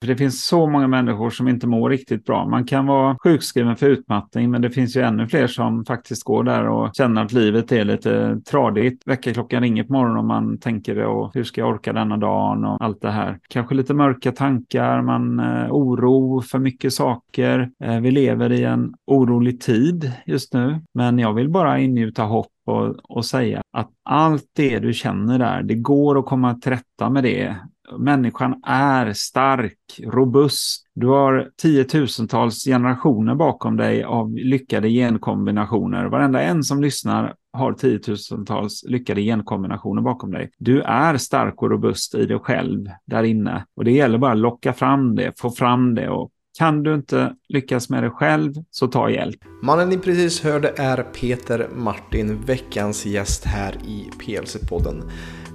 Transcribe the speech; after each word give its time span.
För 0.00 0.06
det 0.06 0.16
finns 0.16 0.46
så 0.46 0.66
många 0.66 0.88
människor 0.88 1.30
som 1.30 1.48
inte 1.48 1.66
mår 1.66 1.90
riktigt 1.90 2.24
bra. 2.24 2.48
Man 2.48 2.64
kan 2.64 2.86
vara 2.86 3.16
sjukskriven 3.22 3.76
för 3.76 3.86
utmattning, 3.86 4.50
men 4.50 4.62
det 4.62 4.70
finns 4.70 4.96
ju 4.96 5.00
ännu 5.00 5.28
fler 5.28 5.46
som 5.46 5.84
faktiskt 5.84 6.24
går 6.24 6.44
där 6.44 6.68
och 6.68 6.90
känner 6.94 7.24
att 7.24 7.32
livet 7.32 7.72
är 7.72 7.84
lite 7.84 8.40
tradigt. 8.50 9.02
Väckarklockan 9.06 9.62
ringer 9.62 9.84
på 9.84 9.92
morgonen 9.92 10.18
och 10.18 10.24
man 10.24 10.58
tänker 10.58 11.06
och 11.06 11.34
hur 11.34 11.44
ska 11.44 11.60
jag 11.60 11.70
orka 11.70 11.92
denna 11.92 12.16
dagen 12.16 12.64
och 12.64 12.84
allt 12.84 13.02
det 13.02 13.10
här. 13.10 13.38
Kanske 13.48 13.74
lite 13.74 13.94
mörka 13.94 14.32
tankar, 14.32 15.02
man 15.02 15.40
eh, 15.40 15.66
oro 15.70 16.40
för 16.40 16.58
mycket 16.58 16.92
saker. 16.92 17.70
Eh, 17.84 18.00
vi 18.00 18.10
lever 18.10 18.52
i 18.52 18.64
en 18.64 18.94
orolig 19.06 19.60
tid 19.60 20.12
just 20.26 20.54
nu, 20.54 20.80
men 20.94 21.18
jag 21.18 21.34
vill 21.34 21.48
bara 21.48 21.78
ingjuta 21.78 22.22
hopp 22.22 22.46
och, 22.66 23.16
och 23.16 23.24
säga 23.24 23.62
att 23.72 23.90
allt 24.04 24.44
det 24.56 24.78
du 24.78 24.92
känner 24.92 25.38
där, 25.38 25.62
det 25.62 25.74
går 25.74 26.18
att 26.18 26.26
komma 26.26 26.54
till 26.54 26.72
rätta 26.72 27.10
med 27.10 27.24
det 27.24 27.56
Människan 27.98 28.60
är 28.66 29.12
stark, 29.12 30.00
robust. 30.06 30.86
Du 30.94 31.06
har 31.06 31.50
tiotusentals 31.62 32.64
generationer 32.64 33.34
bakom 33.34 33.76
dig 33.76 34.04
av 34.04 34.34
lyckade 34.34 34.88
genkombinationer. 34.88 36.04
Varenda 36.04 36.42
en 36.42 36.64
som 36.64 36.82
lyssnar 36.82 37.34
har 37.52 37.72
tiotusentals 37.72 38.84
lyckade 38.88 39.22
genkombinationer 39.22 40.02
bakom 40.02 40.30
dig. 40.30 40.50
Du 40.58 40.82
är 40.82 41.16
stark 41.16 41.62
och 41.62 41.70
robust 41.70 42.14
i 42.14 42.26
dig 42.26 42.38
själv 42.38 42.90
där 43.06 43.22
inne. 43.22 43.64
Och 43.76 43.84
det 43.84 43.92
gäller 43.92 44.18
bara 44.18 44.32
att 44.32 44.38
locka 44.38 44.72
fram 44.72 45.14
det, 45.14 45.32
få 45.38 45.50
fram 45.50 45.94
det 45.94 46.08
och 46.08 46.30
kan 46.58 46.82
du 46.82 46.94
inte 46.94 47.34
lyckas 47.48 47.90
med 47.90 48.02
det 48.02 48.10
själv, 48.10 48.54
så 48.70 48.88
ta 48.88 49.10
hjälp. 49.10 49.36
Mannen 49.62 49.88
ni 49.88 49.98
precis 49.98 50.42
hörde 50.42 50.74
är 50.76 51.02
Peter 51.02 51.68
Martin, 51.74 52.40
veckans 52.46 53.06
gäst 53.06 53.44
här 53.44 53.76
i 53.86 54.10
PLC-podden. 54.18 55.10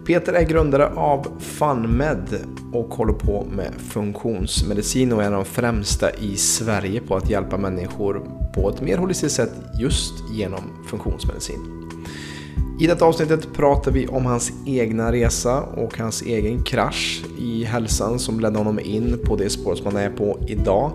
Peter 0.05 0.33
är 0.33 0.43
grundare 0.43 0.87
av 0.87 1.27
FunMed 1.39 2.45
och 2.73 2.93
håller 2.93 3.13
på 3.13 3.45
med 3.51 3.73
funktionsmedicin 3.79 5.13
och 5.13 5.23
är 5.23 5.27
en 5.27 5.33
av 5.33 5.43
de 5.43 5.49
främsta 5.49 6.11
i 6.15 6.37
Sverige 6.37 7.01
på 7.01 7.15
att 7.15 7.29
hjälpa 7.29 7.57
människor 7.57 8.21
på 8.55 8.69
ett 8.69 8.81
mer 8.81 8.97
holistiskt 8.97 9.35
sätt 9.35 9.51
just 9.79 10.13
genom 10.31 10.61
funktionsmedicin. 10.89 11.89
I 12.79 12.87
detta 12.87 13.05
avsnittet 13.05 13.53
pratar 13.53 13.91
vi 13.91 14.07
om 14.07 14.25
hans 14.25 14.51
egna 14.65 15.11
resa 15.11 15.61
och 15.61 15.97
hans 15.97 16.21
egen 16.21 16.63
krasch 16.63 17.23
i 17.39 17.63
hälsan 17.63 18.19
som 18.19 18.39
ledde 18.39 18.57
honom 18.57 18.79
in 18.79 19.19
på 19.25 19.35
det 19.35 19.49
spår 19.49 19.75
som 19.75 19.85
han 19.85 19.97
är 19.97 20.09
på 20.09 20.39
idag. 20.47 20.91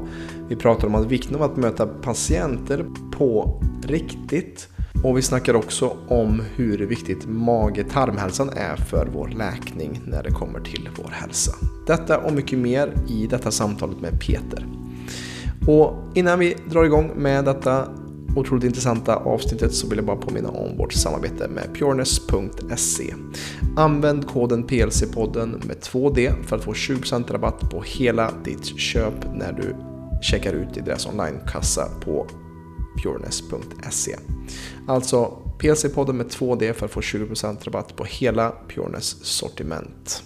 Vi 0.48 0.56
pratar 0.56 0.88
om 0.88 0.94
att 0.94 1.06
vikten 1.06 1.36
av 1.36 1.42
att 1.42 1.56
möta 1.56 1.86
patienter 1.86 2.84
på 3.12 3.62
riktigt 3.86 4.68
och 5.04 5.18
vi 5.18 5.22
snackar 5.22 5.54
också 5.54 5.96
om 6.08 6.42
hur 6.56 6.78
viktigt 6.78 7.26
mage-tarmhälsan 7.26 8.50
är 8.56 8.76
för 8.76 9.08
vår 9.12 9.28
läkning 9.28 10.00
när 10.06 10.22
det 10.22 10.30
kommer 10.30 10.60
till 10.60 10.88
vår 10.96 11.10
hälsa. 11.10 11.52
Detta 11.86 12.18
och 12.18 12.32
mycket 12.32 12.58
mer 12.58 12.92
i 13.08 13.26
detta 13.26 13.50
samtalet 13.50 14.00
med 14.00 14.20
Peter. 14.20 14.66
Och 15.66 15.94
innan 16.14 16.38
vi 16.38 16.56
drar 16.70 16.84
igång 16.84 17.12
med 17.16 17.44
detta 17.44 17.88
otroligt 18.36 18.64
intressanta 18.64 19.16
avsnittet 19.16 19.74
så 19.74 19.88
vill 19.88 19.98
jag 19.98 20.06
bara 20.06 20.16
påminna 20.16 20.48
om 20.48 20.76
vårt 20.76 20.92
samarbete 20.92 21.48
med 21.48 21.74
pureness.se. 21.74 23.14
Använd 23.76 24.28
koden 24.28 24.64
PLC-podden 24.64 25.66
med 25.66 25.76
2D 25.76 26.42
för 26.42 26.56
att 26.56 26.64
få 26.64 26.72
20% 26.72 27.32
rabatt 27.32 27.70
på 27.70 27.82
hela 27.82 28.30
ditt 28.44 28.64
köp 28.78 29.34
när 29.34 29.52
du 29.52 29.76
checkar 30.22 30.52
ut 30.52 30.76
i 30.76 30.80
deras 30.80 31.06
onlinekassa 31.06 31.88
på 32.04 32.26
pureness.se. 33.02 34.16
Alltså 34.90 35.38
PLC-podden 35.58 36.12
med 36.12 36.26
2D 36.26 36.72
för 36.72 36.86
att 36.86 36.92
få 36.92 37.00
20% 37.00 37.64
rabatt 37.64 37.96
på 37.96 38.04
hela 38.04 38.52
Pureness 38.68 39.24
sortiment. 39.24 40.22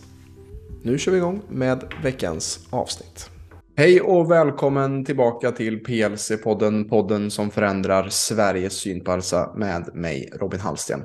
Nu 0.83 0.98
kör 0.98 1.12
vi 1.12 1.19
igång 1.19 1.43
med 1.48 1.84
veckans 2.03 2.67
avsnitt. 2.70 3.31
Hej 3.77 4.01
och 4.01 4.31
välkommen 4.31 5.05
tillbaka 5.05 5.53
till 5.53 5.83
PLC-podden, 5.85 6.89
podden 6.89 7.31
som 7.31 7.51
förändrar 7.51 8.09
Sveriges 8.09 8.73
syn 8.73 9.05
på 9.05 9.11
hälsa 9.11 9.53
med 9.57 9.91
mig 9.95 10.31
Robin 10.41 10.61
Hallsten. 10.61 11.03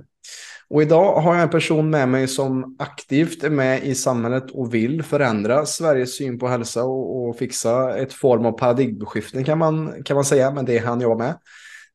Och 0.70 0.82
idag 0.82 1.22
har 1.22 1.34
jag 1.34 1.44
en 1.44 1.50
person 1.50 1.90
med 1.90 2.10
mig 2.10 2.28
som 2.28 2.76
aktivt 2.80 3.44
är 3.44 3.50
med 3.50 3.84
i 3.84 3.96
samhället 3.96 4.52
och 4.52 4.74
vill 4.74 5.04
förändra 5.04 5.66
Sveriges 5.66 6.18
syn 6.18 6.40
på 6.40 6.48
hälsa 6.48 6.84
och, 6.84 7.30
och 7.30 7.38
fixa 7.38 7.98
ett 7.98 8.14
form 8.14 8.46
av 8.46 8.52
paradigmskifte 8.52 9.44
kan 9.44 9.58
man, 9.58 10.04
kan 10.04 10.16
man 10.16 10.26
säga, 10.26 10.52
men 10.52 10.66
det 10.66 10.78
är 10.78 10.86
han 10.86 11.02
jag 11.02 11.18
med. 11.18 11.36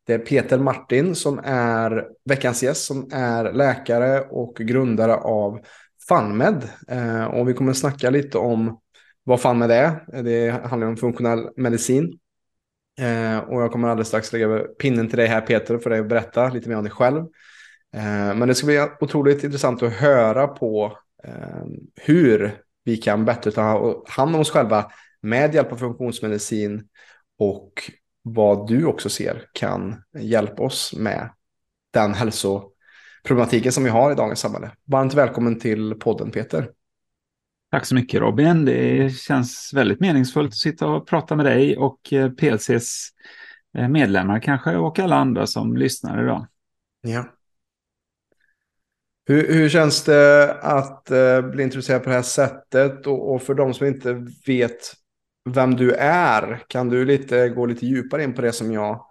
Det 0.06 0.14
är 0.14 0.18
Peter 0.18 0.58
Martin 0.58 1.14
som 1.14 1.40
är 1.44 2.08
veckans 2.24 2.62
gäst 2.62 2.84
som 2.84 3.08
är 3.12 3.52
läkare 3.52 4.20
och 4.20 4.56
grundare 4.56 5.14
av 5.14 5.60
FunMed. 6.08 6.68
Eh, 6.88 7.24
och 7.24 7.48
vi 7.48 7.54
kommer 7.54 7.70
att 7.70 7.78
snacka 7.78 8.10
lite 8.10 8.38
om 8.38 8.80
vad 9.24 9.40
FunMed 9.40 9.70
är. 9.70 10.22
Det 10.22 10.50
handlar 10.50 10.88
om 10.88 10.96
funktionell 10.96 11.48
medicin. 11.56 12.18
Eh, 13.00 13.38
och 13.38 13.62
jag 13.62 13.72
kommer 13.72 13.88
alldeles 13.88 14.08
strax 14.08 14.32
lägga 14.32 14.58
pinnen 14.58 15.08
till 15.08 15.18
dig 15.18 15.26
här 15.26 15.40
Peter 15.40 15.78
för 15.78 15.90
dig 15.90 16.00
att 16.00 16.08
berätta 16.08 16.48
lite 16.48 16.68
mer 16.68 16.76
om 16.76 16.84
dig 16.84 16.92
själv. 16.92 17.18
Eh, 17.94 18.34
men 18.34 18.48
det 18.48 18.54
ska 18.54 18.66
bli 18.66 18.86
otroligt 19.00 19.44
intressant 19.44 19.82
att 19.82 19.92
höra 19.92 20.46
på 20.46 20.98
hur 21.94 22.58
vi 22.84 22.96
kan 22.96 23.24
bättre 23.24 23.50
ta 23.50 24.02
hand 24.08 24.34
om 24.34 24.40
oss 24.40 24.50
själva 24.50 24.90
med 25.20 25.54
hjälp 25.54 25.72
av 25.72 25.76
funktionsmedicin 25.76 26.88
och 27.38 27.72
vad 28.24 28.68
du 28.68 28.84
också 28.84 29.08
ser 29.08 29.42
kan 29.52 30.02
hjälpa 30.18 30.62
oss 30.62 30.94
med 30.96 31.30
den 31.92 32.14
hälsoproblematiken 32.14 33.72
som 33.72 33.84
vi 33.84 33.90
har 33.90 34.12
i 34.12 34.14
dagens 34.14 34.40
samhälle. 34.40 34.70
Varmt 34.84 35.14
välkommen 35.14 35.60
till 35.60 35.94
podden 35.94 36.30
Peter. 36.30 36.70
Tack 37.70 37.86
så 37.86 37.94
mycket 37.94 38.20
Robin. 38.20 38.64
Det 38.64 39.12
känns 39.16 39.70
väldigt 39.74 40.00
meningsfullt 40.00 40.48
att 40.48 40.56
sitta 40.56 40.86
och 40.86 41.06
prata 41.06 41.36
med 41.36 41.46
dig 41.46 41.76
och 41.76 42.12
eh, 42.12 42.30
PLCs 42.30 43.08
eh, 43.78 43.88
medlemmar 43.88 44.40
kanske 44.40 44.76
och 44.76 44.98
alla 44.98 45.16
andra 45.16 45.46
som 45.46 45.76
lyssnar 45.76 46.22
idag. 46.22 46.46
Ja. 47.00 47.24
Hur, 49.26 49.54
hur 49.54 49.68
känns 49.68 50.04
det 50.04 50.54
att 50.60 51.10
uh, 51.10 51.50
bli 51.50 51.62
introducerad 51.62 52.02
på 52.02 52.08
det 52.08 52.14
här 52.14 52.22
sättet 52.22 53.06
och, 53.06 53.34
och 53.34 53.42
för 53.42 53.54
de 53.54 53.74
som 53.74 53.86
inte 53.86 54.26
vet 54.46 54.92
vem 55.44 55.76
du 55.76 55.92
är. 55.94 56.62
Kan 56.68 56.88
du 56.88 57.04
lite, 57.04 57.48
gå 57.48 57.66
lite 57.66 57.86
djupare 57.86 58.24
in 58.24 58.34
på 58.34 58.42
det 58.42 58.52
som 58.52 58.72
jag 58.72 59.06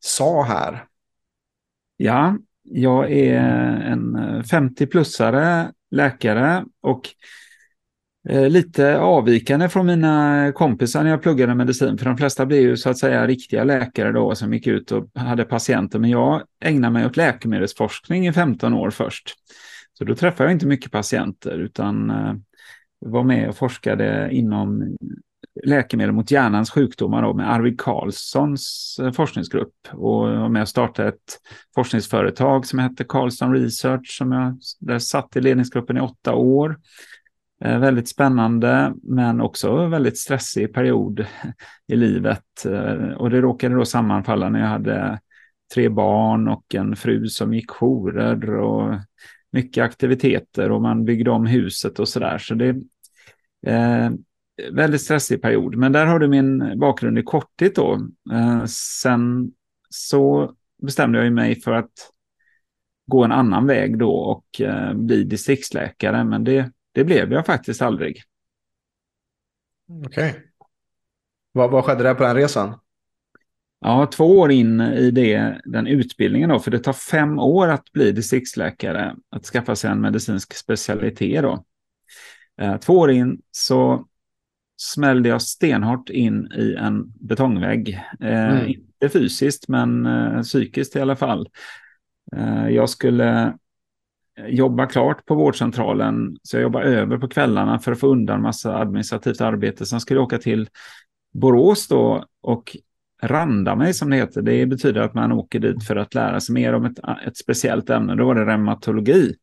sa 0.00 0.42
här? 0.42 0.84
Ja, 1.96 2.36
jag 2.62 3.12
är 3.12 3.40
en 3.80 4.16
50-plussare 4.42 5.72
läkare 5.90 6.64
och 6.80 7.08
eh, 8.28 8.48
lite 8.48 8.98
avvikande 8.98 9.68
från 9.68 9.86
mina 9.86 10.52
kompisar 10.52 11.02
när 11.02 11.10
jag 11.10 11.22
pluggade 11.22 11.54
medicin, 11.54 11.98
för 11.98 12.04
de 12.04 12.16
flesta 12.16 12.46
blev 12.46 12.60
ju 12.60 12.76
så 12.76 12.90
att 12.90 12.98
säga 12.98 13.26
riktiga 13.26 13.64
läkare 13.64 14.12
då 14.12 14.34
som 14.34 14.54
gick 14.54 14.66
ut 14.66 14.92
och 14.92 15.10
hade 15.14 15.44
patienter, 15.44 15.98
men 15.98 16.10
jag 16.10 16.42
ägnade 16.64 16.92
mig 16.92 17.06
åt 17.06 17.16
läkemedelsforskning 17.16 18.28
i 18.28 18.32
15 18.32 18.74
år 18.74 18.90
först. 18.90 19.34
Så 19.92 20.04
då 20.04 20.14
träffade 20.14 20.48
jag 20.48 20.56
inte 20.56 20.66
mycket 20.66 20.92
patienter 20.92 21.58
utan 21.58 22.10
eh, 22.10 22.34
var 23.00 23.22
med 23.22 23.48
och 23.48 23.56
forskade 23.56 24.28
inom 24.32 24.96
läkemedel 25.64 26.12
mot 26.12 26.30
hjärnans 26.30 26.70
sjukdomar 26.70 27.22
då, 27.22 27.34
med 27.34 27.52
Arvid 27.52 27.80
Carlssons 27.80 28.96
eh, 29.02 29.12
forskningsgrupp 29.12 29.74
och 29.92 30.20
var 30.20 30.48
med 30.48 30.62
och 30.62 30.68
startade 30.68 31.08
ett 31.08 31.38
forskningsföretag 31.74 32.66
som 32.66 32.78
hette 32.78 33.04
Carlsson 33.04 33.54
Research 33.54 34.16
som 34.18 34.32
jag 34.32 34.58
där 34.80 34.98
satt 34.98 35.36
i 35.36 35.40
ledningsgruppen 35.40 35.96
i 35.96 36.00
åtta 36.00 36.34
år. 36.34 36.78
Eh, 37.64 37.78
väldigt 37.78 38.08
spännande 38.08 38.94
men 39.02 39.40
också 39.40 39.86
väldigt 39.86 40.18
stressig 40.18 40.74
period 40.74 41.26
i 41.86 41.96
livet 41.96 42.64
eh, 42.66 43.12
och 43.16 43.30
det 43.30 43.40
råkade 43.40 43.74
då 43.74 43.84
sammanfalla 43.84 44.48
när 44.48 44.60
jag 44.60 44.68
hade 44.68 45.20
tre 45.74 45.88
barn 45.88 46.48
och 46.48 46.74
en 46.74 46.96
fru 46.96 47.28
som 47.28 47.54
gick 47.54 47.70
jourer 47.70 48.54
och 48.54 48.94
mycket 49.50 49.84
aktiviteter 49.84 50.70
och 50.70 50.82
man 50.82 51.04
byggde 51.04 51.30
om 51.30 51.46
huset 51.46 51.98
och 51.98 52.08
sådär. 52.08 52.38
Så 52.38 52.54
det 52.54 52.68
eh, 53.66 54.10
väldigt 54.72 55.02
stressig 55.02 55.42
period. 55.42 55.76
Men 55.76 55.92
där 55.92 56.06
har 56.06 56.18
du 56.18 56.28
min 56.28 56.78
bakgrund 56.78 57.18
i 57.18 57.22
korthet 57.22 57.74
då. 57.74 58.08
Eh, 58.32 58.64
sen 58.64 59.52
så 59.90 60.54
bestämde 60.82 61.24
jag 61.24 61.32
mig 61.32 61.60
för 61.60 61.72
att 61.72 61.92
gå 63.06 63.24
en 63.24 63.32
annan 63.32 63.66
väg 63.66 63.98
då 63.98 64.12
och 64.12 64.60
eh, 64.60 64.94
bli 64.94 65.24
distriktsläkare. 65.24 66.24
Men 66.24 66.44
det, 66.44 66.72
det 66.92 67.04
blev 67.04 67.32
jag 67.32 67.46
faktiskt 67.46 67.82
aldrig. 67.82 68.22
Okej. 70.06 70.30
Okay. 70.30 70.42
Vad, 71.52 71.70
vad 71.70 71.84
skedde 71.84 72.02
där 72.02 72.14
på 72.14 72.22
den 72.22 72.36
resan? 72.36 72.78
Ja, 73.80 74.06
två 74.06 74.38
år 74.38 74.52
in 74.52 74.80
i 74.80 75.10
det, 75.10 75.60
den 75.64 75.86
utbildningen 75.86 76.48
då, 76.48 76.58
för 76.58 76.70
det 76.70 76.78
tar 76.78 76.92
fem 76.92 77.38
år 77.38 77.68
att 77.68 77.92
bli 77.92 78.12
distriktsläkare, 78.12 79.16
att 79.30 79.44
skaffa 79.44 79.76
sig 79.76 79.90
en 79.90 80.00
medicinsk 80.00 80.54
specialitet 80.54 81.42
då. 81.42 81.64
Eh, 82.60 82.76
två 82.76 82.98
år 82.98 83.10
in 83.10 83.40
så 83.50 84.06
smällde 84.76 85.28
jag 85.28 85.42
stenhårt 85.42 86.10
in 86.10 86.52
i 86.52 86.74
en 86.74 87.12
betongvägg. 87.20 87.88
Eh, 88.20 88.48
mm. 88.48 88.66
Inte 88.66 89.08
fysiskt, 89.08 89.68
men 89.68 90.06
eh, 90.06 90.42
psykiskt 90.42 90.96
i 90.96 91.00
alla 91.00 91.16
fall. 91.16 91.48
Eh, 92.36 92.68
jag 92.68 92.88
skulle 92.88 93.54
jobba 94.48 94.86
klart 94.86 95.26
på 95.26 95.34
vårdcentralen. 95.34 96.36
Så 96.42 96.56
jag 96.56 96.62
jobbade 96.62 96.86
över 96.86 97.18
på 97.18 97.28
kvällarna 97.28 97.78
för 97.78 97.92
att 97.92 98.00
få 98.00 98.06
undan 98.06 98.42
massa 98.42 98.78
administrativt 98.78 99.40
arbete. 99.40 99.86
Sen 99.86 100.00
skulle 100.00 100.18
jag 100.18 100.24
åka 100.24 100.38
till 100.38 100.68
Borås 101.32 101.88
då 101.88 102.24
och 102.42 102.76
randa 103.22 103.76
mig 103.76 103.94
som 103.94 104.10
det 104.10 104.16
heter. 104.16 104.42
Det 104.42 104.66
betyder 104.66 105.00
att 105.00 105.14
man 105.14 105.32
åker 105.32 105.60
dit 105.60 105.84
för 105.84 105.96
att 105.96 106.14
lära 106.14 106.40
sig 106.40 106.54
mer 106.54 106.72
om 106.72 106.84
ett, 106.84 106.98
ett 107.26 107.36
speciellt 107.36 107.90
ämne. 107.90 108.14
Då 108.14 108.26
var 108.26 108.34
det 108.34 108.46
reumatologi. 108.46 109.34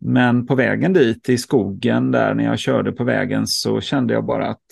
Men 0.00 0.46
på 0.46 0.54
vägen 0.54 0.92
dit 0.92 1.28
i 1.28 1.38
skogen 1.38 2.10
där 2.10 2.34
när 2.34 2.44
jag 2.44 2.58
körde 2.58 2.92
på 2.92 3.04
vägen 3.04 3.46
så 3.46 3.80
kände 3.80 4.14
jag 4.14 4.24
bara 4.24 4.48
att 4.48 4.64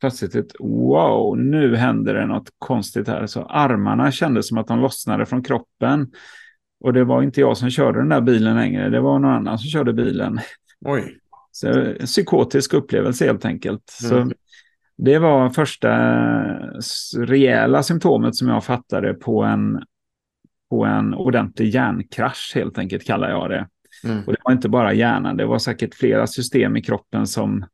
plötsligt 0.00 0.34
ett 0.34 0.52
wow, 0.60 1.38
nu 1.38 1.76
händer 1.76 2.14
det 2.14 2.26
något 2.26 2.48
konstigt 2.58 3.08
här. 3.08 3.26
Så 3.26 3.42
armarna 3.42 4.12
kändes 4.12 4.48
som 4.48 4.58
att 4.58 4.66
de 4.66 4.80
lossnade 4.80 5.26
från 5.26 5.42
kroppen. 5.42 6.10
Och 6.80 6.92
det 6.92 7.04
var 7.04 7.22
inte 7.22 7.40
jag 7.40 7.56
som 7.56 7.70
körde 7.70 7.98
den 7.98 8.08
där 8.08 8.20
bilen 8.20 8.56
längre, 8.56 8.88
det 8.88 9.00
var 9.00 9.18
någon 9.18 9.30
annan 9.30 9.58
som 9.58 9.70
körde 9.70 9.92
bilen. 9.92 10.40
Oj. 10.84 11.18
Så, 11.52 11.68
en 11.68 12.06
psykotisk 12.06 12.74
upplevelse 12.74 13.26
helt 13.26 13.44
enkelt. 13.44 13.98
Mm. 14.04 14.30
Så 14.30 14.34
det 15.04 15.18
var 15.18 15.50
första 15.50 15.88
rejäla 17.16 17.82
symptomet 17.82 18.36
som 18.36 18.48
jag 18.48 18.64
fattade 18.64 19.14
på 19.14 19.42
en, 19.42 19.82
på 20.70 20.84
en 20.84 21.14
ordentlig 21.14 21.68
hjärnkrasch 21.68 22.52
helt 22.54 22.78
enkelt 22.78 23.06
kallar 23.06 23.30
jag 23.30 23.50
det. 23.50 23.68
Mm. 24.04 24.24
Och 24.26 24.32
det 24.32 24.38
var 24.44 24.52
inte 24.52 24.68
bara 24.68 24.92
hjärnan, 24.92 25.36
det 25.36 25.44
var 25.44 25.58
säkert 25.58 25.94
flera 25.94 26.26
system 26.26 26.76
i 26.76 26.82
kroppen 26.82 27.26
som, 27.26 27.66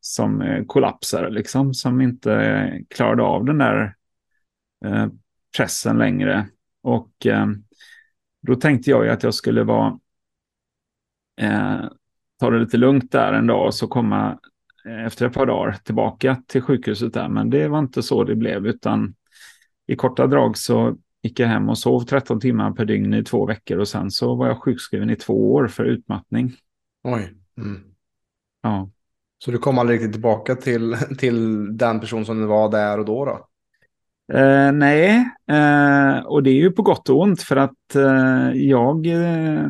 som 0.00 0.42
eh, 0.42 0.64
kollapsade, 0.64 1.30
liksom, 1.30 1.74
som 1.74 2.00
inte 2.00 2.82
klarade 2.88 3.22
av 3.22 3.44
den 3.44 3.58
där 3.58 3.94
eh, 4.84 5.06
pressen 5.56 5.98
längre. 5.98 6.48
Och 6.82 7.26
eh, 7.26 7.46
då 8.46 8.54
tänkte 8.54 8.90
jag 8.90 9.04
ju 9.04 9.10
att 9.10 9.22
jag 9.22 9.34
skulle 9.34 9.62
vara, 9.62 9.98
eh, 11.40 11.80
ta 12.40 12.50
det 12.50 12.58
lite 12.58 12.76
lugnt 12.76 13.12
där 13.12 13.32
en 13.32 13.46
dag 13.46 13.66
och 13.66 13.74
så 13.74 13.88
komma 13.88 14.30
eh, 14.30 14.36
efter 15.06 15.26
ett 15.26 15.32
par 15.32 15.46
dagar 15.46 15.76
tillbaka 15.84 16.42
till 16.46 16.62
sjukhuset 16.62 17.12
där. 17.12 17.28
Men 17.28 17.50
det 17.50 17.68
var 17.68 17.78
inte 17.78 18.02
så 18.02 18.24
det 18.24 18.36
blev, 18.36 18.66
utan 18.66 19.14
i 19.86 19.96
korta 19.96 20.26
drag 20.26 20.58
så 20.58 20.96
gick 21.22 21.40
jag 21.40 21.48
hem 21.48 21.68
och 21.68 21.78
sov 21.78 22.00
13 22.00 22.40
timmar 22.40 22.70
per 22.70 22.84
dygn 22.84 23.14
i 23.14 23.24
två 23.24 23.46
veckor 23.46 23.78
och 23.78 23.88
sen 23.88 24.10
så 24.10 24.34
var 24.34 24.46
jag 24.46 24.62
sjukskriven 24.62 25.10
i 25.10 25.16
två 25.16 25.52
år 25.52 25.68
för 25.68 25.84
utmattning. 25.84 26.52
Oj. 27.04 27.34
Mm. 27.58 27.80
Ja. 28.62 28.90
Så 29.38 29.50
du 29.50 29.58
kom 29.58 29.78
aldrig 29.78 29.98
riktigt 29.98 30.12
tillbaka 30.12 30.54
till, 30.54 30.96
till 31.18 31.66
den 31.76 32.00
person 32.00 32.24
som 32.24 32.40
du 32.40 32.46
var 32.46 32.70
där 32.70 32.98
och 32.98 33.04
då? 33.04 33.24
då? 33.24 33.48
Eh, 34.32 34.72
nej, 34.72 35.30
eh, 35.50 36.18
och 36.18 36.42
det 36.42 36.50
är 36.50 36.54
ju 36.54 36.70
på 36.70 36.82
gott 36.82 37.08
och 37.08 37.20
ont 37.20 37.42
för 37.42 37.56
att 37.56 37.94
eh, 37.94 38.52
jag 38.54 39.06
eh, 39.06 39.68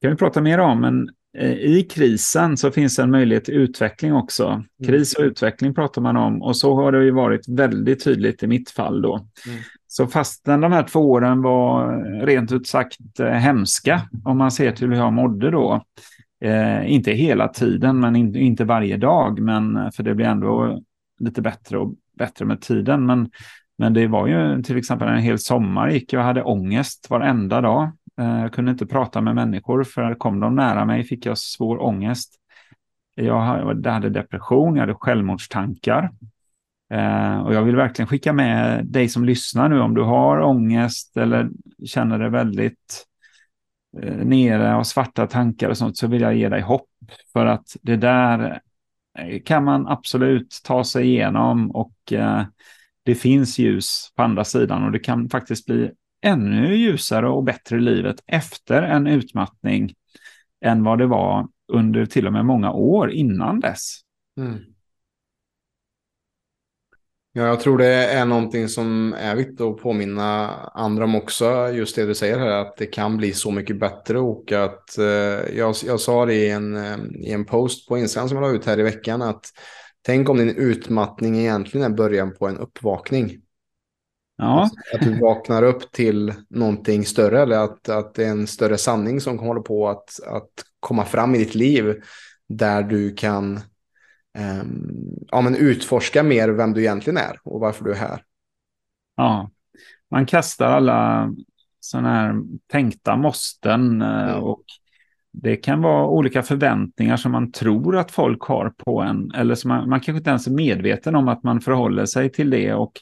kan 0.00 0.10
vi 0.10 0.16
prata 0.16 0.40
mer 0.40 0.58
om, 0.58 0.80
men 0.80 1.08
eh, 1.08 1.12
i 1.42 1.82
krisen 1.82 2.56
så 2.56 2.70
finns 2.70 2.98
en 2.98 3.10
möjlighet 3.10 3.44
till 3.44 3.54
utveckling 3.54 4.14
också. 4.14 4.46
Mm. 4.46 4.64
Kris 4.86 5.14
och 5.14 5.24
utveckling 5.24 5.74
pratar 5.74 6.02
man 6.02 6.16
om 6.16 6.42
och 6.42 6.56
så 6.56 6.74
har 6.74 6.92
det 6.92 7.04
ju 7.04 7.10
varit 7.10 7.48
väldigt 7.48 8.04
tydligt 8.04 8.42
i 8.42 8.46
mitt 8.46 8.70
fall 8.70 9.02
då. 9.02 9.14
Mm. 9.16 9.58
Så 9.86 10.06
fastän 10.06 10.60
de 10.60 10.72
här 10.72 10.82
två 10.82 11.10
åren 11.10 11.42
var 11.42 11.96
rent 12.26 12.52
ut 12.52 12.66
sagt 12.66 13.20
eh, 13.20 13.26
hemska, 13.26 14.02
om 14.24 14.38
man 14.38 14.50
ser 14.50 14.72
till 14.72 14.88
hur 14.88 14.96
jag 14.96 15.12
mådde 15.12 15.50
då, 15.50 15.84
eh, 16.44 16.92
inte 16.92 17.12
hela 17.12 17.48
tiden, 17.48 18.00
men 18.00 18.16
in, 18.16 18.36
inte 18.36 18.64
varje 18.64 18.96
dag, 18.96 19.40
men 19.40 19.92
för 19.92 20.02
det 20.02 20.14
blir 20.14 20.26
ändå 20.26 20.82
lite 21.20 21.42
bättre 21.42 21.78
och 21.78 21.94
bättre 22.18 22.44
med 22.44 22.60
tiden. 22.60 23.06
Men, 23.06 23.30
men 23.78 23.94
det 23.94 24.06
var 24.06 24.26
ju 24.26 24.62
till 24.62 24.76
exempel 24.76 25.08
en 25.08 25.18
hel 25.18 25.38
sommar 25.38 25.90
gick 25.90 26.12
jag 26.12 26.22
hade 26.22 26.42
ångest 26.42 27.06
varenda 27.10 27.60
dag. 27.60 27.90
Eh, 28.18 28.40
jag 28.40 28.52
kunde 28.52 28.70
inte 28.70 28.86
prata 28.86 29.20
med 29.20 29.34
människor 29.34 29.84
för 29.84 30.14
kom 30.14 30.40
de 30.40 30.54
nära 30.54 30.84
mig 30.84 31.04
fick 31.04 31.26
jag 31.26 31.38
svår 31.38 31.82
ångest. 31.82 32.34
Jag 33.14 33.40
hade 33.40 34.10
depression, 34.10 34.74
jag 34.74 34.82
hade 34.82 34.94
självmordstankar. 34.94 36.10
Eh, 36.90 37.38
och 37.38 37.54
jag 37.54 37.62
vill 37.62 37.76
verkligen 37.76 38.06
skicka 38.06 38.32
med 38.32 38.86
dig 38.86 39.08
som 39.08 39.24
lyssnar 39.24 39.68
nu 39.68 39.80
om 39.80 39.94
du 39.94 40.02
har 40.02 40.40
ångest 40.40 41.16
eller 41.16 41.50
känner 41.86 42.18
dig 42.18 42.30
väldigt 42.30 43.06
eh, 44.02 44.16
nere 44.16 44.76
och 44.76 44.86
svarta 44.86 45.26
tankar 45.26 45.68
och 45.68 45.78
sånt 45.78 45.96
så 45.96 46.06
vill 46.06 46.22
jag 46.22 46.36
ge 46.36 46.48
dig 46.48 46.60
hopp. 46.60 46.88
För 47.32 47.46
att 47.46 47.76
det 47.82 47.96
där 47.96 48.60
kan 49.44 49.64
man 49.64 49.88
absolut 49.88 50.60
ta 50.64 50.84
sig 50.84 51.06
igenom 51.06 51.70
och 51.70 51.94
det 53.02 53.14
finns 53.14 53.58
ljus 53.58 54.12
på 54.16 54.22
andra 54.22 54.44
sidan 54.44 54.84
och 54.84 54.92
det 54.92 54.98
kan 54.98 55.28
faktiskt 55.28 55.66
bli 55.66 55.90
ännu 56.24 56.76
ljusare 56.76 57.28
och 57.28 57.44
bättre 57.44 57.80
livet 57.80 58.16
efter 58.26 58.82
en 58.82 59.06
utmattning 59.06 59.94
än 60.64 60.84
vad 60.84 60.98
det 60.98 61.06
var 61.06 61.48
under 61.72 62.06
till 62.06 62.26
och 62.26 62.32
med 62.32 62.44
många 62.44 62.72
år 62.72 63.10
innan 63.10 63.60
dess. 63.60 64.00
Mm. 64.38 64.58
Ja, 67.36 67.46
jag 67.46 67.60
tror 67.60 67.78
det 67.78 67.86
är 67.86 68.24
någonting 68.24 68.68
som 68.68 69.14
är 69.18 69.36
viktigt 69.36 69.60
att 69.60 69.76
påminna 69.76 70.50
andra 70.74 71.04
om 71.04 71.14
också. 71.14 71.70
Just 71.72 71.96
det 71.96 72.06
du 72.06 72.14
säger 72.14 72.38
här, 72.38 72.50
att 72.50 72.76
det 72.76 72.86
kan 72.86 73.16
bli 73.16 73.32
så 73.32 73.50
mycket 73.50 73.78
bättre 73.78 74.18
och 74.18 74.52
att 74.52 74.98
eh, 74.98 75.56
jag, 75.56 75.74
jag 75.86 76.00
sa 76.00 76.26
det 76.26 76.34
i 76.34 76.50
en, 76.50 76.76
eh, 76.76 76.98
i 77.14 77.32
en 77.32 77.44
post 77.44 77.88
på 77.88 77.98
Instagram 77.98 78.28
som 78.28 78.38
jag 78.38 78.50
la 78.50 78.56
ut 78.56 78.66
här 78.66 78.80
i 78.80 78.82
veckan 78.82 79.22
att 79.22 79.44
tänk 80.02 80.28
om 80.28 80.38
din 80.38 80.56
utmattning 80.56 81.38
egentligen 81.38 81.92
är 81.92 81.96
början 81.96 82.34
på 82.34 82.48
en 82.48 82.58
uppvakning. 82.58 83.30
Ja. 84.36 84.60
Alltså, 84.60 84.76
att 84.94 85.00
du 85.00 85.20
vaknar 85.20 85.62
upp 85.62 85.92
till 85.92 86.34
någonting 86.50 87.04
större 87.04 87.42
eller 87.42 87.58
att, 87.58 87.88
att 87.88 88.14
det 88.14 88.24
är 88.24 88.30
en 88.30 88.46
större 88.46 88.78
sanning 88.78 89.20
som 89.20 89.38
håller 89.38 89.60
på 89.60 89.88
att, 89.88 90.20
att 90.26 90.50
komma 90.80 91.04
fram 91.04 91.34
i 91.34 91.38
ditt 91.38 91.54
liv 91.54 92.02
där 92.48 92.82
du 92.82 93.14
kan 93.14 93.60
um, 94.38 94.90
ja, 95.30 95.40
men 95.40 95.56
utforska 95.56 96.22
mer 96.22 96.48
vem 96.48 96.72
du 96.72 96.80
egentligen 96.80 97.16
är 97.16 97.38
och 97.44 97.60
varför 97.60 97.84
du 97.84 97.90
är 97.90 97.96
här. 97.96 98.22
Ja, 99.16 99.50
man 100.10 100.26
kastar 100.26 100.66
alla 100.66 101.32
sådana 101.80 102.14
här 102.14 102.34
tänkta 102.66 103.16
måsten 103.16 104.02
eh, 104.02 104.30
mm. 104.30 104.42
och 104.42 104.64
det 105.32 105.56
kan 105.56 105.82
vara 105.82 106.08
olika 106.08 106.42
förväntningar 106.42 107.16
som 107.16 107.32
man 107.32 107.52
tror 107.52 107.96
att 107.96 108.10
folk 108.10 108.42
har 108.42 108.70
på 108.70 109.00
en 109.00 109.32
eller 109.34 109.54
som 109.54 109.68
man, 109.68 109.88
man 109.88 110.00
kanske 110.00 110.18
inte 110.18 110.30
ens 110.30 110.46
är 110.46 110.50
medveten 110.50 111.16
om 111.16 111.28
att 111.28 111.42
man 111.42 111.60
förhåller 111.60 112.06
sig 112.06 112.30
till 112.30 112.50
det 112.50 112.74
och 112.74 112.92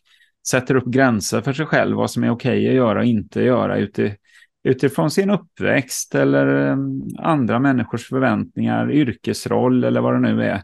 sätter 0.48 0.74
upp 0.74 0.86
gränser 0.86 1.40
för 1.40 1.52
sig 1.52 1.66
själv 1.66 1.96
vad 1.96 2.10
som 2.10 2.24
är 2.24 2.30
okej 2.30 2.68
att 2.68 2.74
göra 2.74 2.98
och 2.98 3.04
inte 3.04 3.42
göra 3.42 3.76
uti, 3.76 4.16
utifrån 4.64 5.10
sin 5.10 5.30
uppväxt 5.30 6.14
eller 6.14 6.70
eh, 6.70 6.76
andra 7.18 7.58
människors 7.58 8.08
förväntningar, 8.08 8.92
yrkesroll 8.92 9.84
eller 9.84 10.00
vad 10.00 10.14
det 10.14 10.20
nu 10.20 10.44
är. 10.44 10.62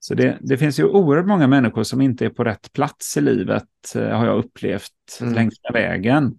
Så 0.00 0.14
det, 0.14 0.38
det, 0.40 0.58
finns 0.58 0.80
ju 0.80 0.84
oerhört 0.84 1.26
många 1.26 1.46
människor 1.46 1.82
som 1.82 2.00
inte 2.00 2.24
är 2.24 2.30
på 2.30 2.44
rätt 2.44 2.72
plats 2.72 3.16
i 3.16 3.20
livet, 3.20 3.64
eh, 3.94 4.08
har 4.08 4.26
jag 4.26 4.38
upplevt 4.38 5.18
mm. 5.20 5.34
längs 5.34 5.54
med 5.62 5.82
vägen. 5.82 6.38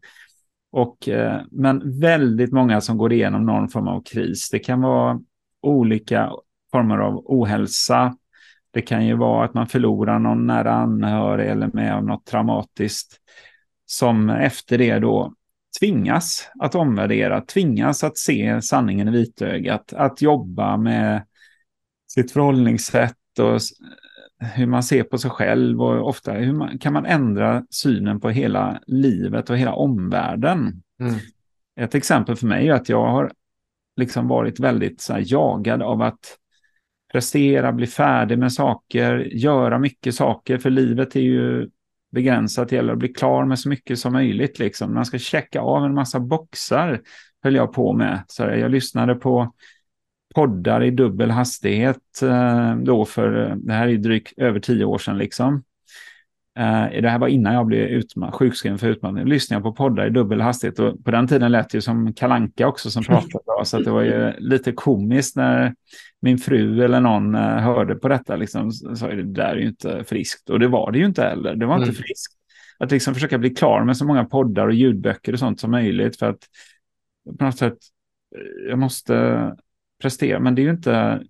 Och, 0.72 1.10
eh, 1.10 1.41
men 1.51 2.00
väldigt 2.00 2.51
många 2.51 2.81
som 2.81 2.98
går 2.98 3.13
igenom 3.13 3.45
någon 3.45 3.69
form 3.69 3.88
av 3.88 4.03
kris. 4.03 4.50
Det 4.50 4.60
kan 4.60 4.81
vara 4.81 5.19
olika 5.62 6.31
former 6.72 6.98
av 6.98 7.24
ohälsa. 7.25 8.15
Det 8.71 8.81
kan 8.81 9.05
ju 9.05 9.15
vara 9.15 9.45
att 9.45 9.53
man 9.53 9.67
förlorar 9.67 10.19
någon 10.19 10.47
nära 10.47 10.73
anhörig 10.73 11.49
eller 11.49 11.69
med 11.73 11.95
om 11.95 12.05
något 12.05 12.25
traumatiskt. 12.25 13.17
Som 13.85 14.29
efter 14.29 14.77
det 14.77 14.99
då 14.99 15.33
tvingas 15.79 16.49
att 16.59 16.75
omvärdera, 16.75 17.41
tvingas 17.41 18.03
att 18.03 18.17
se 18.17 18.61
sanningen 18.61 19.07
i 19.07 19.11
vitögat, 19.11 19.93
att 19.93 20.21
jobba 20.21 20.77
med 20.77 21.25
sitt 22.07 22.31
förhållningssätt, 22.31 23.39
och 23.39 23.59
hur 24.53 24.65
man 24.65 24.83
ser 24.83 25.03
på 25.03 25.17
sig 25.17 25.31
själv 25.31 25.81
och 25.81 26.07
ofta 26.07 26.31
hur 26.31 26.53
man, 26.53 26.79
kan 26.79 26.93
man 26.93 27.05
ändra 27.05 27.65
synen 27.69 28.19
på 28.19 28.29
hela 28.29 28.81
livet 28.87 29.49
och 29.49 29.57
hela 29.57 29.73
omvärlden. 29.73 30.83
Mm. 30.99 31.13
Ett 31.79 31.95
exempel 31.95 32.35
för 32.35 32.47
mig 32.47 32.67
är 32.67 32.73
att 32.73 32.89
jag 32.89 33.07
har 33.07 33.31
liksom 33.95 34.27
varit 34.27 34.59
väldigt 34.59 35.01
så 35.01 35.17
jagad 35.19 35.81
av 35.81 36.01
att 36.01 36.37
prestera, 37.12 37.72
bli 37.72 37.88
färdig 37.88 38.39
med 38.39 38.53
saker, 38.53 39.18
göra 39.18 39.80
mycket 39.80 40.15
saker, 40.15 40.58
för 40.58 40.70
livet 40.70 41.15
är 41.15 41.20
ju 41.20 41.70
begränsat, 42.12 42.70
det 42.70 42.75
gäller 42.75 42.94
att 42.94 43.00
bli 43.00 43.13
klar 43.13 43.46
med 43.46 43.60
så 43.60 43.70
mycket 43.70 44.00
som 44.00 44.13
möjligt. 44.13 44.60
Liksom. 44.60 44.94
Man 44.94 45.06
ska 45.06 45.18
checka 45.20 45.62
av 45.62 45.86
en 45.86 45.94
massa 45.94 46.20
boxar, 46.20 47.01
höll 47.44 47.56
jag 47.56 47.74
på 47.74 47.94
med. 47.94 48.24
Så 48.27 48.44
jag 48.44 48.72
lyssnade 48.72 49.15
på 49.15 49.53
poddar 50.36 50.84
i 50.84 50.91
dubbel 50.91 51.32
hastighet 51.32 52.22
eh, 52.22 52.75
då 52.75 53.06
för, 53.06 53.50
eh, 53.50 53.56
det 53.56 53.74
här 53.74 53.88
är 53.88 53.98
drygt 53.98 54.34
över 54.38 54.60
tio 54.60 54.86
år 54.86 54.98
sedan 54.98 55.18
liksom. 55.18 55.63
Eh, 56.60 57.01
det 57.01 57.10
här 57.10 57.20
var 57.20 57.27
innan 57.27 57.53
jag 57.53 57.65
blev 57.65 57.88
utma- 57.88 58.31
sjukskriven 58.31 58.77
för 58.79 58.88
utmattning. 58.88 59.25
Lyssnade 59.25 59.58
jag 59.58 59.63
på 59.63 59.84
poddar 59.84 60.05
i 60.05 60.10
dubbel 60.10 60.41
hastighet 60.41 60.79
och 60.79 61.03
på 61.03 61.12
den 61.12 61.27
tiden 61.27 61.51
lät 61.51 61.70
det 61.70 61.77
ju 61.77 61.81
som 61.81 62.13
Kalanka 62.13 62.67
också 62.67 62.91
som 62.91 63.03
pratade. 63.03 63.43
Då, 63.46 63.65
så 63.65 63.79
det 63.79 63.91
var 63.91 64.01
ju 64.01 64.34
lite 64.38 64.72
komiskt 64.72 65.36
när 65.36 65.75
min 66.22 66.38
fru 66.38 66.84
eller 66.84 67.01
någon 67.01 67.36
eh, 67.36 67.41
hörde 67.41 67.96
på 67.96 68.08
detta. 68.08 68.36
Liksom, 68.36 68.72
sa 68.72 69.08
det 69.08 69.24
där 69.24 69.43
är 69.43 69.55
ju 69.55 69.67
inte 69.67 70.03
friskt. 70.03 70.50
Och 70.50 70.60
det 70.60 70.67
var 70.67 70.91
det 70.91 71.00
ju 71.00 71.05
inte 71.05 71.24
heller. 71.24 71.55
Det 71.55 71.65
var 71.65 71.75
inte 71.75 71.89
mm. 71.89 71.96
friskt. 71.96 72.34
Att 72.79 72.91
liksom 72.91 73.13
försöka 73.13 73.38
bli 73.38 73.50
klar 73.50 73.84
med 73.84 73.98
så 73.98 74.05
många 74.05 74.25
poddar 74.25 74.67
och 74.67 74.74
ljudböcker 74.74 75.34
och 75.34 75.39
sånt 75.39 75.60
som 75.60 75.72
möjligt 75.72 76.20
för 76.20 76.29
att 76.29 76.39
på 77.39 77.46
något 77.46 77.58
sätt 77.58 77.77
jag 78.70 78.79
måste 78.79 79.55
prestera, 80.01 80.39
men 80.39 80.55
det 80.55 80.62
är 80.62 80.63
ju 80.63 80.72
inte, 80.72 81.24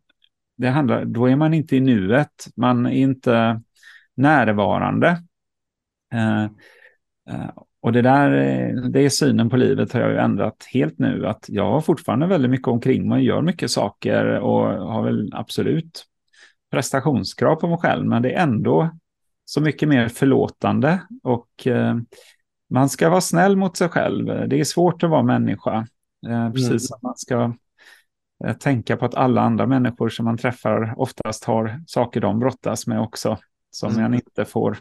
det 0.58 0.68
handlar, 0.68 1.06
då 1.06 1.26
är 1.26 1.36
man 1.36 1.54
inte 1.54 1.76
i 1.76 1.80
nuet, 1.80 2.48
man 2.56 2.86
är 2.86 2.92
inte 2.92 3.62
närvarande. 4.22 5.08
Eh, 6.14 6.44
eh, 7.30 7.50
och 7.82 7.94
det 7.94 8.02
där, 8.02 8.30
det 8.90 9.00
är 9.00 9.10
synen 9.10 9.50
på 9.50 9.58
livet 9.58 9.94
har 9.94 10.02
jag 10.02 10.12
ju 10.12 10.18
ändrat 10.18 10.68
helt 10.74 11.00
nu, 11.00 11.28
att 11.28 11.46
jag 11.48 11.72
har 11.72 11.82
fortfarande 11.82 12.28
väldigt 12.28 12.52
mycket 12.52 12.68
omkring 12.68 13.10
mig, 13.10 13.26
gör 13.26 13.42
mycket 13.42 13.72
saker 13.72 14.26
och 14.40 14.68
har 14.68 15.04
väl 15.04 15.32
absolut 15.34 16.06
prestationskrav 16.72 17.56
på 17.56 17.68
mig 17.68 17.78
själv, 17.78 18.06
men 18.06 18.22
det 18.22 18.34
är 18.34 18.44
ändå 18.44 18.90
så 19.46 19.62
mycket 19.62 19.90
mer 19.90 20.08
förlåtande 20.08 21.02
och 21.24 21.68
eh, 21.68 21.96
man 22.70 22.90
ska 22.90 23.10
vara 23.10 23.22
snäll 23.22 23.56
mot 23.56 23.78
sig 23.78 23.90
själv. 23.90 24.50
Det 24.50 24.60
är 24.60 24.64
svårt 24.64 25.04
att 25.04 25.10
vara 25.10 25.24
människa, 25.24 25.88
eh, 26.28 26.52
precis 26.52 26.70
mm. 26.70 26.80
som 26.80 27.00
man 27.02 27.18
ska 27.18 27.54
eh, 28.46 28.54
tänka 28.54 28.98
på 28.98 29.06
att 29.06 29.16
alla 29.16 29.42
andra 29.42 29.68
människor 29.68 30.10
som 30.10 30.26
man 30.26 30.38
träffar 30.38 30.94
oftast 30.98 31.44
har 31.44 31.84
saker 31.88 32.22
de 32.22 32.40
brottas 32.40 32.88
med 32.88 33.02
också, 33.02 33.38
som 33.72 33.92
mm. 33.92 34.02
man 34.02 34.14
inte 34.14 34.46
får, 34.46 34.78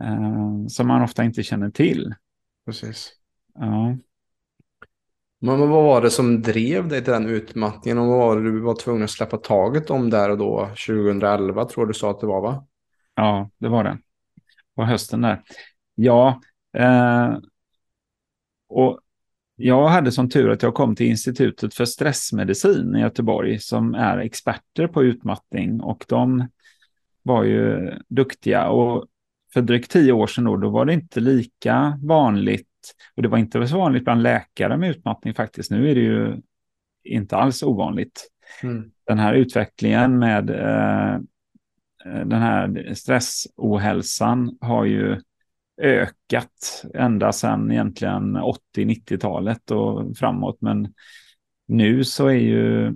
eh, 0.00 0.66
som 0.68 0.88
man 0.88 1.02
ofta 1.02 1.24
inte 1.24 1.42
känner 1.42 1.70
till. 1.70 2.14
Precis. 2.66 3.12
Ja. 3.54 3.96
Men 5.44 5.60
vad 5.60 5.68
var 5.68 6.02
det 6.02 6.10
som 6.10 6.42
drev 6.42 6.88
dig 6.88 7.04
till 7.04 7.12
den 7.12 7.26
utmattningen 7.26 7.98
och 7.98 8.06
vad 8.06 8.18
var 8.18 8.36
det 8.36 8.42
du 8.42 8.60
var 8.60 8.74
tvungen 8.74 9.02
att 9.02 9.10
släppa 9.10 9.36
taget 9.36 9.90
om 9.90 10.10
där 10.10 10.30
och 10.30 10.38
då? 10.38 10.66
2011 10.86 11.64
tror 11.64 11.86
du 11.86 11.94
sa 11.94 12.10
att 12.10 12.20
det 12.20 12.26
var 12.26 12.40
va? 12.40 12.66
Ja, 13.14 13.50
det 13.58 13.68
var 13.68 13.84
det. 13.84 13.98
På 14.76 14.84
hösten 14.84 15.20
där. 15.20 15.42
Ja, 15.94 16.40
eh, 16.76 17.36
och 18.68 19.00
jag 19.56 19.88
hade 19.88 20.12
som 20.12 20.30
tur 20.30 20.50
att 20.50 20.62
jag 20.62 20.74
kom 20.74 20.96
till 20.96 21.06
Institutet 21.06 21.74
för 21.74 21.84
stressmedicin 21.84 22.96
i 22.96 23.00
Göteborg 23.00 23.58
som 23.58 23.94
är 23.94 24.18
experter 24.18 24.86
på 24.86 25.02
utmattning 25.02 25.80
och 25.80 26.04
de 26.08 26.48
var 27.22 27.44
ju 27.44 27.92
duktiga. 28.08 28.68
Och 28.68 29.06
för 29.52 29.62
drygt 29.62 29.90
tio 29.90 30.12
år 30.12 30.26
sedan 30.26 30.44
då, 30.44 30.56
då 30.56 30.70
var 30.70 30.84
det 30.84 30.92
inte 30.92 31.20
lika 31.20 31.98
vanligt 32.02 32.68
och 33.16 33.22
det 33.22 33.28
var 33.28 33.38
inte 33.38 33.66
så 33.66 33.78
vanligt 33.78 34.04
bland 34.04 34.22
läkare 34.22 34.76
med 34.76 34.90
utmattning 34.90 35.34
faktiskt. 35.34 35.70
Nu 35.70 35.90
är 35.90 35.94
det 35.94 36.00
ju 36.00 36.36
inte 37.04 37.36
alls 37.36 37.62
ovanligt. 37.62 38.28
Mm. 38.62 38.90
Den 39.06 39.18
här 39.18 39.34
utvecklingen 39.34 40.18
med 40.18 40.50
eh, 40.50 41.20
den 42.04 42.42
här 42.42 42.94
stressohälsan 42.94 44.58
har 44.60 44.84
ju 44.84 45.20
ökat 45.82 46.84
ända 46.94 47.32
sedan 47.32 47.70
egentligen 47.70 48.36
80-90-talet 48.76 49.70
och 49.70 50.16
framåt. 50.16 50.56
Men 50.60 50.94
nu 51.68 52.04
så 52.04 52.26
är 52.26 52.38
ju 52.38 52.94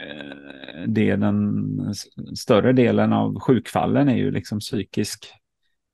eh, 0.00 1.16
den 1.18 1.94
större 2.36 2.72
delen 2.72 3.12
av 3.12 3.40
sjukfallen 3.40 4.08
är 4.08 4.16
ju 4.16 4.30
liksom 4.30 4.60
psykisk 4.60 5.32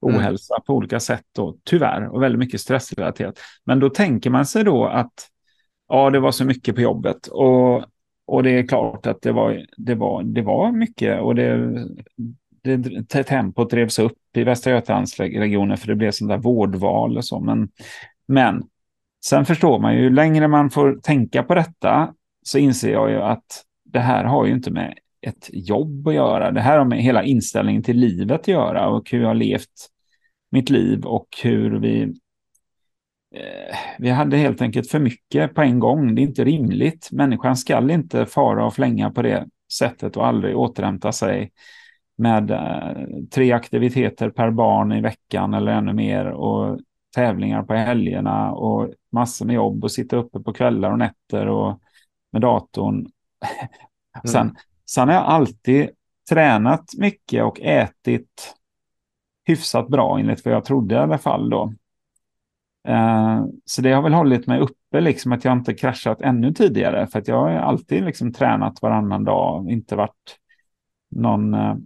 Mm. 0.04 0.16
ohälsa 0.16 0.54
mm. 0.54 0.62
på 0.66 0.74
olika 0.74 1.00
sätt 1.00 1.24
då, 1.34 1.56
tyvärr, 1.64 2.08
och 2.08 2.22
väldigt 2.22 2.38
mycket 2.38 2.60
stressrelaterat. 2.60 3.38
Men 3.64 3.80
då 3.80 3.90
tänker 3.90 4.30
man 4.30 4.46
sig 4.46 4.64
då 4.64 4.86
att 4.86 5.28
ja, 5.88 6.10
det 6.10 6.20
var 6.20 6.30
så 6.30 6.44
mycket 6.44 6.74
på 6.74 6.80
jobbet 6.80 7.26
och, 7.26 7.84
och 8.26 8.42
det 8.42 8.50
är 8.50 8.66
klart 8.66 9.06
att 9.06 9.22
det 9.22 9.32
var, 9.32 9.66
det 9.76 9.94
var, 9.94 10.22
det 10.22 10.42
var 10.42 10.72
mycket 10.72 11.20
och 11.20 11.34
det, 11.34 11.84
det, 12.62 13.24
tempot 13.24 13.70
drevs 13.70 13.98
upp 13.98 14.18
i 14.36 14.44
Västra 14.44 14.72
Götalandsregionen 14.72 15.76
för 15.76 15.86
det 15.86 15.94
blev 15.94 16.10
sånt 16.10 16.28
där 16.28 16.38
vårdval 16.38 17.16
och 17.16 17.24
så. 17.24 17.40
Men, 17.40 17.68
men 18.28 18.62
sen 19.26 19.44
förstår 19.44 19.78
man 19.78 19.94
ju, 19.94 20.02
ju 20.02 20.10
längre 20.10 20.48
man 20.48 20.70
får 20.70 21.00
tänka 21.02 21.42
på 21.42 21.54
detta 21.54 22.14
så 22.42 22.58
inser 22.58 22.92
jag 22.92 23.10
ju 23.10 23.22
att 23.22 23.64
det 23.94 24.00
här 24.00 24.24
har 24.24 24.46
ju 24.46 24.52
inte 24.52 24.70
med 24.70 24.98
ett 25.20 25.50
jobb 25.52 26.08
att 26.08 26.14
göra. 26.14 26.50
Det 26.50 26.60
här 26.60 26.78
har 26.78 26.84
med 26.84 27.02
hela 27.02 27.22
inställningen 27.24 27.82
till 27.82 27.96
livet 27.96 28.40
att 28.40 28.48
göra 28.48 28.88
och 28.88 29.10
hur 29.10 29.20
jag 29.20 29.28
har 29.28 29.34
levt 29.34 29.88
mitt 30.50 30.70
liv 30.70 31.04
och 31.04 31.28
hur 31.42 31.78
vi 31.78 32.02
eh, 33.34 33.76
vi 33.98 34.10
hade 34.10 34.36
helt 34.36 34.62
enkelt 34.62 34.90
för 34.90 34.98
mycket 34.98 35.54
på 35.54 35.62
en 35.62 35.78
gång. 35.78 36.14
Det 36.14 36.22
är 36.22 36.24
inte 36.24 36.44
rimligt. 36.44 37.08
Människan 37.12 37.56
skall 37.56 37.90
inte 37.90 38.26
fara 38.26 38.66
och 38.66 38.74
flänga 38.74 39.10
på 39.10 39.22
det 39.22 39.46
sättet 39.72 40.16
och 40.16 40.26
aldrig 40.26 40.56
återhämta 40.56 41.12
sig 41.12 41.52
med 42.16 42.50
eh, 42.50 43.06
tre 43.30 43.52
aktiviteter 43.52 44.30
per 44.30 44.50
barn 44.50 44.92
i 44.92 45.00
veckan 45.00 45.54
eller 45.54 45.72
ännu 45.72 45.92
mer 45.92 46.26
och 46.26 46.80
tävlingar 47.14 47.62
på 47.62 47.74
helgerna 47.74 48.52
och 48.52 48.92
massor 49.12 49.46
med 49.46 49.54
jobb 49.54 49.84
och 49.84 49.92
sitta 49.92 50.16
uppe 50.16 50.40
på 50.40 50.52
kvällar 50.52 50.90
och 50.90 50.98
nätter 50.98 51.46
och 51.46 51.80
med 52.32 52.42
datorn. 52.42 53.06
Mm. 54.14 54.32
Sen, 54.32 54.56
sen 54.86 55.08
har 55.08 55.14
jag 55.14 55.24
alltid 55.24 55.90
tränat 56.28 56.84
mycket 56.98 57.44
och 57.44 57.60
ätit 57.60 58.54
hyfsat 59.44 59.88
bra 59.88 60.18
enligt 60.18 60.44
vad 60.44 60.54
jag 60.54 60.64
trodde 60.64 60.94
i 60.94 60.98
alla 60.98 61.18
fall 61.18 61.50
då. 61.50 61.72
Uh, 62.88 63.46
så 63.64 63.82
det 63.82 63.92
har 63.92 64.02
väl 64.02 64.14
hållit 64.14 64.46
mig 64.46 64.60
uppe, 64.60 65.00
liksom 65.00 65.32
att 65.32 65.44
jag 65.44 65.52
inte 65.52 65.74
kraschat 65.74 66.20
ännu 66.20 66.52
tidigare. 66.52 67.06
För 67.06 67.18
att 67.18 67.28
jag 67.28 67.40
har 67.40 67.50
alltid 67.50 68.04
liksom 68.04 68.32
tränat 68.32 68.82
varannan 68.82 69.24
dag, 69.24 69.70
inte 69.70 69.96
varit 69.96 70.38
någon 71.10 71.54
uh, 71.54 71.76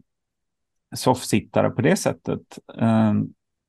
soffsittare 0.95 1.71
på 1.71 1.83
det 1.83 1.97
sättet. 1.97 2.59
Uh, 2.83 3.13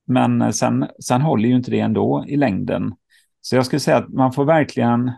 men 0.07 0.53
sen, 0.53 0.87
sen 1.03 1.21
håller 1.21 1.49
ju 1.49 1.55
inte 1.55 1.71
det 1.71 1.79
ändå 1.79 2.25
i 2.27 2.35
längden. 2.37 2.95
Så 3.41 3.55
jag 3.55 3.65
skulle 3.65 3.79
säga 3.79 3.97
att 3.97 4.09
man 4.09 4.33
får 4.33 4.45
verkligen, 4.45 5.11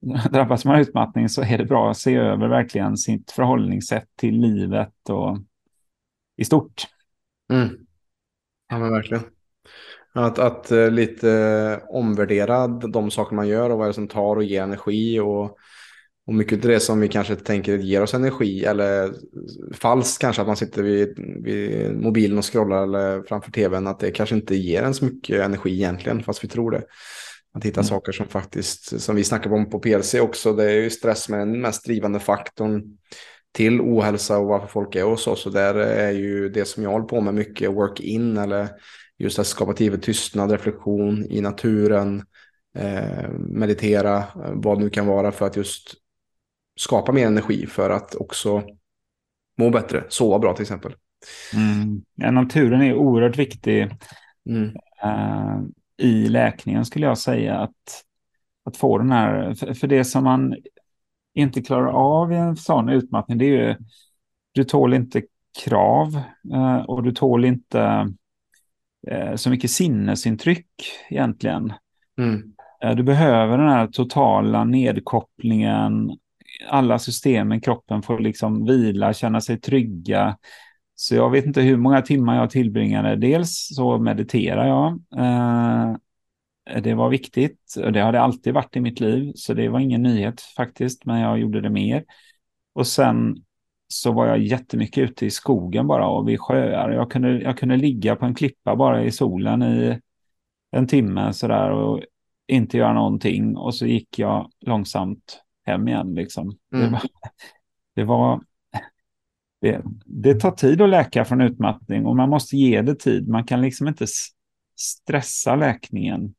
drabbas 0.30 0.64
man 0.64 0.74
av 0.74 0.80
utmattning 0.80 1.28
så 1.28 1.42
är 1.42 1.58
det 1.58 1.64
bra 1.64 1.90
att 1.90 1.98
se 1.98 2.14
över 2.14 2.48
verkligen 2.48 2.96
sitt 2.96 3.30
förhållningssätt 3.30 4.08
till 4.16 4.40
livet 4.40 5.08
och 5.08 5.38
i 6.36 6.44
stort. 6.44 6.86
Mm. 7.52 7.68
Ja 8.68 8.78
men 8.78 8.92
verkligen. 8.92 9.22
Att, 10.14 10.38
att 10.38 10.70
eh, 10.70 10.90
lite 10.90 11.80
omvärdera 11.88 12.68
de 12.68 13.10
saker 13.10 13.36
man 13.36 13.48
gör 13.48 13.70
och 13.70 13.78
vad 13.78 13.86
det 13.86 13.90
är 13.90 13.92
som 13.92 14.08
tar 14.08 14.36
och 14.36 14.44
ger 14.44 14.62
energi 14.62 15.20
och, 15.20 15.58
och 16.26 16.34
mycket 16.34 16.64
av 16.64 16.70
det 16.70 16.80
som 16.80 17.00
vi 17.00 17.08
kanske 17.08 17.36
tänker 17.36 17.78
ger 17.78 18.02
oss 18.02 18.14
energi 18.14 18.64
eller 18.64 19.12
falskt 19.74 20.20
kanske 20.20 20.42
att 20.42 20.48
man 20.48 20.56
sitter 20.56 20.82
vid, 20.82 21.14
vid 21.44 21.96
mobilen 21.96 22.38
och 22.38 22.52
scrollar 22.52 22.82
eller 22.82 23.22
framför 23.22 23.52
tvn 23.52 23.86
att 23.86 24.00
det 24.00 24.10
kanske 24.10 24.34
inte 24.34 24.56
ger 24.56 24.82
en 24.82 24.94
så 24.94 25.04
mycket 25.04 25.40
energi 25.40 25.74
egentligen 25.74 26.22
fast 26.22 26.44
vi 26.44 26.48
tror 26.48 26.70
det. 26.70 26.82
Att 27.56 27.64
hitta 27.64 27.80
mm. 27.80 27.88
saker 27.88 28.12
som 28.12 28.26
faktiskt, 28.26 29.00
som 29.00 29.16
vi 29.16 29.24
snackar 29.24 29.52
om 29.52 29.70
på 29.70 29.78
PLC 29.78 30.14
också, 30.14 30.52
det 30.52 30.64
är 30.64 30.82
ju 30.82 30.90
stress 30.90 31.28
med 31.28 31.40
den 31.40 31.60
mest 31.60 31.84
drivande 31.84 32.20
faktorn 32.20 32.98
till 33.52 33.80
ohälsa 33.80 34.38
och 34.38 34.46
varför 34.46 34.66
folk 34.66 34.94
är 34.94 35.02
hos 35.02 35.26
oss. 35.26 35.46
Och 35.46 35.52
där 35.52 35.74
är 35.74 36.10
ju 36.10 36.48
det 36.48 36.64
som 36.64 36.82
jag 36.82 36.90
håller 36.90 37.06
på 37.06 37.20
med 37.20 37.34
mycket 37.34 37.70
work-in 37.70 38.36
eller 38.36 38.68
just 39.18 39.38
att 39.38 39.46
skapa 39.46 39.72
tid 39.72 39.92
för 39.92 39.98
tystnad, 39.98 40.50
reflektion 40.50 41.26
i 41.30 41.40
naturen, 41.40 42.22
eh, 42.78 43.30
meditera, 43.38 44.24
vad 44.34 44.78
det 44.78 44.84
nu 44.84 44.90
kan 44.90 45.06
vara 45.06 45.32
för 45.32 45.46
att 45.46 45.56
just 45.56 45.94
skapa 46.76 47.12
mer 47.12 47.26
energi 47.26 47.66
för 47.66 47.90
att 47.90 48.14
också 48.14 48.62
må 49.58 49.70
bättre, 49.70 50.04
sova 50.08 50.38
bra 50.38 50.54
till 50.54 50.62
exempel. 50.62 50.94
Mm. 51.54 52.02
Ja, 52.14 52.30
naturen 52.30 52.82
är 52.82 52.94
oerhört 52.94 53.38
viktig 53.38 53.90
mm. 54.48 54.64
uh, 55.04 55.62
i 55.98 56.28
läkningen 56.28 56.84
skulle 56.84 57.06
jag 57.06 57.18
säga. 57.18 57.58
Att, 57.58 58.04
att 58.64 58.76
få 58.76 58.98
den 58.98 59.12
här, 59.12 59.54
för, 59.54 59.74
för 59.74 59.86
det 59.86 60.04
som 60.04 60.24
man 60.24 60.56
inte 61.34 61.62
klarar 61.62 61.92
av 61.92 62.32
en 62.32 62.56
sån 62.56 62.88
utmattning, 62.88 63.38
det 63.38 63.44
är 63.44 63.68
ju, 63.68 63.76
du 64.52 64.64
tål 64.64 64.94
inte 64.94 65.22
krav 65.64 66.20
eh, 66.54 66.76
och 66.76 67.02
du 67.02 67.12
tål 67.12 67.44
inte 67.44 68.12
eh, 69.08 69.34
så 69.34 69.50
mycket 69.50 69.70
sinnesintryck 69.70 70.68
egentligen. 71.10 71.72
Mm. 72.18 72.42
Eh, 72.82 72.94
du 72.96 73.02
behöver 73.02 73.58
den 73.58 73.68
här 73.68 73.86
totala 73.86 74.64
nedkopplingen, 74.64 76.10
alla 76.68 76.98
systemen, 76.98 77.60
kroppen 77.60 78.02
får 78.02 78.18
liksom 78.18 78.64
vila, 78.64 79.12
känna 79.12 79.40
sig 79.40 79.60
trygga. 79.60 80.36
Så 80.98 81.14
jag 81.14 81.30
vet 81.30 81.46
inte 81.46 81.60
hur 81.60 81.76
många 81.76 82.02
timmar 82.02 82.36
jag 82.36 82.50
tillbringade. 82.50 83.16
Dels 83.16 83.68
så 83.74 83.98
mediterar 83.98 84.66
jag 84.66 85.00
det 86.80 86.94
var 86.94 87.08
viktigt. 87.08 87.74
Det 87.92 88.00
har 88.00 88.12
det 88.12 88.20
alltid 88.20 88.54
varit 88.54 88.76
i 88.76 88.80
mitt 88.80 89.00
liv, 89.00 89.32
så 89.34 89.54
det 89.54 89.68
var 89.68 89.80
ingen 89.80 90.02
nyhet 90.02 90.40
faktiskt, 90.40 91.04
men 91.04 91.20
jag 91.20 91.38
gjorde 91.38 91.60
det 91.60 91.70
mer. 91.70 92.04
Och 92.72 92.86
sen 92.86 93.36
så 93.88 94.12
var 94.12 94.26
jag 94.26 94.38
jättemycket 94.38 95.10
ute 95.10 95.26
i 95.26 95.30
skogen 95.30 95.86
bara 95.86 96.08
och 96.08 96.28
vid 96.28 96.40
sjöar. 96.40 96.90
Jag 96.90 97.10
kunde, 97.10 97.40
jag 97.40 97.58
kunde 97.58 97.76
ligga 97.76 98.16
på 98.16 98.26
en 98.26 98.34
klippa 98.34 98.76
bara 98.76 99.04
i 99.04 99.12
solen 99.12 99.62
i 99.62 100.00
en 100.70 100.86
timme 100.86 101.32
sådär 101.32 101.70
och 101.70 102.02
inte 102.46 102.78
göra 102.78 102.92
någonting. 102.92 103.56
Och 103.56 103.74
så 103.74 103.86
gick 103.86 104.18
jag 104.18 104.50
långsamt 104.60 105.42
hem 105.64 105.88
igen 105.88 106.14
liksom. 106.14 106.56
Mm. 106.74 106.84
Det, 106.84 106.92
var, 106.92 107.02
det, 107.94 108.04
var 108.04 108.40
det, 109.60 109.82
det, 110.04 110.34
tar 110.34 110.50
tid 110.50 110.80
att 110.80 110.88
läka 110.88 111.24
från 111.24 111.40
utmattning 111.40 112.06
och 112.06 112.16
man 112.16 112.30
måste 112.30 112.56
ge 112.56 112.82
det 112.82 112.94
tid. 112.94 113.28
Man 113.28 113.44
kan 113.44 113.62
liksom 113.62 113.88
inte 113.88 114.06
stressa 114.78 115.56
läkningen. 115.56 116.34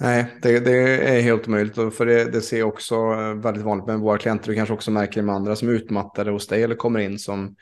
Nej, 0.00 0.26
det, 0.42 0.60
det, 0.60 1.08
är 1.16 1.20
helt 1.20 1.48
omöjligt. 1.48 1.74
För 1.74 2.06
det, 2.06 2.32
det 2.32 2.40
ser 2.40 2.58
jag 2.58 2.68
också 2.68 2.96
väldigt 3.34 3.64
vanligt 3.64 3.86
med 3.86 3.98
våra 3.98 4.18
klienter. 4.18 4.48
Du 4.48 4.54
kanske 4.54 4.74
också 4.74 4.90
märker 4.90 5.20
det 5.20 5.26
med 5.26 5.34
andra 5.34 5.56
som 5.56 5.68
är 5.68 5.72
utmattade 5.72 6.30
hos 6.30 6.46
dig 6.46 6.62
eller 6.62 6.74
kommer 6.74 7.00
in 7.00 7.18
som 7.18 7.56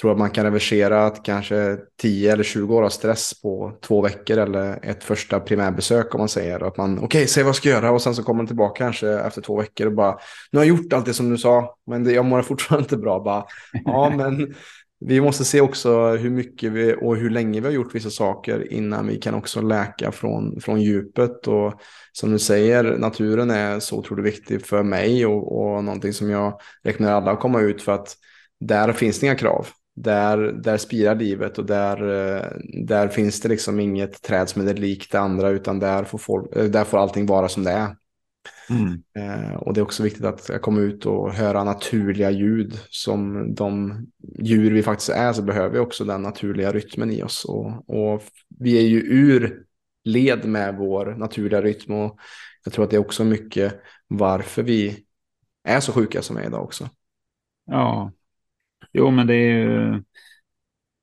tror 0.00 0.12
att 0.12 0.18
man 0.18 0.30
kan 0.30 0.44
reversera 0.44 1.06
att 1.06 1.24
kanske 1.24 1.78
10 2.00 2.32
eller 2.32 2.44
20 2.44 2.76
år 2.76 2.82
av 2.82 2.88
stress 2.88 3.40
på 3.42 3.72
två 3.80 4.02
veckor 4.02 4.38
eller 4.38 4.78
ett 4.82 5.04
första 5.04 5.40
primärbesök 5.40 6.14
om 6.14 6.18
man 6.18 6.28
säger. 6.28 6.60
Att 6.60 6.76
man, 6.76 6.96
okej, 6.96 7.06
okay, 7.06 7.26
säg 7.26 7.42
vad 7.42 7.48
jag 7.48 7.56
ska 7.56 7.68
göra 7.68 7.90
och 7.90 8.02
sen 8.02 8.14
så 8.14 8.22
kommer 8.22 8.36
man 8.36 8.46
tillbaka 8.46 8.84
kanske 8.84 9.08
efter 9.08 9.42
två 9.42 9.56
veckor 9.56 9.86
och 9.86 9.92
bara, 9.92 10.18
nu 10.52 10.58
har 10.58 10.64
jag 10.64 10.76
gjort 10.76 10.92
allt 10.92 11.06
det 11.06 11.14
som 11.14 11.30
du 11.30 11.38
sa, 11.38 11.76
men 11.86 12.04
det, 12.04 12.12
jag 12.12 12.24
mår 12.24 12.42
fortfarande 12.42 12.84
inte 12.84 12.96
bra. 12.96 13.20
Bara, 13.20 13.44
ja, 13.84 14.10
men 14.16 14.54
vi 15.04 15.20
måste 15.20 15.44
se 15.44 15.60
också 15.60 16.08
hur 16.08 16.30
mycket 16.30 16.72
vi 16.72 16.94
och 17.00 17.16
hur 17.16 17.30
länge 17.30 17.60
vi 17.60 17.66
har 17.66 17.72
gjort 17.72 17.94
vissa 17.94 18.10
saker 18.10 18.72
innan 18.72 19.06
vi 19.06 19.18
kan 19.18 19.34
också 19.34 19.60
läka 19.60 20.12
från, 20.12 20.60
från 20.60 20.80
djupet. 20.80 21.46
Och 21.46 21.80
som 22.12 22.32
du 22.32 22.38
säger, 22.38 22.98
naturen 22.98 23.50
är 23.50 23.80
så 23.80 23.98
otroligt 23.98 24.34
viktig 24.34 24.66
för 24.66 24.82
mig 24.82 25.26
och, 25.26 25.60
och 25.60 25.84
någonting 25.84 26.12
som 26.12 26.30
jag 26.30 26.60
rekommenderar 26.82 27.16
alla 27.16 27.30
att 27.30 27.40
komma 27.40 27.60
ut 27.60 27.82
för 27.82 27.92
att 27.92 28.16
där 28.60 28.92
finns 28.92 29.20
det 29.20 29.26
inga 29.26 29.34
krav. 29.34 29.66
Där, 29.94 30.38
där 30.38 30.76
spirar 30.76 31.14
livet 31.14 31.58
och 31.58 31.66
där, 31.66 31.96
eh, 32.02 32.46
där 32.86 33.08
finns 33.08 33.40
det 33.40 33.48
liksom 33.48 33.80
inget 33.80 34.22
träd 34.22 34.48
som 34.48 34.68
är 34.68 34.74
likt 34.74 35.12
det 35.12 35.20
andra 35.20 35.48
utan 35.48 35.78
där 35.78 36.04
får, 36.04 36.18
folk, 36.18 36.56
eh, 36.56 36.64
där 36.64 36.84
får 36.84 36.98
allting 36.98 37.26
vara 37.26 37.48
som 37.48 37.64
det 37.64 37.70
är. 37.70 37.96
Mm. 38.70 39.02
Eh, 39.14 39.54
och 39.54 39.74
det 39.74 39.80
är 39.80 39.82
också 39.82 40.02
viktigt 40.02 40.24
att 40.24 40.62
komma 40.62 40.80
ut 40.80 41.06
och 41.06 41.32
höra 41.32 41.64
naturliga 41.64 42.30
ljud. 42.30 42.78
Som 42.90 43.54
de 43.54 43.98
djur 44.38 44.70
vi 44.70 44.82
faktiskt 44.82 45.10
är 45.10 45.32
så 45.32 45.42
behöver 45.42 45.70
vi 45.70 45.78
också 45.78 46.04
den 46.04 46.22
naturliga 46.22 46.72
rytmen 46.72 47.10
i 47.10 47.22
oss. 47.22 47.44
Och, 47.44 47.88
och 47.88 48.22
vi 48.58 48.78
är 48.78 48.88
ju 48.88 49.00
ur 49.00 49.64
led 50.04 50.44
med 50.44 50.76
vår 50.76 51.06
naturliga 51.06 51.62
rytm. 51.62 51.92
Och 51.92 52.18
jag 52.64 52.72
tror 52.72 52.84
att 52.84 52.90
det 52.90 52.96
är 52.96 53.00
också 53.00 53.24
mycket 53.24 53.80
varför 54.08 54.62
vi 54.62 55.04
är 55.64 55.80
så 55.80 55.92
sjuka 55.92 56.22
som 56.22 56.36
vi 56.36 56.42
är 56.42 56.46
idag 56.46 56.62
också. 56.62 56.88
Ja, 57.66 58.12
jo 58.92 59.10
men 59.10 59.26
det 59.26 59.34
är 59.34 59.52
ju 59.52 60.02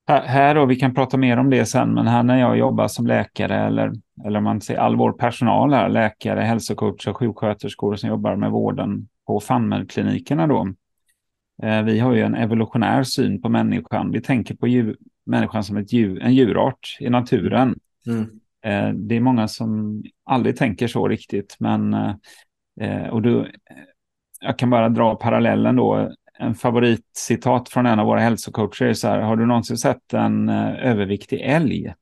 här, 0.07 0.57
och 0.57 0.71
vi 0.71 0.75
kan 0.75 0.93
prata 0.93 1.17
mer 1.17 1.37
om 1.37 1.49
det 1.49 1.65
sen, 1.65 1.93
men 1.93 2.07
här 2.07 2.23
när 2.23 2.39
jag 2.39 2.57
jobbar 2.57 2.87
som 2.87 3.07
läkare 3.07 3.55
eller, 3.55 3.91
eller 4.25 4.37
om 4.37 4.43
man 4.43 4.61
säger 4.61 4.79
all 4.79 4.95
vår 4.95 5.11
personal 5.11 5.73
här, 5.73 5.89
läkare, 5.89 6.41
hälsocoacher, 6.41 7.13
sjuksköterskor 7.13 7.95
som 7.95 8.09
jobbar 8.09 8.35
med 8.35 8.51
vården 8.51 9.07
på 9.27 9.39
FANMED-klinikerna 9.39 10.47
då. 10.47 10.73
Eh, 11.63 11.83
vi 11.83 11.99
har 11.99 12.13
ju 12.13 12.21
en 12.21 12.35
evolutionär 12.35 13.03
syn 13.03 13.41
på 13.41 13.49
människan. 13.49 14.11
Vi 14.11 14.21
tänker 14.21 14.55
på 14.55 14.67
djur, 14.67 14.97
människan 15.25 15.63
som 15.63 15.77
ett 15.77 15.93
djur, 15.93 16.21
en 16.21 16.33
djurart 16.33 16.97
i 16.99 17.09
naturen. 17.09 17.75
Mm. 18.07 18.21
Eh, 18.63 18.95
det 18.95 19.15
är 19.15 19.21
många 19.21 19.47
som 19.47 20.03
aldrig 20.25 20.57
tänker 20.57 20.87
så 20.87 21.07
riktigt, 21.07 21.55
men 21.59 21.93
eh, 22.81 23.07
och 23.09 23.21
då, 23.21 23.45
jag 24.39 24.59
kan 24.59 24.69
bara 24.69 24.89
dra 24.89 25.15
parallellen 25.15 25.75
då 25.75 26.11
en 26.39 26.55
favoritcitat 26.55 27.69
från 27.69 27.85
en 27.85 27.99
av 27.99 28.05
våra 28.05 28.19
hälsocoacher 28.19 28.85
är 28.85 28.93
så 28.93 29.07
här, 29.07 29.19
har 29.19 29.35
du 29.35 29.45
någonsin 29.45 29.77
sett 29.77 30.13
en 30.13 30.49
uh, 30.49 30.85
överviktig 30.85 31.41
älg? 31.41 31.93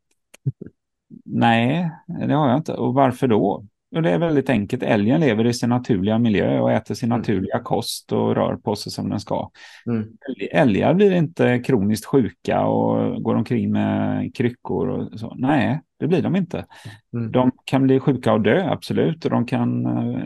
Nej, 1.26 1.92
det 2.08 2.34
har 2.34 2.50
jag 2.50 2.58
inte. 2.58 2.74
Och 2.74 2.94
varför 2.94 3.28
då? 3.28 3.66
Och 3.96 4.02
det 4.02 4.12
är 4.12 4.18
väldigt 4.18 4.50
enkelt. 4.50 4.84
Älgen 4.84 5.20
lever 5.20 5.46
i 5.46 5.54
sin 5.54 5.70
naturliga 5.70 6.20
miljö 6.20 6.60
och 6.60 6.72
äter 6.72 6.96
sin 6.96 7.12
mm. 7.12 7.20
naturliga 7.20 7.60
kost 7.60 8.12
och 8.12 8.36
rör 8.36 8.56
på 8.56 8.76
sig 8.76 8.92
som 8.92 9.10
den 9.10 9.20
ska. 9.20 9.50
Mm. 9.86 10.08
Älgar 10.52 10.94
blir 10.94 11.12
inte 11.12 11.60
kroniskt 11.60 12.06
sjuka 12.06 12.66
och 12.66 13.24
går 13.24 13.36
omkring 13.36 13.72
med 13.72 14.36
kryckor 14.36 14.90
och 14.90 15.20
så. 15.20 15.36
Nej, 15.38 15.82
det 16.00 16.08
blir 16.08 16.22
de 16.22 16.36
inte. 16.36 16.66
Mm. 17.14 17.32
De 17.32 17.52
kan 17.66 17.84
bli 17.84 18.00
sjuka 18.00 18.34
och 18.34 18.42
dö, 18.42 18.70
absolut. 18.70 19.26
Och 19.26 19.32
de 19.32 19.46
kan 19.46 19.86
uh, 19.86 20.26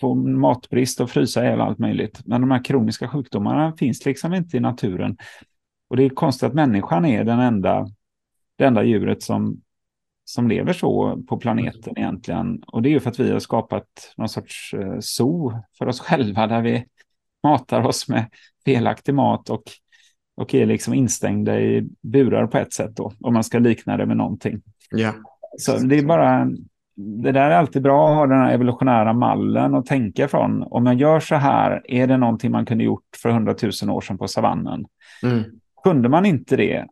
få 0.00 0.14
matbrist 0.14 1.00
och 1.00 1.10
frysa 1.10 1.44
ihjäl 1.44 1.60
allt 1.60 1.78
möjligt. 1.78 2.20
Men 2.24 2.40
de 2.40 2.50
här 2.50 2.64
kroniska 2.64 3.08
sjukdomarna 3.08 3.72
finns 3.72 4.04
liksom 4.06 4.34
inte 4.34 4.56
i 4.56 4.60
naturen. 4.60 5.16
Och 5.88 5.96
det 5.96 6.04
är 6.04 6.08
konstigt 6.08 6.46
att 6.46 6.54
människan 6.54 7.04
är 7.04 7.24
den 7.24 7.40
enda, 7.40 7.86
det 8.58 8.64
enda 8.64 8.82
djuret 8.82 9.22
som 9.22 9.60
som 10.28 10.48
lever 10.48 10.72
så 10.72 11.22
på 11.28 11.36
planeten 11.36 11.98
egentligen. 11.98 12.62
Och 12.66 12.82
det 12.82 12.88
är 12.88 12.90
ju 12.90 13.00
för 13.00 13.10
att 13.10 13.20
vi 13.20 13.30
har 13.30 13.38
skapat 13.38 14.14
någon 14.16 14.28
sorts 14.28 14.74
eh, 14.74 14.98
zoo 15.00 15.52
för 15.78 15.86
oss 15.86 16.00
själva 16.06 16.46
där 16.46 16.62
vi 16.62 16.84
matar 17.42 17.86
oss 17.86 18.08
med 18.08 18.26
felaktig 18.64 19.14
mat 19.14 19.50
och, 19.50 19.62
och 20.36 20.54
är 20.54 20.66
liksom 20.66 20.94
instängda 20.94 21.60
i 21.60 21.88
burar 22.00 22.46
på 22.46 22.58
ett 22.58 22.72
sätt 22.72 22.96
då, 22.96 23.12
om 23.20 23.34
man 23.34 23.44
ska 23.44 23.58
likna 23.58 23.96
det 23.96 24.06
med 24.06 24.16
någonting. 24.16 24.62
Ja. 24.90 25.12
Så 25.58 25.78
det 25.78 25.98
är 25.98 26.02
bara, 26.02 26.50
det 26.96 27.32
där 27.32 27.50
är 27.50 27.56
alltid 27.56 27.82
bra 27.82 28.08
att 28.08 28.16
ha 28.16 28.26
den 28.26 28.38
här 28.38 28.52
evolutionära 28.52 29.12
mallen 29.12 29.74
och 29.74 29.86
tänka 29.86 30.28
från. 30.28 30.62
Om 30.62 30.86
jag 30.86 30.94
gör 30.94 31.20
så 31.20 31.34
här, 31.34 31.82
är 31.84 32.06
det 32.06 32.16
någonting 32.16 32.50
man 32.50 32.66
kunde 32.66 32.84
gjort 32.84 33.16
för 33.22 33.30
hundratusen 33.30 33.90
år 33.90 34.00
sedan 34.00 34.18
på 34.18 34.28
savannen? 34.28 34.86
Mm. 35.22 35.44
Kunde 35.84 36.08
man 36.08 36.26
inte 36.26 36.56
det, 36.56 36.86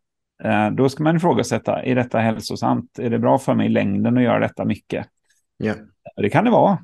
då 0.77 0.89
ska 0.89 1.03
man 1.03 1.17
ifrågasätta, 1.17 1.83
är 1.83 1.95
detta 1.95 2.19
hälsosamt? 2.19 2.99
Är 2.99 3.11
det 3.11 3.19
bra 3.19 3.39
för 3.39 3.55
mig 3.55 3.67
i 3.67 3.71
längden 3.71 4.17
att 4.17 4.23
göra 4.23 4.39
detta 4.39 4.65
mycket? 4.65 5.07
Yeah. 5.63 5.79
Det 6.17 6.31
kan 6.31 6.45
det 6.45 6.51
vara, 6.51 6.79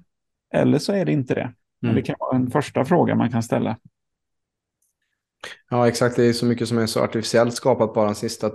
eller 0.55 0.79
så 0.79 0.93
är 0.93 1.05
det 1.05 1.13
inte 1.13 1.35
det. 1.35 1.53
Men 1.81 1.91
mm. 1.91 2.03
det 2.03 2.07
kan 2.07 2.17
vara 2.19 2.37
en 2.37 2.51
första 2.51 2.85
fråga 2.85 3.15
man 3.15 3.31
kan 3.31 3.43
ställa. 3.43 3.77
Ja, 5.71 5.89
exakt. 5.89 6.17
Det 6.17 6.25
är 6.25 6.33
så 6.33 6.47
mycket 6.47 6.69
som 6.69 6.79
är 6.79 6.87
så 6.87 7.05
artificiellt 7.05 7.55
skapat 7.55 7.95
bara 7.95 8.07
de 8.07 8.15
sista 8.15 8.51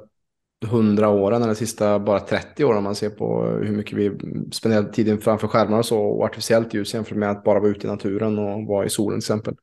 hundra 0.65 1.10
åren 1.10 1.41
eller 1.41 1.53
de 1.53 1.55
sista 1.55 1.99
bara 1.99 2.19
30 2.19 2.65
åren 2.65 2.77
om 2.77 2.84
man 2.84 2.95
ser 2.95 3.10
på 3.10 3.45
hur 3.45 3.75
mycket 3.75 3.97
vi 3.97 4.12
spenderar 4.51 4.84
tiden 4.84 5.17
framför 5.17 5.47
skärmar 5.47 5.77
och 5.77 5.86
så 5.86 6.01
och 6.01 6.25
artificiellt 6.25 6.73
ljus 6.73 6.93
jämfört 6.93 7.17
med 7.17 7.31
att 7.31 7.43
bara 7.43 7.60
vara 7.60 7.71
ute 7.71 7.88
i 7.88 7.89
naturen 7.89 8.39
och 8.39 8.67
vara 8.67 8.86
i 8.86 8.89
solen 8.89 9.19
till 9.19 9.25
exempel. 9.25 9.55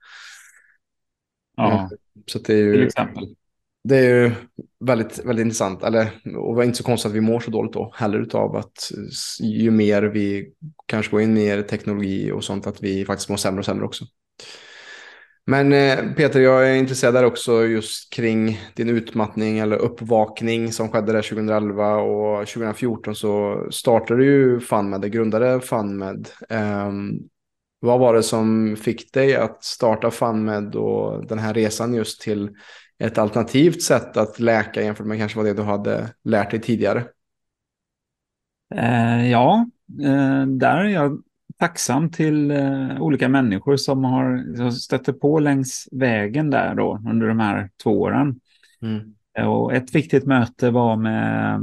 Ja, 1.57 1.91
så 2.27 2.39
det 2.39 2.55
är 2.55 2.57
ju, 2.57 2.73
till 2.73 2.87
exempel 2.87 3.35
det 3.85 3.97
är 3.97 4.03
ju 4.03 4.33
väldigt, 4.81 5.19
väldigt 5.25 5.45
intressant. 5.45 5.83
Eller, 5.83 6.11
och 6.37 6.57
det 6.57 6.63
är 6.63 6.67
inte 6.67 6.79
så 6.79 6.85
konstigt 6.85 7.11
att 7.11 7.17
vi 7.17 7.21
mår 7.21 7.41
så 7.41 7.51
dåligt 7.51 7.73
då 7.73 7.93
heller 7.95 8.37
av 8.37 8.57
att 8.57 8.93
ju 9.41 9.71
mer 9.71 10.03
vi 10.03 10.53
kanske 10.87 11.13
går 11.13 11.21
in 11.21 11.39
i 11.39 11.63
teknologi 11.63 12.33
och 12.33 12.45
sånt 12.45 12.67
att 12.67 12.83
vi 12.83 13.05
faktiskt 13.05 13.29
mår 13.29 13.37
sämre 13.37 13.59
och 13.59 13.65
sämre 13.65 13.85
också. 13.85 14.05
Men 15.47 15.73
eh, 15.73 16.15
Peter, 16.17 16.41
jag 16.41 16.71
är 16.71 16.75
intresserad 16.75 17.15
där 17.15 17.25
också 17.25 17.65
just 17.67 18.13
kring 18.13 18.61
din 18.75 18.89
utmattning 18.89 19.59
eller 19.59 19.77
uppvakning 19.77 20.73
som 20.73 20.89
skedde 20.89 21.13
där 21.13 21.23
2011 21.23 21.97
och 21.97 22.47
2014 22.47 23.15
så 23.15 23.67
startade 23.71 24.25
ju 24.25 24.61
FunMed, 24.61 25.13
grundade 25.13 25.61
FunMed. 25.61 26.29
Um, 26.49 27.29
vad 27.81 28.01
var 28.01 28.15
det 28.15 28.23
som 28.23 28.77
fick 28.77 29.13
dig 29.13 29.37
att 29.37 29.65
starta 29.65 30.11
FunMed 30.11 30.75
och 30.75 31.27
den 31.27 31.39
här 31.39 31.55
resan 31.55 31.95
just 31.95 32.21
till 32.21 32.51
ett 33.03 33.19
alternativt 33.19 33.83
sätt 33.83 34.17
att 34.17 34.41
läka 34.41 34.83
jämfört 34.83 35.07
med 35.07 35.19
kanske 35.19 35.39
vad 35.39 35.47
det 35.47 35.55
du 35.55 35.63
hade 35.63 36.09
lärt 36.25 36.51
dig 36.51 36.61
tidigare? 36.61 37.05
Eh, 38.75 39.31
ja, 39.31 39.67
eh, 40.03 40.47
där 40.47 40.77
är 40.77 40.89
jag 40.89 41.23
tacksam 41.59 42.11
till 42.11 42.51
eh, 42.51 43.03
olika 43.03 43.29
människor 43.29 43.77
som 43.77 44.05
har 44.05 44.71
stött 44.71 45.21
på 45.21 45.39
längs 45.39 45.89
vägen 45.93 46.51
där 46.51 46.75
då 46.75 47.03
under 47.09 47.29
de 47.29 47.41
här 47.41 47.71
två 47.83 48.01
åren. 48.01 48.41
Mm. 48.83 49.15
Och 49.49 49.75
ett 49.75 49.95
viktigt 49.95 50.27
möte 50.27 50.71
var 50.71 50.97
med 50.97 51.61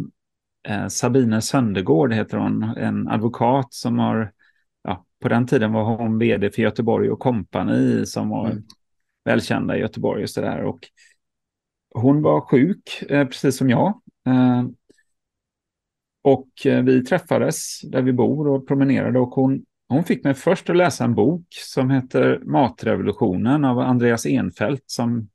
eh, 0.68 0.88
Sabine 0.88 1.42
Söndergård, 1.42 2.14
heter 2.14 2.38
hon, 2.38 2.64
en 2.64 3.08
advokat 3.08 3.74
som 3.74 4.00
har, 4.00 4.32
ja, 4.84 5.06
på 5.22 5.30
den 5.30 5.48
tiden 5.48 5.74
var 5.74 5.84
hon 5.84 6.20
vd 6.20 6.52
för 6.52 6.62
Göteborg 6.62 7.10
och 7.10 7.20
Company 7.20 8.06
som 8.06 8.30
var 8.30 8.50
mm. 8.50 8.64
välkända 9.26 9.78
i 9.78 9.80
Göteborg 9.80 10.24
och 10.24 10.30
så 10.30 10.42
där. 10.42 10.64
Och 10.64 10.80
hon 11.92 12.22
var 12.22 12.42
sjuk, 12.42 13.04
eh, 13.10 13.28
precis 13.28 13.58
som 13.58 13.70
jag. 13.70 14.02
Eh, 14.28 14.64
och 16.22 16.66
eh, 16.66 16.84
vi 16.84 17.04
träffades 17.04 17.82
där 17.82 18.02
vi 18.02 18.14
bor 18.14 18.48
och 18.48 18.68
promenerade 18.68 19.20
och 19.20 19.30
hon, 19.30 19.66
hon 19.88 20.04
fick 20.04 20.24
mig 20.24 20.34
först 20.34 20.70
att 20.70 20.78
läsa 20.78 21.04
en 21.04 21.16
bok 21.16 21.46
som 21.50 21.90
heter 21.90 22.40
Matrevolutionen 22.44 23.66
av 23.66 23.80
Andreas 23.80 24.26
Enfeldt 24.26 24.84
som 24.86 25.30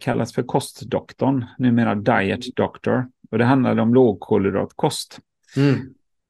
kallas 0.00 0.32
för 0.32 0.42
Kostdoktorn, 0.42 1.44
numera 1.58 1.94
Diet 1.94 2.56
Doctor. 2.56 3.06
Och 3.30 3.38
det 3.38 3.44
handlade 3.44 3.82
om 3.82 3.94
lågkolhydratkost. 3.94 5.18
Mm. 5.56 5.76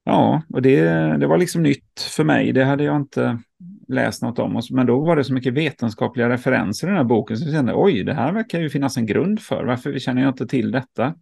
Ja, 0.03 0.41
och 0.49 0.61
det, 0.61 0.83
det 1.17 1.27
var 1.27 1.37
liksom 1.37 1.63
nytt 1.63 2.01
för 2.15 2.23
mig. 2.23 2.51
Det 2.51 2.63
hade 2.63 2.83
jag 2.83 2.95
inte 2.95 3.39
läst 3.87 4.21
något 4.21 4.39
om. 4.39 4.55
Oss, 4.55 4.71
men 4.71 4.85
då 4.85 4.99
var 4.99 5.15
det 5.15 5.23
så 5.23 5.33
mycket 5.33 5.53
vetenskapliga 5.53 6.29
referenser 6.29 6.87
i 6.87 6.89
den 6.89 6.97
här 6.97 7.03
boken 7.03 7.37
så 7.37 7.45
jag 7.45 7.53
kände 7.53 7.73
oj, 7.75 8.03
det 8.03 8.13
här 8.13 8.31
verkar 8.31 8.59
ju 8.59 8.69
finnas 8.69 8.97
en 8.97 9.05
grund 9.05 9.39
för. 9.39 9.63
Varför 9.63 9.99
känner 9.99 10.21
jag 10.21 10.29
inte 10.29 10.47
till 10.47 10.71
detta? 10.71 11.15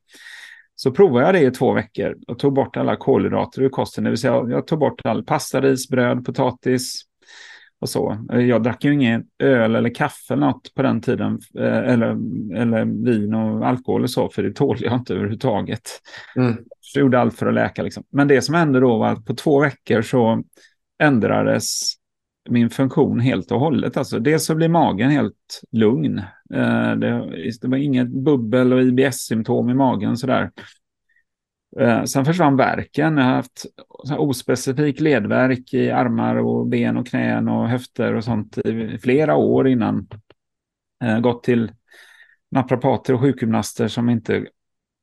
Så 0.76 0.92
provade 0.92 1.26
jag 1.26 1.36
det 1.36 1.42
i 1.42 1.52
två 1.52 1.74
veckor 1.74 2.16
och 2.28 2.40
tog 2.40 2.54
bort 2.54 2.78
alla 2.78 2.96
kolhydrater 2.96 3.62
ur 3.62 3.70
kosten. 3.70 4.04
Det 4.04 4.10
vill 4.10 4.20
säga 4.20 4.34
jag 4.34 4.68
tog 4.68 4.80
bort 4.80 5.02
all 5.04 5.24
pasta, 5.24 5.62
ris, 5.62 5.90
bröd, 5.90 6.26
potatis. 6.26 7.04
och 7.80 7.90
så. 7.90 8.26
Jag 8.30 8.64
drack 8.64 8.84
ju 8.84 8.94
ingen 8.94 9.24
öl 9.40 9.76
eller 9.76 9.96
kaffe 9.96 10.34
eller 10.34 10.46
något 10.46 10.74
på 10.74 10.82
den 10.82 11.02
tiden, 11.02 11.40
eh, 11.60 11.78
eller, 11.78 12.10
eller 12.58 13.06
vin 13.06 13.34
och 13.34 13.68
alkohol 13.68 14.04
och 14.04 14.10
så, 14.10 14.30
för 14.30 14.44
det 14.44 14.54
tålde 14.54 14.86
jag 14.86 14.94
inte 14.94 15.14
överhuvudtaget. 15.14 15.82
Mm. 16.36 16.58
Så 16.80 17.00
jag 17.00 17.02
gjorde 17.02 17.20
allt 17.20 17.38
för 17.38 17.46
att 17.46 17.54
läka. 17.54 17.84
Liksom. 17.84 18.04
Men 18.12 18.28
det 18.28 18.42
som 18.42 18.56
hände 18.56 18.80
då 18.80 18.98
var 18.98 19.08
att 19.08 19.26
på 19.26 19.36
två 19.36 19.60
veckor 19.60 20.02
så 20.02 20.44
ändrades 21.04 21.94
min 22.50 22.70
funktion 22.70 23.20
helt 23.20 23.52
och 23.52 23.60
hållet. 23.60 23.98
Alltså, 23.98 24.20
dels 24.20 24.46
så 24.46 24.56
blir 24.56 24.70
magen 24.70 25.12
helt 25.12 25.62
lugn. 25.72 26.18
Eh, 26.54 26.92
det, 26.96 27.30
det 27.62 27.68
var 27.68 27.78
inget 27.78 28.08
bubbel 28.08 28.74
och 28.74 28.82
IBS-symptom 28.82 29.70
i 29.70 29.74
magen 29.74 30.18
sådär. 30.18 30.52
Eh, 31.80 32.04
sen 32.04 32.26
försvann 32.26 32.58
verken. 32.58 33.18
Jag 33.18 33.24
har 33.24 33.34
haft 33.34 33.66
ospecifik 34.18 35.00
ledverk 35.00 35.74
i 35.74 35.92
armar 35.92 36.36
och 36.36 36.68
ben 36.68 36.98
och 36.98 37.08
knän 37.08 37.50
och 37.50 37.70
höfter 37.70 38.14
och 38.14 38.24
sånt 38.24 38.58
i 38.58 38.98
flera 38.98 39.36
år 39.36 39.68
innan. 39.68 40.08
Eh, 41.04 41.20
gått 41.20 41.44
till 41.44 41.72
naprapater 42.52 43.14
och 43.14 43.22
sjukgymnaster 43.22 43.88
som 43.88 44.10
inte 44.10 44.46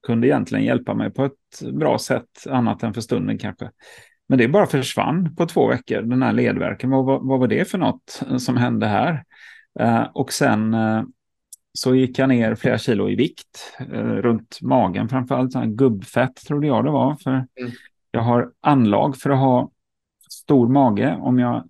kunde 0.06 0.26
egentligen 0.26 0.64
hjälpa 0.64 0.94
mig 0.94 1.10
på 1.10 1.24
ett 1.24 1.72
bra 1.72 1.98
sätt 1.98 2.46
annat 2.48 2.82
än 2.82 2.94
för 2.94 3.00
stunden 3.00 3.38
kanske. 3.38 3.70
Men 4.30 4.38
det 4.38 4.48
bara 4.48 4.66
försvann 4.66 5.36
på 5.36 5.46
två 5.46 5.68
veckor, 5.68 6.02
den 6.02 6.22
här 6.22 6.32
ledverken. 6.32 6.90
Vad, 6.90 7.04
vad, 7.04 7.26
vad 7.26 7.40
var 7.40 7.46
det 7.48 7.70
för 7.70 7.78
något 7.78 8.22
som 8.38 8.56
hände 8.56 8.86
här? 8.86 9.24
Eh, 9.80 10.02
och 10.02 10.32
sen 10.32 10.74
eh, 10.74 11.02
så 11.72 11.94
gick 11.94 12.18
jag 12.18 12.28
ner 12.28 12.54
flera 12.54 12.78
kilo 12.78 13.08
i 13.08 13.14
vikt, 13.14 13.76
eh, 13.78 14.02
runt 14.02 14.58
magen 14.62 15.08
framförallt. 15.08 15.52
Sån 15.52 15.76
gubbfett 15.76 16.36
trodde 16.36 16.66
jag 16.66 16.84
det 16.84 16.90
var. 16.90 17.14
För 17.14 17.30
mm. 17.30 17.46
Jag 18.10 18.20
har 18.20 18.52
anlag 18.60 19.16
för 19.16 19.30
att 19.30 19.38
ha 19.38 19.70
stor 20.30 20.68
mage. 20.68 21.16
Om 21.20 21.38
jag, 21.38 21.68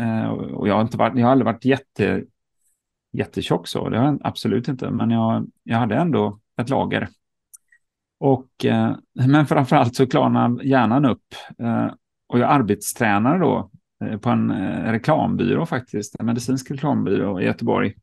eh, 0.00 0.28
och 0.28 0.68
jag, 0.68 0.74
har 0.74 0.82
inte 0.82 0.96
varit, 0.96 1.18
jag 1.18 1.26
har 1.26 1.32
aldrig 1.32 1.46
varit 1.46 1.64
jätte, 1.64 2.24
jättetjock 3.12 3.68
så, 3.68 3.88
det 3.88 3.98
har 3.98 4.06
jag 4.06 4.20
absolut 4.24 4.68
inte. 4.68 4.90
Men 4.90 5.10
jag, 5.10 5.50
jag 5.62 5.78
hade 5.78 5.96
ändå 5.96 6.40
ett 6.60 6.68
lager. 6.68 7.08
Och, 8.20 8.64
eh, 8.64 8.96
men 9.26 9.46
framförallt 9.46 9.96
så 9.96 10.06
klarnar 10.06 10.64
hjärnan 10.64 11.04
upp. 11.04 11.34
Eh, 11.62 11.86
och 12.28 12.38
jag 12.38 12.50
arbetstränare 12.50 13.38
då 13.38 13.70
eh, 14.04 14.18
på 14.18 14.30
en 14.30 14.50
eh, 14.50 14.92
reklambyrå 14.92 15.66
faktiskt, 15.66 16.16
en 16.20 16.26
medicinsk 16.26 16.70
reklambyrå 16.70 17.40
i 17.40 17.44
Göteborg. 17.44 17.94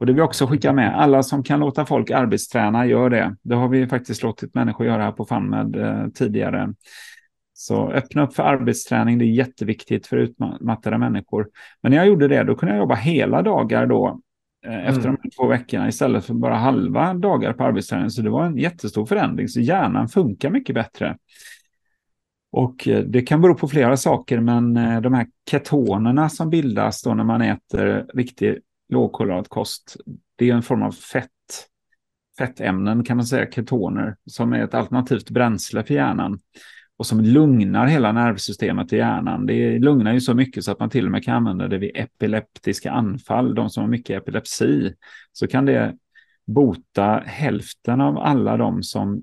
Och 0.00 0.06
det 0.06 0.12
vill 0.12 0.18
jag 0.18 0.26
också 0.26 0.46
skicka 0.46 0.72
med, 0.72 1.00
alla 1.00 1.22
som 1.22 1.42
kan 1.42 1.60
låta 1.60 1.86
folk 1.86 2.10
arbetsträna, 2.10 2.86
gör 2.86 3.10
det. 3.10 3.36
Det 3.42 3.54
har 3.54 3.68
vi 3.68 3.86
faktiskt 3.86 4.22
låtit 4.22 4.54
människor 4.54 4.86
göra 4.86 5.02
här 5.02 5.12
på 5.12 5.24
FunMed 5.24 5.76
eh, 5.76 6.08
tidigare. 6.08 6.74
Så 7.52 7.90
öppna 7.90 8.22
upp 8.22 8.34
för 8.34 8.42
arbetsträning, 8.42 9.18
det 9.18 9.24
är 9.24 9.26
jätteviktigt 9.26 10.06
för 10.06 10.16
utmattade 10.16 10.98
människor. 10.98 11.48
Men 11.82 11.90
när 11.90 11.96
jag 11.96 12.06
gjorde 12.06 12.28
det, 12.28 12.42
då 12.42 12.54
kunde 12.54 12.74
jag 12.74 12.80
jobba 12.80 12.94
hela 12.94 13.42
dagar 13.42 13.86
då, 13.86 14.20
efter 14.66 15.08
mm. 15.08 15.16
de 15.22 15.30
två 15.30 15.46
veckorna, 15.46 15.88
istället 15.88 16.24
för 16.24 16.34
bara 16.34 16.54
halva 16.54 17.14
dagar 17.14 17.52
på 17.52 17.64
arbetsträning. 17.64 18.10
Så 18.10 18.22
det 18.22 18.30
var 18.30 18.44
en 18.44 18.56
jättestor 18.56 19.06
förändring, 19.06 19.48
så 19.48 19.60
hjärnan 19.60 20.08
funkar 20.08 20.50
mycket 20.50 20.74
bättre. 20.74 21.16
Och 22.52 22.88
eh, 22.88 23.04
det 23.04 23.22
kan 23.22 23.40
bero 23.40 23.54
på 23.54 23.68
flera 23.68 23.96
saker, 23.96 24.40
men 24.40 24.76
eh, 24.76 25.00
de 25.00 25.14
här 25.14 25.26
ketonerna 25.50 26.28
som 26.28 26.50
bildas 26.50 27.02
då 27.02 27.14
när 27.14 27.24
man 27.24 27.42
äter 27.42 28.06
riktig 28.14 28.58
lågkolhydratkost, 28.88 29.96
det 30.36 30.50
är 30.50 30.54
en 30.54 30.62
form 30.62 30.82
av 30.82 30.92
fett, 30.92 31.28
fettämnen 32.38 33.04
kan 33.04 33.16
man 33.16 33.26
säga, 33.26 33.50
ketoner, 33.50 34.16
som 34.26 34.52
är 34.52 34.64
ett 34.64 34.74
alternativt 34.74 35.30
bränsle 35.30 35.84
för 35.84 35.94
hjärnan 35.94 36.38
och 36.98 37.06
som 37.06 37.20
lugnar 37.20 37.86
hela 37.86 38.12
nervsystemet 38.12 38.92
i 38.92 38.96
hjärnan. 38.96 39.46
Det 39.46 39.78
lugnar 39.78 40.12
ju 40.12 40.20
så 40.20 40.34
mycket 40.34 40.64
så 40.64 40.72
att 40.72 40.80
man 40.80 40.90
till 40.90 41.04
och 41.04 41.10
med 41.10 41.24
kan 41.24 41.34
använda 41.34 41.68
det 41.68 41.78
vid 41.78 41.90
epileptiska 41.94 42.90
anfall, 42.90 43.54
de 43.54 43.70
som 43.70 43.82
har 43.82 43.90
mycket 43.90 44.22
epilepsi, 44.22 44.94
så 45.32 45.46
kan 45.46 45.64
det 45.64 45.94
bota 46.46 47.22
hälften 47.26 48.00
av 48.00 48.18
alla 48.18 48.56
de 48.56 48.82
som 48.82 49.22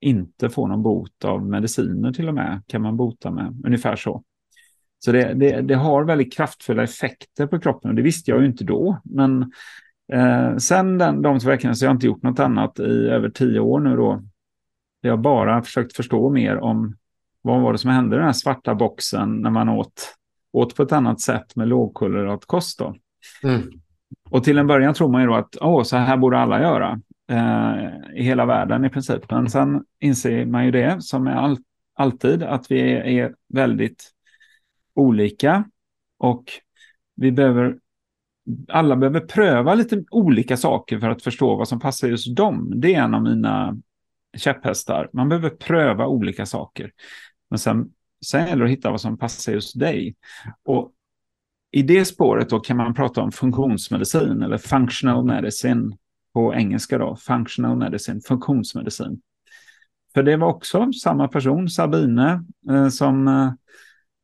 inte 0.00 0.50
får 0.50 0.68
någon 0.68 0.82
bot 0.82 1.24
av 1.24 1.46
mediciner 1.46 2.12
till 2.12 2.28
och 2.28 2.34
med, 2.34 2.62
kan 2.66 2.82
man 2.82 2.96
bota 2.96 3.30
med, 3.30 3.62
ungefär 3.66 3.96
så. 3.96 4.22
Så 4.98 5.12
det, 5.12 5.34
det, 5.34 5.60
det, 5.60 5.74
har 5.74 6.04
väldigt 6.04 6.32
kraftfulla 6.36 6.82
effekter 6.82 7.46
på 7.46 7.60
kroppen 7.60 7.90
och 7.90 7.94
det 7.94 8.02
visste 8.02 8.30
jag 8.30 8.40
ju 8.40 8.46
inte 8.46 8.64
då. 8.64 9.00
Men 9.04 9.52
eh, 10.12 10.56
sen 10.56 10.98
den, 10.98 11.22
de 11.22 11.38
två 11.38 11.48
veckorna 11.48 11.74
så 11.74 11.84
har 11.84 11.88
jag 11.88 11.96
inte 11.96 12.06
gjort 12.06 12.22
något 12.22 12.38
annat 12.38 12.78
i 12.78 13.08
över 13.08 13.30
tio 13.30 13.60
år 13.60 13.80
nu 13.80 13.96
då. 13.96 14.22
Jag 15.00 15.12
har 15.12 15.16
bara 15.16 15.62
försökt 15.62 15.96
förstå 15.96 16.30
mer 16.30 16.56
om 16.56 16.96
vad 17.44 17.60
var 17.60 17.72
det 17.72 17.78
som 17.78 17.90
hände 17.90 18.16
i 18.16 18.18
den 18.18 18.26
här 18.26 18.32
svarta 18.32 18.74
boxen 18.74 19.40
när 19.40 19.50
man 19.50 19.68
åt, 19.68 20.14
åt 20.52 20.76
på 20.76 20.82
ett 20.82 20.92
annat 20.92 21.20
sätt 21.20 21.56
med 21.56 21.68
lågkolhydratkost 21.68 22.78
då. 22.78 22.94
Mm. 23.42 23.62
Och 24.30 24.44
till 24.44 24.58
en 24.58 24.66
början 24.66 24.94
tror 24.94 25.08
man 25.08 25.20
ju 25.20 25.26
då 25.26 25.34
att 25.34 25.56
åh, 25.60 25.82
så 25.82 25.96
här 25.96 26.16
borde 26.16 26.38
alla 26.38 26.62
göra 26.62 27.00
eh, 27.30 28.16
i 28.16 28.22
hela 28.22 28.46
världen 28.46 28.84
i 28.84 28.90
princip. 28.90 29.30
Men 29.30 29.50
sen 29.50 29.84
inser 30.00 30.46
man 30.46 30.64
ju 30.64 30.70
det 30.70 31.02
som 31.02 31.26
är 31.26 31.34
all, 31.34 31.58
alltid 31.94 32.42
att 32.42 32.70
vi 32.70 32.92
är, 33.18 33.34
väldigt 33.48 34.10
olika 34.94 35.64
och 36.18 36.44
vi 37.16 37.32
behöver 37.32 37.76
alla 38.68 38.96
behöver 38.96 39.20
pröva 39.20 39.74
lite 39.74 40.04
olika 40.10 40.56
saker 40.56 40.98
för 40.98 41.10
att 41.10 41.22
förstå 41.22 41.56
vad 41.56 41.68
som 41.68 41.80
passar 41.80 42.08
just 42.08 42.36
dem. 42.36 42.72
Det 42.76 42.94
är 42.94 43.02
en 43.02 43.14
av 43.14 43.22
mina 43.22 43.76
käpphästar. 44.36 45.10
Man 45.12 45.28
behöver 45.28 45.50
pröva 45.50 46.06
olika 46.06 46.46
saker. 46.46 46.90
Men 47.54 47.58
sen, 47.58 47.90
sen 48.26 48.46
gäller 48.46 48.64
det 48.64 48.64
att 48.64 48.78
hitta 48.78 48.90
vad 48.90 49.00
som 49.00 49.18
passar 49.18 49.52
just 49.52 49.78
dig. 49.78 50.14
Och 50.64 50.92
i 51.70 51.82
det 51.82 52.04
spåret 52.04 52.50
då 52.50 52.60
kan 52.60 52.76
man 52.76 52.94
prata 52.94 53.22
om 53.22 53.32
funktionsmedicin 53.32 54.42
eller 54.42 54.58
functional 54.58 55.24
medicine 55.24 55.96
på 56.32 56.54
engelska 56.54 56.98
då. 56.98 57.16
Functional 57.16 57.76
medicine, 57.76 58.20
funktionsmedicin. 58.20 59.20
För 60.14 60.22
det 60.22 60.36
var 60.36 60.48
också 60.48 60.92
samma 60.92 61.28
person, 61.28 61.68
Sabine, 61.68 62.44
eh, 62.70 62.88
som 62.88 63.28
eh, 63.28 63.52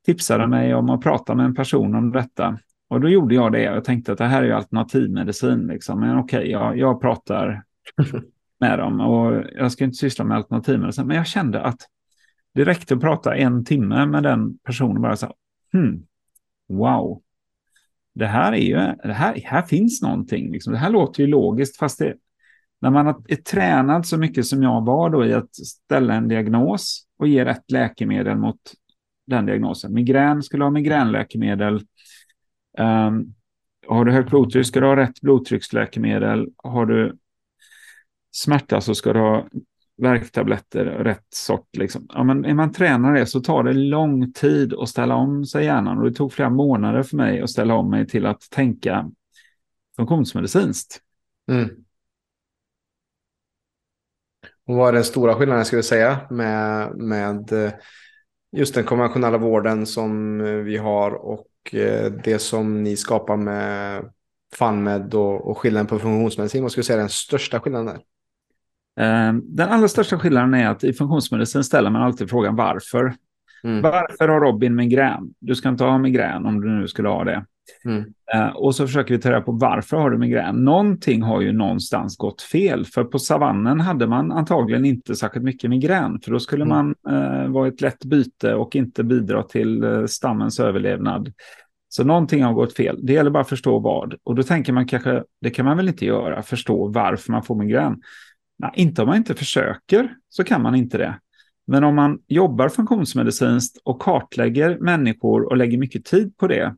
tipsade 0.07 0.47
mig 0.47 0.75
om 0.75 0.91
att 0.91 1.01
prata 1.01 1.35
med 1.35 1.47
en 1.47 1.55
person 1.55 1.95
om 1.95 2.13
detta. 2.13 2.59
Och 2.89 3.01
då 3.01 3.09
gjorde 3.09 3.35
jag 3.35 3.53
det. 3.53 3.63
Jag 3.63 3.85
tänkte 3.85 4.13
att 4.13 4.19
det 4.19 4.27
här 4.27 4.43
är 4.43 4.47
ju 4.47 4.53
alternativmedicin. 4.53 5.67
Liksom. 5.67 6.01
Men 6.01 6.19
okej, 6.19 6.39
okay, 6.39 6.51
jag, 6.51 6.79
jag 6.79 7.01
pratar 7.01 7.63
med 8.61 8.79
dem 8.79 9.01
och 9.01 9.45
jag 9.53 9.73
ska 9.73 9.85
inte 9.85 9.97
syssla 9.97 10.25
med 10.25 10.37
alternativmedicin. 10.37 11.07
Men 11.07 11.17
jag 11.17 11.27
kände 11.27 11.63
att 11.63 11.87
det 12.55 12.65
räckte 12.65 12.95
att 12.95 13.01
prata 13.01 13.37
en 13.37 13.65
timme 13.65 14.07
med 14.07 14.23
den 14.23 14.59
personen 14.59 15.03
bara 15.03 15.17
så 15.17 15.35
hmm, 15.73 16.07
wow. 16.69 17.23
Det 18.15 18.27
här 18.27 18.53
är 18.53 18.57
ju, 18.57 18.75
det 19.03 19.13
här, 19.13 19.43
här 19.45 19.63
finns 19.63 20.03
någonting. 20.03 20.53
Liksom. 20.53 20.73
Det 20.73 20.79
här 20.79 20.91
låter 20.91 21.23
ju 21.23 21.27
logiskt, 21.27 21.77
fast 21.77 21.99
det, 21.99 22.15
när 22.81 22.91
man 22.91 23.07
är 23.07 23.37
tränad 23.37 24.07
så 24.07 24.19
mycket 24.19 24.47
som 24.47 24.63
jag 24.63 24.85
var 24.85 25.11
då 25.11 25.27
i 25.27 25.35
att 25.35 25.55
ställa 25.55 26.15
en 26.15 26.29
diagnos 26.29 27.07
och 27.19 27.29
ge 27.29 27.45
rätt 27.45 27.71
läkemedel 27.71 28.37
mot 28.37 28.61
den 29.27 29.47
diagnosen. 29.47 29.95
Migrän 29.95 30.43
skulle 30.43 30.65
ha 30.65 30.71
migränläkemedel. 30.71 31.75
Um, 32.79 33.35
har 33.89 34.05
du 34.05 34.13
högt 34.13 34.31
blodtryck 34.31 34.67
ska 34.67 34.81
du 34.81 34.87
ha 34.87 34.97
rätt 34.97 35.21
blodtrycksläkemedel. 35.21 36.49
Har 36.57 36.87
du 36.87 37.17
smärta 38.31 38.81
så 38.81 38.95
ska 38.95 39.13
du 39.13 39.21
ha 39.21 39.49
värktabletter, 40.01 40.85
rätt 40.85 41.27
sort. 41.35 41.77
Liksom. 41.77 42.07
Ja, 42.09 42.25
men 42.25 42.45
är 42.45 42.55
man 42.55 42.73
tränare 42.73 43.27
så 43.27 43.41
tar 43.41 43.63
det 43.63 43.73
lång 43.73 44.33
tid 44.33 44.75
att 44.75 44.89
ställa 44.89 45.15
om 45.15 45.45
sig 45.45 45.65
hjärnan. 45.65 45.99
Och 45.99 46.05
det 46.05 46.17
tog 46.17 46.33
flera 46.33 46.51
månader 46.51 47.03
för 47.03 47.17
mig 47.17 47.41
att 47.41 47.51
ställa 47.51 47.75
om 47.75 47.91
mig 47.91 48.07
till 48.07 48.27
att 48.27 48.41
tänka 48.51 49.11
funktionsmedicinskt. 49.97 51.01
Mm. 51.51 51.69
Och 54.67 54.77
vad 54.77 54.89
är 54.89 54.93
den 54.93 55.05
stora 55.05 55.35
skillnaden, 55.35 55.65
ska 55.65 55.77
vi 55.77 55.83
säga, 55.83 56.21
med, 56.31 56.97
med 56.97 57.53
eh, 57.53 57.73
just 58.53 58.75
den 58.75 58.85
konventionella 58.85 59.39
vården 59.39 59.87
som 59.87 60.41
eh, 60.41 60.53
vi 60.53 60.77
har 60.77 61.11
och 61.11 61.75
eh, 61.75 62.13
det 62.13 62.39
som 62.39 62.83
ni 62.83 62.97
skapar 62.97 63.37
med 63.37 64.05
FunMed 64.55 65.15
och, 65.15 65.51
och 65.51 65.59
skillnaden 65.59 65.87
på 65.87 65.99
funktionsmedicin. 65.99 66.63
Vad 66.63 66.73
skulle 66.73 66.83
du 66.83 66.87
säga 66.87 66.97
är 66.97 67.01
den 67.01 67.09
största 67.09 67.61
skillnaden 67.61 67.87
där? 67.87 68.01
Ehm, 69.01 69.43
den 69.45 69.69
allra 69.69 69.89
största 69.89 70.19
skillnaden 70.19 70.55
är 70.55 70.69
att 70.69 70.85
i 70.85 70.93
funktionsmedicin 70.93 71.65
ställer 71.65 71.91
man 71.91 72.03
alltid 72.03 72.31
frågan 72.31 72.57
varför. 72.57 73.15
Mm. 73.65 73.83
Varför 73.83 74.29
har 74.29 74.41
Robin 74.41 74.75
migrän? 74.75 75.35
Du 75.41 75.55
ska 75.55 75.69
inte 75.69 75.85
ha 75.85 75.99
migrän 75.99 76.47
om 76.47 76.61
du 76.61 76.69
nu 76.69 76.89
skulle 76.89 77.09
ha 77.09 77.25
det. 77.25 77.45
Mm. 77.85 78.05
Uh, 78.35 78.57
och 78.57 78.75
så 78.75 78.87
försöker 78.87 79.15
vi 79.15 79.21
ta 79.21 79.31
reda 79.31 79.41
på 79.41 79.53
varför 79.53 79.97
har 79.97 80.11
du 80.11 80.19
migrän? 80.19 80.65
Någonting 80.65 81.23
har 81.23 81.41
ju 81.41 81.53
någonstans 81.53 82.17
gått 82.17 82.43
fel. 82.43 82.85
För 82.85 83.05
på 83.05 83.19
savannen 83.19 83.81
hade 83.81 84.07
man 84.07 84.33
antagligen 84.33 84.85
inte 84.85 85.17
särskilt 85.17 85.45
mycket 85.45 85.71
migrän. 85.71 86.21
För 86.21 86.31
då 86.31 86.41
skulle 86.41 86.65
mm. 86.65 86.77
man 86.77 87.15
uh, 87.17 87.53
vara 87.53 87.69
ett 87.69 87.81
lätt 87.81 88.05
byte 88.05 88.55
och 88.55 88.77
inte 88.77 89.05
bidra 89.05 89.43
till 89.43 89.85
uh, 89.85 90.07
stammens 90.07 90.61
överlevnad. 90.61 91.33
Så 91.89 92.05
någonting 92.05 92.43
har 92.43 92.53
gått 92.53 92.77
fel. 92.77 92.99
Det 93.03 93.13
gäller 93.13 93.31
bara 93.31 93.41
att 93.41 93.49
förstå 93.49 93.79
vad. 93.79 94.15
Och 94.25 94.35
då 94.35 94.43
tänker 94.43 94.73
man 94.73 94.87
kanske, 94.87 95.25
det 95.41 95.51
kan 95.51 95.65
man 95.65 95.77
väl 95.77 95.89
inte 95.89 96.07
göra, 96.07 96.43
förstå 96.43 96.89
varför 96.89 97.33
man 97.33 97.43
får 97.43 97.55
migrän. 97.55 98.01
Nej, 98.61 98.71
inte 98.75 99.03
om 99.03 99.09
man 99.09 99.17
inte 99.17 99.35
försöker 99.35 100.15
så 100.29 100.45
kan 100.45 100.63
man 100.63 100.75
inte 100.75 100.99
det. 100.99 101.19
Men 101.67 101.85
om 101.85 101.95
man 101.95 102.19
jobbar 102.27 102.69
funktionsmedicinskt 102.69 103.79
och 103.85 104.03
kartlägger 104.03 104.79
människor 104.79 105.49
och 105.49 105.57
lägger 105.57 105.79
mycket 105.79 106.05
tid 106.05 106.37
på 106.37 106.47
det, 106.47 106.75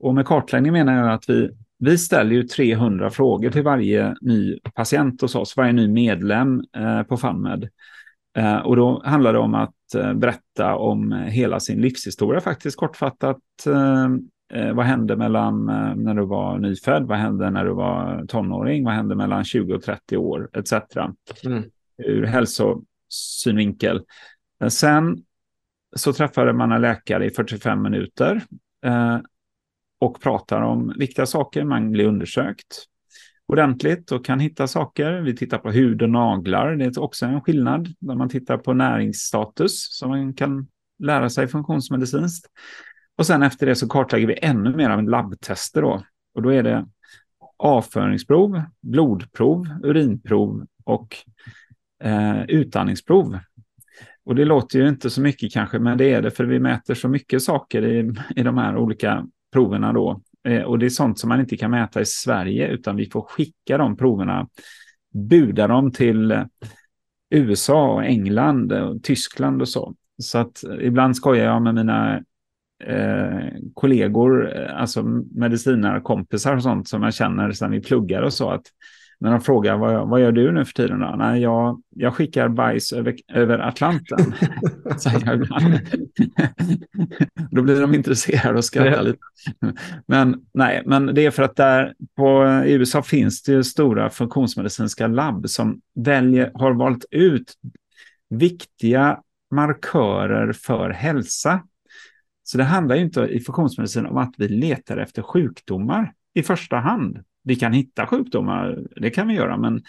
Och 0.00 0.14
med 0.14 0.26
kartläggning 0.26 0.72
menar 0.72 0.94
jag 0.94 1.12
att 1.12 1.28
vi, 1.28 1.50
vi 1.78 1.98
ställer 1.98 2.32
ju 2.32 2.42
300 2.42 3.10
frågor 3.10 3.50
till 3.50 3.62
varje 3.62 4.14
ny 4.20 4.58
patient 4.74 5.20
hos 5.20 5.34
oss, 5.34 5.56
varje 5.56 5.72
ny 5.72 5.88
medlem 5.88 6.62
eh, 6.76 7.02
på 7.02 7.16
FunMed. 7.16 7.68
Eh, 8.36 8.56
och 8.56 8.76
då 8.76 9.02
handlar 9.04 9.32
det 9.32 9.38
om 9.38 9.54
att 9.54 9.94
eh, 9.94 10.14
berätta 10.14 10.76
om 10.76 11.12
hela 11.12 11.60
sin 11.60 11.80
livshistoria 11.80 12.40
faktiskt 12.40 12.76
kortfattat. 12.76 13.42
Eh, 13.66 14.08
Eh, 14.52 14.66
eh, 14.66 14.74
vad 14.74 14.86
hände 14.86 15.16
mellan 15.16 15.66
när 15.96 16.14
du 16.14 16.26
var 16.26 16.58
nyfödd? 16.58 17.06
Vad 17.06 17.18
hände 17.18 17.50
när 17.50 17.64
du 17.64 17.74
var 17.74 18.24
tonåring? 18.28 18.84
Vad 18.84 18.94
hände 18.94 19.16
mellan 19.16 19.44
20 19.44 19.74
och 19.74 19.82
30 19.82 20.16
år? 20.16 20.50
Etc. 20.52 20.72
Mm. 21.44 21.64
Ur 21.98 22.24
hälsosynvinkel. 22.24 24.04
Sen 24.68 25.22
så 25.96 26.12
träffade 26.12 26.52
man 26.52 26.72
en 26.72 26.80
läkare 26.80 27.26
i 27.26 27.30
45 27.30 27.82
minuter 27.82 28.42
eh, 28.84 29.18
och 30.00 30.20
pratar 30.20 30.62
om 30.62 30.94
viktiga 30.98 31.26
saker. 31.26 31.64
Man 31.64 31.90
blir 31.90 32.04
undersökt 32.04 32.84
ordentligt 33.46 34.12
och 34.12 34.24
kan 34.24 34.40
hitta 34.40 34.66
saker. 34.66 35.20
Vi 35.20 35.36
tittar 35.36 35.58
på 35.58 35.70
hud 35.70 36.02
och 36.02 36.10
naglar. 36.10 36.76
Det 36.76 36.84
är 36.84 37.00
också 37.00 37.26
en 37.26 37.40
skillnad 37.40 37.88
när 37.98 38.14
man 38.14 38.28
tittar 38.28 38.58
på 38.58 38.72
näringsstatus 38.72 39.98
som 39.98 40.08
man 40.08 40.34
kan 40.34 40.68
lära 40.98 41.30
sig 41.30 41.48
funktionsmedicinskt. 41.48 42.46
Och 43.18 43.26
sen 43.26 43.42
efter 43.42 43.66
det 43.66 43.74
så 43.74 43.88
kartlägger 43.88 44.26
vi 44.26 44.38
ännu 44.42 44.76
mer 44.76 44.90
av 44.90 45.02
labbtester 45.02 45.82
då. 45.82 46.02
Och 46.34 46.42
då 46.42 46.52
är 46.52 46.62
det 46.62 46.86
avföringsprov, 47.56 48.62
blodprov, 48.80 49.66
urinprov 49.82 50.66
och 50.84 51.16
eh, 52.04 52.42
utandningsprov. 52.42 53.38
Och 54.24 54.34
det 54.34 54.44
låter 54.44 54.78
ju 54.78 54.88
inte 54.88 55.10
så 55.10 55.20
mycket 55.20 55.52
kanske, 55.52 55.78
men 55.78 55.98
det 55.98 56.12
är 56.12 56.22
det 56.22 56.30
för 56.30 56.44
vi 56.44 56.58
mäter 56.58 56.94
så 56.94 57.08
mycket 57.08 57.42
saker 57.42 57.82
i, 57.82 58.12
i 58.36 58.42
de 58.42 58.58
här 58.58 58.76
olika 58.76 59.26
proverna 59.52 59.92
då. 59.92 60.20
Eh, 60.48 60.62
och 60.62 60.78
det 60.78 60.86
är 60.86 60.90
sånt 60.90 61.18
som 61.18 61.28
man 61.28 61.40
inte 61.40 61.56
kan 61.56 61.70
mäta 61.70 62.00
i 62.00 62.06
Sverige, 62.06 62.68
utan 62.68 62.96
vi 62.96 63.10
får 63.10 63.22
skicka 63.22 63.78
de 63.78 63.96
proverna, 63.96 64.48
buda 65.14 65.66
dem 65.66 65.92
till 65.92 66.44
USA, 67.30 67.92
och 67.92 68.04
England, 68.04 68.72
och 68.72 69.02
Tyskland 69.02 69.62
och 69.62 69.68
så. 69.68 69.94
Så 70.22 70.38
att 70.38 70.64
ibland 70.80 71.16
skojar 71.16 71.44
jag 71.44 71.62
med 71.62 71.74
mina 71.74 72.22
eh, 72.84 73.46
kollegor, 73.74 74.56
eh, 74.56 74.80
alltså 74.80 75.02
medicinarkompisar 75.34 76.56
och 76.56 76.62
sånt 76.62 76.88
som 76.88 77.02
jag 77.02 77.14
känner 77.14 77.52
sedan 77.52 77.70
vi 77.70 77.80
pluggar 77.80 78.22
och 78.22 78.32
så, 78.32 78.50
att 78.50 78.62
när 79.20 79.30
de 79.30 79.40
frågar 79.40 79.76
vad, 79.76 80.08
vad 80.08 80.20
gör 80.20 80.32
du 80.32 80.52
nu 80.52 80.64
för 80.64 80.72
tiden? 80.72 81.00
Då? 81.00 81.14
Nej, 81.18 81.42
jag, 81.42 81.82
jag 81.96 82.14
skickar 82.14 82.48
bajs 82.48 82.92
över, 82.92 83.14
över 83.32 83.58
Atlanten. 83.58 84.18
då 87.50 87.62
blir 87.62 87.80
de 87.80 87.94
intresserade 87.94 88.58
och 88.58 88.64
skrattar 88.64 89.02
lite. 89.02 89.18
Men, 90.06 90.40
nej, 90.54 90.82
men 90.86 91.06
det 91.06 91.26
är 91.26 91.30
för 91.30 91.42
att 91.42 91.56
där 91.56 91.94
på, 92.16 92.62
i 92.66 92.72
USA 92.72 93.02
finns 93.02 93.42
det 93.42 93.64
stora 93.64 94.10
funktionsmedicinska 94.10 95.06
labb 95.06 95.48
som 95.48 95.80
väljer, 95.94 96.50
har 96.54 96.72
valt 96.72 97.04
ut 97.10 97.54
viktiga 98.30 99.18
markörer 99.50 100.52
för 100.52 100.90
hälsa. 100.90 101.60
Så 102.50 102.58
det 102.58 102.64
handlar 102.64 102.96
ju 102.96 103.02
inte 103.02 103.20
i 103.20 103.40
funktionsmedicin 103.40 104.06
om 104.06 104.16
att 104.16 104.34
vi 104.38 104.48
letar 104.48 104.96
efter 104.96 105.22
sjukdomar 105.22 106.12
i 106.34 106.42
första 106.42 106.76
hand 106.76 107.24
vi 107.48 107.56
kan 107.56 107.72
hitta 107.72 108.06
sjukdomar, 108.06 108.78
det 108.96 109.10
kan 109.10 109.28
vi 109.28 109.34
göra, 109.34 109.56
men 109.56 109.82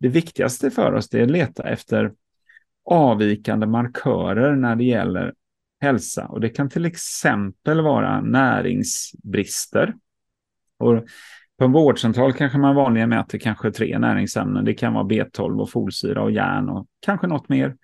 det 0.00 0.08
viktigaste 0.08 0.70
för 0.70 0.92
oss 0.92 1.14
är 1.14 1.22
att 1.22 1.30
leta 1.30 1.62
efter 1.62 2.12
avvikande 2.84 3.66
markörer 3.66 4.56
när 4.56 4.76
det 4.76 4.84
gäller 4.84 5.34
hälsa. 5.80 6.26
Och 6.26 6.40
det 6.40 6.48
kan 6.48 6.68
till 6.68 6.84
exempel 6.84 7.80
vara 7.80 8.20
näringsbrister. 8.20 9.94
Och 10.78 11.04
på 11.58 11.64
en 11.64 11.72
vårdcentral 11.72 12.32
kanske 12.32 12.58
man 12.58 12.74
vanligen 12.74 13.08
mäter 13.08 13.38
kanske 13.38 13.72
tre 13.72 13.98
näringsämnen. 13.98 14.64
Det 14.64 14.74
kan 14.74 14.94
vara 14.94 15.04
B12 15.04 15.60
och 15.60 15.70
folsyra 15.70 16.22
och 16.22 16.30
järn 16.30 16.68
och 16.68 16.86
kanske 17.00 17.26
något 17.26 17.48
mer. 17.48 17.76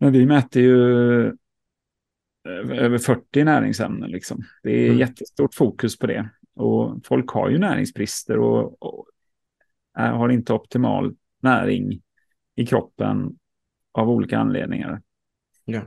Men 0.00 0.12
vi 0.12 0.26
mäter 0.26 0.62
ju 0.62 1.32
över 2.48 2.98
40 2.98 3.44
näringsämnen. 3.44 4.10
Liksom. 4.10 4.42
Det 4.62 4.70
är 4.70 4.86
mm. 4.86 4.98
jättestort 4.98 5.54
fokus 5.54 5.98
på 5.98 6.06
det. 6.06 6.28
Och 6.54 7.06
folk 7.06 7.30
har 7.30 7.50
ju 7.50 7.58
näringsbrister 7.58 8.38
och, 8.38 8.82
och 8.82 9.06
har 9.94 10.28
inte 10.28 10.52
optimal 10.52 11.14
näring 11.42 12.00
i 12.56 12.66
kroppen 12.66 13.36
av 13.92 14.10
olika 14.10 14.38
anledningar. 14.38 15.02
Ja. 15.64 15.82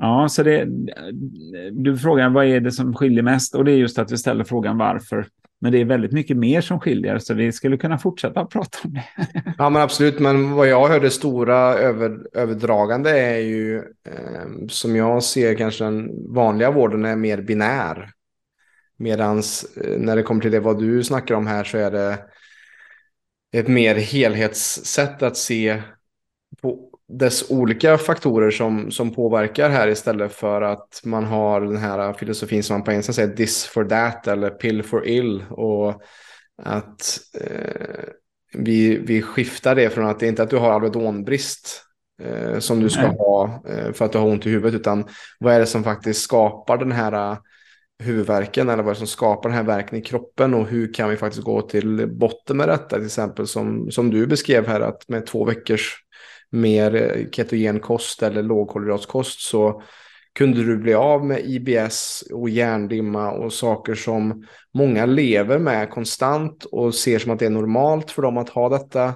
Ja, 0.00 0.28
så 0.28 0.42
det, 0.42 0.68
du 1.72 1.98
frågar 1.98 2.30
vad 2.30 2.46
är 2.46 2.60
det 2.60 2.72
som 2.72 2.94
skiljer 2.94 3.22
mest 3.22 3.54
och 3.54 3.64
det 3.64 3.72
är 3.72 3.76
just 3.76 3.98
att 3.98 4.12
vi 4.12 4.16
ställer 4.16 4.44
frågan 4.44 4.78
varför. 4.78 5.26
Men 5.60 5.72
det 5.72 5.78
är 5.78 5.84
väldigt 5.84 6.12
mycket 6.12 6.36
mer 6.36 6.60
som 6.60 6.80
skiljer 6.80 7.18
så 7.18 7.34
vi 7.34 7.52
skulle 7.52 7.76
kunna 7.76 7.98
fortsätta 7.98 8.44
prata 8.44 8.78
om 8.84 8.94
det. 8.94 9.04
Ja 9.58 9.70
men 9.70 9.82
absolut, 9.82 10.18
men 10.20 10.50
vad 10.50 10.68
jag 10.68 10.88
hörde 10.88 11.10
stora 11.10 11.56
över, 11.56 12.18
överdragande 12.32 13.10
är 13.10 13.38
ju 13.38 13.76
eh, 13.78 14.66
som 14.68 14.96
jag 14.96 15.22
ser 15.22 15.54
kanske 15.54 15.84
den 15.84 16.32
vanliga 16.34 16.70
vården 16.70 17.04
är 17.04 17.16
mer 17.16 17.40
binär. 17.40 18.10
Medan 18.96 19.38
eh, 19.38 19.98
när 19.98 20.16
det 20.16 20.22
kommer 20.22 20.40
till 20.40 20.50
det 20.50 20.60
vad 20.60 20.78
du 20.78 21.04
snackar 21.04 21.34
om 21.34 21.46
här 21.46 21.64
så 21.64 21.78
är 21.78 21.90
det 21.90 22.18
ett 23.52 23.68
mer 23.68 23.94
helhetssätt 23.94 25.22
att 25.22 25.36
se 25.36 25.82
på 26.62 26.97
dess 27.08 27.50
olika 27.50 27.98
faktorer 27.98 28.50
som, 28.50 28.90
som 28.90 29.14
påverkar 29.14 29.70
här 29.70 29.88
istället 29.88 30.32
för 30.32 30.62
att 30.62 31.00
man 31.04 31.24
har 31.24 31.60
den 31.60 31.76
här 31.76 32.12
filosofin 32.12 32.62
som 32.62 32.74
man 32.74 32.84
på 32.84 32.90
engelska 32.90 33.12
säger 33.12 33.36
this 33.36 33.64
for 33.64 33.84
that 33.84 34.26
eller 34.26 34.50
pill 34.50 34.82
for 34.82 35.06
ill 35.06 35.44
och 35.50 36.02
att 36.62 37.20
eh, 37.40 38.08
vi, 38.52 38.98
vi 38.98 39.22
skiftar 39.22 39.74
det 39.74 39.90
från 39.90 40.06
att 40.06 40.20
det 40.20 40.26
inte 40.26 40.42
är 40.42 40.44
att 40.44 40.50
du 40.50 40.56
har 40.56 40.72
alvedonbrist 40.72 41.82
eh, 42.22 42.58
som 42.58 42.80
du 42.80 42.90
ska 42.90 43.02
Nej. 43.02 43.16
ha 43.16 43.62
eh, 43.68 43.92
för 43.92 44.04
att 44.04 44.12
du 44.12 44.18
har 44.18 44.28
ont 44.28 44.46
i 44.46 44.50
huvudet 44.50 44.80
utan 44.80 45.04
vad 45.38 45.54
är 45.54 45.60
det 45.60 45.66
som 45.66 45.84
faktiskt 45.84 46.22
skapar 46.22 46.78
den 46.78 46.92
här 46.92 47.36
huvudvärken 48.02 48.68
eller 48.68 48.82
vad 48.82 48.96
som 48.96 49.06
skapar 49.06 49.48
den 49.48 49.58
här 49.58 49.64
verken 49.64 49.98
i 49.98 50.02
kroppen 50.02 50.54
och 50.54 50.66
hur 50.66 50.94
kan 50.94 51.10
vi 51.10 51.16
faktiskt 51.16 51.44
gå 51.44 51.62
till 51.62 52.08
botten 52.12 52.56
med 52.56 52.68
detta 52.68 52.96
till 52.96 53.06
exempel 53.06 53.46
som, 53.46 53.90
som 53.90 54.10
du 54.10 54.26
beskrev 54.26 54.66
här 54.66 54.80
att 54.80 55.08
med 55.08 55.26
två 55.26 55.44
veckors 55.44 55.96
mer 56.50 56.94
eh, 56.94 57.30
ketogen 57.30 57.80
kost 57.80 58.22
eller 58.22 58.42
lågkolhydratkost 58.42 59.40
så 59.40 59.82
kunde 60.34 60.64
du 60.64 60.76
bli 60.76 60.94
av 60.94 61.26
med 61.26 61.40
IBS 61.44 62.24
och 62.32 62.50
hjärndimma 62.50 63.30
och 63.30 63.52
saker 63.52 63.94
som 63.94 64.46
många 64.74 65.06
lever 65.06 65.58
med 65.58 65.90
konstant 65.90 66.64
och 66.64 66.94
ser 66.94 67.18
som 67.18 67.32
att 67.32 67.38
det 67.38 67.46
är 67.46 67.50
normalt 67.50 68.10
för 68.10 68.22
dem 68.22 68.36
att 68.36 68.48
ha 68.48 68.68
detta 68.68 69.14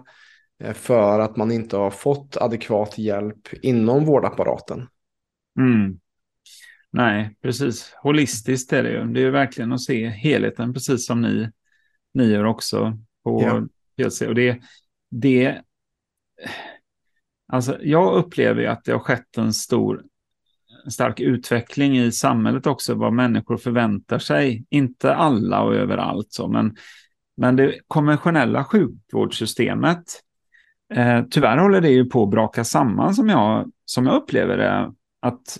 eh, 0.64 0.72
för 0.72 1.20
att 1.20 1.36
man 1.36 1.52
inte 1.52 1.76
har 1.76 1.90
fått 1.90 2.36
adekvat 2.36 2.98
hjälp 2.98 3.48
inom 3.62 4.04
vårdapparaten. 4.04 4.88
Mm. 5.58 5.98
Nej, 6.92 7.36
precis. 7.42 7.94
Holistiskt 8.02 8.72
är 8.72 8.82
det 8.82 8.90
ju. 8.90 9.04
Det 9.04 9.20
är 9.20 9.24
ju 9.24 9.30
verkligen 9.30 9.72
att 9.72 9.80
se 9.80 10.08
helheten, 10.08 10.74
precis 10.74 11.06
som 11.06 11.20
ni, 11.22 11.50
ni 12.14 12.24
gör 12.24 12.44
också 12.44 12.98
på 13.24 13.42
ja. 13.42 13.66
PLC. 13.96 14.22
Och 14.22 14.34
det, 14.34 14.60
det, 15.10 15.62
alltså 17.52 17.78
jag 17.82 18.14
upplever 18.14 18.60
ju 18.60 18.66
att 18.66 18.84
det 18.84 18.92
har 18.92 18.98
skett 18.98 19.38
en 19.38 19.52
stor, 19.52 20.02
stark 20.88 21.20
utveckling 21.20 21.98
i 21.98 22.12
samhället 22.12 22.66
också, 22.66 22.94
vad 22.94 23.12
människor 23.12 23.56
förväntar 23.56 24.18
sig. 24.18 24.64
Inte 24.70 25.14
alla 25.14 25.62
och 25.62 25.74
överallt, 25.74 26.26
så, 26.30 26.48
men, 26.48 26.76
men 27.36 27.56
det 27.56 27.74
konventionella 27.88 28.64
sjukvårdssystemet, 28.64 30.04
eh, 30.94 31.22
tyvärr 31.30 31.58
håller 31.58 31.80
det 31.80 31.90
ju 31.90 32.04
på 32.04 32.22
att 32.22 32.30
braka 32.30 32.64
samman 32.64 33.14
som 33.14 33.28
jag, 33.28 33.70
som 33.84 34.06
jag 34.06 34.16
upplever 34.16 34.56
det 34.56 34.92
att, 35.22 35.58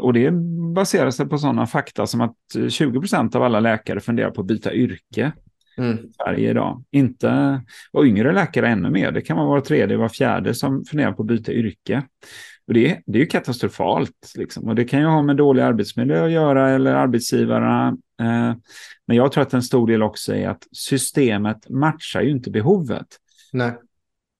och 0.00 0.12
det 0.12 0.30
baserar 0.74 1.10
sig 1.10 1.28
på 1.28 1.38
sådana 1.38 1.66
fakta 1.66 2.06
som 2.06 2.20
att 2.20 2.36
eh, 2.58 2.68
20 2.68 3.00
procent 3.00 3.34
av 3.34 3.42
alla 3.42 3.60
läkare 3.60 4.00
funderar 4.00 4.30
på 4.30 4.40
att 4.40 4.46
byta 4.46 4.74
yrke 4.74 5.32
mm. 5.76 5.98
i 5.98 6.12
Sverige 6.12 6.50
idag. 6.50 6.84
Inte, 6.90 7.62
och 7.92 8.04
yngre 8.04 8.32
läkare 8.32 8.68
ännu 8.68 8.90
mer. 8.90 9.12
Det 9.12 9.20
kan 9.20 9.36
vara 9.36 9.46
var 9.46 9.60
tredje, 9.60 9.96
var 9.96 10.08
fjärde 10.08 10.54
som 10.54 10.84
funderar 10.84 11.12
på 11.12 11.22
att 11.22 11.28
byta 11.28 11.52
yrke. 11.52 12.02
Och 12.66 12.74
det, 12.74 13.02
det 13.06 13.18
är 13.18 13.20
ju 13.20 13.26
katastrofalt. 13.26 14.32
Liksom. 14.34 14.68
Och 14.68 14.74
det 14.74 14.84
kan 14.84 15.00
ju 15.00 15.06
ha 15.06 15.22
med 15.22 15.36
dålig 15.36 15.62
arbetsmiljö 15.62 16.24
att 16.24 16.30
göra 16.30 16.70
eller 16.70 16.94
arbetsgivarna. 16.94 17.88
Eh, 18.20 18.54
men 19.06 19.16
jag 19.16 19.32
tror 19.32 19.42
att 19.42 19.54
en 19.54 19.62
stor 19.62 19.86
del 19.86 20.02
också 20.02 20.34
är 20.34 20.48
att 20.48 20.66
systemet 20.72 21.68
matchar 21.68 22.22
ju 22.22 22.30
inte 22.30 22.50
behovet. 22.50 23.06
Nej. 23.52 23.72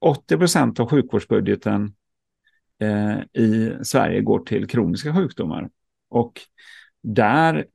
80 0.01 0.37
procent 0.37 0.81
av 0.81 0.89
sjukvårdsbudgeten 0.89 1.95
eh, 2.81 3.43
i 3.43 3.77
Sverige 3.83 4.21
går 4.21 4.39
till 4.39 4.67
kroniska 4.67 5.15
sjukdomar. 5.15 5.69
Och 6.11 6.41
där 7.03 7.67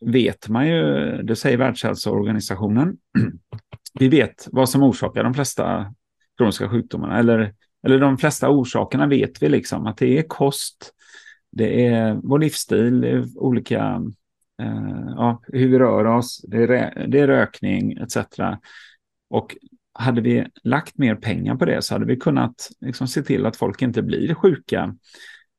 vet 0.00 0.48
man 0.48 0.68
ju, 0.68 0.82
det 1.22 1.36
säger 1.36 1.56
Världshälsoorganisationen, 1.56 2.96
vi 3.98 4.08
vet 4.08 4.48
vad 4.52 4.68
som 4.68 4.82
orsakar 4.82 5.24
de 5.24 5.34
flesta 5.34 5.94
kroniska 6.38 6.68
sjukdomarna. 6.68 7.18
Eller, 7.18 7.54
eller 7.82 8.00
de 8.00 8.18
flesta 8.18 8.50
orsakerna 8.50 9.06
vet 9.06 9.42
vi 9.42 9.48
liksom 9.48 9.86
att 9.86 9.96
det 9.96 10.18
är 10.18 10.22
kost, 10.22 10.92
det 11.52 11.86
är 11.86 12.14
vår 12.22 12.38
livsstil, 12.38 13.00
det 13.00 13.10
är 13.10 13.24
olika 13.36 14.02
eh, 14.62 15.12
ja, 15.16 15.42
hur 15.46 15.68
vi 15.68 15.78
rör 15.78 16.04
oss, 16.04 16.44
det 16.48 16.62
är, 16.62 17.06
det 17.06 17.20
är 17.20 17.26
rökning 17.26 17.92
etc. 17.92 18.16
Och 19.30 19.56
hade 19.92 20.20
vi 20.20 20.46
lagt 20.64 20.98
mer 20.98 21.14
pengar 21.14 21.56
på 21.56 21.64
det 21.64 21.82
så 21.82 21.94
hade 21.94 22.06
vi 22.06 22.16
kunnat 22.16 22.70
liksom 22.80 23.08
se 23.08 23.22
till 23.22 23.46
att 23.46 23.56
folk 23.56 23.82
inte 23.82 24.02
blir 24.02 24.34
sjuka. 24.34 24.94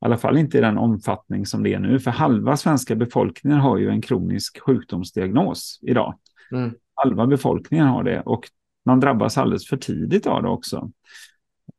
I 0.02 0.06
alla 0.06 0.18
fall 0.18 0.38
inte 0.38 0.58
i 0.58 0.62
den 0.62 0.78
omfattning 0.78 1.46
som 1.46 1.64
det 1.64 1.74
är 1.74 1.80
nu. 1.80 2.00
För 2.00 2.12
halva 2.12 2.58
svenska 2.58 2.96
befolkningen 2.96 3.60
har 3.60 3.78
ju 3.78 3.90
en 3.90 4.02
kronisk 4.02 4.60
sjukdomsdiagnos 4.60 5.80
idag. 5.82 6.20
Mm. 6.52 6.74
Halva 6.96 7.28
befolkningen 7.28 7.88
har 7.88 8.04
det 8.04 8.22
och 8.22 8.50
man 8.86 9.00
drabbas 9.00 9.38
alldeles 9.38 9.68
för 9.68 9.78
tidigt 9.78 10.28
av 10.28 10.44
det 10.44 10.50
också. 10.50 10.92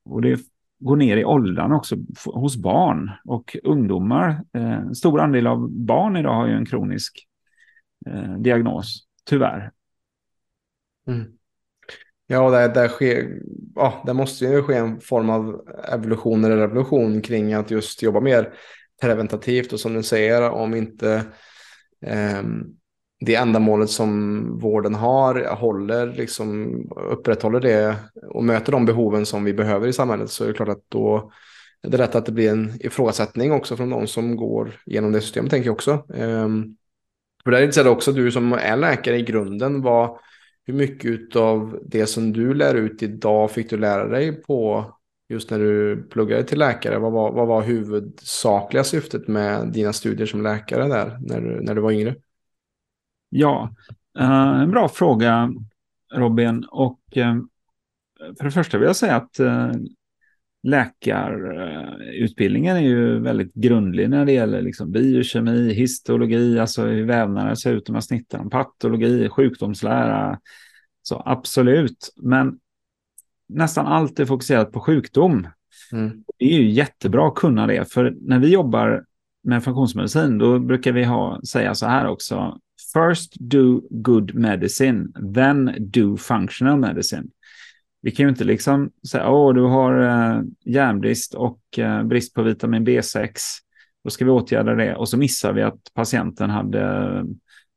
Och 0.04 0.22
det 0.22 0.40
går 0.78 0.96
ner 0.96 1.16
i 1.16 1.24
åldern 1.24 1.72
också 1.72 1.96
hos 2.24 2.56
barn 2.56 3.10
och 3.24 3.56
ungdomar. 3.62 4.44
Eh, 4.52 4.90
stor 4.90 5.20
andel 5.20 5.46
av 5.46 5.70
barn 5.70 6.16
idag 6.16 6.34
har 6.34 6.46
ju 6.46 6.52
en 6.52 6.66
kronisk 6.66 7.26
eh, 8.06 8.34
diagnos, 8.34 9.06
tyvärr. 9.24 9.72
Mm. 11.06 11.32
Ja, 12.32 12.50
där, 12.50 12.68
där, 12.68 12.88
sker, 12.88 13.40
ja, 13.74 14.02
där 14.06 14.14
måste 14.14 14.44
ju 14.44 14.62
ske 14.62 14.74
en 14.74 15.00
form 15.00 15.30
av 15.30 15.60
evolution 15.92 16.44
eller 16.44 16.56
revolution 16.56 17.22
kring 17.22 17.54
att 17.54 17.70
just 17.70 18.02
jobba 18.02 18.20
mer 18.20 18.52
preventativt 19.00 19.72
och 19.72 19.80
som 19.80 19.94
du 19.94 20.02
säger, 20.02 20.50
om 20.50 20.74
inte 20.74 21.24
eh, 22.06 22.42
det 23.20 23.34
ändamålet 23.34 23.90
som 23.90 24.42
vården 24.58 24.94
har 24.94 25.54
håller, 25.54 26.06
liksom 26.06 26.74
upprätthåller 27.10 27.60
det 27.60 27.96
och 28.28 28.44
möter 28.44 28.72
de 28.72 28.86
behoven 28.86 29.26
som 29.26 29.44
vi 29.44 29.52
behöver 29.52 29.88
i 29.88 29.92
samhället 29.92 30.30
så 30.30 30.44
är 30.44 30.48
det 30.48 30.54
klart 30.54 30.68
att 30.68 30.84
då 30.88 31.32
är 31.82 31.90
det 31.90 31.98
lätt 31.98 32.14
att 32.14 32.26
det 32.26 32.32
blir 32.32 32.50
en 32.50 32.72
ifrågasättning 32.80 33.52
också 33.52 33.76
från 33.76 33.90
de 33.90 34.06
som 34.06 34.36
går 34.36 34.72
genom 34.86 35.12
det 35.12 35.20
systemet 35.20 35.50
tänker 35.50 35.66
jag 35.66 35.74
också. 35.74 35.90
Eh, 36.14 36.48
för 37.44 37.50
det 37.50 37.58
är 37.58 37.84
det 37.84 37.90
också 37.90 38.12
du 38.12 38.30
som 38.30 38.52
är 38.52 38.76
läkare 38.76 39.18
i 39.18 39.22
grunden, 39.22 39.82
vad, 39.82 40.18
hur 40.66 40.74
mycket 40.74 41.36
av 41.36 41.78
det 41.86 42.06
som 42.06 42.32
du 42.32 42.54
lär 42.54 42.74
ut 42.74 43.02
idag 43.02 43.50
fick 43.50 43.70
du 43.70 43.76
lära 43.76 44.08
dig 44.08 44.42
på 44.42 44.84
just 45.28 45.50
när 45.50 45.58
du 45.58 46.02
pluggade 46.02 46.44
till 46.44 46.58
läkare? 46.58 46.98
Vad 46.98 47.12
var, 47.12 47.32
vad 47.32 47.46
var 47.46 47.62
huvudsakliga 47.62 48.84
syftet 48.84 49.28
med 49.28 49.68
dina 49.72 49.92
studier 49.92 50.26
som 50.26 50.42
läkare 50.42 50.88
där 50.88 51.18
när 51.20 51.40
du, 51.40 51.60
när 51.60 51.74
du 51.74 51.80
var 51.80 51.92
yngre? 51.92 52.14
Ja, 53.28 53.70
uh, 54.20 54.62
en 54.62 54.70
bra 54.70 54.88
fråga 54.88 55.52
Robin. 56.14 56.64
Och 56.70 57.00
eh, 57.16 57.36
för 58.38 58.44
det 58.44 58.50
första 58.50 58.78
vill 58.78 58.86
jag 58.86 58.96
säga 58.96 59.16
att 59.16 59.38
eh, 59.40 59.70
läkarutbildningen 60.62 62.76
är 62.76 62.80
ju 62.80 63.20
väldigt 63.20 63.54
grundlig 63.54 64.10
när 64.10 64.24
det 64.24 64.32
gäller 64.32 64.62
liksom 64.62 64.92
biokemi, 64.92 65.72
histologi, 65.72 66.58
alltså 66.58 66.82
hur 66.82 67.04
vävnader 67.04 67.54
ser 67.54 67.74
ut 67.74 67.88
om 67.88 67.92
man 67.92 68.02
snittar 68.02 68.38
dem, 68.38 68.50
patologi, 68.50 69.28
sjukdomslära. 69.28 70.38
Så 71.02 71.22
absolut, 71.26 72.12
men 72.16 72.58
nästan 73.48 73.86
allt 73.86 74.20
är 74.20 74.24
fokuserat 74.24 74.72
på 74.72 74.80
sjukdom. 74.80 75.48
Mm. 75.92 76.24
Det 76.38 76.44
är 76.44 76.58
ju 76.58 76.70
jättebra 76.70 77.28
att 77.28 77.34
kunna 77.34 77.66
det, 77.66 77.92
för 77.92 78.16
när 78.20 78.38
vi 78.38 78.52
jobbar 78.52 79.04
med 79.42 79.64
funktionsmedicin, 79.64 80.38
då 80.38 80.58
brukar 80.58 80.92
vi 80.92 81.04
ha, 81.04 81.40
säga 81.48 81.74
så 81.74 81.86
här 81.86 82.06
också. 82.06 82.58
First 82.92 83.34
do 83.40 83.82
good 83.90 84.34
medicine, 84.34 85.12
then 85.34 85.74
do 85.78 86.16
functional 86.16 86.78
medicine. 86.78 87.28
Vi 88.02 88.10
kan 88.10 88.24
ju 88.24 88.30
inte 88.30 88.44
liksom 88.44 88.90
säga, 89.10 89.30
åh, 89.30 89.54
du 89.54 89.62
har 89.62 90.00
eh, 90.00 90.42
järnbrist 90.64 91.34
och 91.34 91.78
eh, 91.78 92.02
brist 92.02 92.34
på 92.34 92.42
vitamin 92.42 92.86
B6. 92.86 93.30
Då 94.04 94.10
ska 94.10 94.24
vi 94.24 94.30
åtgärda 94.30 94.74
det 94.74 94.96
och 94.96 95.08
så 95.08 95.18
missar 95.18 95.52
vi 95.52 95.62
att 95.62 95.80
patienten 95.94 96.50
hade 96.50 96.82
eh, 96.82 97.24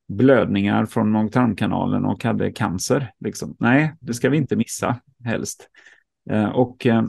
blödningar 0.08 0.86
från 0.86 1.12
magtarmkanalen 1.12 2.06
och 2.06 2.24
hade 2.24 2.52
cancer. 2.52 3.12
Liksom. 3.20 3.56
Nej, 3.60 3.96
det 4.00 4.14
ska 4.14 4.30
vi 4.30 4.38
inte 4.38 4.56
missa 4.56 5.00
helst. 5.24 5.70
Eh, 6.30 6.50
och 6.50 6.86
eh, 6.86 7.04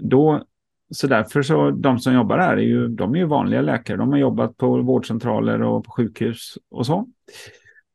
då, 0.00 0.44
så 0.90 1.06
därför 1.06 1.42
så 1.42 1.70
de 1.70 1.98
som 1.98 2.14
jobbar 2.14 2.38
här 2.38 2.56
är 2.56 2.62
ju, 2.62 2.88
de 2.88 3.14
är 3.14 3.18
ju 3.18 3.24
vanliga 3.24 3.60
läkare. 3.60 3.96
De 3.96 4.12
har 4.12 4.18
jobbat 4.18 4.56
på 4.56 4.82
vårdcentraler 4.82 5.62
och 5.62 5.84
på 5.84 5.90
sjukhus 5.90 6.54
och 6.70 6.86
så. 6.86 7.08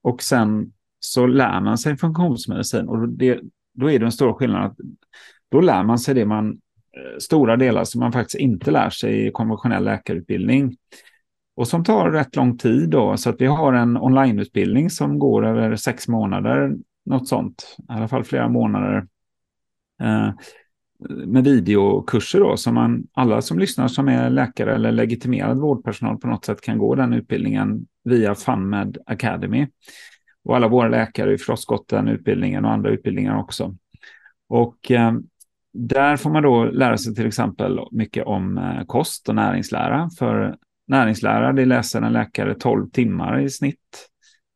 Och 0.01 0.21
sen 0.21 0.71
så 0.99 1.25
lär 1.25 1.61
man 1.61 1.77
sig 1.77 1.97
funktionsmedicin 1.97 2.87
och 2.87 3.09
det, 3.09 3.39
då 3.73 3.91
är 3.91 3.99
det 3.99 4.05
en 4.05 4.11
stor 4.11 4.33
skillnad. 4.33 4.65
Att 4.65 4.77
då 5.51 5.61
lär 5.61 5.83
man 5.83 5.99
sig 5.99 6.15
det 6.15 6.25
man, 6.25 6.49
eh, 6.49 7.17
stora 7.19 7.57
delar 7.57 7.83
som 7.83 7.99
man 7.99 8.11
faktiskt 8.11 8.39
inte 8.39 8.71
lär 8.71 8.89
sig 8.89 9.27
i 9.27 9.31
konventionell 9.31 9.83
läkarutbildning. 9.83 10.77
Och 11.55 11.67
som 11.67 11.83
tar 11.83 12.11
rätt 12.11 12.35
lång 12.35 12.57
tid 12.57 12.89
då, 12.89 13.17
så 13.17 13.29
att 13.29 13.41
vi 13.41 13.45
har 13.45 13.73
en 13.73 13.97
onlineutbildning 13.97 14.89
som 14.89 15.19
går 15.19 15.45
över 15.45 15.75
sex 15.75 16.07
månader, 16.07 16.75
något 17.05 17.27
sånt, 17.27 17.75
i 17.77 17.91
alla 17.91 18.07
fall 18.07 18.23
flera 18.23 18.49
månader. 18.49 19.07
Eh, 20.01 20.29
med 21.09 21.43
videokurser 21.43 22.39
då, 22.39 22.57
som 22.57 22.75
man, 22.75 23.07
alla 23.13 23.41
som 23.41 23.59
lyssnar 23.59 23.87
som 23.87 24.07
är 24.07 24.29
läkare 24.29 24.75
eller 24.75 24.91
legitimerad 24.91 25.57
vårdpersonal 25.57 26.17
på 26.17 26.27
något 26.27 26.45
sätt 26.45 26.61
kan 26.61 26.77
gå 26.77 26.95
den 26.95 27.13
utbildningen 27.13 27.85
via 28.03 28.35
FunMed 28.35 28.97
Academy. 29.05 29.67
Och 30.43 30.55
alla 30.55 30.67
våra 30.67 30.87
läkare 30.87 31.29
har 31.29 31.37
förstås 31.37 31.65
gått 31.65 31.87
den 31.87 32.07
utbildningen 32.07 32.65
och 32.65 32.71
andra 32.71 32.89
utbildningar 32.89 33.39
också. 33.39 33.75
Och 34.49 34.91
eh, 34.91 35.13
där 35.73 36.17
får 36.17 36.29
man 36.29 36.43
då 36.43 36.65
lära 36.65 36.97
sig 36.97 37.15
till 37.15 37.27
exempel 37.27 37.79
mycket 37.91 38.25
om 38.25 38.57
eh, 38.57 38.85
kost 38.85 39.29
och 39.29 39.35
näringslära. 39.35 40.09
För 40.19 40.57
näringslära, 40.87 41.53
det 41.53 41.65
läser 41.65 42.01
en 42.01 42.13
läkare 42.13 42.55
12 42.55 42.89
timmar 42.89 43.39
i 43.39 43.49
snitt 43.49 44.09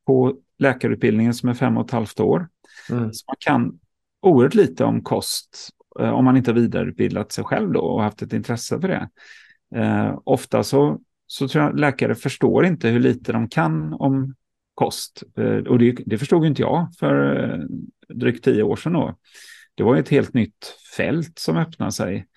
på 0.06 0.38
läkarutbildningen 0.60 1.34
som 1.34 1.50
är 1.50 1.54
fem 1.54 1.78
och 1.78 1.86
ett 1.86 1.92
halvt 1.92 2.20
år. 2.20 2.48
Mm. 2.90 3.14
Så 3.14 3.24
man 3.28 3.36
kan 3.40 3.80
oerhört 4.22 4.56
lite 4.56 4.84
om 4.84 5.04
kost 5.04 5.70
eh, 6.00 6.10
om 6.10 6.26
man 6.26 6.38
inte 6.38 6.52
har 6.52 6.56
vidareutbildat 6.56 7.32
sig 7.32 7.44
själv 7.44 7.72
då 7.72 7.80
och 7.80 8.04
haft 8.04 8.22
ett 8.22 8.34
intresse 8.34 8.82
för 8.82 8.88
det. 8.88 9.10
Eh, 9.76 10.20
ofta 10.24 10.64
så, 10.64 11.00
så 11.28 11.48
tror 11.48 11.64
jag 11.64 11.80
läkare 11.80 12.16
förstår 12.16 12.66
inte 12.66 12.90
hur 12.90 13.00
lite 13.00 13.32
de 13.32 13.50
kan 13.50 13.94
om 13.94 14.36
kost. 14.78 15.24
Eh, 15.38 15.58
och 15.58 15.80
det, 15.80 15.98
det 16.06 16.18
förstod 16.18 16.46
inte 16.46 16.62
jag 16.62 16.88
för 17.00 17.44
eh, 17.44 17.60
drygt 18.16 18.44
tio 18.44 18.64
år 18.64 18.76
sedan. 18.76 18.94
Då. 18.94 19.18
Det 19.76 19.84
var 19.84 19.96
ett 19.96 20.10
helt 20.10 20.34
nytt 20.34 20.76
fält 20.98 21.40
som 21.40 21.58
öppnade 21.58 21.92
sig. 21.92 22.28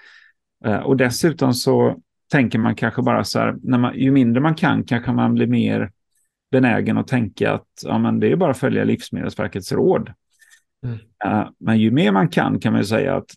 Eh, 0.65 0.79
och 0.79 0.97
dessutom 0.97 1.55
så 1.55 2.01
tänker 2.33 2.59
man 2.59 2.75
kanske 2.75 3.03
bara 3.03 3.25
så 3.25 3.39
här, 3.39 3.57
när 3.63 3.79
man, 3.79 3.99
ju 3.99 4.11
mindre 4.11 4.43
man 4.43 4.55
kan 4.55 4.85
kanske 4.85 5.13
man 5.13 5.35
blir 5.35 5.47
mer 5.47 5.93
benägen 6.51 6.99
att 6.99 7.09
tänka 7.09 7.53
att 7.53 7.69
ja, 7.83 7.99
men 7.99 8.21
det 8.21 8.33
är 8.33 8.37
bara 8.37 8.51
att 8.51 8.59
följa 8.59 8.85
Livsmedelsverkets 8.85 9.73
råd. 9.73 10.13
Mm. 10.85 10.99
Men 11.59 11.79
ju 11.79 11.91
mer 11.91 12.13
man 12.13 12.29
kan 12.29 12.61
kan 12.61 12.73
man 12.73 12.85
säga 12.85 13.17
att 13.17 13.31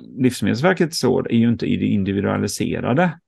Livsmedelsverkets 0.00 1.04
råd 1.04 1.26
är 1.26 1.36
ju 1.36 1.48
inte 1.48 1.66
individualiserade. 1.66 3.18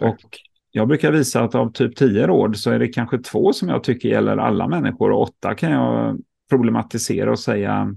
Tack. 0.00 0.24
Och 0.24 0.38
jag 0.72 0.88
brukar 0.88 1.12
visa 1.12 1.42
att 1.42 1.54
av 1.54 1.72
typ 1.72 1.96
tio 1.96 2.26
råd 2.26 2.56
så 2.56 2.70
är 2.70 2.78
det 2.78 2.88
kanske 2.88 3.18
två 3.18 3.52
som 3.52 3.68
jag 3.68 3.84
tycker 3.84 4.08
gäller 4.08 4.36
alla 4.36 4.68
människor 4.68 5.10
och 5.10 5.22
åtta 5.22 5.54
kan 5.54 5.70
jag 5.70 6.18
problematisera 6.50 7.30
och 7.30 7.38
säga 7.38 7.94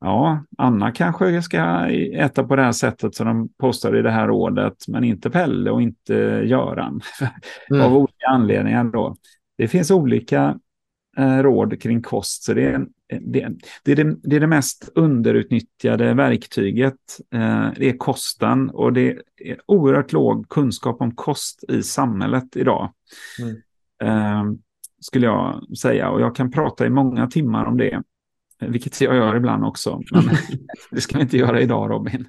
ja, 0.00 0.44
Anna 0.58 0.92
kanske 0.92 1.42
ska 1.42 1.88
äta 2.14 2.44
på 2.44 2.56
det 2.56 2.62
här 2.62 2.72
sättet 2.72 3.14
som 3.14 3.26
de 3.26 3.48
postar 3.60 3.96
i 3.96 4.02
det 4.02 4.10
här 4.10 4.26
rådet, 4.26 4.74
men 4.88 5.04
inte 5.04 5.30
Pelle 5.30 5.70
och 5.70 5.82
inte 5.82 6.14
Göran. 6.44 7.00
Mm. 7.70 7.82
av 7.82 7.96
olika 7.96 8.26
anledningar 8.26 8.84
då. 8.84 9.16
Det 9.58 9.68
finns 9.68 9.90
olika 9.90 10.58
råd 11.18 11.82
kring 11.82 12.02
kost, 12.02 12.42
så 12.42 12.54
det 12.54 12.64
är 12.64 12.86
det, 13.08 13.48
det, 13.84 13.92
är 13.92 13.96
det, 13.96 14.16
det, 14.22 14.36
är 14.36 14.40
det 14.40 14.46
mest 14.46 14.88
underutnyttjade 14.94 16.14
verktyget. 16.14 17.20
Eh, 17.34 17.68
det 17.76 17.88
är 17.88 17.96
kosten 17.96 18.70
och 18.70 18.92
det 18.92 19.18
är 19.36 19.58
oerhört 19.66 20.12
låg 20.12 20.48
kunskap 20.48 21.00
om 21.00 21.14
kost 21.14 21.64
i 21.68 21.82
samhället 21.82 22.56
idag. 22.56 22.92
Mm. 23.40 23.56
Eh, 24.02 24.58
skulle 25.00 25.26
jag 25.26 25.76
säga 25.78 26.10
och 26.10 26.20
jag 26.20 26.36
kan 26.36 26.50
prata 26.50 26.86
i 26.86 26.90
många 26.90 27.26
timmar 27.26 27.64
om 27.64 27.76
det. 27.76 28.02
Vilket 28.60 29.00
jag 29.00 29.16
gör 29.16 29.36
ibland 29.36 29.64
också. 29.64 30.02
Men 30.12 30.24
det 30.90 31.00
ska 31.00 31.16
vi 31.16 31.22
inte 31.22 31.36
göra 31.36 31.60
idag 31.60 31.90
Robin. 31.90 32.28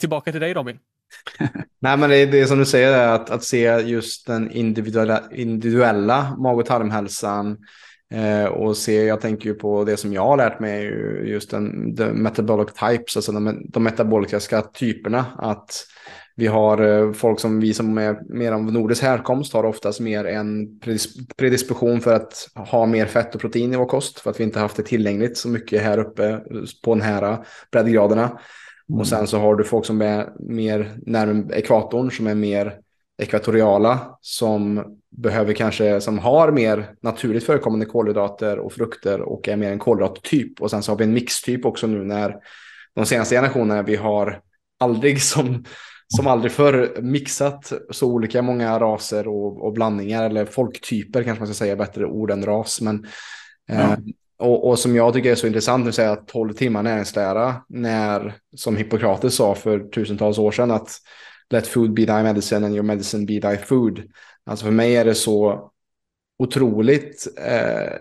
Tillbaka 0.00 0.32
till 0.32 0.40
dig 0.40 0.54
Robin. 0.54 0.78
Nej, 1.78 1.96
men 1.96 2.10
det 2.10 2.16
är, 2.16 2.26
det 2.26 2.40
är 2.40 2.46
som 2.46 2.58
du 2.58 2.64
säger, 2.64 3.08
att, 3.08 3.30
att 3.30 3.44
se 3.44 3.80
just 3.80 4.26
den 4.26 4.50
individuella, 4.50 5.22
individuella 5.32 6.36
mag 6.38 6.58
och 6.58 6.66
tarmhälsan 6.66 7.56
eh, 8.10 8.44
och 8.44 8.76
se, 8.76 9.04
jag 9.04 9.20
tänker 9.20 9.48
ju 9.48 9.54
på 9.54 9.84
det 9.84 9.96
som 9.96 10.12
jag 10.12 10.26
har 10.26 10.36
lärt 10.36 10.60
mig, 10.60 10.84
just 11.24 11.50
den, 11.50 11.96
the 11.96 12.12
metabolic 12.12 12.72
types, 12.72 13.16
alltså 13.16 13.32
de, 13.32 13.66
de 13.68 13.82
metaboliska 13.82 14.62
typerna. 14.62 15.24
Att 15.38 15.86
vi 16.38 16.46
har 16.46 16.80
eh, 16.80 17.12
folk 17.12 17.40
som 17.40 17.60
vi 17.60 17.74
som 17.74 17.98
är 17.98 18.34
mer 18.34 18.52
av 18.52 18.72
nordisk 18.72 19.02
härkomst 19.02 19.52
har 19.52 19.64
oftast 19.64 20.00
mer 20.00 20.24
en 20.24 20.80
predisposition 21.36 22.00
för 22.00 22.14
att 22.14 22.48
ha 22.54 22.86
mer 22.86 23.06
fett 23.06 23.34
och 23.34 23.40
protein 23.40 23.72
i 23.72 23.76
vår 23.76 23.86
kost 23.86 24.20
för 24.20 24.30
att 24.30 24.40
vi 24.40 24.44
inte 24.44 24.60
haft 24.60 24.76
det 24.76 24.82
tillgängligt 24.82 25.38
så 25.38 25.48
mycket 25.48 25.82
här 25.82 25.98
uppe 25.98 26.40
på 26.82 26.94
den 26.94 27.02
här 27.02 27.22
eh, 27.22 27.38
breddgraderna. 27.72 28.38
Mm. 28.88 29.00
Och 29.00 29.08
sen 29.08 29.26
så 29.26 29.38
har 29.38 29.56
du 29.56 29.64
folk 29.64 29.86
som 29.86 30.02
är 30.02 30.28
mer 30.38 30.92
närmare 31.06 31.58
ekvatorn 31.58 32.10
som 32.10 32.26
är 32.26 32.34
mer 32.34 32.78
ekvatoriala 33.22 34.18
som 34.20 34.84
behöver 35.10 35.52
kanske 35.52 36.00
som 36.00 36.18
har 36.18 36.52
mer 36.52 36.94
naturligt 37.00 37.44
förekommande 37.44 37.86
kolhydrater 37.86 38.58
och 38.58 38.72
frukter 38.72 39.20
och 39.20 39.48
är 39.48 39.56
mer 39.56 39.72
en 39.72 39.78
kolhydrattyp. 39.78 40.60
Och 40.60 40.70
sen 40.70 40.82
så 40.82 40.92
har 40.92 40.98
vi 40.98 41.04
en 41.04 41.12
mixtyp 41.12 41.64
också 41.64 41.86
nu 41.86 42.04
när 42.04 42.36
de 42.94 43.06
senaste 43.06 43.34
generationerna 43.34 43.82
vi 43.82 43.96
har 43.96 44.40
aldrig 44.80 45.22
som 45.22 45.64
som 46.08 46.26
aldrig 46.26 46.52
förr 46.52 47.00
mixat 47.02 47.72
så 47.90 48.06
olika 48.06 48.42
många 48.42 48.78
raser 48.78 49.28
och, 49.28 49.64
och, 49.66 49.72
blandningar 49.72 50.24
eller 50.24 50.44
folktyper 50.44 51.22
kanske 51.22 51.40
man 51.40 51.48
ska 51.48 51.54
säga 51.54 51.76
bättre 51.76 52.06
ord 52.06 52.30
än 52.30 52.44
ras. 52.44 52.80
Men, 52.80 53.06
ja. 53.66 53.74
eh, 53.74 53.98
och, 54.38 54.68
och, 54.68 54.78
som 54.78 54.96
jag 54.96 55.14
tycker 55.14 55.30
är 55.30 55.34
så 55.34 55.46
intressant 55.46 55.88
att 55.88 55.94
säga 55.94 56.16
12 56.16 56.52
timmar 56.52 56.82
näringslära 56.82 57.54
när 57.68 58.34
som 58.56 58.76
Hippokrates 58.76 59.34
sa 59.34 59.54
för 59.54 59.78
tusentals 59.78 60.38
år 60.38 60.52
sedan 60.52 60.70
att 60.70 60.90
let 61.50 61.66
food 61.66 61.94
be 61.94 62.06
thy 62.06 62.22
medicine 62.22 62.66
and 62.66 62.74
your 62.74 62.84
medicine 62.84 63.26
be 63.26 63.40
thy 63.40 63.56
food. 63.56 64.02
Alltså 64.46 64.64
för 64.64 64.72
mig 64.72 64.96
är 64.96 65.04
det 65.04 65.14
så 65.14 65.70
otroligt 66.38 67.26
eh, 67.38 67.92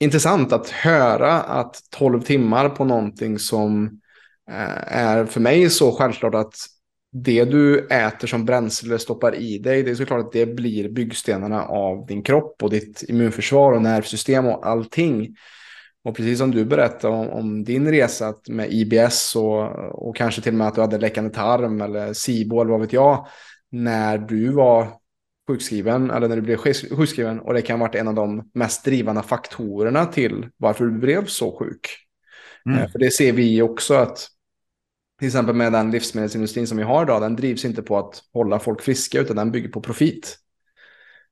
intressant 0.00 0.52
att 0.52 0.70
höra 0.70 1.32
att 1.32 1.76
12 1.90 2.22
timmar 2.22 2.68
på 2.68 2.84
någonting 2.84 3.38
som 3.38 3.84
eh, 4.50 4.96
är 4.96 5.26
för 5.26 5.40
mig 5.40 5.70
så 5.70 5.92
självklart 5.92 6.34
att 6.34 6.54
det 7.12 7.44
du 7.44 7.86
äter 7.86 8.26
som 8.28 8.44
bränsle 8.44 8.98
stoppar 8.98 9.34
i 9.34 9.58
dig, 9.58 9.82
det 9.82 9.90
är 9.90 9.94
såklart 9.94 10.26
att 10.26 10.32
det 10.32 10.46
blir 10.46 10.88
byggstenarna 10.88 11.64
av 11.64 12.06
din 12.06 12.22
kropp 12.22 12.62
och 12.62 12.70
ditt 12.70 13.04
immunförsvar 13.08 13.72
och 13.72 13.82
nervsystem 13.82 14.46
och 14.46 14.66
allting. 14.66 15.36
Och 16.06 16.16
precis 16.16 16.38
som 16.38 16.50
du 16.50 16.64
berättade 16.64 17.14
om, 17.14 17.28
om 17.28 17.64
din 17.64 17.90
resa 17.90 18.34
med 18.48 18.72
IBS 18.72 19.36
och, 19.36 19.62
och 20.08 20.16
kanske 20.16 20.42
till 20.42 20.52
och 20.52 20.58
med 20.58 20.68
att 20.68 20.74
du 20.74 20.80
hade 20.80 20.98
läckande 20.98 21.30
tarm 21.30 21.80
eller 21.80 22.12
SIBO 22.12 22.64
vad 22.64 22.80
vet 22.80 22.92
jag, 22.92 23.26
när 23.70 24.18
du 24.18 24.48
var 24.48 24.88
sjukskriven 25.48 26.10
eller 26.10 26.28
när 26.28 26.36
du 26.36 26.42
blev 26.42 26.56
sjukskriven 26.56 27.40
och 27.40 27.54
det 27.54 27.62
kan 27.62 27.80
ha 27.80 27.86
varit 27.86 27.94
en 27.94 28.08
av 28.08 28.14
de 28.14 28.50
mest 28.54 28.84
drivande 28.84 29.22
faktorerna 29.22 30.06
till 30.06 30.48
varför 30.56 30.84
du 30.84 30.90
blev 30.90 31.26
så 31.26 31.58
sjuk. 31.58 31.88
Mm. 32.66 32.78
Eh, 32.78 32.90
för 32.90 32.98
det 32.98 33.10
ser 33.10 33.32
vi 33.32 33.62
också 33.62 33.94
att 33.94 34.28
till 35.18 35.28
exempel 35.28 35.54
med 35.54 35.72
den 35.72 35.90
livsmedelsindustrin 35.90 36.66
som 36.66 36.78
vi 36.78 36.84
har 36.84 37.02
idag, 37.02 37.22
den 37.22 37.36
drivs 37.36 37.64
inte 37.64 37.82
på 37.82 37.98
att 37.98 38.22
hålla 38.32 38.58
folk 38.58 38.82
friska 38.82 39.20
utan 39.20 39.36
den 39.36 39.50
bygger 39.50 39.68
på 39.68 39.80
profit. 39.80 40.38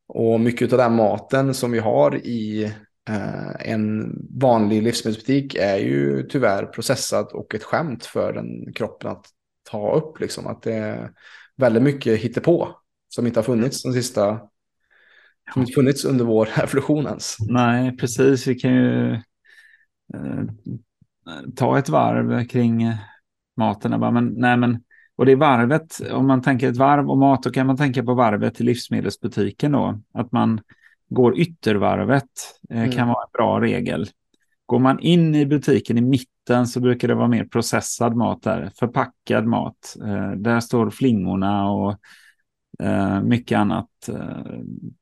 Och 0.09 0.41
mycket 0.41 0.72
av 0.72 0.79
den 0.79 0.95
maten 0.95 1.55
som 1.55 1.72
vi 1.72 1.79
har 1.79 2.16
i 2.16 2.72
Eh, 3.09 3.70
en 3.70 4.14
vanlig 4.40 4.82
livsmedelsbutik 4.82 5.55
är 5.55 5.76
ju 5.76 6.22
tyvärr 6.22 6.66
processad 6.66 7.26
och 7.26 7.55
ett 7.55 7.64
skämt 7.64 8.05
för 8.05 8.32
den 8.32 8.72
kroppen 8.72 9.11
att 9.11 9.26
ta 9.70 9.94
upp. 9.94 10.20
Liksom. 10.20 10.46
Att 10.46 10.62
det 10.62 10.74
är 10.74 11.11
väldigt 11.57 11.82
mycket 11.82 12.20
hittepå 12.20 12.68
som 13.09 13.26
inte 13.26 13.38
har 13.38 13.44
funnits 13.44 13.82
de 13.82 13.92
sista 13.92 14.40
som 15.52 15.62
inte 15.62 15.72
funnits 15.72 16.05
under 16.05 16.24
vår 16.24 16.48
evolution 16.62 17.07
ens. 17.07 17.36
Nej, 17.48 17.96
precis. 17.96 18.46
Vi 18.46 18.55
kan 18.55 18.74
ju 18.74 19.12
eh, 20.14 20.44
ta 21.57 21.78
ett 21.78 21.88
varv 21.88 22.46
kring 22.46 22.96
maten. 23.57 24.00
Bara, 24.00 24.11
men, 24.11 24.34
nej, 24.36 24.57
men, 24.57 24.82
och 25.16 25.26
det 25.26 25.32
är 25.32 25.36
varvet, 25.36 26.00
om 26.11 26.26
man 26.26 26.42
tänker 26.42 26.68
ett 26.68 26.76
varv 26.76 27.11
och 27.11 27.18
mat, 27.18 27.42
då 27.42 27.50
kan 27.50 27.66
man 27.66 27.76
tänka 27.76 28.02
på 28.02 28.14
varvet 28.14 28.61
i 28.61 28.64
livsmedelsbutiken 28.64 29.72
då. 29.72 30.00
Att 30.14 30.32
man 30.32 30.61
går 31.11 31.38
yttervarvet 31.38 32.30
eh, 32.70 32.78
mm. 32.78 32.90
kan 32.90 33.09
vara 33.09 33.24
en 33.24 33.30
bra 33.32 33.61
regel. 33.61 34.09
Går 34.66 34.78
man 34.78 35.00
in 35.00 35.34
i 35.34 35.46
butiken 35.46 35.98
i 35.98 36.00
mitten 36.00 36.66
så 36.66 36.80
brukar 36.80 37.09
det 37.09 37.14
vara 37.14 37.28
mer 37.28 37.44
processad 37.44 38.16
mat 38.16 38.42
där, 38.42 38.70
förpackad 38.78 39.46
mat. 39.46 39.96
Eh, 40.07 40.30
där 40.30 40.61
står 40.61 40.90
flingorna 40.90 41.70
och 41.70 41.96
eh, 42.82 43.22
mycket 43.22 43.59
annat 43.59 43.88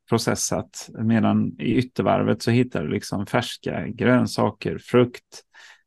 processat. 0.08 0.90
Medan 0.98 1.60
i 1.60 1.74
yttervarvet 1.74 2.42
så 2.42 2.50
hittar 2.50 2.82
du 2.82 2.90
liksom 2.90 3.26
färska 3.26 3.86
grönsaker, 3.86 4.78
frukt, 4.78 5.42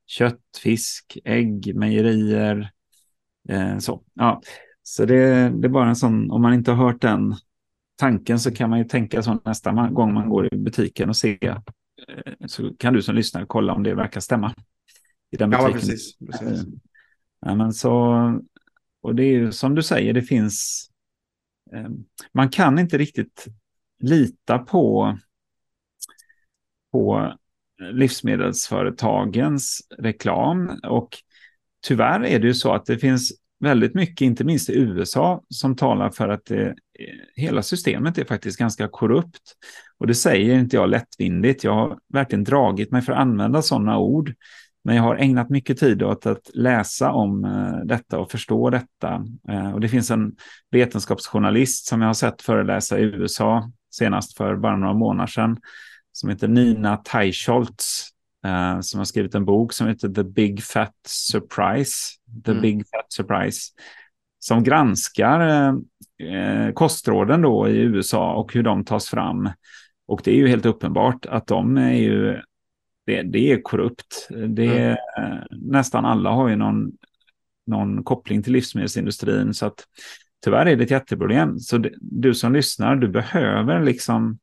kött, 0.08 0.42
fisk, 0.64 1.18
ägg, 1.26 1.76
mejerier. 1.76 2.72
Så 3.80 4.04
ja. 4.14 4.42
så 4.84 5.06
det, 5.06 5.50
det 5.50 5.68
är 5.68 5.70
bara 5.70 5.90
en 5.90 5.96
sån, 5.96 6.32
om 6.32 6.42
man 6.42 6.54
inte 6.54 6.72
har 6.72 6.86
hört 6.86 7.02
den 7.02 7.36
tanken 7.96 8.40
så 8.40 8.52
kan 8.52 8.70
man 8.70 8.80
ju 8.80 8.86
tänka 8.86 9.24
så 9.24 9.40
nästa 9.46 9.72
gång 9.72 10.14
man 10.14 10.30
går 10.30 10.54
i 10.54 10.58
butiken 10.58 11.10
och 11.10 11.18
se. 11.18 11.38
Eh, 11.42 12.34
så 12.48 12.76
kan 12.80 12.94
du 12.94 13.02
som 13.02 13.16
lyssnar 13.16 13.46
kolla 13.46 13.74
om 13.74 13.84
det 13.84 13.96
verkar 13.96 14.22
stämma. 14.22 14.54
I 15.32 15.38
den 15.38 15.50
butiken. 15.50 15.72
Ja, 15.72 15.80
precis. 15.80 16.18
precis. 16.18 16.64
Eh, 16.64 16.74
ja, 17.42 17.56
men 17.56 17.74
så, 17.74 18.16
och 19.02 19.16
det 19.16 19.24
är 19.24 19.32
ju 19.32 19.52
som 19.52 19.76
du 19.76 19.84
säger, 19.84 20.14
det 20.14 20.22
finns... 20.22 20.90
Eh, 21.74 21.90
man 22.32 22.50
kan 22.50 22.80
inte 22.80 22.98
riktigt 22.98 23.46
lita 24.00 24.58
på, 24.58 25.18
på 26.92 27.34
livsmedelsföretagens 27.92 29.88
reklam. 29.98 30.80
Och 30.84 31.18
tyvärr 31.88 32.26
är 32.26 32.40
det 32.40 32.48
ju 32.48 32.54
så 32.54 32.74
att 32.74 32.86
det 32.86 32.98
finns 32.98 33.32
väldigt 33.66 33.96
mycket, 33.96 34.22
inte 34.22 34.44
minst 34.44 34.70
i 34.70 34.74
USA, 34.74 35.44
som 35.50 35.76
talar 35.76 36.10
för 36.10 36.30
att 36.30 36.46
det, 36.46 36.76
hela 37.36 37.62
systemet 37.62 38.18
är 38.18 38.26
faktiskt 38.26 38.60
ganska 38.60 38.88
korrupt. 38.88 39.42
Och 39.98 40.08
det 40.08 40.16
säger 40.16 40.60
inte 40.60 40.76
jag 40.76 40.90
lättvindigt. 40.90 41.64
Jag 41.64 41.74
har 41.74 41.98
verkligen 42.14 42.44
dragit 42.44 42.92
mig 42.92 43.02
för 43.02 43.14
att 43.14 43.20
använda 43.20 43.62
sådana 43.62 43.98
ord. 43.98 44.34
Men 44.84 44.96
jag 44.96 45.04
har 45.04 45.16
ägnat 45.16 45.50
mycket 45.50 45.78
tid 45.78 46.04
åt 46.04 46.26
att 46.26 46.50
läsa 46.54 47.12
om 47.12 47.46
eh, 47.46 47.86
detta 47.86 48.20
och 48.20 48.32
förstå 48.32 48.70
detta. 48.70 49.26
Eh, 49.50 49.74
och 49.74 49.80
det 49.80 49.90
finns 49.90 50.12
en 50.12 50.32
vetenskapsjournalist 50.72 51.86
som 51.86 52.02
jag 52.02 52.10
har 52.10 52.14
sett 52.14 52.42
föreläsa 52.42 53.00
i 53.00 53.04
USA 53.04 53.72
senast 53.92 54.38
för 54.38 54.56
bara 54.56 54.78
några 54.78 54.94
månader 54.94 55.28
sedan 55.28 55.58
som 56.12 56.30
heter 56.30 56.48
Nina 56.48 56.98
Teicholtz 56.98 58.16
som 58.82 58.98
har 58.98 59.06
skrivit 59.06 59.36
en 59.36 59.46
bok 59.46 59.74
som 59.74 59.88
heter 59.88 60.10
The 60.10 60.24
Big 60.24 60.64
Fat 60.64 60.96
Surprise. 61.08 61.96
The 62.44 62.52
mm. 62.52 62.62
Big 62.62 62.78
Fat 62.90 63.14
Surprise. 63.14 63.72
Som 64.40 64.64
granskar 64.64 65.68
eh, 66.24 66.72
kostråden 66.74 67.42
då 67.42 67.70
i 67.70 67.78
USA 67.78 68.34
och 68.34 68.54
hur 68.54 68.64
de 68.64 68.86
tas 68.86 69.10
fram. 69.10 69.50
Och 70.08 70.22
det 70.24 70.32
är 70.32 70.36
ju 70.36 70.48
helt 70.48 70.66
uppenbart 70.66 71.26
att 71.26 71.48
de 71.48 71.78
är 71.78 71.94
ju, 71.94 72.42
det, 73.06 73.22
det 73.22 73.52
är 73.52 73.62
korrupt. 73.62 74.28
Det 74.48 74.98
mm. 75.18 75.44
Nästan 75.52 76.06
alla 76.06 76.30
har 76.30 76.50
ju 76.50 76.56
någon, 76.56 76.92
någon 77.68 78.04
koppling 78.04 78.44
till 78.44 78.54
livsmedelsindustrin. 78.54 79.54
Så 79.54 79.66
att 79.66 79.84
tyvärr 80.44 80.66
är 80.66 80.76
det 80.76 80.84
ett 80.84 80.92
jätteproblem. 80.92 81.60
Så 81.60 81.78
det, 81.78 81.92
du 82.02 82.34
som 82.34 82.54
lyssnar, 82.54 82.96
du 82.96 83.08
behöver 83.08 83.84
liksom 83.84 84.40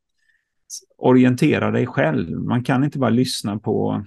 orientera 0.99 1.70
dig 1.70 1.86
själv. 1.86 2.30
Man 2.30 2.64
kan 2.64 2.84
inte 2.84 2.99
bara 2.99 3.11
lyssna 3.11 3.59
på 3.59 4.05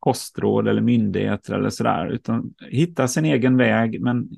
kostråd 0.00 0.68
eller 0.68 0.82
myndigheter 0.82 1.54
eller 1.54 1.70
sådär, 1.70 2.06
utan 2.06 2.54
hitta 2.70 3.08
sin 3.08 3.24
egen 3.24 3.56
väg, 3.56 4.00
men 4.00 4.28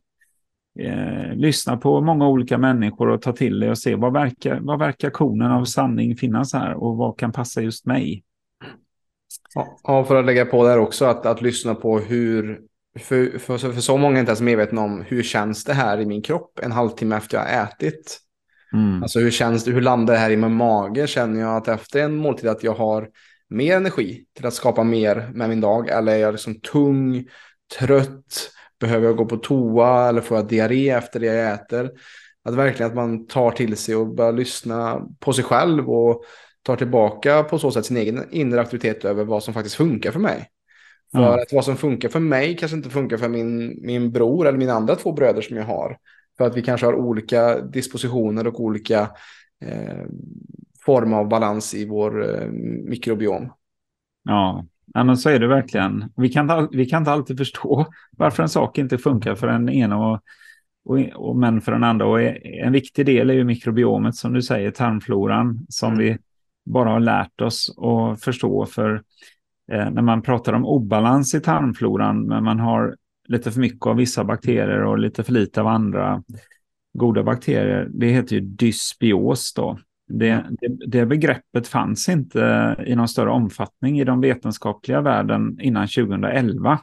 eh, 0.79 1.35
lyssna 1.35 1.77
på 1.77 2.01
många 2.01 2.29
olika 2.29 2.59
människor 2.59 3.09
och 3.09 3.23
ta 3.23 3.33
till 3.33 3.61
dig 3.61 3.71
och 3.71 3.79
se 3.79 3.95
vad 3.95 4.13
verkar, 4.13 4.61
vad 4.61 4.79
verkar 4.79 5.11
konen 5.11 5.51
av 5.51 5.65
sanning 5.65 6.17
finnas 6.17 6.53
här 6.53 6.75
och 6.75 6.97
vad 6.97 7.19
kan 7.19 7.33
passa 7.33 7.63
just 7.63 7.87
mig. 7.87 8.25
Ja, 9.85 10.05
för 10.05 10.17
att 10.17 10.25
lägga 10.25 10.45
på 10.45 10.65
där 10.65 10.79
också, 10.79 11.05
att, 11.05 11.27
att 11.27 11.43
lyssna 11.43 11.75
på 11.75 11.99
hur, 11.99 12.61
för, 12.99 13.39
för, 13.39 13.59
för 13.59 13.81
så 13.81 13.97
många 13.97 14.17
är 14.17 14.21
inte 14.21 14.31
ens 14.31 14.41
medvetna 14.41 14.81
om 14.81 15.05
hur 15.07 15.23
känns 15.23 15.65
det 15.65 15.73
här 15.73 16.01
i 16.01 16.07
min 16.07 16.23
kropp 16.23 16.59
en 16.63 16.73
halvtimme 16.73 17.17
efter 17.17 17.37
jag 17.37 17.45
har 17.45 17.65
ätit. 17.65 18.19
Mm. 18.73 19.03
Alltså 19.03 19.21
hur 19.21 19.31
känns 19.31 19.65
det, 19.65 19.71
hur 19.71 19.81
landar 19.81 20.15
det 20.15 20.21
här 20.21 20.31
i 20.31 20.37
min 20.37 20.55
mage? 20.55 21.07
Känner 21.07 21.41
jag 21.41 21.57
att 21.57 21.69
efter 21.69 22.03
en 22.03 22.15
måltid 22.15 22.51
att 22.51 22.63
jag 22.63 22.75
har 22.75 23.09
mer 23.53 23.77
energi 23.77 24.25
till 24.37 24.47
att 24.47 24.55
skapa 24.55 24.85
mer 24.85 25.31
med 25.35 25.49
min 25.49 25.61
dag? 25.61 25.89
Eller 25.89 26.13
är 26.13 26.19
jag 26.19 26.33
liksom 26.33 26.61
tung, 26.61 27.29
trött? 27.79 28.51
Behöver 28.81 29.07
jag 29.07 29.17
gå 29.17 29.25
på 29.25 29.37
toa 29.37 30.09
eller 30.09 30.21
får 30.21 30.37
jag 30.37 30.49
diarré 30.49 30.91
efter 30.91 31.21
det 31.21 31.27
jag 31.27 31.53
äter? 31.53 31.91
Att 32.45 32.55
verkligen 32.55 32.91
att 32.91 32.97
man 32.97 33.27
tar 33.27 33.51
till 33.51 33.77
sig 33.77 33.97
och 33.97 34.15
börjar 34.15 34.33
lyssna 34.33 35.09
på 35.21 35.33
sig 35.33 35.45
själv 35.45 35.91
och 35.91 36.25
tar 36.63 36.77
tillbaka 36.77 37.43
på 37.43 37.59
så 37.59 37.71
sätt 37.71 37.87
sin 37.87 37.97
egen 37.97 38.25
inre 38.31 38.61
aktivitet 38.61 39.05
över 39.05 39.25
vad 39.25 39.43
som 39.43 39.55
faktiskt 39.55 39.77
funkar 39.77 40.11
för 40.11 40.21
mig. 40.21 40.49
För 41.13 41.19
mm. 41.19 41.41
att 41.41 41.53
vad 41.53 41.65
som 41.65 41.77
funkar 41.77 42.09
för 42.09 42.21
mig 42.21 42.57
kanske 42.57 42.77
inte 42.77 42.91
funkar 42.91 43.17
för 43.17 43.29
min, 43.29 43.79
min 43.83 44.13
bror 44.13 44.47
eller 44.47 44.59
mina 44.59 44.73
andra 44.73 44.97
två 44.97 45.13
bröder 45.13 45.43
som 45.43 45.57
jag 45.57 45.65
har. 45.65 45.99
För 46.39 46.47
att 46.47 46.57
vi 46.57 46.63
kanske 46.63 46.87
har 46.87 46.95
olika 46.95 47.61
dispositioner 47.61 48.47
och 48.47 48.61
olika 48.61 49.11
eh, 49.65 50.05
former 50.85 51.17
av 51.17 51.29
balans 51.29 51.75
i 51.75 51.87
vår 51.87 52.43
eh, 52.43 52.47
mikrobiom. 52.89 53.53
Ja, 54.25 54.65
Ja, 54.95 55.05
men 55.05 55.17
så 55.17 55.29
är 55.31 55.39
det 55.39 55.47
verkligen. 55.47 56.13
Vi 56.17 56.29
kan, 56.29 56.69
vi 56.73 56.87
kan 56.87 57.03
inte 57.03 57.13
alltid 57.13 57.39
förstå 57.39 57.87
varför 58.17 58.43
en 58.43 58.49
sak 58.49 58.79
inte 58.79 58.99
funkar 58.99 59.35
för 59.35 59.47
den 59.47 59.69
ena 59.69 59.99
och, 59.99 60.21
och, 60.85 60.99
och 61.15 61.37
men 61.37 61.61
för 61.61 61.73
den 61.73 61.85
andra. 61.85 62.07
Och 62.07 62.21
en 62.45 62.73
viktig 62.73 63.07
del 63.07 63.31
är 63.31 63.35
ju 63.35 63.45
mikrobiomet 63.45 64.15
som 64.15 64.33
du 64.33 64.43
säger, 64.43 64.71
tarmfloran, 64.71 65.67
som 65.69 65.93
mm. 65.93 66.05
vi 66.05 66.19
bara 66.65 66.91
har 66.91 67.01
lärt 67.01 67.41
oss 67.41 67.79
att 67.79 68.25
förstå. 68.25 68.67
För 68.67 69.03
eh, 69.73 69.91
när 69.91 70.03
man 70.03 70.23
pratar 70.23 70.53
om 70.53 70.67
obalans 70.67 71.35
i 71.35 71.41
tarmfloran, 71.41 72.27
men 72.27 72.45
man 72.45 72.61
har 72.61 72.97
lite 73.29 73.51
för 73.51 73.61
mycket 73.61 73.87
av 73.87 73.97
vissa 73.97 74.25
bakterier 74.25 74.85
och 74.85 74.99
lite 74.99 75.25
för 75.25 75.33
lite 75.33 75.61
av 75.61 75.67
andra 75.67 76.23
goda 76.95 77.23
bakterier, 77.23 77.89
det 77.91 78.07
heter 78.07 78.37
ju 78.37 78.41
dysbios 78.41 79.55
då. 79.55 79.79
Det, 80.19 80.45
det, 80.61 80.69
det, 80.87 81.07
begreppet 81.07 81.69
fanns 81.69 82.09
inte 82.09 82.77
i 82.87 82.95
någon 82.95 83.09
större 83.09 83.31
omfattning 83.31 84.01
i 84.01 84.05
de 84.05 84.21
vetenskapliga 84.21 85.01
världen 85.01 85.61
innan 85.61 85.89
2011. 85.89 86.79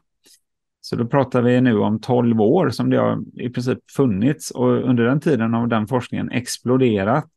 Så 0.82 0.95
då 0.95 1.07
pratar 1.07 1.41
vi 1.41 1.61
nu 1.61 1.77
om 1.77 1.99
12 1.99 2.41
år 2.41 2.69
som 2.69 2.89
det 2.89 2.97
har 2.97 3.23
i 3.34 3.49
princip 3.49 3.91
funnits 3.91 4.51
och 4.51 4.89
under 4.89 5.03
den 5.03 5.19
tiden 5.19 5.53
har 5.53 5.67
den 5.67 5.88
forskningen 5.88 6.32
exploderat. 6.32 7.32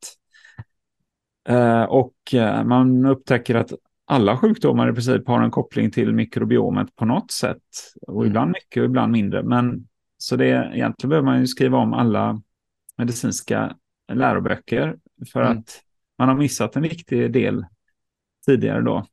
Eh, 1.49 1.83
och 1.83 2.35
eh, 2.35 2.65
man 2.65 3.07
upptäcker 3.07 3.55
att 3.55 3.73
alla 4.05 4.37
sjukdomar 4.37 4.91
i 4.91 4.93
princip 4.93 5.29
har 5.29 5.43
en 5.43 5.51
koppling 5.51 5.91
till 5.91 6.13
mikrobiomet 6.15 6.97
på 6.97 7.05
något 7.05 7.31
sätt. 7.31 7.63
Och 8.07 8.23
mm. 8.23 8.27
ibland 8.27 8.49
mycket 8.51 8.81
och 8.81 8.85
ibland 8.85 9.13
mindre. 9.13 9.43
Men 9.43 9.89
så 10.19 10.37
det 10.37 10.49
egentligen 10.49 11.09
behöver 11.09 11.25
man 11.25 11.41
ju 11.41 11.47
skriva 11.47 11.79
om 11.79 11.93
alla 11.93 12.43
medicinska 12.99 13.77
läroböcker 14.13 14.97
för 15.27 15.41
mm. 15.41 15.59
att 15.59 15.81
man 16.19 16.29
har 16.29 16.37
missat 16.37 16.77
en 16.77 16.83
viktig 16.83 17.33
del 17.33 17.65
tidigare 18.47 18.83
då. 18.83 19.07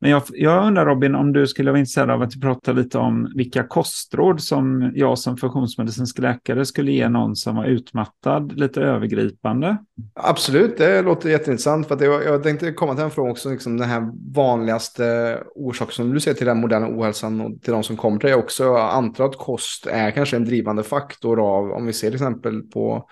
Men 0.00 0.10
jag, 0.10 0.22
jag 0.28 0.66
undrar 0.66 0.86
Robin 0.86 1.14
om 1.14 1.32
du 1.32 1.46
skulle 1.46 1.70
vara 1.70 1.78
intresserad 1.78 2.10
av 2.10 2.22
att 2.22 2.40
prata 2.40 2.72
lite 2.72 2.98
om 2.98 3.32
vilka 3.34 3.62
kostråd 3.62 4.40
som 4.40 4.92
jag 4.94 5.18
som 5.18 5.36
funktionsmedicinsk 5.36 6.18
läkare 6.18 6.64
skulle 6.64 6.92
ge 6.92 7.08
någon 7.08 7.36
som 7.36 7.56
var 7.56 7.64
utmattad, 7.64 8.58
lite 8.58 8.80
övergripande. 8.80 9.76
Absolut, 10.14 10.78
det 10.78 11.02
låter 11.02 11.28
jätteintressant. 11.28 11.88
För 11.88 11.94
att 11.94 12.00
jag, 12.00 12.24
jag 12.24 12.42
tänkte 12.42 12.72
komma 12.72 12.94
till 12.94 13.04
en 13.04 13.10
fråga 13.10 13.30
också, 13.30 13.50
liksom 13.50 13.76
den 13.76 13.88
här 13.88 14.10
vanligaste 14.34 15.38
orsaken 15.54 15.94
som 15.94 16.14
du 16.14 16.20
ser 16.20 16.34
till 16.34 16.46
den 16.46 16.60
moderna 16.60 16.88
ohälsan 16.88 17.40
och 17.40 17.62
till 17.62 17.72
de 17.72 17.82
som 17.82 17.96
kommer 17.96 18.18
till 18.18 18.28
dig 18.28 18.36
också. 18.36 18.64
Jag 18.64 18.94
antar 18.94 19.24
att 19.24 19.38
kost 19.38 19.86
är 19.86 20.10
kanske 20.10 20.36
en 20.36 20.44
drivande 20.44 20.82
faktor 20.82 21.40
av, 21.40 21.70
om 21.70 21.86
vi 21.86 21.92
ser 21.92 22.08
till 22.08 22.14
exempel 22.14 22.62
på 22.62 23.08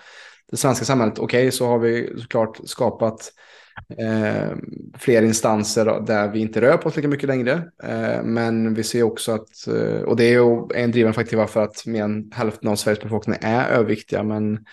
det 0.51 0.57
svenska 0.57 0.84
samhället, 0.84 1.18
okej, 1.18 1.42
okay, 1.42 1.51
så 1.51 1.66
har 1.66 1.78
vi 1.78 2.20
såklart 2.20 2.61
skapat 2.64 3.32
eh, 3.99 4.57
fler 4.99 5.22
instanser 5.22 6.01
där 6.07 6.28
vi 6.28 6.40
inte 6.40 6.61
rör 6.61 6.76
på 6.76 6.88
oss 6.88 6.97
lika 6.97 7.09
mycket 7.09 7.28
längre. 7.28 7.53
Eh, 7.82 8.22
men 8.22 8.74
vi 8.74 8.82
ser 8.82 9.03
också 9.03 9.32
att, 9.32 9.66
eh, 9.68 10.03
och 10.03 10.16
det 10.16 10.24
är 10.24 10.30
ju 10.30 10.66
en 10.74 10.90
drivande 10.90 11.14
faktor 11.14 11.47
för 11.47 11.62
att 11.62 11.86
mer 11.86 12.05
än 12.05 12.30
hälften 12.32 12.68
av 12.68 12.76
Sveriges 12.76 13.03
befolkning 13.03 13.36
är 13.40 13.68
överviktiga. 13.68 14.22
Men, 14.22 14.64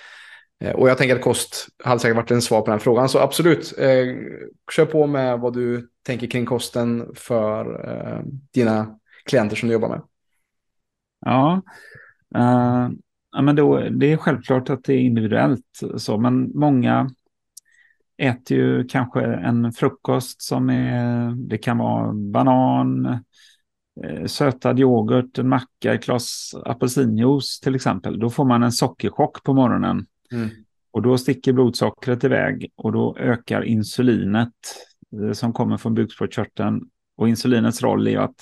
eh, 0.60 0.72
och 0.72 0.90
jag 0.90 0.98
tänker 0.98 1.16
att 1.16 1.22
kost 1.22 1.68
hade 1.84 2.00
säkert 2.00 2.16
varit 2.16 2.32
en 2.32 2.42
svar 2.42 2.62
på 2.62 2.72
den 2.72 2.80
frågan. 2.80 3.10
Så 3.10 3.20
absolut, 3.20 3.74
eh, 3.78 4.16
kör 4.72 4.86
på 4.86 5.08
med 5.08 5.40
vad 5.40 5.54
du 5.54 5.90
tänker 6.06 6.28
kring 6.28 6.46
kosten 6.46 7.12
för 7.16 7.90
eh, 7.90 8.20
dina 8.54 9.00
klienter 9.26 9.56
som 9.56 9.70
du 9.70 9.74
jobbar 9.74 9.90
med. 9.90 10.02
Ja, 11.26 11.62
uh, 12.38 12.90
ja, 13.32 13.42
men 13.42 13.56
då, 13.56 13.90
det 13.90 14.12
är 14.12 14.18
självklart 14.18 14.70
att 14.70 14.84
det 14.84 14.94
är 14.94 15.00
individuellt 15.00 15.82
så, 15.98 16.18
men 16.18 16.52
många 16.54 17.10
äter 18.18 18.58
ju 18.58 18.88
kanske 18.88 19.22
en 19.22 19.72
frukost 19.72 20.42
som 20.42 20.70
är, 20.70 21.32
det 21.50 21.58
kan 21.58 21.78
vara 21.78 22.14
banan, 22.14 23.06
eh, 24.04 24.26
sötad 24.26 24.80
yoghurt, 24.80 25.38
en 25.38 25.50
macka, 25.50 25.94
ett 25.94 26.06
glas 26.06 26.56
apelsinjuice 26.66 27.60
till 27.60 27.76
exempel. 27.76 28.20
Då 28.20 28.30
får 28.30 28.46
man 28.46 28.64
en 28.64 28.72
sockerchock 28.72 29.44
på 29.44 29.54
morgonen. 29.54 30.06
Mm. 30.32 30.50
Och 30.92 31.02
då 31.02 31.18
sticker 31.18 31.54
blodsockret 31.54 32.24
iväg 32.24 32.72
och 32.76 32.92
då 32.92 33.18
ökar 33.18 33.62
insulinet 33.64 34.54
eh, 35.22 35.32
som 35.32 35.54
kommer 35.54 35.78
från 35.78 35.94
bukspottkörteln. 35.94 36.82
Och 37.18 37.30
insulinets 37.30 37.82
roll 37.82 38.08
är 38.08 38.18
att 38.20 38.36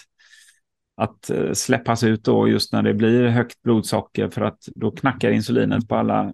att 1.00 1.30
eh, 1.30 1.52
släppas 1.54 2.04
ut 2.04 2.24
då 2.24 2.47
just 2.47 2.74
när 2.74 2.84
det 2.84 2.93
blir 2.93 3.28
högt 3.28 3.62
blodsocker 3.62 4.30
för 4.30 4.41
att 4.41 4.68
då 4.76 4.91
knackar 4.91 5.32
insulinet 5.32 5.88
på 5.88 5.95
alla 5.95 6.34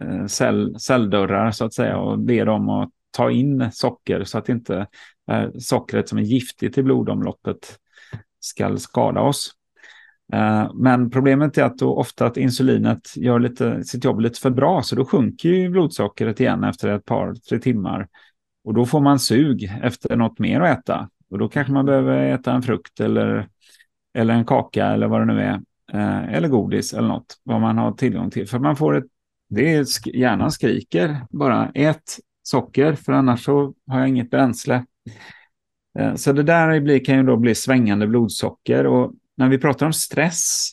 eh, 0.00 0.26
cell, 0.26 0.80
celldörrar 0.80 1.50
så 1.50 1.64
att 1.64 1.74
säga 1.74 1.98
och 1.98 2.18
ber 2.18 2.46
dem 2.46 2.68
att 2.68 2.90
ta 3.10 3.30
in 3.30 3.70
socker 3.72 4.24
så 4.24 4.38
att 4.38 4.48
inte 4.48 4.86
eh, 5.30 5.50
sockret 5.58 6.08
som 6.08 6.18
är 6.18 6.22
giftigt 6.22 6.78
i 6.78 6.82
blodomloppet 6.82 7.78
ska 8.40 8.76
skada 8.76 9.20
oss. 9.20 9.50
Men 10.74 11.10
problemet 11.10 11.58
är 11.58 11.64
att 11.64 11.78
då 11.78 11.96
ofta 11.96 12.26
att 12.26 12.36
insulinet 12.36 13.16
gör 13.16 13.38
lite, 13.38 13.84
sitt 13.84 14.04
jobb 14.04 14.20
lite 14.20 14.40
för 14.40 14.50
bra 14.50 14.82
så 14.82 14.96
då 14.96 15.04
sjunker 15.04 15.48
ju 15.48 15.70
blodsockret 15.70 16.40
igen 16.40 16.64
efter 16.64 16.88
ett 16.88 17.04
par, 17.04 17.34
tre 17.34 17.58
timmar. 17.58 18.08
Och 18.64 18.74
då 18.74 18.86
får 18.86 19.00
man 19.00 19.18
sug 19.18 19.72
efter 19.82 20.16
något 20.16 20.38
mer 20.38 20.60
att 20.60 20.78
äta. 20.78 21.08
Och 21.30 21.38
då 21.38 21.48
kanske 21.48 21.72
man 21.72 21.86
behöver 21.86 22.26
äta 22.26 22.52
en 22.52 22.62
frukt 22.62 23.00
eller 23.00 23.48
eller 24.14 24.34
en 24.34 24.44
kaka 24.44 24.86
eller 24.86 25.06
vad 25.06 25.20
det 25.20 25.34
nu 25.34 25.40
är, 25.40 25.60
eh, 25.92 26.34
eller 26.34 26.48
godis 26.48 26.92
eller 26.92 27.08
något, 27.08 27.40
vad 27.42 27.60
man 27.60 27.78
har 27.78 27.92
tillgång 27.92 28.30
till. 28.30 28.48
För 28.48 28.58
man 28.58 28.76
får 28.76 28.96
ett, 28.96 29.04
det 29.48 29.74
är, 29.74 29.86
hjärnan 30.16 30.50
skriker 30.50 31.26
bara, 31.30 31.70
ät 31.74 32.18
socker, 32.42 32.94
för 32.94 33.12
annars 33.12 33.44
så 33.44 33.74
har 33.86 33.98
jag 33.98 34.08
inget 34.08 34.30
bränsle. 34.30 34.84
Eh, 35.98 36.14
så 36.14 36.32
det 36.32 36.42
där 36.42 37.04
kan 37.04 37.16
ju 37.16 37.22
då 37.22 37.36
bli 37.36 37.54
svängande 37.54 38.06
blodsocker 38.06 38.86
och 38.86 39.12
när 39.36 39.48
vi 39.48 39.58
pratar 39.58 39.86
om 39.86 39.92
stress 39.92 40.70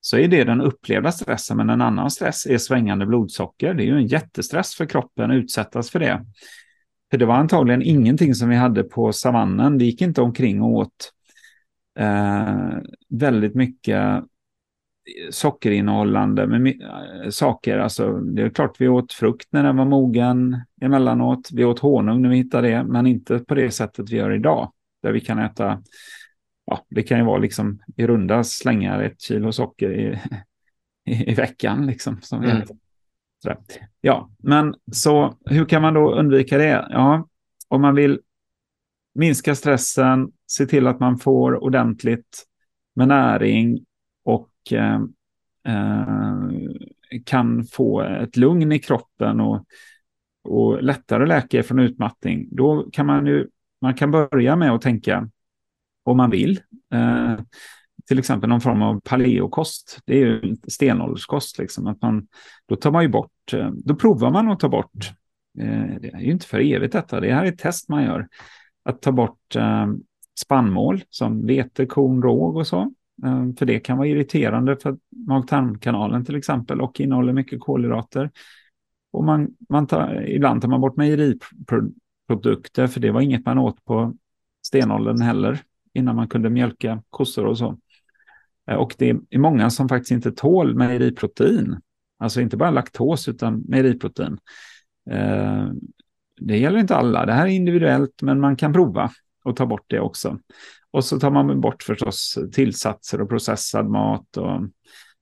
så 0.00 0.16
är 0.16 0.28
det 0.28 0.44
den 0.44 0.60
upplevda 0.60 1.12
stressen, 1.12 1.56
men 1.56 1.70
en 1.70 1.80
annan 1.80 2.10
stress 2.10 2.46
är 2.46 2.58
svängande 2.58 3.06
blodsocker. 3.06 3.74
Det 3.74 3.82
är 3.82 3.86
ju 3.86 3.96
en 3.96 4.06
jättestress 4.06 4.74
för 4.74 4.86
kroppen 4.86 5.30
att 5.30 5.34
utsättas 5.34 5.90
för 5.90 5.98
det. 5.98 6.24
För 7.10 7.18
det 7.18 7.26
var 7.26 7.34
antagligen 7.34 7.82
ingenting 7.82 8.34
som 8.34 8.48
vi 8.48 8.56
hade 8.56 8.82
på 8.82 9.12
savannen. 9.12 9.78
Det 9.78 9.84
gick 9.84 10.02
inte 10.02 10.22
omkring 10.22 10.62
och 10.62 10.72
åt 10.72 11.12
eh, 11.98 12.78
väldigt 13.08 13.54
mycket 13.54 14.24
sockerinnehållande 15.30 16.46
med, 16.46 16.74
saker. 17.30 17.78
Alltså, 17.78 18.12
det 18.12 18.42
är 18.42 18.50
klart 18.50 18.80
vi 18.80 18.88
åt 18.88 19.12
frukt 19.12 19.48
när 19.50 19.62
den 19.62 19.76
var 19.76 19.84
mogen 19.84 20.60
emellanåt. 20.80 21.48
Vi 21.52 21.64
åt 21.64 21.78
honung 21.78 22.22
när 22.22 22.28
vi 22.28 22.36
hittade 22.36 22.68
det, 22.68 22.84
men 22.84 23.06
inte 23.06 23.38
på 23.38 23.54
det 23.54 23.70
sättet 23.70 24.10
vi 24.10 24.16
gör 24.16 24.32
idag. 24.32 24.72
Där 25.02 25.12
vi 25.12 25.20
kan 25.20 25.38
äta, 25.38 25.82
ja, 26.66 26.84
det 26.88 27.02
kan 27.02 27.18
ju 27.18 27.24
vara 27.24 27.38
liksom 27.38 27.78
i 27.96 28.06
runda 28.06 28.44
slängar 28.44 29.02
ett 29.02 29.20
kilo 29.20 29.52
socker 29.52 29.92
i, 29.92 30.18
i, 31.12 31.30
i 31.30 31.34
veckan. 31.34 31.86
Liksom, 31.86 32.20
som 32.20 32.44
mm. 32.44 32.62
Ja, 34.00 34.30
men 34.38 34.74
så 34.92 35.34
hur 35.44 35.64
kan 35.64 35.82
man 35.82 35.94
då 35.94 36.14
undvika 36.14 36.58
det? 36.58 36.88
Ja, 36.90 37.28
om 37.68 37.82
man 37.82 37.94
vill 37.94 38.20
minska 39.14 39.54
stressen, 39.54 40.32
se 40.46 40.66
till 40.66 40.86
att 40.86 41.00
man 41.00 41.18
får 41.18 41.64
ordentligt 41.64 42.46
med 42.94 43.08
näring 43.08 43.84
och 44.24 44.50
eh, 44.72 45.00
eh, 45.66 46.50
kan 47.24 47.64
få 47.64 48.00
ett 48.00 48.36
lugn 48.36 48.72
i 48.72 48.78
kroppen 48.78 49.40
och, 49.40 49.64
och 50.44 50.82
lättare 50.82 51.26
läka 51.26 51.62
från 51.62 51.78
utmattning, 51.78 52.48
då 52.50 52.90
kan 52.92 53.06
man 53.06 53.26
ju 53.26 53.48
man 53.80 53.94
kan 53.94 54.10
börja 54.10 54.56
med 54.56 54.70
att 54.70 54.82
tänka 54.82 55.28
om 56.02 56.16
man 56.16 56.30
vill. 56.30 56.60
Eh, 56.94 57.40
till 58.06 58.18
exempel 58.18 58.48
någon 58.48 58.60
form 58.60 58.82
av 58.82 59.00
paleokost. 59.00 59.98
Det 60.06 60.14
är 60.14 60.26
ju 60.26 60.56
stenålderskost. 60.68 61.58
Liksom, 61.58 61.86
att 61.86 62.02
man, 62.02 62.26
då 62.68 62.76
tar 62.76 62.90
man 62.90 63.02
ju 63.02 63.08
bort, 63.08 63.52
eh, 63.52 63.70
då 63.84 63.94
provar 63.94 64.30
man 64.30 64.50
att 64.50 64.60
ta 64.60 64.68
bort, 64.68 65.12
eh, 65.58 66.00
det 66.00 66.10
är 66.14 66.20
ju 66.20 66.32
inte 66.32 66.46
för 66.46 66.60
evigt 66.60 66.92
detta, 66.92 67.20
det 67.20 67.34
här 67.34 67.44
är 67.44 67.48
ett 67.48 67.58
test 67.58 67.88
man 67.88 68.04
gör 68.04 68.28
att 68.82 69.02
ta 69.02 69.12
bort 69.12 69.56
eh, 69.56 69.86
spannmål 70.40 71.02
som 71.10 71.46
vete, 71.46 71.86
korn, 71.86 72.22
råg 72.22 72.56
och 72.56 72.66
så. 72.66 72.80
Eh, 73.24 73.54
för 73.58 73.66
det 73.66 73.80
kan 73.80 73.98
vara 73.98 74.08
irriterande 74.08 74.76
för 74.76 74.96
mag-tarmkanalen 75.26 76.24
till 76.24 76.36
exempel 76.36 76.80
och 76.80 77.00
innehåller 77.00 77.32
mycket 77.32 77.60
kolhydrater. 77.60 78.30
Och 79.12 79.24
man, 79.24 79.48
man 79.68 79.86
tar, 79.86 80.24
ibland 80.28 80.62
tar 80.62 80.68
man 80.68 80.80
bort 80.80 80.96
mejeriprodukter 80.96 82.86
för 82.86 83.00
det 83.00 83.10
var 83.10 83.20
inget 83.20 83.44
man 83.44 83.58
åt 83.58 83.84
på 83.84 84.14
stenåldern 84.66 85.20
heller 85.20 85.60
innan 85.94 86.16
man 86.16 86.28
kunde 86.28 86.50
mjölka 86.50 87.02
kossor 87.10 87.46
och 87.46 87.58
så. 87.58 87.78
Eh, 88.70 88.76
och 88.76 88.94
det 88.98 89.10
är 89.30 89.38
många 89.38 89.70
som 89.70 89.88
faktiskt 89.88 90.10
inte 90.10 90.32
tål 90.32 90.74
mejeriprotein. 90.74 91.80
Alltså 92.18 92.40
inte 92.40 92.56
bara 92.56 92.70
laktos 92.70 93.28
utan 93.28 93.64
mejeriprotein. 93.68 94.38
Eh, 95.10 95.68
det 96.40 96.58
gäller 96.58 96.78
inte 96.78 96.96
alla, 96.96 97.26
det 97.26 97.32
här 97.32 97.46
är 97.46 97.50
individuellt, 97.50 98.22
men 98.22 98.40
man 98.40 98.56
kan 98.56 98.72
prova 98.72 99.10
och 99.44 99.56
ta 99.56 99.66
bort 99.66 99.84
det 99.86 100.00
också. 100.00 100.38
Och 100.90 101.04
så 101.04 101.20
tar 101.20 101.30
man 101.30 101.60
bort 101.60 101.82
förstås 101.82 102.38
tillsatser 102.52 103.20
och 103.20 103.28
processad 103.28 103.88
mat 103.88 104.36
och 104.36 104.60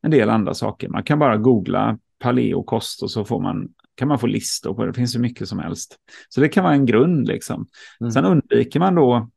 en 0.02 0.10
del 0.10 0.30
andra 0.30 0.54
saker. 0.54 0.88
Man 0.88 1.02
kan 1.02 1.18
bara 1.18 1.36
googla 1.36 1.98
paleokost 2.18 3.02
och 3.02 3.10
så 3.10 3.24
får 3.24 3.40
man, 3.40 3.68
kan 3.94 4.08
man 4.08 4.18
få 4.18 4.26
listor 4.26 4.74
på 4.74 4.84
det. 4.84 4.90
Det 4.90 4.94
finns 4.94 5.12
så 5.12 5.20
mycket 5.20 5.48
som 5.48 5.58
helst. 5.58 5.96
Så 6.28 6.40
det 6.40 6.48
kan 6.48 6.64
vara 6.64 6.74
en 6.74 6.86
grund 6.86 7.28
liksom. 7.28 7.66
Mm. 8.00 8.10
Sen 8.10 8.24
undviker 8.24 8.80
man 8.80 8.94
då 8.94 9.28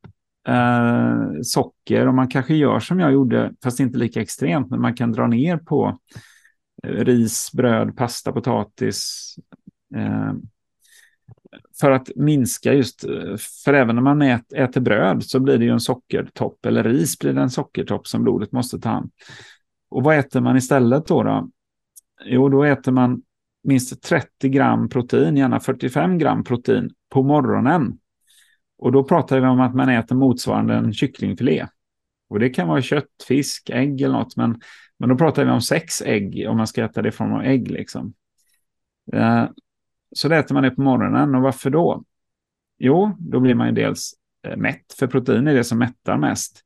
eh, 0.48 1.20
socker 1.42 2.08
och 2.08 2.14
man 2.14 2.28
kanske 2.28 2.54
gör 2.54 2.80
som 2.80 3.00
jag 3.00 3.12
gjorde, 3.12 3.52
fast 3.62 3.80
inte 3.80 3.98
lika 3.98 4.20
extremt, 4.20 4.70
men 4.70 4.80
man 4.80 4.94
kan 4.94 5.12
dra 5.12 5.26
ner 5.26 5.56
på 5.56 5.98
eh, 6.82 6.90
ris, 6.90 7.50
bröd, 7.52 7.96
pasta, 7.96 8.32
potatis. 8.32 9.26
Eh, 9.96 10.32
för 11.80 11.90
att 11.90 12.10
minska 12.16 12.72
just, 12.72 13.04
för 13.64 13.74
även 13.74 13.94
när 13.94 14.02
man 14.02 14.22
äter, 14.22 14.58
äter 14.58 14.80
bröd 14.80 15.24
så 15.24 15.40
blir 15.40 15.58
det 15.58 15.64
ju 15.64 15.70
en 15.70 15.80
sockertopp, 15.80 16.66
eller 16.66 16.84
ris 16.84 17.18
blir 17.18 17.32
det 17.32 17.40
en 17.40 17.50
sockertopp 17.50 18.06
som 18.06 18.22
blodet 18.22 18.52
måste 18.52 18.78
ta 18.78 18.88
hand. 18.88 19.10
Och 19.90 20.04
vad 20.04 20.18
äter 20.18 20.40
man 20.40 20.56
istället 20.56 21.06
då? 21.06 21.22
då? 21.22 21.48
Jo, 22.24 22.48
då 22.48 22.64
äter 22.64 22.92
man 22.92 23.22
minst 23.64 24.02
30 24.02 24.48
gram 24.48 24.88
protein, 24.88 25.36
gärna 25.36 25.60
45 25.60 26.18
gram 26.18 26.44
protein 26.44 26.90
på 27.10 27.22
morgonen. 27.22 27.98
Och 28.78 28.92
då 28.92 29.04
pratar 29.04 29.40
vi 29.40 29.46
om 29.46 29.60
att 29.60 29.74
man 29.74 29.88
äter 29.88 30.16
motsvarande 30.16 30.74
en 30.74 30.92
kycklingfilé. 30.92 31.66
Och 32.28 32.38
det 32.38 32.50
kan 32.50 32.68
vara 32.68 32.82
kött, 32.82 33.24
fisk, 33.28 33.70
ägg 33.70 34.00
eller 34.00 34.18
något, 34.18 34.36
men, 34.36 34.60
men 34.98 35.08
då 35.08 35.16
pratar 35.16 35.44
vi 35.44 35.50
om 35.50 35.60
sex 35.60 36.02
ägg 36.02 36.46
om 36.48 36.56
man 36.56 36.66
ska 36.66 36.84
äta 36.84 37.02
det 37.02 37.08
i 37.08 37.12
form 37.12 37.32
av 37.32 37.42
ägg. 37.42 37.70
Liksom. 37.70 38.14
Eh, 39.12 39.44
så 40.12 40.32
äter 40.32 40.54
man 40.54 40.62
det 40.62 40.70
på 40.70 40.82
morgonen 40.82 41.34
och 41.34 41.42
varför 41.42 41.70
då? 41.70 42.04
Jo, 42.78 43.16
då 43.18 43.40
blir 43.40 43.54
man 43.54 43.66
ju 43.66 43.72
dels 43.72 44.14
eh, 44.46 44.56
mätt, 44.56 44.92
för 44.98 45.06
protein 45.06 45.48
är 45.48 45.54
det 45.54 45.64
som 45.64 45.78
mättar 45.78 46.16
mest. 46.16 46.60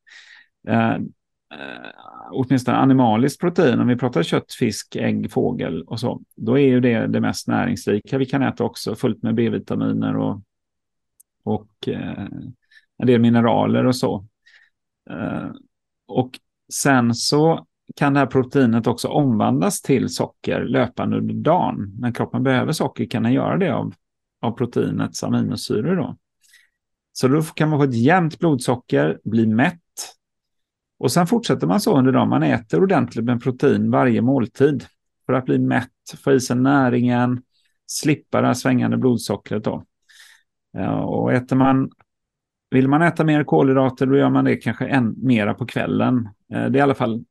Eh, 0.67 0.93
eh, 0.93 1.91
åtminstone 2.31 2.77
animaliskt 2.77 3.41
protein, 3.41 3.79
om 3.79 3.87
vi 3.87 3.95
pratar 3.95 4.23
kött, 4.23 4.53
fisk, 4.53 4.95
ägg, 4.95 5.31
fågel 5.31 5.83
och 5.83 5.99
så, 5.99 6.21
då 6.35 6.59
är 6.59 6.67
ju 6.67 6.79
det 6.79 7.07
det 7.07 7.21
mest 7.21 7.47
näringsrika 7.47 8.17
vi 8.17 8.25
kan 8.25 8.43
äta 8.43 8.63
också, 8.63 8.95
fullt 8.95 9.23
med 9.23 9.35
B-vitaminer 9.35 10.17
och, 10.17 10.41
och 11.43 11.87
eh, 11.87 12.27
en 12.97 13.07
del 13.07 13.21
mineraler 13.21 13.85
och 13.85 13.95
så. 13.95 14.25
Eh, 15.09 15.51
och 16.07 16.39
sen 16.73 17.13
så 17.13 17.67
kan 17.95 18.13
det 18.13 18.19
här 18.19 18.27
proteinet 18.27 18.87
också 18.87 19.07
omvandlas 19.07 19.81
till 19.81 20.09
socker 20.09 20.63
löpande 20.63 21.17
under 21.17 21.33
dagen. 21.33 21.95
När 21.99 22.11
kroppen 22.11 22.43
behöver 22.43 22.71
socker 22.71 23.05
kan 23.05 23.23
den 23.23 23.33
göra 23.33 23.57
det 23.57 23.69
av, 23.69 23.93
av 24.41 24.51
proteinets 24.51 25.23
aminosyror. 25.23 25.95
Då. 25.95 26.17
Så 27.13 27.27
då 27.27 27.41
kan 27.41 27.69
man 27.69 27.79
få 27.79 27.83
ett 27.83 27.95
jämnt 27.95 28.39
blodsocker, 28.39 29.19
bli 29.23 29.47
mätt. 29.47 29.81
Och 30.99 31.11
sen 31.11 31.27
fortsätter 31.27 31.67
man 31.67 31.81
så 31.81 31.97
under 31.97 32.11
dagen. 32.11 32.29
Man 32.29 32.43
äter 32.43 32.83
ordentligt 32.83 33.25
med 33.25 33.43
protein 33.43 33.91
varje 33.91 34.21
måltid 34.21 34.85
för 35.25 35.33
att 35.33 35.45
bli 35.45 35.59
mätt, 35.59 35.91
få 36.23 36.31
i 36.31 36.39
sig 36.39 36.55
näringen, 36.55 37.41
slippa 37.87 38.41
det 38.41 38.47
här 38.47 38.53
svängande 38.53 38.97
blodsockret. 38.97 39.63
Då. 39.63 39.83
Och 41.03 41.33
äter 41.33 41.55
man, 41.55 41.91
vill 42.69 42.87
man 42.87 43.01
äta 43.01 43.23
mer 43.23 43.43
kolhydrater, 43.43 44.05
då 44.05 44.17
gör 44.17 44.29
man 44.29 44.45
det 44.45 44.55
kanske 44.55 44.87
än 44.87 45.15
mera 45.17 45.53
på 45.53 45.65
kvällen. 45.65 46.29
Eh, 46.53 46.65
det 46.65 46.65
är 46.65 46.75
i 46.77 46.81
alla 46.81 46.95
fall 46.95 47.23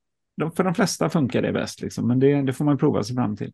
för 0.56 0.64
de 0.64 0.74
flesta 0.74 1.08
funkar 1.08 1.42
det 1.42 1.52
bäst, 1.52 1.80
liksom, 1.80 2.08
men 2.08 2.18
det, 2.18 2.42
det, 2.42 2.52
får 2.52 2.64
man 2.64 2.78
prova 2.78 3.02
sig 3.02 3.16
fram 3.16 3.36
till. 3.36 3.52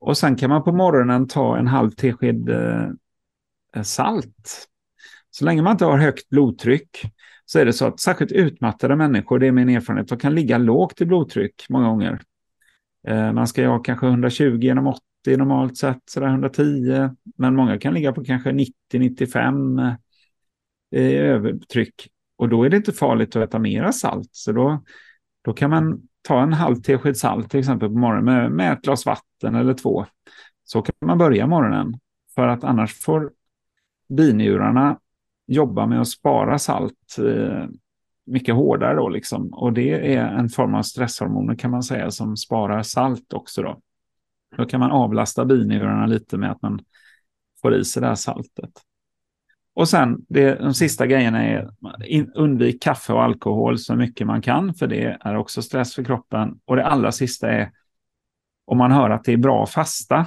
Och 0.00 0.18
sen 0.18 0.36
kan 0.36 0.50
man 0.50 0.64
på 0.64 0.72
morgonen 0.72 1.28
ta 1.28 1.56
en 1.56 1.66
halv 1.66 1.90
tesked 1.90 2.48
eh, 2.48 2.88
eh, 3.76 3.82
salt. 3.82 4.68
Så 5.30 5.44
länge 5.44 5.62
man 5.62 5.72
inte 5.72 5.84
har 5.84 5.98
högt 5.98 6.28
blodtryck 6.28 7.02
så 7.46 7.58
är 7.58 7.64
det 7.64 7.72
så 7.72 7.86
att 7.86 8.00
särskilt 8.00 8.32
utmattade 8.32 8.96
människor, 8.96 9.38
det 9.38 9.46
är 9.46 9.52
min 9.52 9.68
erfarenhet, 9.68 10.08
de 10.08 10.18
kan 10.18 10.34
ligga 10.34 10.58
lågt 10.58 11.00
i 11.00 11.06
blodtryck 11.06 11.66
många 11.68 11.88
gånger. 11.88 12.20
Eh, 13.08 13.32
man 13.32 13.46
ska 13.46 13.68
ha 13.68 13.78
kanske 13.78 14.06
120 14.06 14.58
genom 14.60 14.86
80 14.86 15.02
normalt 15.36 15.76
sett, 15.76 15.98
sådär 16.04 16.26
110, 16.26 17.10
men 17.36 17.54
många 17.54 17.78
kan 17.78 17.94
ligga 17.94 18.12
på 18.12 18.24
kanske 18.24 18.50
90-95 18.92 19.96
eh, 20.90 21.00
i 21.00 21.16
övertryck. 21.16 22.08
Och 22.36 22.48
då 22.48 22.64
är 22.64 22.70
det 22.70 22.76
inte 22.76 22.92
farligt 22.92 23.36
att 23.36 23.48
äta 23.48 23.58
mera 23.58 23.92
salt. 23.92 24.28
Så 24.32 24.52
då 24.52 24.82
då 25.44 25.52
kan 25.52 25.70
man 25.70 26.02
ta 26.22 26.42
en 26.42 26.52
halv 26.52 26.76
tesked 26.76 27.16
salt 27.16 27.50
till 27.50 27.60
exempel 27.60 27.88
på 27.88 27.98
morgonen 27.98 28.24
med, 28.24 28.52
med 28.52 28.72
ett 28.72 28.82
glas 28.82 29.06
vatten 29.06 29.54
eller 29.54 29.74
två. 29.74 30.06
Så 30.64 30.82
kan 30.82 30.94
man 31.06 31.18
börja 31.18 31.46
morgonen. 31.46 32.00
För 32.34 32.48
att 32.48 32.64
annars 32.64 32.94
får 32.94 33.32
binjurarna 34.08 34.98
jobba 35.46 35.86
med 35.86 36.00
att 36.00 36.08
spara 36.08 36.58
salt 36.58 37.18
eh, 37.18 37.66
mycket 38.26 38.54
hårdare 38.54 38.94
då 38.94 39.08
liksom. 39.08 39.48
Och 39.54 39.72
det 39.72 40.14
är 40.14 40.26
en 40.26 40.48
form 40.48 40.74
av 40.74 40.82
stresshormoner 40.82 41.54
kan 41.54 41.70
man 41.70 41.82
säga 41.82 42.10
som 42.10 42.36
sparar 42.36 42.82
salt 42.82 43.32
också 43.32 43.62
då. 43.62 43.80
Då 44.56 44.64
kan 44.64 44.80
man 44.80 44.90
avlasta 44.90 45.44
binjurarna 45.44 46.06
lite 46.06 46.38
med 46.38 46.50
att 46.50 46.62
man 46.62 46.80
får 47.62 47.74
i 47.74 47.84
sig 47.84 48.00
det 48.02 48.08
här 48.08 48.14
saltet. 48.14 48.70
Och 49.74 49.88
sen 49.88 50.24
det, 50.28 50.54
de 50.54 50.74
sista 50.74 51.06
grejerna 51.06 51.44
är 51.44 51.70
undvik 52.34 52.82
kaffe 52.82 53.12
och 53.12 53.22
alkohol 53.22 53.78
så 53.78 53.94
mycket 53.94 54.26
man 54.26 54.42
kan, 54.42 54.74
för 54.74 54.86
det 54.86 55.18
är 55.20 55.36
också 55.36 55.62
stress 55.62 55.94
för 55.94 56.04
kroppen. 56.04 56.60
Och 56.64 56.76
det 56.76 56.86
allra 56.86 57.12
sista 57.12 57.50
är 57.50 57.70
om 58.64 58.78
man 58.78 58.92
hör 58.92 59.10
att 59.10 59.24
det 59.24 59.32
är 59.32 59.36
bra 59.36 59.62
att 59.62 59.70
fasta. 59.70 60.26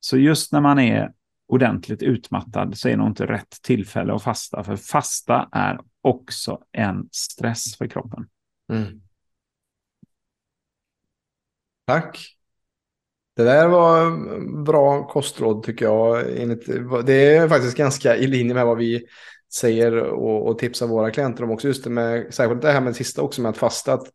Så 0.00 0.18
just 0.18 0.52
när 0.52 0.60
man 0.60 0.78
är 0.78 1.12
ordentligt 1.46 2.02
utmattad 2.02 2.78
så 2.78 2.88
är 2.88 2.92
det 2.92 2.98
nog 2.98 3.08
inte 3.08 3.26
rätt 3.26 3.62
tillfälle 3.62 4.14
att 4.14 4.22
fasta, 4.22 4.64
för 4.64 4.76
fasta 4.76 5.48
är 5.52 5.80
också 6.00 6.58
en 6.72 7.08
stress 7.12 7.76
för 7.76 7.86
kroppen. 7.86 8.28
Mm. 8.72 9.02
Tack. 11.84 12.18
Det 13.36 13.44
där 13.44 13.68
var 13.68 14.10
bra 14.64 15.08
kostråd 15.08 15.62
tycker 15.62 15.84
jag. 15.84 16.24
Det 17.06 17.36
är 17.36 17.48
faktiskt 17.48 17.76
ganska 17.76 18.16
i 18.16 18.26
linje 18.26 18.54
med 18.54 18.66
vad 18.66 18.78
vi 18.78 19.04
säger 19.54 19.96
och, 19.96 20.46
och 20.48 20.58
tipsar 20.58 20.86
våra 20.86 21.10
klienter 21.10 21.44
om 21.44 21.50
också. 21.50 21.68
Just 21.68 21.84
det 21.84 21.90
med, 21.90 22.34
särskilt 22.34 22.62
det 22.62 22.72
här 22.72 22.80
med 22.80 22.90
det 22.90 22.96
sista 22.96 23.22
också 23.22 23.42
med 23.42 23.50
att 23.50 23.56
fasta. 23.56 23.92
Att 23.92 24.06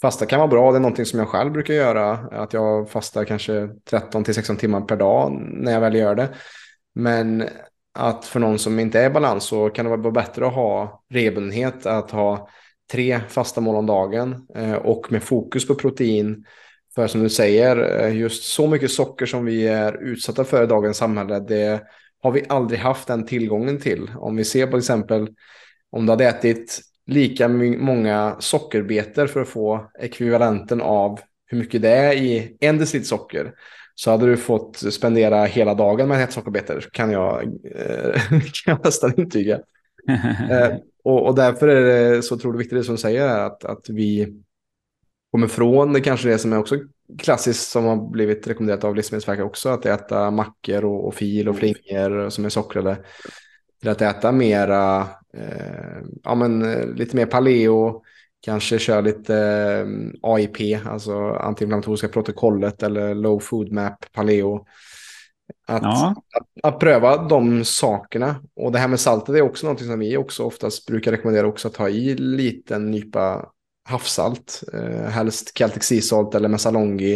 fasta 0.00 0.26
kan 0.26 0.38
vara 0.38 0.48
bra, 0.48 0.70
det 0.70 0.78
är 0.78 0.80
någonting 0.80 1.06
som 1.06 1.18
jag 1.18 1.28
själv 1.28 1.52
brukar 1.52 1.74
göra. 1.74 2.10
Att 2.12 2.52
jag 2.52 2.90
fastar 2.90 3.24
kanske 3.24 3.68
13 3.90 4.24
16 4.24 4.56
timmar 4.56 4.80
per 4.80 4.96
dag 4.96 5.32
när 5.50 5.72
jag 5.72 5.80
väl 5.80 5.94
gör 5.94 6.14
det. 6.14 6.28
Men 6.94 7.44
att 7.94 8.24
för 8.24 8.40
någon 8.40 8.58
som 8.58 8.78
inte 8.78 9.00
är 9.00 9.10
i 9.10 9.12
balans 9.12 9.44
så 9.44 9.70
kan 9.70 9.84
det 9.84 9.96
vara 9.96 10.10
bättre 10.10 10.46
att 10.46 10.54
ha 10.54 11.02
regelbundenhet, 11.10 11.86
att 11.86 12.10
ha 12.10 12.48
tre 12.92 13.20
fasta 13.28 13.60
mål 13.60 13.76
om 13.76 13.86
dagen 13.86 14.46
eh, 14.54 14.74
och 14.74 15.12
med 15.12 15.22
fokus 15.22 15.66
på 15.66 15.74
protein 15.74 16.44
för 16.94 17.06
som 17.06 17.22
du 17.22 17.28
säger, 17.28 18.04
eh, 18.04 18.16
just 18.16 18.44
så 18.44 18.66
mycket 18.66 18.90
socker 18.90 19.26
som 19.26 19.44
vi 19.44 19.66
är 19.66 20.02
utsatta 20.02 20.44
för 20.44 20.64
i 20.64 20.66
dagens 20.66 20.96
samhälle, 20.96 21.40
det 21.40 21.82
har 22.22 22.32
vi 22.32 22.44
aldrig 22.48 22.80
haft 22.80 23.08
den 23.08 23.26
tillgången 23.26 23.80
till. 23.80 24.10
Om 24.16 24.36
vi 24.36 24.44
ser 24.44 24.66
på 24.66 24.76
exempel 24.76 25.28
om 25.90 26.06
du 26.06 26.12
hade 26.12 26.24
ätit 26.24 26.80
lika 27.06 27.48
många 27.48 28.36
sockerbetor 28.38 29.26
för 29.26 29.40
att 29.40 29.48
få 29.48 29.90
ekvivalenten 30.00 30.80
av 30.80 31.20
hur 31.46 31.58
mycket 31.58 31.82
det 31.82 31.90
är 31.90 32.12
i 32.12 32.56
en 32.60 32.78
deciliter 32.78 33.08
socker 33.08 33.52
så 33.94 34.10
hade 34.10 34.26
du 34.26 34.36
fått 34.36 34.76
spendera 34.76 35.44
hela 35.44 35.74
dagen 35.74 36.08
med 36.08 36.16
att 36.16 36.22
äta 36.22 36.32
sockerbetor 36.32 36.88
kan 36.92 37.10
jag, 37.10 37.42
eh, 37.74 38.20
kan 38.30 38.40
jag 38.64 38.84
nästan 38.84 39.20
intyga. 39.20 39.60
eh, 40.50 40.76
och, 41.04 41.26
och, 41.26 41.34
därför 41.34 41.68
är 41.68 42.14
det 42.14 42.22
så 42.22 42.34
otroligt 42.34 42.60
viktigt 42.60 42.78
det 42.78 42.84
som 42.84 42.94
du 42.94 43.00
säger 43.00 43.28
att, 43.28 43.64
att 43.64 43.88
vi 43.88 44.34
kommer 45.30 45.46
från 45.46 45.92
det 45.92 46.00
kanske 46.00 46.28
det 46.28 46.38
som 46.38 46.52
är 46.52 46.58
också 46.58 46.76
klassiskt 47.18 47.70
som 47.70 47.84
har 47.84 48.10
blivit 48.10 48.46
rekommenderat 48.46 48.84
av 48.84 48.96
Livsmedelsverket 48.96 49.44
också, 49.44 49.68
att 49.68 49.86
äta 49.86 50.30
mackor 50.30 50.84
och, 50.84 51.06
och 51.06 51.14
fil 51.14 51.48
och 51.48 51.54
mm. 51.54 51.74
flingor 51.74 52.30
som 52.30 52.44
är 52.44 52.48
sockrade. 52.48 52.96
Till 53.80 53.90
att 53.90 54.02
äta 54.02 54.32
mera, 54.32 55.00
eh, 55.34 55.98
ja 56.22 56.34
men 56.34 56.62
eh, 56.62 56.86
lite 56.86 57.16
mer 57.16 57.26
paleo, 57.26 58.02
kanske 58.40 58.78
köra 58.78 59.00
lite 59.00 59.36
eh, 59.36 60.30
AIP, 60.30 60.86
alltså 60.86 61.30
antiinflammatoriska 61.30 62.08
protokollet 62.08 62.82
eller 62.82 63.14
low 63.14 63.40
food 63.40 63.72
map 63.72 64.12
paleo. 64.12 64.66
Att, 65.66 65.82
ja. 65.82 66.14
att, 66.32 66.74
att, 66.74 66.80
pröva 66.80 67.28
de 67.28 67.64
sakerna. 67.64 68.36
Och 68.56 68.72
det 68.72 68.78
här 68.78 68.88
med 68.88 69.00
saltet 69.00 69.34
är 69.34 69.42
också 69.42 69.66
något 69.66 69.84
som 69.84 69.98
vi 69.98 70.16
också 70.16 70.44
oftast 70.44 70.86
brukar 70.86 71.10
rekommendera 71.10 71.46
också 71.46 71.68
att 71.68 71.74
ta 71.74 71.88
i 71.88 72.14
liten 72.14 72.90
nypa 72.90 73.48
havssalt, 73.88 74.62
eh, 74.72 75.08
helst 75.10 75.58
Celtic 75.58 75.82
Sea 75.82 76.00
Salt 76.00 76.34
eller 76.34 76.48
Messalongi 76.48 77.14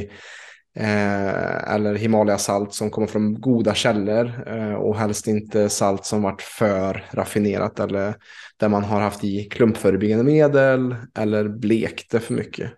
eh, 0.76 1.72
eller 1.74 1.94
Himalaya-salt 1.94 2.74
som 2.74 2.90
kommer 2.90 3.06
från 3.06 3.40
goda 3.40 3.74
källor 3.74 4.32
eh, 4.46 4.74
och 4.74 4.96
helst 4.96 5.26
inte 5.26 5.68
salt 5.68 6.04
som 6.04 6.22
varit 6.22 6.42
för 6.42 7.04
raffinerat 7.10 7.80
eller 7.80 8.14
där 8.56 8.68
man 8.68 8.84
har 8.84 9.00
haft 9.00 9.24
i 9.24 9.44
klumpförebyggande 9.44 10.24
medel 10.24 10.96
eller 11.18 11.48
blekte 11.48 12.20
för 12.20 12.34
mycket. 12.34 12.70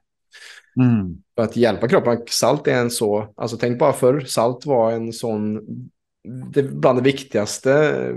Mm. 0.81 1.17
För 1.37 1.43
att 1.43 1.57
hjälpa 1.57 1.89
kroppen, 1.89 2.19
salt 2.27 2.67
är 2.67 2.79
en 2.79 2.91
så, 2.91 3.33
alltså 3.37 3.57
tänk 3.57 3.79
bara 3.79 3.93
för 3.93 4.21
salt 4.21 4.67
var 4.67 4.93
en 4.93 5.13
sån 5.13 5.61
det 6.25 6.63
bland 6.63 6.99
det 6.99 7.03
viktigaste 7.03 7.73
eh, 7.73 8.17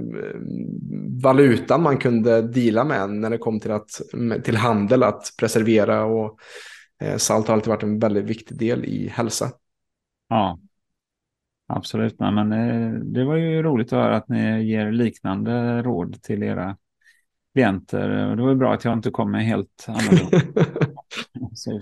valutan 1.24 1.82
man 1.82 1.98
kunde 1.98 2.42
dela 2.42 2.84
med 2.84 3.10
när 3.10 3.30
det 3.30 3.38
kom 3.38 3.60
till, 3.60 3.72
att, 3.72 4.02
till 4.44 4.58
handel, 4.58 5.04
att 5.04 5.34
preservera 5.40 6.04
och 6.04 6.40
eh, 7.02 7.18
salt 7.18 7.48
har 7.48 7.54
alltid 7.54 7.70
varit 7.70 7.84
en 7.84 8.00
väldigt 8.00 8.26
viktig 8.26 8.58
del 8.58 8.86
i 8.86 9.08
hälsa. 9.08 9.52
Ja, 10.30 10.60
absolut. 11.68 12.20
Nej, 12.20 12.32
men 12.32 12.52
eh, 12.52 12.92
det 13.00 13.26
var 13.26 13.36
ju 13.36 13.64
roligt 13.64 13.94
att 13.94 14.04
höra 14.04 14.18
att 14.18 14.30
ni 14.30 14.64
ger 14.64 14.92
liknande 14.92 15.82
råd 15.82 16.22
till 16.22 16.44
era 16.44 16.78
klienter. 17.54 18.36
Det 18.36 18.42
var 18.42 18.50
ju 18.50 18.56
bra 18.56 18.74
att 18.74 18.86
jag 18.86 18.94
inte 18.94 19.12
kom 19.12 19.32
med 19.32 19.46
helt 19.46 19.86
annorlunda. 19.88 20.42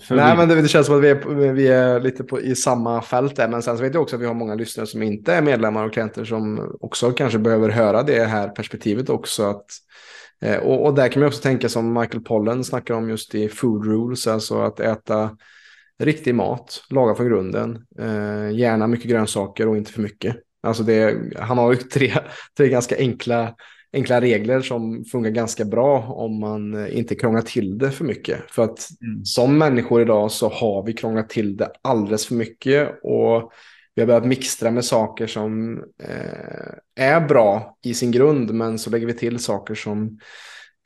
Nej, 0.09 0.38
men 0.38 0.49
det, 0.49 0.61
det, 0.61 0.67
känns 0.67 0.88
som 0.88 0.95
att 0.95 1.03
vi 1.03 1.09
är, 1.09 1.53
vi 1.53 1.67
är 1.67 1.99
lite 1.99 2.23
på, 2.23 2.41
i 2.41 2.55
samma 2.55 3.01
fält 3.01 3.36
där. 3.36 3.47
Men 3.47 3.61
sen 3.61 3.78
så 3.78 3.84
vet 3.84 3.93
jag 3.93 4.03
också 4.03 4.15
att 4.15 4.21
vi 4.21 4.26
har 4.26 4.34
många 4.34 4.55
lyssnare 4.55 4.88
som 4.88 5.03
inte 5.03 5.34
är 5.34 5.41
medlemmar 5.41 5.86
och 5.86 5.93
klienter 5.93 6.26
som 6.26 6.76
också 6.82 7.11
kanske 7.11 7.39
behöver 7.39 7.69
höra 7.69 8.03
det 8.03 8.26
här 8.26 8.49
perspektivet 8.49 9.09
också. 9.09 9.43
Att, 9.43 9.65
eh, 10.41 10.57
och, 10.57 10.86
och 10.86 10.93
där 10.93 11.07
kan 11.07 11.19
man 11.19 11.28
också 11.28 11.41
tänka 11.41 11.69
som 11.69 11.93
Michael 11.93 12.23
Pollen 12.23 12.63
snackar 12.63 12.93
om 12.93 13.09
just 13.09 13.36
i 13.36 13.49
food 13.49 13.86
rules, 13.86 14.28
alltså 14.28 14.61
att 14.61 14.80
äta 14.80 15.38
riktig 15.99 16.36
mat, 16.36 16.82
laga 16.89 17.15
från 17.15 17.28
grunden, 17.28 17.86
eh, 17.99 18.51
gärna 18.51 18.88
mycket 18.88 19.09
grönsaker 19.09 19.67
och 19.67 19.78
inte 19.78 19.91
för 19.91 20.01
mycket. 20.01 20.36
Alltså 20.63 20.84
det, 20.84 21.17
han 21.39 21.57
har 21.57 21.73
ju 21.73 21.78
tre, 21.93 22.13
tre 22.57 22.69
ganska 22.69 22.97
enkla 22.97 23.55
enkla 23.96 24.22
regler 24.22 24.62
som 24.62 25.06
funkar 25.06 25.32
ganska 25.32 25.66
bra 25.66 26.00
om 26.00 26.39
man 26.39 26.88
inte 26.88 27.16
krånglar 27.16 27.41
till 27.41 27.78
det 27.78 27.91
för 27.91 28.06
mycket. 28.06 28.52
För 28.52 28.64
att 28.64 28.88
mm. 29.02 29.26
som 29.26 29.58
människor 29.58 30.02
idag 30.02 30.32
så 30.32 30.50
har 30.50 30.86
vi 30.86 30.93
krånglat 30.93 31.30
till 31.30 31.58
det 31.58 31.72
alldeles 31.82 32.26
för 32.26 32.36
mycket 32.36 32.89
och 33.04 33.52
vi 33.96 34.02
har 34.02 34.08
börjat 34.08 34.26
mixtra 34.26 34.72
med 34.72 34.86
saker 34.86 35.28
som 35.28 35.78
eh, 36.04 37.06
är 37.06 37.28
bra 37.28 37.78
i 37.84 37.93
sin 37.93 38.12
grund 38.12 38.54
men 38.54 38.80
så 38.80 38.89
lägger 38.89 39.08
vi 39.08 39.14
till 39.14 39.39
saker 39.39 39.76
som 39.76 40.20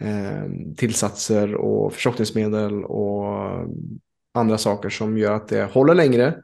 eh, 0.01 0.73
tillsatser 0.77 1.55
och 1.55 1.93
förtjockningsmedel 1.93 2.83
och 2.83 3.25
andra 4.33 4.57
saker 4.57 4.89
som 4.89 5.17
gör 5.17 5.33
att 5.33 5.47
det 5.47 5.63
håller 5.63 5.95
längre 5.95 6.35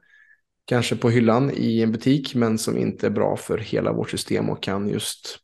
kanske 0.66 0.96
på 0.96 1.10
hyllan 1.10 1.52
i 1.54 1.82
en 1.82 1.92
butik 1.92 2.36
men 2.36 2.58
som 2.58 2.78
inte 2.78 3.08
är 3.08 3.12
bra 3.12 3.38
för 3.38 3.58
hela 3.58 3.94
vårt 3.94 4.10
system 4.10 4.50
och 4.50 4.64
kan 4.64 4.90
just 4.90 5.40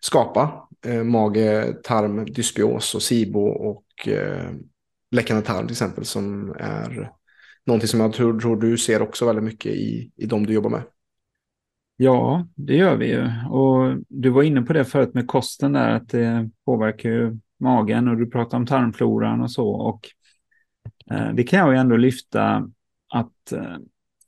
skapa 0.00 0.65
eh, 0.84 1.04
mage, 1.04 1.72
tarm, 1.84 2.24
dysbios 2.24 2.94
och 2.94 3.02
SIBO 3.02 3.40
och 3.40 4.08
eh, 4.08 4.50
läckande 5.10 5.42
tarm 5.42 5.66
till 5.66 5.74
exempel 5.74 6.04
som 6.04 6.56
är 6.58 7.10
någonting 7.66 7.88
som 7.88 8.00
jag 8.00 8.12
tror, 8.12 8.40
tror 8.40 8.56
du 8.56 8.78
ser 8.78 9.02
också 9.02 9.26
väldigt 9.26 9.44
mycket 9.44 9.72
i, 9.72 10.10
i 10.16 10.26
de 10.26 10.46
du 10.46 10.52
jobbar 10.52 10.70
med. 10.70 10.82
Ja, 11.96 12.46
det 12.54 12.76
gör 12.76 12.96
vi 12.96 13.06
ju. 13.06 13.30
Och 13.50 13.96
du 14.08 14.30
var 14.30 14.42
inne 14.42 14.62
på 14.62 14.72
det 14.72 14.84
förut 14.84 15.14
med 15.14 15.26
kosten 15.26 15.72
där, 15.72 15.90
att 15.90 16.08
det 16.08 16.50
påverkar 16.64 17.10
ju 17.10 17.38
magen 17.60 18.08
och 18.08 18.16
du 18.16 18.30
pratar 18.30 18.58
om 18.58 18.66
tarmfloran 18.66 19.40
och 19.40 19.50
så. 19.50 19.68
Och 19.68 20.08
eh, 21.10 21.32
det 21.34 21.42
kan 21.42 21.58
jag 21.58 21.72
ju 21.72 21.78
ändå 21.78 21.96
lyfta 21.96 22.70
att 23.14 23.52
eh, 23.52 23.76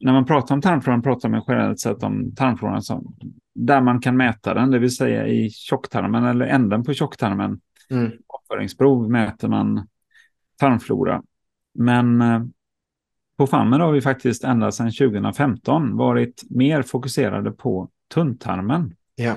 när 0.00 0.12
man 0.12 0.24
pratar 0.24 0.54
om 0.54 0.60
tarmfloran 0.60 1.02
pratar 1.02 1.28
man 1.28 1.44
generellt 1.48 1.80
sett 1.80 2.02
om 2.02 2.34
tarmfloran 2.34 2.82
som, 2.82 3.16
där 3.54 3.80
man 3.80 4.00
kan 4.00 4.16
mäta 4.16 4.54
den, 4.54 4.70
det 4.70 4.78
vill 4.78 4.96
säga 4.96 5.26
i 5.26 5.50
tjocktarmen 5.50 6.24
eller 6.24 6.46
änden 6.46 6.84
på 6.84 6.94
tjocktarmen. 6.94 7.60
Mm. 7.90 8.12
Avföringsprov 8.26 9.10
mäter 9.10 9.48
man 9.48 9.86
tarmflora. 10.60 11.22
Men 11.74 12.20
eh, 12.20 12.42
på 13.38 13.46
FAMMER 13.46 13.78
har 13.78 13.92
vi 13.92 14.00
faktiskt 14.00 14.44
ända 14.44 14.72
sedan 14.72 14.90
2015 14.90 15.96
varit 15.96 16.42
mer 16.50 16.82
fokuserade 16.82 17.50
på 17.50 17.88
tunntarmen. 18.14 18.94
Ja. 19.14 19.36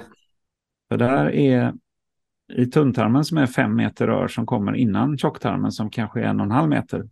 För 0.89 0.97
där 0.97 1.31
är 1.31 1.73
i 2.53 2.65
tunntarmen 2.65 3.25
som 3.25 3.37
är 3.37 3.45
fem 3.45 3.75
meter 3.75 4.07
rör 4.07 4.27
som 4.27 4.45
kommer 4.45 4.73
innan 4.75 5.17
tjocktarmen 5.17 5.71
som 5.71 5.89
kanske 5.89 6.21
är 6.21 6.25
en 6.25 6.39
och 6.39 6.45
en 6.45 6.51
halv 6.51 6.69
meter 6.69 7.07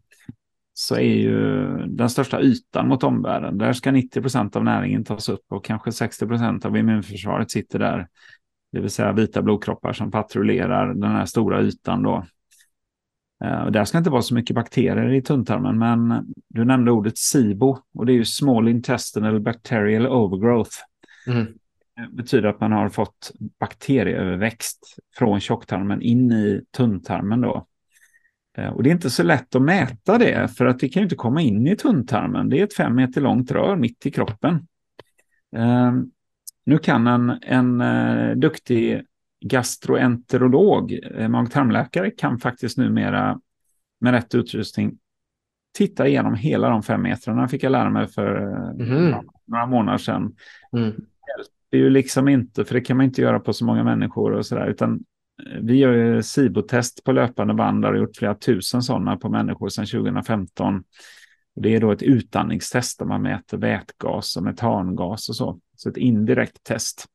så 0.79 0.95
är 0.95 1.13
ju 1.13 1.67
den 1.87 2.09
största 2.09 2.41
ytan 2.41 2.87
mot 2.87 3.03
omvärlden. 3.03 3.57
Där 3.57 3.73
ska 3.73 3.91
90 3.91 4.21
procent 4.21 4.55
av 4.55 4.63
näringen 4.63 5.03
tas 5.03 5.29
upp 5.29 5.45
och 5.49 5.65
kanske 5.65 5.91
60 5.91 6.27
procent 6.27 6.65
av 6.65 6.77
immunförsvaret 6.77 7.51
sitter 7.51 7.79
där. 7.79 8.07
Det 8.71 8.79
vill 8.79 8.89
säga 8.89 9.11
vita 9.11 9.41
blodkroppar 9.41 9.93
som 9.93 10.11
patrullerar 10.11 10.93
den 10.93 11.11
här 11.11 11.25
stora 11.25 11.61
ytan 11.61 12.03
då. 12.03 12.25
Eh, 13.43 13.61
och 13.61 13.71
där 13.71 13.85
ska 13.85 13.97
inte 13.97 14.09
vara 14.09 14.21
så 14.21 14.33
mycket 14.33 14.55
bakterier 14.55 15.13
i 15.13 15.21
tunntarmen, 15.21 15.79
men 15.79 16.33
du 16.47 16.65
nämnde 16.65 16.91
ordet 16.91 17.17
SIBO 17.17 17.77
och 17.93 18.05
det 18.05 18.11
är 18.11 18.17
ju 18.17 18.25
Small 18.25 18.67
Intestinal 18.67 19.39
Bacterial 19.39 20.07
Overgrowth. 20.07 20.75
Mm. 21.27 21.45
Det 21.95 22.15
betyder 22.15 22.49
att 22.49 22.59
man 22.59 22.71
har 22.71 22.89
fått 22.89 23.31
bakterieöverväxt 23.59 24.97
från 25.17 25.39
tjocktarmen 25.39 26.01
in 26.01 26.31
i 26.31 26.61
tunntarmen 26.77 27.41
då. 27.41 27.67
Eh, 28.59 28.69
och 28.69 28.83
det 28.83 28.89
är 28.89 28.91
inte 28.91 29.09
så 29.09 29.23
lätt 29.23 29.55
att 29.55 29.61
mäta 29.61 30.17
det, 30.17 30.47
för 30.57 30.65
att 30.65 30.79
det 30.79 30.89
kan 30.89 31.01
ju 31.01 31.05
inte 31.05 31.15
komma 31.15 31.41
in 31.41 31.67
i 31.67 31.75
tunntarmen. 31.75 32.49
Det 32.49 32.59
är 32.59 32.63
ett 32.63 32.73
fem 32.73 32.95
meter 32.95 33.21
långt 33.21 33.51
rör 33.51 33.75
mitt 33.75 34.05
i 34.05 34.11
kroppen. 34.11 34.67
Ehm, 35.55 36.11
nu 36.65 36.77
kan 36.77 37.07
en, 37.07 37.29
en 37.41 37.81
uh, 37.81 38.35
duktig 38.35 39.01
gastroenterolog, 39.45 40.99
uh, 41.17 41.27
mag-tarmläkare, 41.27 42.11
kan 42.11 42.39
faktiskt 42.39 42.77
numera 42.77 43.39
med 43.99 44.13
rätt 44.13 44.35
utrustning 44.35 44.97
titta 45.77 46.07
igenom 46.07 46.35
hela 46.35 46.69
de 46.69 46.83
fem 46.83 47.01
metrarna, 47.01 47.47
fick 47.47 47.63
jag 47.63 47.71
lära 47.71 47.89
mig 47.89 48.07
för 48.07 48.35
mm. 48.81 49.15
några 49.45 49.65
månader 49.65 49.97
sedan. 49.97 50.35
Mm. 50.77 50.95
Det 51.71 51.77
är 51.77 51.81
ju 51.81 51.89
liksom 51.89 52.27
inte, 52.27 52.65
för 52.65 52.75
det 52.75 52.81
kan 52.81 52.97
man 52.97 53.05
inte 53.05 53.21
göra 53.21 53.39
på 53.39 53.53
så 53.53 53.65
många 53.65 53.83
människor 53.83 54.31
och 54.31 54.45
sådär, 54.45 54.67
utan 54.67 55.03
vi 55.61 55.75
gör 55.75 55.93
ju 55.93 56.23
SIBO-test 56.23 57.03
på 57.03 57.11
löpande 57.11 57.53
band 57.53 57.85
och 57.85 57.91
har 57.91 57.97
gjort 57.97 58.17
flera 58.17 58.35
tusen 58.35 58.81
sådana 58.81 59.17
på 59.17 59.29
människor 59.29 59.69
sedan 59.69 59.85
2015. 59.85 60.83
Det 61.55 61.75
är 61.75 61.81
då 61.81 61.91
ett 61.91 62.03
utandningstest 62.03 62.99
där 62.99 63.05
man 63.05 63.21
mäter 63.21 63.57
vätgas 63.57 64.37
och 64.37 64.43
metangas 64.43 65.29
och 65.29 65.35
så. 65.35 65.59
Så 65.75 65.89
ett 65.89 65.97
indirekt 65.97 66.63
test. 66.63 67.05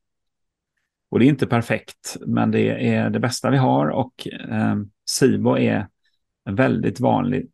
Och 1.10 1.18
det 1.18 1.26
är 1.26 1.28
inte 1.28 1.46
perfekt, 1.46 2.16
men 2.26 2.50
det 2.50 2.88
är 2.88 3.10
det 3.10 3.20
bästa 3.20 3.50
vi 3.50 3.56
har 3.56 3.88
och 3.88 4.28
eh, 4.50 4.76
SIBO 5.10 5.58
är 5.58 5.88
en 6.44 6.54
väldigt 6.54 7.00
vanlig 7.00 7.50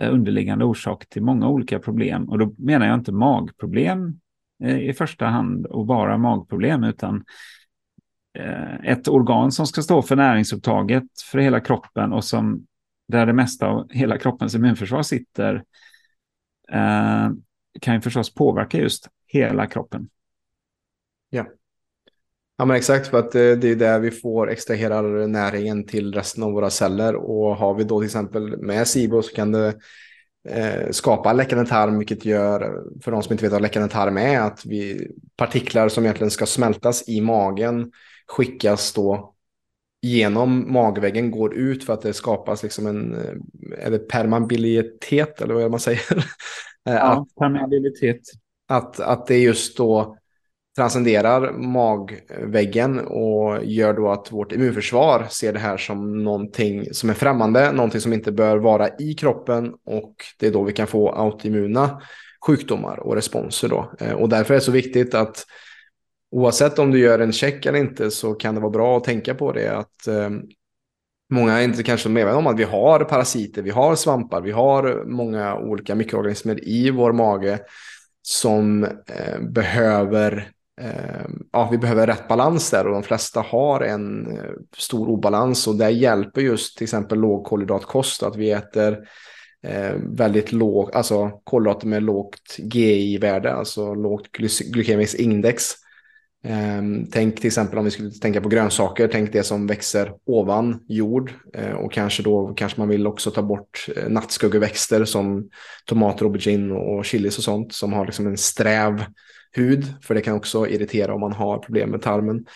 eh, 0.00 0.14
underliggande 0.14 0.64
orsak 0.64 1.08
till 1.08 1.22
många 1.22 1.48
olika 1.48 1.78
problem. 1.78 2.28
Och 2.28 2.38
då 2.38 2.54
menar 2.58 2.86
jag 2.86 2.98
inte 2.98 3.12
magproblem 3.12 4.20
eh, 4.64 4.78
i 4.78 4.92
första 4.92 5.26
hand 5.26 5.66
och 5.66 5.86
bara 5.86 6.18
magproblem, 6.18 6.84
utan 6.84 7.24
Eh, 8.38 8.90
ett 8.90 9.08
organ 9.08 9.52
som 9.52 9.66
ska 9.66 9.82
stå 9.82 10.02
för 10.02 10.16
näringsupptaget 10.16 11.04
för 11.30 11.38
hela 11.38 11.60
kroppen 11.60 12.12
och 12.12 12.24
som 12.24 12.66
där 13.08 13.26
det 13.26 13.32
mesta 13.32 13.66
av 13.66 13.90
hela 13.90 14.18
kroppens 14.18 14.54
immunförsvar 14.54 15.02
sitter 15.02 15.54
eh, 16.72 17.30
kan 17.80 17.94
ju 17.94 18.00
förstås 18.00 18.34
påverka 18.34 18.78
just 18.78 19.08
hela 19.26 19.66
kroppen. 19.66 20.08
Ja. 21.30 21.46
Ja 22.56 22.64
men 22.64 22.76
exakt 22.76 23.06
för 23.06 23.18
att 23.18 23.34
eh, 23.34 23.40
det, 23.40 23.68
är 23.68 23.76
där 23.76 24.00
vi 24.00 24.10
får 24.10 24.50
extrahera 24.50 25.00
näringen 25.26 25.86
till 25.86 26.14
resten 26.14 26.42
av 26.42 26.52
våra 26.52 26.70
celler 26.70 27.14
och 27.14 27.56
har 27.56 27.74
vi 27.74 27.84
då 27.84 28.00
till 28.00 28.06
exempel 28.06 28.56
med 28.56 28.88
SIBO 28.88 29.22
så 29.22 29.34
kan 29.34 29.52
det 29.52 29.74
eh, 30.48 30.90
skapa 30.90 31.32
läckande 31.32 31.64
tarm 31.64 31.98
vilket 31.98 32.24
gör 32.24 32.82
för 33.02 33.10
de 33.10 33.22
som 33.22 33.32
inte 33.32 33.44
vet 33.44 33.52
vad 33.52 33.62
läckande 33.62 33.88
tarm 33.88 34.18
är 34.18 34.40
att 34.40 34.66
vi 34.66 35.10
partiklar 35.36 35.88
som 35.88 36.04
egentligen 36.04 36.30
ska 36.30 36.46
smältas 36.46 37.08
i 37.08 37.20
magen 37.20 37.92
skickas 38.32 38.92
då 38.92 39.34
genom 40.02 40.72
magväggen, 40.72 41.30
går 41.30 41.54
ut 41.54 41.84
för 41.84 41.92
att 41.92 42.02
det 42.02 42.12
skapas 42.12 42.62
liksom 42.62 42.86
en 42.86 43.14
är 43.78 43.90
det 43.90 43.98
permeabilitet 43.98 45.40
eller 45.40 45.54
vad 45.54 45.70
man 45.70 45.80
säger? 45.80 46.02
Eh, 46.88 46.94
ja, 46.94 47.00
att, 47.00 47.34
permeabilitet. 47.34 48.20
Att, 48.68 49.00
att 49.00 49.26
det 49.26 49.38
just 49.38 49.76
då 49.76 50.16
transcenderar 50.76 51.52
magväggen 51.52 52.98
och 52.98 53.64
gör 53.64 53.94
då 53.94 54.10
att 54.10 54.32
vårt 54.32 54.52
immunförsvar 54.52 55.26
ser 55.30 55.52
det 55.52 55.58
här 55.58 55.76
som 55.76 56.24
någonting 56.24 56.94
som 56.94 57.10
är 57.10 57.14
främmande, 57.14 57.72
någonting 57.72 58.00
som 58.00 58.12
inte 58.12 58.32
bör 58.32 58.56
vara 58.56 58.88
i 58.98 59.14
kroppen 59.14 59.74
och 59.84 60.14
det 60.38 60.46
är 60.46 60.50
då 60.50 60.62
vi 60.62 60.72
kan 60.72 60.86
få 60.86 61.12
autoimmuna 61.12 62.02
sjukdomar 62.46 63.00
och 63.00 63.14
responser 63.14 63.68
då. 63.68 63.92
Eh, 64.00 64.12
och 64.12 64.28
därför 64.28 64.54
är 64.54 64.58
det 64.58 64.64
så 64.64 64.72
viktigt 64.72 65.14
att 65.14 65.46
oavsett 66.32 66.78
om 66.78 66.90
du 66.90 66.98
gör 66.98 67.18
en 67.18 67.32
check 67.32 67.66
eller 67.66 67.78
inte 67.78 68.10
så 68.10 68.34
kan 68.34 68.54
det 68.54 68.60
vara 68.60 68.70
bra 68.70 68.96
att 68.96 69.04
tänka 69.04 69.34
på 69.34 69.52
det. 69.52 69.68
Att 69.68 70.06
eh, 70.06 70.30
Många 71.32 71.58
är 71.58 71.64
inte 71.64 71.82
kanske 71.82 72.08
medvetna 72.08 72.38
om 72.38 72.46
att 72.46 72.58
vi 72.58 72.64
har 72.64 73.04
parasiter, 73.04 73.62
vi 73.62 73.70
har 73.70 73.96
svampar, 73.96 74.40
vi 74.40 74.50
har 74.50 75.04
många 75.06 75.56
olika 75.56 75.94
mikroorganismer 75.94 76.68
i 76.68 76.90
vår 76.90 77.12
mage 77.12 77.60
som 78.22 78.84
eh, 78.84 79.40
behöver 79.40 80.50
ehm, 80.80 81.42
ja, 81.52 81.68
vi 81.70 81.78
behöver 81.78 82.06
rätt 82.06 82.28
balans 82.28 82.70
där 82.70 82.86
och 82.86 82.92
de 82.92 83.02
flesta 83.02 83.40
har 83.40 83.80
en 83.80 84.26
eh, 84.36 84.50
stor 84.76 85.08
obalans 85.08 85.66
och 85.66 85.76
det 85.76 85.90
hjälper 85.90 86.40
just 86.40 86.76
till 86.76 86.84
exempel 86.84 87.18
lågkolhydratkost 87.18 88.22
att 88.22 88.36
vi 88.36 88.50
äter 88.50 88.98
eh, 89.62 89.94
väldigt 89.96 90.52
lågt, 90.52 90.94
alltså 90.94 91.30
kolhydrater 91.44 91.86
med 91.86 92.02
lågt 92.02 92.58
GI-värde, 92.58 93.52
alltså 93.52 93.94
lågt 93.94 94.32
glykemiskt 94.72 95.20
index 95.20 95.64
Ehm, 96.44 97.06
tänk 97.10 97.36
till 97.36 97.46
exempel 97.46 97.78
om 97.78 97.84
vi 97.84 97.90
skulle 97.90 98.10
tänka 98.10 98.40
på 98.40 98.48
grönsaker, 98.48 99.08
tänk 99.12 99.32
det 99.32 99.42
som 99.42 99.66
växer 99.66 100.12
ovan 100.26 100.80
jord 100.88 101.32
eh, 101.54 101.72
och 101.72 101.92
kanske 101.92 102.22
då 102.22 102.54
kanske 102.56 102.80
man 102.80 102.88
vill 102.88 103.06
också 103.06 103.30
ta 103.30 103.42
bort 103.42 103.86
eh, 103.96 104.08
nattskuggeväxter 104.08 105.04
som 105.04 105.48
tomater, 105.86 106.24
aubergine 106.24 106.74
och 106.74 107.04
chilis 107.04 107.38
och 107.38 107.44
sånt 107.44 107.72
som 107.72 107.92
har 107.92 108.06
liksom 108.06 108.26
en 108.26 108.36
sträv 108.36 109.04
hud, 109.52 109.84
för 110.02 110.14
det 110.14 110.20
kan 110.20 110.36
också 110.36 110.66
irritera 110.66 111.14
om 111.14 111.20
man 111.20 111.32
har 111.32 111.58
problem 111.58 111.90
med 111.90 112.02
tarmen. 112.02 112.46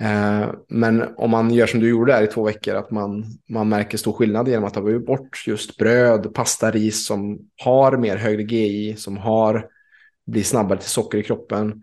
Ehm, 0.00 0.50
men 0.68 1.04
om 1.16 1.30
man 1.30 1.54
gör 1.54 1.66
som 1.66 1.80
du 1.80 1.88
gjorde 1.88 2.12
där 2.12 2.22
i 2.22 2.26
två 2.26 2.44
veckor, 2.44 2.74
att 2.74 2.90
man, 2.90 3.24
man 3.48 3.68
märker 3.68 3.98
stor 3.98 4.12
skillnad 4.12 4.48
genom 4.48 4.64
att 4.64 4.74
ta 4.74 4.98
bort 4.98 5.44
just 5.46 5.76
bröd, 5.76 6.34
pasta, 6.34 6.70
ris 6.70 7.06
som 7.06 7.38
har 7.64 7.96
mer 7.96 8.16
högre 8.16 8.42
GI, 8.42 8.96
som 8.96 9.16
har, 9.16 9.66
blir 10.26 10.42
snabbare 10.42 10.78
till 10.78 10.90
socker 10.90 11.18
i 11.18 11.22
kroppen, 11.22 11.82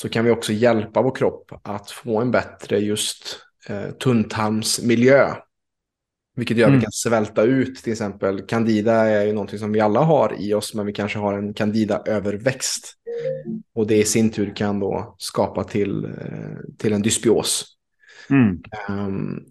så 0.00 0.08
kan 0.08 0.24
vi 0.24 0.30
också 0.30 0.52
hjälpa 0.52 1.02
vår 1.02 1.14
kropp 1.14 1.52
att 1.62 1.90
få 1.90 2.20
en 2.20 2.30
bättre 2.30 2.78
just 2.78 3.38
eh, 3.68 3.90
tunntarmsmiljö. 3.90 5.34
Vilket 6.36 6.56
gör 6.56 6.66
att 6.66 6.68
mm. 6.68 6.80
vi 6.80 6.84
kan 6.84 6.92
svälta 6.92 7.42
ut 7.42 7.76
till 7.76 7.92
exempel. 7.92 8.42
Candida 8.46 8.92
är 8.92 9.26
ju 9.26 9.32
någonting 9.32 9.58
som 9.58 9.72
vi 9.72 9.80
alla 9.80 10.00
har 10.00 10.36
i 10.38 10.54
oss, 10.54 10.74
men 10.74 10.86
vi 10.86 10.92
kanske 10.92 11.18
har 11.18 11.38
en 11.38 11.54
candida-överväxt. 11.54 12.94
Och 13.74 13.86
det 13.86 13.96
i 13.96 14.04
sin 14.04 14.30
tur 14.30 14.56
kan 14.56 14.80
då 14.80 15.14
skapa 15.18 15.64
till, 15.64 16.04
eh, 16.04 16.74
till 16.78 16.92
en 16.92 17.02
dysbios. 17.02 17.64
Mm. 18.30 18.62
Um, 18.88 19.44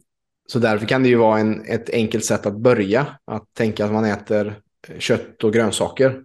så 0.47 0.59
därför 0.59 0.85
kan 0.87 1.03
det 1.03 1.09
ju 1.09 1.15
vara 1.15 1.39
en, 1.39 1.65
ett 1.65 1.89
enkelt 1.89 2.25
sätt 2.25 2.45
att 2.45 2.57
börja. 2.57 3.07
Att 3.25 3.53
tänka 3.53 3.85
att 3.85 3.91
man 3.91 4.05
äter 4.05 4.59
kött 4.97 5.43
och 5.43 5.53
grönsaker. 5.53 6.23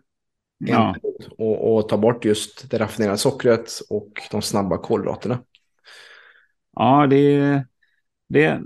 Ja. 0.66 0.96
Och, 1.38 1.76
och, 1.76 1.88
ta 1.88 1.96
bort 1.96 2.24
just 2.24 2.70
det 2.70 2.78
raffinerade 2.78 3.18
sockret 3.18 3.70
och 3.90 4.10
de 4.30 4.42
snabba 4.42 4.78
kolhydraterna. 4.78 5.38
Ja, 6.76 7.06
det, 7.10 7.64
det, 8.28 8.60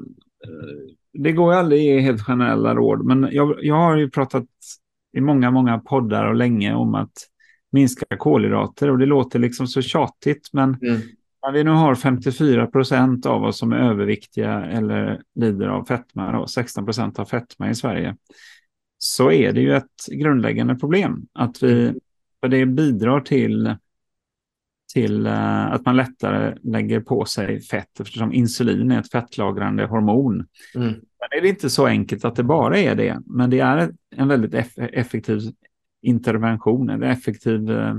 det 1.13 1.33
går 1.33 1.53
ju 1.53 1.59
aldrig 1.59 1.81
att 1.81 1.85
ge 1.85 2.01
helt 2.01 2.23
generella 2.23 2.75
råd, 2.75 3.05
men 3.05 3.29
jag, 3.33 3.65
jag 3.65 3.75
har 3.75 3.97
ju 3.97 4.11
pratat 4.11 4.47
i 5.17 5.21
många, 5.21 5.51
många 5.51 5.79
poddar 5.79 6.25
och 6.25 6.35
länge 6.35 6.75
om 6.75 6.95
att 6.95 7.13
minska 7.73 8.17
kolhydrater 8.19 8.91
och 8.91 8.99
det 8.99 9.07
låter 9.07 9.39
liksom 9.39 9.67
så 9.67 9.83
tjatigt, 9.83 10.49
men 10.53 10.75
mm. 10.75 11.01
när 11.43 11.53
vi 11.53 11.65
nu 11.65 11.71
har 11.71 11.95
54 11.95 12.67
procent 12.67 13.27
av 13.27 13.45
oss 13.45 13.59
som 13.59 13.73
är 13.73 13.79
överviktiga 13.79 14.65
eller 14.65 15.23
lider 15.35 15.69
av 15.69 15.85
fetma, 15.85 16.39
och 16.39 16.51
16 16.51 16.85
procent 16.85 17.19
av 17.19 17.25
fetma 17.25 17.71
i 17.71 17.75
Sverige, 17.75 18.17
så 18.99 19.31
är 19.31 19.53
det 19.53 19.61
ju 19.61 19.77
ett 19.77 20.07
grundläggande 20.11 20.75
problem 20.75 21.27
att 21.33 21.63
vi, 21.63 21.95
för 22.41 22.49
det 22.49 22.67
bidrar 22.67 23.21
till 23.21 23.77
till 24.93 25.27
uh, 25.27 25.73
att 25.73 25.87
man 25.87 25.97
lättare 25.97 26.57
lägger 26.63 27.01
på 27.01 27.25
sig 27.25 27.61
fett 27.61 28.01
eftersom 28.01 28.33
insulin 28.33 28.91
är 28.91 29.01
ett 29.01 29.11
fettlagrande 29.11 29.87
hormon. 29.87 30.47
Mm. 30.75 30.89
Men 30.93 31.39
är 31.39 31.43
det 31.43 31.49
inte 31.49 31.71
så 31.71 31.87
enkelt 31.87 32.25
att 32.25 32.37
det 32.37 32.43
bara 32.43 32.79
är 32.79 32.95
det, 32.95 33.19
men 33.27 33.51
det 33.51 33.61
är 33.61 33.93
en 34.17 34.29
väldigt 34.29 34.55
eff 34.55 34.79
effektiv 34.79 35.41
intervention, 36.03 36.91
en 36.91 37.03
effektiv 37.03 37.71
uh, 37.71 37.97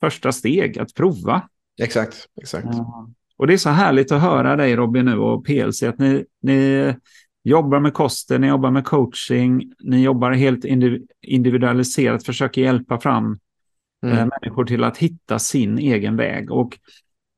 första 0.00 0.32
steg 0.32 0.78
att 0.78 0.94
prova. 0.94 1.48
Exakt, 1.82 2.26
exakt. 2.42 2.66
Uh, 2.66 3.06
och 3.36 3.46
det 3.46 3.52
är 3.52 3.58
så 3.58 3.70
härligt 3.70 4.12
att 4.12 4.22
höra 4.22 4.56
dig 4.56 4.76
Robin 4.76 5.04
nu 5.04 5.16
och 5.16 5.44
PLC, 5.44 5.82
att 5.82 5.98
ni, 5.98 6.24
ni 6.42 6.94
jobbar 7.44 7.80
med 7.80 7.94
kosten, 7.94 8.40
ni 8.40 8.46
jobbar 8.46 8.70
med 8.70 8.84
coaching, 8.84 9.72
ni 9.80 10.02
jobbar 10.02 10.32
helt 10.32 10.64
individualiserat, 11.22 12.24
försöker 12.24 12.62
hjälpa 12.62 12.98
fram 12.98 13.38
mm. 14.06 14.18
eh, 14.18 14.26
människor 14.26 14.64
till 14.64 14.84
att 14.84 14.98
hitta 14.98 15.38
sin 15.38 15.78
egen 15.78 16.16
väg. 16.16 16.50
Och 16.50 16.78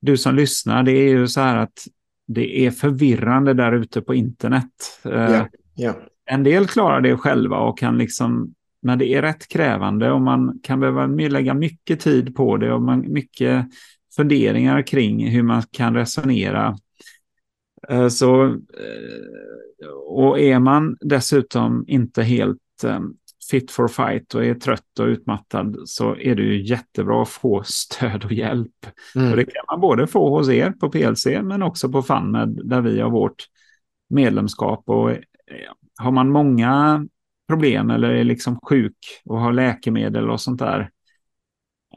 du 0.00 0.16
som 0.16 0.34
lyssnar, 0.34 0.82
det 0.82 0.92
är 0.92 1.08
ju 1.08 1.28
så 1.28 1.40
här 1.40 1.56
att 1.56 1.86
det 2.26 2.66
är 2.66 2.70
förvirrande 2.70 3.54
där 3.54 3.72
ute 3.72 4.00
på 4.00 4.14
internet. 4.14 5.00
Yeah. 5.04 5.46
Yeah. 5.78 5.96
En 6.26 6.42
del 6.42 6.66
klarar 6.66 7.00
det 7.00 7.16
själva 7.16 7.56
och 7.56 7.78
kan 7.78 7.98
liksom, 7.98 8.54
men 8.82 8.98
det 8.98 9.14
är 9.14 9.22
rätt 9.22 9.48
krävande 9.48 10.10
och 10.10 10.20
man 10.20 10.60
kan 10.62 10.80
behöva 10.80 11.06
lägga 11.06 11.54
mycket 11.54 12.00
tid 12.00 12.36
på 12.36 12.56
det 12.56 12.72
och 12.72 12.82
man, 12.82 13.12
mycket 13.12 13.66
funderingar 14.16 14.82
kring 14.82 15.28
hur 15.30 15.42
man 15.42 15.62
kan 15.70 15.94
resonera. 15.94 16.76
Eh, 17.88 18.08
så, 18.08 18.44
eh, 18.44 19.88
och 20.06 20.40
är 20.40 20.58
man 20.58 20.96
dessutom 21.00 21.84
inte 21.86 22.22
helt 22.22 22.84
eh, 22.84 23.00
fit 23.50 23.70
for 23.70 23.88
fight 23.88 24.34
och 24.34 24.44
är 24.44 24.54
trött 24.54 24.98
och 25.00 25.06
utmattad 25.06 25.76
så 25.84 26.16
är 26.16 26.34
det 26.34 26.42
ju 26.42 26.62
jättebra 26.62 27.22
att 27.22 27.28
få 27.28 27.62
stöd 27.64 28.24
och 28.24 28.32
hjälp. 28.32 28.86
Mm. 29.16 29.30
Och 29.30 29.36
det 29.36 29.44
kan 29.44 29.64
man 29.70 29.80
både 29.80 30.06
få 30.06 30.38
hos 30.38 30.48
er 30.48 30.70
på 30.70 30.90
PLC 30.90 31.26
men 31.26 31.62
också 31.62 31.92
på 31.92 32.02
FunMed 32.02 32.60
där 32.64 32.80
vi 32.80 33.00
har 33.00 33.10
vårt 33.10 33.46
medlemskap. 34.10 34.82
Och 34.86 35.10
har 35.98 36.10
man 36.10 36.30
många 36.30 37.06
problem 37.48 37.90
eller 37.90 38.10
är 38.10 38.24
liksom 38.24 38.60
sjuk 38.60 38.96
och 39.24 39.40
har 39.40 39.52
läkemedel 39.52 40.30
och 40.30 40.40
sånt 40.40 40.58
där, 40.58 40.90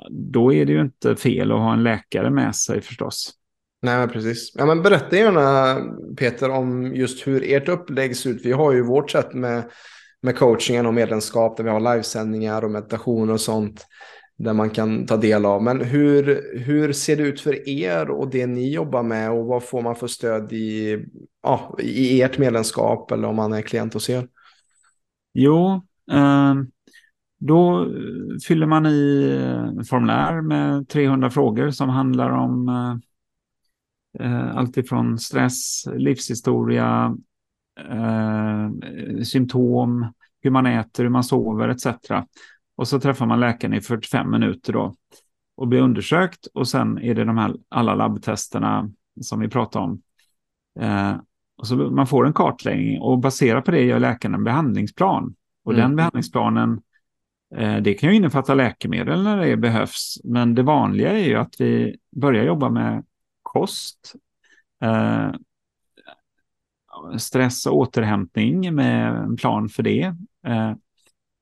då 0.09 0.53
är 0.53 0.65
det 0.65 0.71
ju 0.71 0.81
inte 0.81 1.15
fel 1.15 1.51
att 1.51 1.59
ha 1.59 1.73
en 1.73 1.83
läkare 1.83 2.29
med 2.29 2.55
sig 2.55 2.81
förstås. 2.81 3.33
Nej, 3.82 3.97
men 3.97 4.09
precis. 4.09 4.51
Ja, 4.55 4.65
men 4.65 4.82
berätta 4.82 5.15
gärna 5.15 5.75
Peter 6.17 6.49
om 6.49 6.95
just 6.95 7.28
hur 7.28 7.43
ert 7.53 7.69
upplägg 7.69 8.17
ser 8.17 8.30
ut. 8.30 8.45
Vi 8.45 8.51
har 8.51 8.73
ju 8.73 8.84
vårt 8.84 9.11
sätt 9.11 9.34
med, 9.34 9.63
med 10.21 10.38
coachingen 10.38 10.86
och 10.86 10.93
medlemskap 10.93 11.57
där 11.57 11.63
vi 11.63 11.69
har 11.69 11.93
livesändningar 11.93 12.63
och 12.63 12.71
meditationer 12.71 13.34
och 13.34 13.41
sånt 13.41 13.86
där 14.38 14.53
man 14.53 14.69
kan 14.69 15.05
ta 15.05 15.17
del 15.17 15.45
av. 15.45 15.63
Men 15.63 15.82
hur, 15.82 16.41
hur 16.59 16.93
ser 16.93 17.15
det 17.15 17.23
ut 17.23 17.41
för 17.41 17.69
er 17.69 18.09
och 18.09 18.30
det 18.30 18.47
ni 18.47 18.73
jobbar 18.73 19.03
med 19.03 19.32
och 19.32 19.45
vad 19.45 19.63
får 19.63 19.82
man 19.82 19.95
för 19.95 20.07
stöd 20.07 20.53
i, 20.53 21.05
ja, 21.43 21.75
i 21.80 22.21
ert 22.21 22.38
medlemskap 22.38 23.11
eller 23.11 23.28
om 23.28 23.36
man 23.36 23.53
är 23.53 23.61
klient 23.61 23.93
hos 23.93 24.09
er? 24.09 24.28
Jo, 25.34 25.82
eh, 26.11 26.55
då 27.39 27.88
fyller 28.47 28.65
man 28.65 28.86
i 28.86 29.84
formulär 29.89 30.41
med 30.41 30.89
300 30.89 31.30
frågor 31.30 31.71
som 31.71 31.89
handlar 31.89 32.30
om 32.30 32.69
eh, 32.69 32.95
eh, 34.20 34.58
alltifrån 34.58 35.20
stress, 35.20 35.88
livshistoria, 35.95 37.18
eh, 37.89 38.70
symptom, 39.24 40.14
hur 40.41 40.51
man 40.51 40.66
äter, 40.66 41.03
hur 41.03 41.10
man 41.10 41.24
sover 41.24 41.70
etc. 41.70 41.88
Och 42.76 42.88
så 42.88 42.99
träffar 42.99 43.26
man 43.26 43.39
läkaren 43.39 43.74
i 43.74 43.82
45 43.82 44.32
minuter 44.32 44.74
då 44.74 44.95
och 45.58 45.68
blir 45.68 45.82
undersökt 45.82 46.45
och 46.53 46.68
sen 46.68 46.97
är 46.97 47.16
det 47.16 47.24
de 47.24 47.38
här 47.38 47.55
alla 47.70 47.95
labbtesterna 47.95 48.89
som 49.22 49.39
vi 49.39 49.47
pratade 49.47 49.86
om. 49.86 50.01
Eh, 50.80 51.16
och 51.58 51.68
så 51.68 51.76
man 51.76 52.08
får 52.08 52.28
en 52.28 52.34
kartläggning 52.34 53.01
och 53.01 53.20
baserat 53.20 53.66
på 53.66 53.72
det 53.72 53.84
gör 53.84 53.99
läkaren 53.99 54.36
en 54.36 54.43
behandlingsplan. 54.43 55.36
Och 55.66 55.74
mm. 55.74 55.84
den 55.84 55.95
behandlingsplanen 55.95 56.82
eh, 57.55 57.78
det 57.78 57.93
kan 57.93 58.10
ju 58.10 58.16
innefatta 58.16 58.53
läkemedel 58.53 59.24
när 59.24 59.38
det 59.38 59.58
behövs, 59.58 60.18
men 60.24 60.55
det 60.55 60.64
vanliga 60.64 61.12
är 61.12 61.26
ju 61.28 61.36
att 61.36 61.55
vi 61.60 61.97
börjar 62.16 62.43
jobba 62.43 62.70
med 62.70 63.03
kost, 63.60 64.14
eh, 64.84 65.32
stress 67.18 67.66
och 67.66 67.78
återhämtning 67.78 68.76
med 68.76 69.16
en 69.16 69.36
plan 69.36 69.70
för 69.70 69.84
det. 69.84 70.03
Eh, 70.47 70.74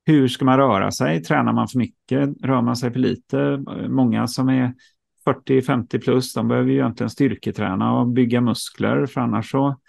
hur 0.06 0.28
ska 0.28 0.46
man 0.46 0.58
röra 0.58 0.92
sig? 0.92 1.24
Tränar 1.24 1.54
man 1.54 1.68
för 1.68 1.78
mycket? 1.78 2.30
Rör 2.42 2.62
man 2.62 2.76
sig 2.76 2.92
för 2.92 3.00
lite? 3.00 3.64
Många 3.88 4.28
som 4.28 4.50
är 4.50 4.74
40-50 5.26 6.00
plus, 6.00 6.34
de 6.34 6.48
behöver 6.48 6.70
ju 6.70 6.76
egentligen 6.76 7.10
styrketräna 7.10 8.00
och 8.00 8.08
bygga 8.08 8.42
muskler, 8.42 9.06
för 9.06 9.22
annars 9.22 9.52
så 9.52 9.80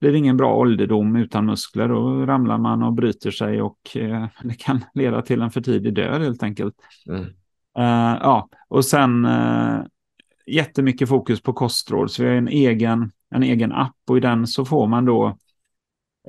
blir 0.00 0.12
det 0.12 0.18
ingen 0.18 0.36
bra 0.36 0.56
ålderdom 0.56 1.16
utan 1.16 1.46
muskler. 1.46 1.88
Då 1.88 2.26
ramlar 2.26 2.58
man 2.58 2.82
och 2.82 2.92
bryter 2.92 3.30
sig 3.30 3.62
och 3.62 3.96
eh, 3.96 4.26
det 4.42 4.54
kan 4.54 4.84
leda 4.94 5.22
till 5.22 5.42
en 5.42 5.50
för 5.50 5.60
tidig 5.60 5.94
död 5.94 6.22
helt 6.22 6.42
enkelt. 6.42 6.74
Mm. 7.08 7.24
Uh, 7.78 8.18
ja, 8.22 8.48
och 8.68 8.84
sen 8.84 9.24
uh, 9.24 9.84
jättemycket 10.46 11.08
fokus 11.08 11.42
på 11.42 11.52
kostråd. 11.52 12.10
Så 12.10 12.22
vi 12.22 12.28
har 12.28 12.36
en 12.36 12.48
egen, 12.48 13.12
en 13.30 13.42
egen 13.42 13.72
app 13.72 13.96
och 14.08 14.16
i 14.16 14.20
den 14.20 14.46
så 14.46 14.64
får 14.64 14.86
man 14.86 15.04
då 15.04 15.38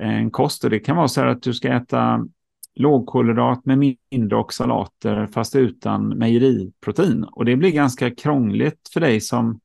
en 0.00 0.30
kost. 0.30 0.64
Och 0.64 0.70
det 0.70 0.78
kan 0.78 0.96
vara 0.96 1.08
så 1.08 1.20
här 1.20 1.28
att 1.28 1.42
du 1.42 1.54
ska 1.54 1.68
äta 1.68 2.26
lågkolhydrat 2.74 3.66
med 3.66 3.96
mindre 4.10 4.36
oxalater 4.36 5.26
fast 5.26 5.56
utan 5.56 6.08
mejeriprotein. 6.08 7.24
Och 7.24 7.44
det 7.44 7.56
blir 7.56 7.70
ganska 7.70 8.14
krångligt 8.14 8.88
för 8.92 9.00
dig 9.00 9.20
som, 9.20 9.60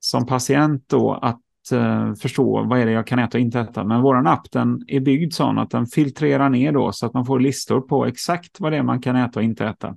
som 0.00 0.26
patient 0.26 0.84
då 0.86 1.14
att 1.14 1.40
eh, 1.72 2.14
förstå 2.14 2.64
vad 2.64 2.80
är 2.80 2.86
det 2.86 2.92
jag 2.92 3.06
kan 3.06 3.18
äta 3.18 3.38
och 3.38 3.42
inte 3.42 3.60
äta. 3.60 3.84
Men 3.84 4.02
vår 4.02 4.28
app 4.28 4.50
den 4.50 4.84
är 4.86 5.00
byggd 5.00 5.32
så 5.32 5.60
att 5.60 5.70
den 5.70 5.86
filtrerar 5.86 6.48
ner 6.48 6.72
då 6.72 6.92
så 6.92 7.06
att 7.06 7.14
man 7.14 7.26
får 7.26 7.40
listor 7.40 7.80
på 7.80 8.06
exakt 8.06 8.60
vad 8.60 8.72
det 8.72 8.78
är 8.78 8.82
man 8.82 9.00
kan 9.00 9.16
äta 9.16 9.40
och 9.40 9.44
inte 9.44 9.66
äta. 9.66 9.96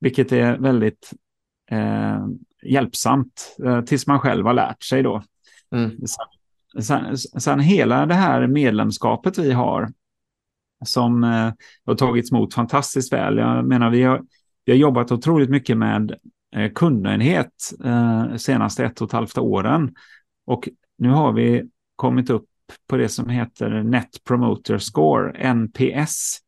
Vilket 0.00 0.32
är 0.32 0.58
väldigt 0.58 1.12
eh, 1.70 2.26
hjälpsamt 2.62 3.56
eh, 3.64 3.80
tills 3.80 4.06
man 4.06 4.20
själv 4.20 4.46
har 4.46 4.54
lärt 4.54 4.82
sig 4.82 5.02
då. 5.02 5.22
Mm. 5.74 5.90
Sen, 6.06 6.82
sen, 6.82 7.18
sen, 7.18 7.60
hela 7.60 8.06
det 8.06 8.14
här 8.14 8.46
medlemskapet 8.46 9.38
vi 9.38 9.52
har 9.52 9.88
som 10.84 11.24
eh, 11.24 11.52
har 11.86 11.94
tagits 11.94 12.32
emot 12.32 12.54
fantastiskt 12.54 13.12
väl. 13.12 13.36
Jag 13.36 13.64
menar, 13.64 13.90
vi 13.90 14.02
har, 14.02 14.22
vi 14.64 14.72
har 14.72 14.78
jobbat 14.78 15.12
otroligt 15.12 15.50
mycket 15.50 15.76
med 15.76 16.14
eh, 16.56 16.72
kundnöjdhet 16.72 17.52
eh, 17.84 18.34
senaste 18.36 18.84
ett 18.84 19.00
och 19.00 19.08
ett 19.08 19.12
halvt 19.12 19.38
åren. 19.38 19.94
Och 20.46 20.68
nu 20.98 21.08
har 21.08 21.32
vi 21.32 21.64
kommit 21.96 22.30
upp 22.30 22.48
på 22.88 22.96
det 22.96 23.08
som 23.08 23.28
heter 23.28 23.82
Net 23.82 24.24
Promoter 24.24 24.78
Score, 24.78 25.54
NPS, 25.54 26.38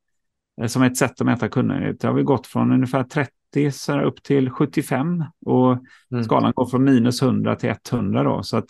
eh, 0.60 0.66
som 0.66 0.82
är 0.82 0.86
ett 0.86 0.96
sätt 0.96 1.20
att 1.20 1.26
mäta 1.26 1.48
kundnöjdhet. 1.48 2.00
Det 2.00 2.08
har 2.08 2.14
vi 2.14 2.22
gått 2.22 2.46
från 2.46 2.72
ungefär 2.72 3.04
30 3.04 3.32
så 3.72 4.00
upp 4.00 4.22
till 4.22 4.50
75 4.50 5.24
och 5.46 5.78
mm. 6.12 6.24
skalan 6.24 6.52
går 6.56 6.66
från 6.66 6.84
minus 6.84 7.22
100 7.22 7.56
till 7.56 7.74
100 7.92 8.22
då. 8.22 8.42
Så 8.42 8.56
att 8.56 8.66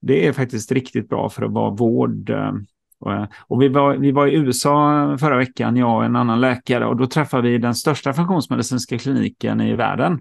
det 0.00 0.26
är 0.26 0.32
faktiskt 0.32 0.72
riktigt 0.72 1.08
bra 1.08 1.28
för 1.28 1.42
att 1.42 1.52
vara 1.52 1.70
vård. 1.70 2.30
Eh, 2.30 3.24
och 3.46 3.62
vi 3.62 3.68
var, 3.68 3.96
vi 3.96 4.12
var 4.12 4.26
i 4.26 4.34
USA 4.34 5.16
förra 5.20 5.36
veckan, 5.36 5.76
jag 5.76 5.96
och 5.96 6.04
en 6.04 6.16
annan 6.16 6.40
läkare, 6.40 6.86
och 6.86 6.96
då 6.96 7.06
träffade 7.06 7.50
vi 7.50 7.58
den 7.58 7.74
största 7.74 8.12
funktionsmedicinska 8.12 8.98
kliniken 8.98 9.60
i 9.60 9.76
världen 9.76 10.12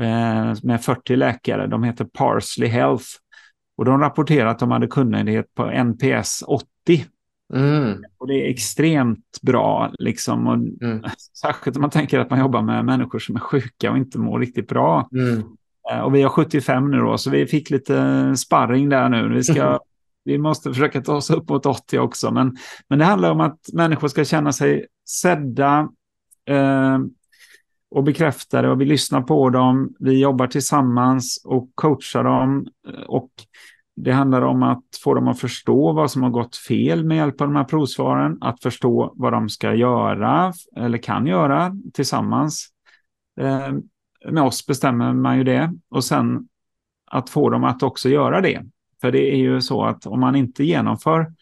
eh, 0.00 0.54
med 0.62 0.80
40 0.82 1.16
läkare. 1.16 1.66
De 1.66 1.82
heter 1.84 2.04
Parsley 2.04 2.68
Health. 2.68 3.06
Och 3.76 3.84
de 3.84 4.00
rapporterade 4.00 4.50
att 4.50 4.58
de 4.58 4.70
hade 4.70 4.86
kundnöjdhet 4.86 5.54
på 5.54 5.70
NPS 5.70 6.42
80. 6.46 6.64
Mm. 7.54 8.04
Och 8.18 8.28
det 8.28 8.34
är 8.34 8.50
extremt 8.50 9.38
bra, 9.42 9.92
liksom. 9.98 10.46
Och 10.46 10.54
mm. 10.54 11.02
Särskilt 11.40 11.76
om 11.76 11.80
man 11.80 11.90
tänker 11.90 12.18
att 12.18 12.30
man 12.30 12.38
jobbar 12.38 12.62
med 12.62 12.84
människor 12.84 13.18
som 13.18 13.36
är 13.36 13.40
sjuka 13.40 13.90
och 13.90 13.96
inte 13.96 14.18
mår 14.18 14.38
riktigt 14.38 14.68
bra. 14.68 15.08
Mm. 15.12 15.42
Eh, 15.90 16.00
och 16.00 16.14
vi 16.14 16.22
har 16.22 16.30
75 16.30 16.90
nu 16.90 16.98
då, 16.98 17.18
så 17.18 17.30
vi 17.30 17.46
fick 17.46 17.70
lite 17.70 18.36
sparring 18.36 18.88
där 18.88 19.08
nu. 19.08 19.34
Vi, 19.34 19.44
ska, 19.44 19.78
vi 20.24 20.38
måste 20.38 20.68
försöka 20.68 21.00
ta 21.00 21.16
oss 21.16 21.30
upp 21.30 21.48
mot 21.48 21.66
80 21.66 21.98
också. 21.98 22.30
Men, 22.30 22.56
men 22.88 22.98
det 22.98 23.04
handlar 23.04 23.30
om 23.30 23.40
att 23.40 23.58
människor 23.72 24.08
ska 24.08 24.24
känna 24.24 24.52
sig 24.52 24.86
sedda 25.04 25.88
eh, 26.48 26.98
och 27.90 28.04
bekräftade 28.04 28.70
och 28.70 28.80
vi 28.80 28.84
lyssnar 28.84 29.20
på 29.20 29.50
dem. 29.50 29.94
Vi 29.98 30.20
jobbar 30.20 30.46
tillsammans 30.46 31.42
och 31.44 31.70
coachar 31.74 32.24
dem. 32.24 32.66
Eh, 32.88 33.00
och 33.00 33.30
det 33.96 34.12
handlar 34.12 34.42
om 34.42 34.62
att 34.62 34.84
få 35.04 35.14
dem 35.14 35.28
att 35.28 35.40
förstå 35.40 35.92
vad 35.92 36.10
som 36.10 36.22
har 36.22 36.30
gått 36.30 36.56
fel 36.56 37.04
med 37.04 37.16
hjälp 37.16 37.40
av 37.40 37.46
de 37.46 37.56
här 37.56 37.64
provsvaren, 37.64 38.38
att 38.40 38.62
förstå 38.62 39.12
vad 39.16 39.32
de 39.32 39.48
ska 39.48 39.74
göra 39.74 40.52
eller 40.76 40.98
kan 40.98 41.26
göra 41.26 41.76
tillsammans. 41.92 42.68
Eh, 43.40 43.72
med 44.30 44.42
oss 44.42 44.66
bestämmer 44.66 45.12
man 45.12 45.38
ju 45.38 45.44
det 45.44 45.74
och 45.90 46.04
sen 46.04 46.48
att 47.10 47.30
få 47.30 47.50
dem 47.50 47.64
att 47.64 47.82
också 47.82 48.08
göra 48.08 48.40
det. 48.40 48.62
För 49.00 49.12
det 49.12 49.32
är 49.32 49.36
ju 49.36 49.60
så 49.60 49.84
att 49.84 50.06
om 50.06 50.20
man 50.20 50.36
inte 50.36 50.64
genomför 50.64 51.32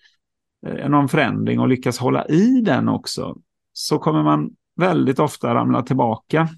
eh, 0.67 0.89
någon 0.89 1.09
förändring 1.09 1.61
och 1.61 1.69
lyckas 1.69 1.99
hålla 1.99 2.27
i 2.27 2.61
den 2.61 2.89
också 2.89 3.37
så 3.73 3.99
kommer 3.99 4.23
man 4.23 4.51
väldigt 4.77 5.19
ofta 5.19 5.55
ramla 5.55 5.83
tillbaka 5.83 6.49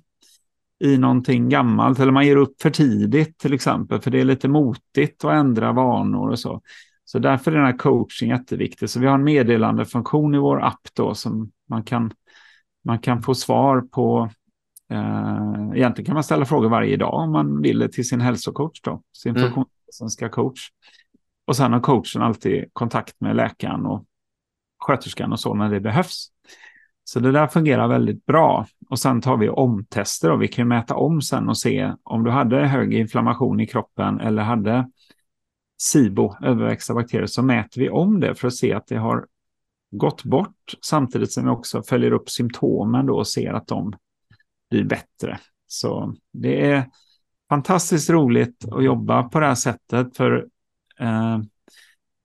i 0.81 0.99
någonting 0.99 1.49
gammalt 1.49 1.99
eller 1.99 2.13
man 2.13 2.27
ger 2.27 2.37
upp 2.37 2.63
för 2.63 2.71
tidigt 2.71 3.39
till 3.39 3.55
exempel 3.55 4.01
för 4.01 4.11
det 4.11 4.21
är 4.21 4.25
lite 4.25 4.49
motigt 4.49 5.25
att 5.25 5.33
ändra 5.33 5.73
vanor 5.73 6.29
och 6.29 6.39
så. 6.39 6.63
Så 7.05 7.19
därför 7.19 7.53
är 7.53 7.57
den 7.57 7.67
här 7.67 7.79
coaching 7.79 8.31
jätteviktig. 8.31 8.91
Så 8.91 9.01
vi 9.01 9.07
har 9.07 9.15
en 9.15 9.25
meddelandefunktion 9.25 10.35
i 10.35 10.39
vår 10.39 10.63
app 10.63 10.89
då 10.93 11.15
som 11.15 11.51
man 11.69 11.83
kan, 11.83 12.13
man 12.85 12.99
kan 12.99 13.23
få 13.23 13.35
svar 13.35 13.81
på 13.81 14.31
Uh, 14.93 15.77
egentligen 15.77 16.07
kan 16.07 16.15
man 16.15 16.25
ställa 16.25 16.45
frågor 16.45 16.69
varje 16.69 16.97
dag 16.97 17.15
om 17.15 17.33
man 17.33 17.63
vill 17.63 17.89
till 17.93 18.09
sin 18.09 18.21
hälsocoach, 18.21 18.81
då, 18.83 19.03
sin 19.13 19.37
mm. 19.37 19.43
funktionsmedicinska 19.43 20.29
coach. 20.29 20.61
Och 21.45 21.57
sen 21.57 21.73
har 21.73 21.81
coachen 21.81 22.23
alltid 22.23 22.65
kontakt 22.73 23.21
med 23.21 23.37
läkaren 23.37 23.87
och 23.87 24.05
sköterskan 24.79 25.33
och 25.33 25.41
så 25.41 25.55
när 25.55 25.71
det 25.71 25.81
behövs. 25.81 26.29
Så 27.13 27.21
det 27.21 27.33
där 27.33 27.47
fungerar 27.47 27.89
väldigt 27.89 28.27
bra. 28.27 28.67
Och 28.91 28.99
sen 28.99 29.21
tar 29.21 29.37
vi 29.37 29.49
omtester 29.49 30.31
och 30.31 30.43
vi 30.43 30.49
kan 30.49 30.69
mäta 30.69 30.95
om 30.95 31.23
sen 31.23 31.49
och 31.49 31.59
se 31.59 31.93
om 32.03 32.25
du 32.25 32.31
hade 32.31 32.67
hög 32.67 32.95
inflammation 32.95 33.61
i 33.61 33.67
kroppen 33.67 34.21
eller 34.21 34.43
hade 34.43 34.91
SIBO, 35.81 36.35
överväxta 36.43 36.95
bakterier, 36.95 37.27
så 37.27 37.43
mäter 37.43 37.81
vi 37.81 37.91
om 37.91 38.21
det 38.21 38.35
för 38.35 38.49
att 38.49 38.55
se 38.55 38.73
att 38.73 38.87
det 38.87 38.97
har 38.97 39.27
gått 39.91 40.25
bort 40.25 40.75
samtidigt 40.83 41.33
som 41.33 41.45
vi 41.45 41.51
också 41.51 41.83
följer 41.83 42.13
upp 42.13 42.31
symptomen 42.31 43.07
då 43.07 43.17
och 43.17 43.29
ser 43.29 43.53
att 43.53 43.67
de 43.67 43.93
blir 44.71 44.85
bättre. 44.85 45.39
Så 45.67 46.15
det 46.33 46.71
är 46.71 46.87
fantastiskt 47.49 48.11
roligt 48.11 48.65
att 48.73 48.85
jobba 48.85 49.23
på 49.23 49.41
det 49.41 49.47
här 49.47 49.55
sättet 49.55 50.17
för 50.17 50.47
eh, 51.01 51.39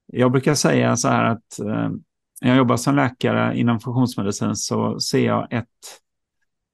jag 0.05 0.31
brukar 0.31 0.53
säga 0.53 0.95
så 0.95 1.07
här 1.07 1.23
att 1.23 1.59
eh, 1.59 1.89
när 2.41 2.49
jag 2.49 2.57
jobbar 2.57 2.77
som 2.77 2.95
läkare 2.95 3.57
inom 3.57 3.79
funktionsmedicin 3.79 4.55
så 4.55 4.99
ser 4.99 5.25
jag 5.25 5.53
ett, 5.53 5.67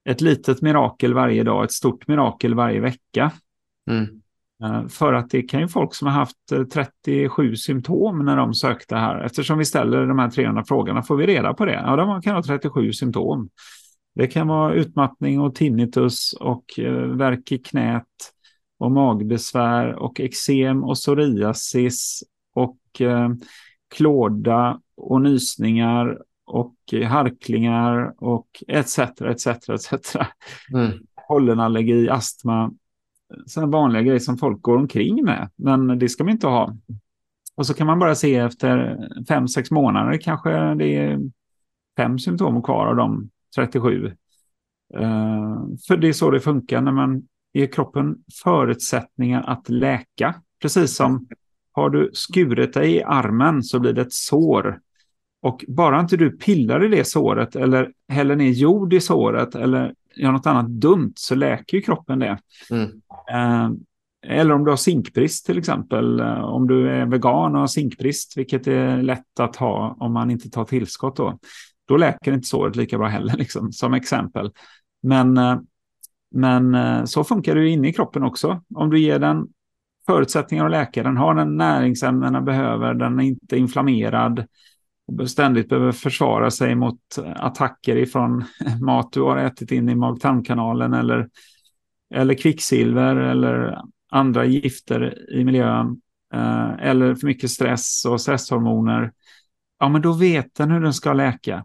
ett 0.08 0.20
litet 0.20 0.62
mirakel 0.62 1.14
varje 1.14 1.42
dag, 1.42 1.64
ett 1.64 1.72
stort 1.72 2.08
mirakel 2.08 2.54
varje 2.54 2.80
vecka. 2.80 3.32
Mm. 3.90 4.22
Eh, 4.64 4.88
för 4.88 5.12
att 5.12 5.30
det 5.30 5.42
kan 5.42 5.60
ju 5.60 5.68
folk 5.68 5.94
som 5.94 6.06
har 6.06 6.14
haft 6.14 6.36
37 6.72 7.48
eh, 7.48 7.54
symptom 7.54 8.24
när 8.24 8.36
de 8.36 8.54
sökte 8.54 8.96
här. 8.96 9.20
Eftersom 9.20 9.58
vi 9.58 9.64
ställer 9.64 10.06
de 10.06 10.18
här 10.18 10.30
300 10.30 10.64
frågorna 10.64 11.02
får 11.02 11.16
vi 11.16 11.26
reda 11.26 11.54
på 11.54 11.64
det. 11.64 11.82
Ja, 11.86 11.96
de 11.96 12.22
kan 12.22 12.34
ha 12.34 12.42
37 12.42 12.92
symptom. 12.92 13.48
Det 14.14 14.26
kan 14.26 14.48
vara 14.48 14.74
utmattning 14.74 15.40
och 15.40 15.54
tinnitus 15.54 16.32
och 16.32 16.78
eh, 16.78 16.92
värk 16.92 17.52
i 17.52 17.58
knät 17.58 18.04
och 18.78 18.92
magbesvär 18.92 19.94
och 19.94 20.20
eksem 20.20 20.84
och 20.84 20.94
psoriasis 20.94 22.22
och 22.54 22.78
klåda 23.94 24.80
och 24.96 25.20
nysningar 25.20 26.18
och 26.44 26.74
harklingar 27.06 28.14
och 28.18 28.48
etc. 28.68 28.98
etc. 28.98 29.46
etc. 29.46 30.16
Mm. 30.74 30.90
Pollenallergi, 31.28 32.08
astma, 32.08 32.72
sådana 33.46 33.72
vanliga 33.72 34.02
grejer 34.02 34.18
som 34.18 34.38
folk 34.38 34.62
går 34.62 34.76
omkring 34.76 35.24
med. 35.24 35.50
Men 35.56 35.98
det 35.98 36.08
ska 36.08 36.24
man 36.24 36.32
inte 36.32 36.46
ha. 36.46 36.76
Och 37.54 37.66
så 37.66 37.74
kan 37.74 37.86
man 37.86 37.98
bara 37.98 38.14
se 38.14 38.36
efter 38.36 38.98
fem, 39.28 39.48
sex 39.48 39.70
månader 39.70 40.18
kanske 40.18 40.74
det 40.74 40.96
är 40.96 41.20
fem 41.96 42.18
symptom 42.18 42.62
kvar 42.62 42.86
av 42.86 42.96
de 42.96 43.30
37. 43.54 44.06
Uh, 44.98 45.66
för 45.86 45.96
det 45.96 46.08
är 46.08 46.12
så 46.12 46.30
det 46.30 46.40
funkar 46.40 46.80
när 46.80 46.92
man 46.92 47.22
ger 47.52 47.66
kroppen 47.66 48.16
förutsättningar 48.44 49.42
att 49.42 49.68
läka. 49.68 50.34
Precis 50.62 50.96
som 50.96 51.28
har 51.72 51.90
du 51.90 52.10
skurit 52.12 52.74
dig 52.74 52.96
i 52.96 53.02
armen 53.02 53.62
så 53.62 53.80
blir 53.80 53.92
det 53.92 54.02
ett 54.02 54.12
sår. 54.12 54.80
Och 55.42 55.64
bara 55.68 56.00
inte 56.00 56.16
du 56.16 56.30
pillar 56.30 56.84
i 56.84 56.88
det 56.88 57.04
såret 57.04 57.56
eller 57.56 57.92
häller 58.08 58.36
ner 58.36 58.50
jord 58.50 58.92
i 58.92 59.00
såret 59.00 59.54
eller 59.54 59.94
gör 60.16 60.32
något 60.32 60.46
annat 60.46 60.68
dumt 60.68 61.12
så 61.16 61.34
läker 61.34 61.76
ju 61.76 61.82
kroppen 61.82 62.18
det. 62.18 62.38
Mm. 62.70 62.88
Uh, 63.34 63.78
eller 64.26 64.54
om 64.54 64.64
du 64.64 64.70
har 64.70 64.76
zinkbrist 64.76 65.46
till 65.46 65.58
exempel. 65.58 66.20
Uh, 66.20 66.44
om 66.44 66.66
du 66.66 66.90
är 66.90 67.06
vegan 67.06 67.54
och 67.54 67.60
har 67.60 67.66
zinkbrist, 67.66 68.36
vilket 68.36 68.66
är 68.66 69.02
lätt 69.02 69.40
att 69.40 69.56
ha 69.56 69.96
om 70.00 70.12
man 70.12 70.30
inte 70.30 70.50
tar 70.50 70.64
tillskott 70.64 71.16
då. 71.16 71.38
Då 71.88 71.96
läker 71.96 72.32
inte 72.32 72.48
såret 72.48 72.76
lika 72.76 72.98
bra 72.98 73.06
heller, 73.06 73.36
liksom, 73.38 73.72
som 73.72 73.94
exempel. 73.94 74.50
Men, 75.02 75.38
uh, 75.38 75.60
men 76.34 77.06
så 77.06 77.24
funkar 77.24 77.54
det 77.54 77.60
ju 77.60 77.70
inne 77.70 77.88
i 77.88 77.92
kroppen 77.92 78.22
också. 78.22 78.62
Om 78.74 78.90
du 78.90 78.98
ger 78.98 79.18
den 79.18 79.46
förutsättningar 80.12 80.64
att 80.64 80.70
läka. 80.70 81.02
Den 81.02 81.16
har 81.16 81.34
den 81.34 81.56
näringsämnena 81.56 82.40
behöver, 82.40 82.94
den 82.94 83.20
är 83.20 83.24
inte 83.24 83.56
inflammerad 83.56 84.46
och 85.06 85.30
ständigt 85.30 85.68
behöver 85.68 85.92
försvara 85.92 86.50
sig 86.50 86.74
mot 86.74 86.98
attacker 87.36 87.96
ifrån 87.96 88.44
mat 88.80 89.12
du 89.12 89.20
har 89.20 89.36
ätit 89.36 89.72
in 89.72 89.88
i 89.88 89.94
mag-tarmkanalen 89.94 90.94
eller, 90.94 91.28
eller 92.14 92.34
kvicksilver 92.34 93.16
eller 93.16 93.78
andra 94.10 94.44
gifter 94.44 95.32
i 95.32 95.44
miljön 95.44 96.00
eh, 96.34 96.70
eller 96.80 97.14
för 97.14 97.26
mycket 97.26 97.50
stress 97.50 98.04
och 98.04 98.20
stresshormoner. 98.20 99.12
Ja, 99.78 99.88
men 99.88 100.02
då 100.02 100.12
vet 100.12 100.54
den 100.54 100.70
hur 100.70 100.80
den 100.80 100.94
ska 100.94 101.12
läka. 101.12 101.64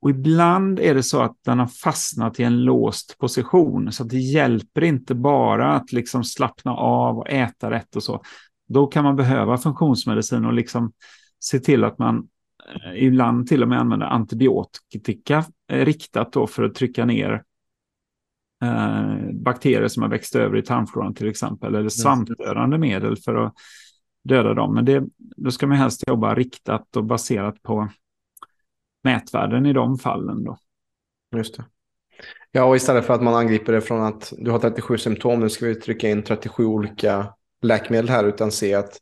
Och 0.00 0.10
ibland 0.10 0.80
är 0.80 0.94
det 0.94 1.02
så 1.02 1.22
att 1.22 1.36
den 1.44 1.58
har 1.58 1.66
fastnat 1.66 2.40
i 2.40 2.42
en 2.42 2.64
låst 2.64 3.18
position, 3.18 3.92
så 3.92 4.02
att 4.02 4.08
det 4.08 4.18
hjälper 4.18 4.84
inte 4.84 5.14
bara 5.14 5.72
att 5.72 5.92
liksom 5.92 6.24
slappna 6.24 6.72
av 6.72 7.18
och 7.18 7.30
äta 7.30 7.70
rätt 7.70 7.96
och 7.96 8.02
så. 8.02 8.22
Då 8.68 8.86
kan 8.86 9.04
man 9.04 9.16
behöva 9.16 9.58
funktionsmedicin 9.58 10.44
och 10.44 10.52
liksom 10.52 10.92
se 11.40 11.58
till 11.58 11.84
att 11.84 11.98
man 11.98 12.28
eh, 12.74 13.04
ibland 13.04 13.46
till 13.46 13.62
och 13.62 13.68
med 13.68 13.80
använder 13.80 14.06
antibiotika 14.06 15.44
eh, 15.72 15.84
riktat 15.84 16.32
då 16.32 16.46
för 16.46 16.62
att 16.62 16.74
trycka 16.74 17.04
ner 17.04 17.42
eh, 18.62 19.32
bakterier 19.32 19.88
som 19.88 20.02
har 20.02 20.10
växt 20.10 20.36
över 20.36 20.56
i 20.56 20.62
tarmfloran 20.62 21.14
till 21.14 21.28
exempel, 21.28 21.74
eller 21.74 21.88
svampdödande 21.88 22.78
medel 22.78 23.16
för 23.16 23.34
att 23.34 23.54
döda 24.24 24.54
dem. 24.54 24.74
Men 24.74 24.84
det, 24.84 25.04
då 25.16 25.50
ska 25.50 25.66
man 25.66 25.76
helst 25.76 26.04
jobba 26.06 26.34
riktat 26.34 26.96
och 26.96 27.04
baserat 27.04 27.62
på 27.62 27.88
mätvärden 29.08 29.66
i 29.66 29.72
de 29.72 29.98
fallen. 29.98 30.44
Då. 30.44 30.58
Just 31.36 31.56
det. 31.56 31.64
Ja, 32.52 32.64
och 32.64 32.76
istället 32.76 33.04
för 33.04 33.14
att 33.14 33.22
man 33.22 33.34
angriper 33.34 33.72
det 33.72 33.80
från 33.80 34.02
att 34.02 34.32
du 34.38 34.50
har 34.50 34.58
37 34.58 34.98
symptom, 34.98 35.40
nu 35.40 35.48
ska 35.48 35.66
vi 35.66 35.74
trycka 35.74 36.08
in 36.08 36.22
37 36.22 36.64
olika 36.64 37.34
läkemedel 37.62 38.08
här, 38.08 38.24
utan 38.24 38.50
se 38.50 38.74
att 38.74 38.98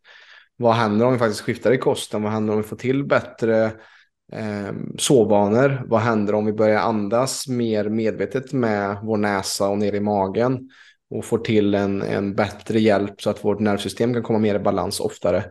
vad 0.57 0.75
händer 0.75 1.07
om 1.07 1.13
vi 1.13 1.19
faktiskt 1.19 1.41
skiftar 1.41 1.73
i 1.73 1.79
kosten? 1.79 2.23
Vad 2.23 2.33
händer 2.33 2.53
om 2.53 2.63
vi 2.63 2.69
får 2.69 2.77
till 2.77 3.05
bättre 3.05 3.65
eh, 4.33 4.73
sovvanor? 4.99 5.83
Vad 5.87 6.01
händer 6.01 6.35
om 6.35 6.47
vi 6.47 6.53
börjar 6.53 6.81
andas 6.81 7.49
mer 7.49 7.89
medvetet 7.89 8.53
med 8.53 8.99
vår 9.03 9.17
näsa 9.17 9.69
och 9.69 9.79
ner 9.79 9.95
i 9.95 10.01
magen? 10.01 10.71
och 11.11 11.25
får 11.25 11.39
till 11.39 11.75
en, 11.75 12.03
en 12.03 12.35
bättre 12.35 12.81
hjälp 12.81 13.23
så 13.23 13.31
att 13.31 13.45
vårt 13.45 13.61
nervsystem 13.61 14.15
kan 14.15 14.23
komma 14.23 14.39
mer 14.39 14.55
i 14.55 14.59
balans 14.59 15.01
oftare. 15.01 15.45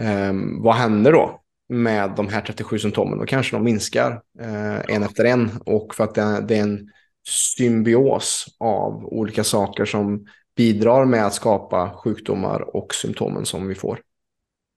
Eh, 0.00 0.32
vad 0.62 0.74
händer 0.74 1.12
då 1.12 1.39
med 1.70 2.12
de 2.16 2.28
här 2.28 2.40
37 2.40 2.78
symptomen? 2.78 3.18
Då 3.18 3.26
kanske 3.26 3.56
de 3.56 3.64
minskar 3.64 4.22
eh, 4.40 4.94
en 4.94 5.02
efter 5.02 5.24
en 5.24 5.50
och 5.64 5.94
för 5.94 6.04
att 6.04 6.14
det, 6.14 6.44
det 6.48 6.56
är 6.56 6.62
en 6.62 6.90
symbios 7.28 8.46
av 8.58 9.06
olika 9.06 9.44
saker 9.44 9.84
som 9.84 10.26
bidrar 10.56 11.04
med 11.04 11.26
att 11.26 11.34
skapa 11.34 11.90
sjukdomar 11.90 12.76
och 12.76 12.94
symptomen 12.94 13.46
som 13.46 13.68
vi 13.68 13.74
får. 13.74 14.00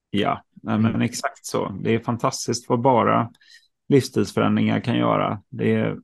Ja, 0.10 0.44
men 0.62 1.02
exakt 1.02 1.46
så. 1.46 1.78
Det 1.82 1.96
är 1.96 2.00
fantastiskt 2.00 2.70
vad 2.70 2.82
bara 2.82 3.32
livsstilsförändringar 3.90 4.80
kan 4.80 4.98
göra. 4.98 5.42
Det 5.50 5.74
är 5.74 5.98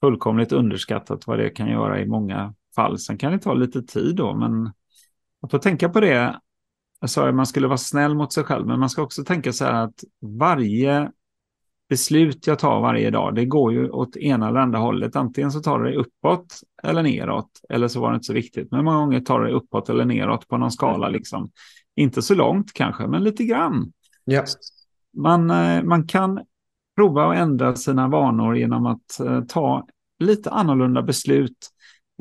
fullkomligt 0.00 0.52
underskattat 0.52 1.26
vad 1.26 1.38
det 1.38 1.50
kan 1.50 1.68
göra 1.68 2.00
i 2.00 2.06
många 2.06 2.54
fall. 2.74 2.98
Sen 2.98 3.18
kan 3.18 3.32
det 3.32 3.38
ta 3.38 3.54
lite 3.54 3.82
tid 3.82 4.16
då, 4.16 4.34
men 4.34 4.72
att 5.42 5.50
få 5.50 5.58
tänka 5.58 5.88
på 5.88 6.00
det. 6.00 6.40
Jag 7.00 7.10
sa 7.10 7.28
att 7.28 7.34
man 7.34 7.46
skulle 7.46 7.66
vara 7.66 7.78
snäll 7.78 8.14
mot 8.14 8.32
sig 8.32 8.44
själv, 8.44 8.66
men 8.66 8.80
man 8.80 8.90
ska 8.90 9.02
också 9.02 9.24
tänka 9.24 9.52
så 9.52 9.64
här 9.64 9.84
att 9.84 10.04
varje 10.20 11.10
beslut 11.88 12.46
jag 12.46 12.58
tar 12.58 12.80
varje 12.80 13.10
dag, 13.10 13.34
det 13.34 13.44
går 13.44 13.72
ju 13.72 13.90
åt 13.90 14.16
ena 14.16 14.48
eller 14.48 14.60
andra 14.60 14.78
hållet. 14.78 15.16
Antingen 15.16 15.52
så 15.52 15.60
tar 15.60 15.80
det 15.80 15.96
uppåt 15.96 16.60
eller 16.82 17.02
neråt, 17.02 17.50
eller 17.68 17.88
så 17.88 18.00
var 18.00 18.10
det 18.10 18.14
inte 18.14 18.26
så 18.26 18.32
viktigt. 18.32 18.70
Men 18.70 18.84
många 18.84 18.98
gånger 18.98 19.20
tar 19.20 19.40
det 19.40 19.52
uppåt 19.52 19.88
eller 19.88 20.04
neråt 20.04 20.48
på 20.48 20.56
någon 20.56 20.70
skala. 20.70 21.08
Liksom. 21.08 21.50
Inte 21.96 22.22
så 22.22 22.34
långt 22.34 22.72
kanske, 22.72 23.06
men 23.06 23.24
lite 23.24 23.44
grann. 23.44 23.92
Yes. 24.30 24.54
Man, 25.16 25.50
eh, 25.50 25.82
man 25.82 26.06
kan 26.06 26.40
prova 26.96 27.30
att 27.30 27.36
ändra 27.36 27.76
sina 27.76 28.08
vanor 28.08 28.56
genom 28.56 28.86
att 28.86 29.20
eh, 29.20 29.40
ta 29.40 29.86
lite 30.18 30.50
annorlunda 30.50 31.02
beslut. 31.02 31.68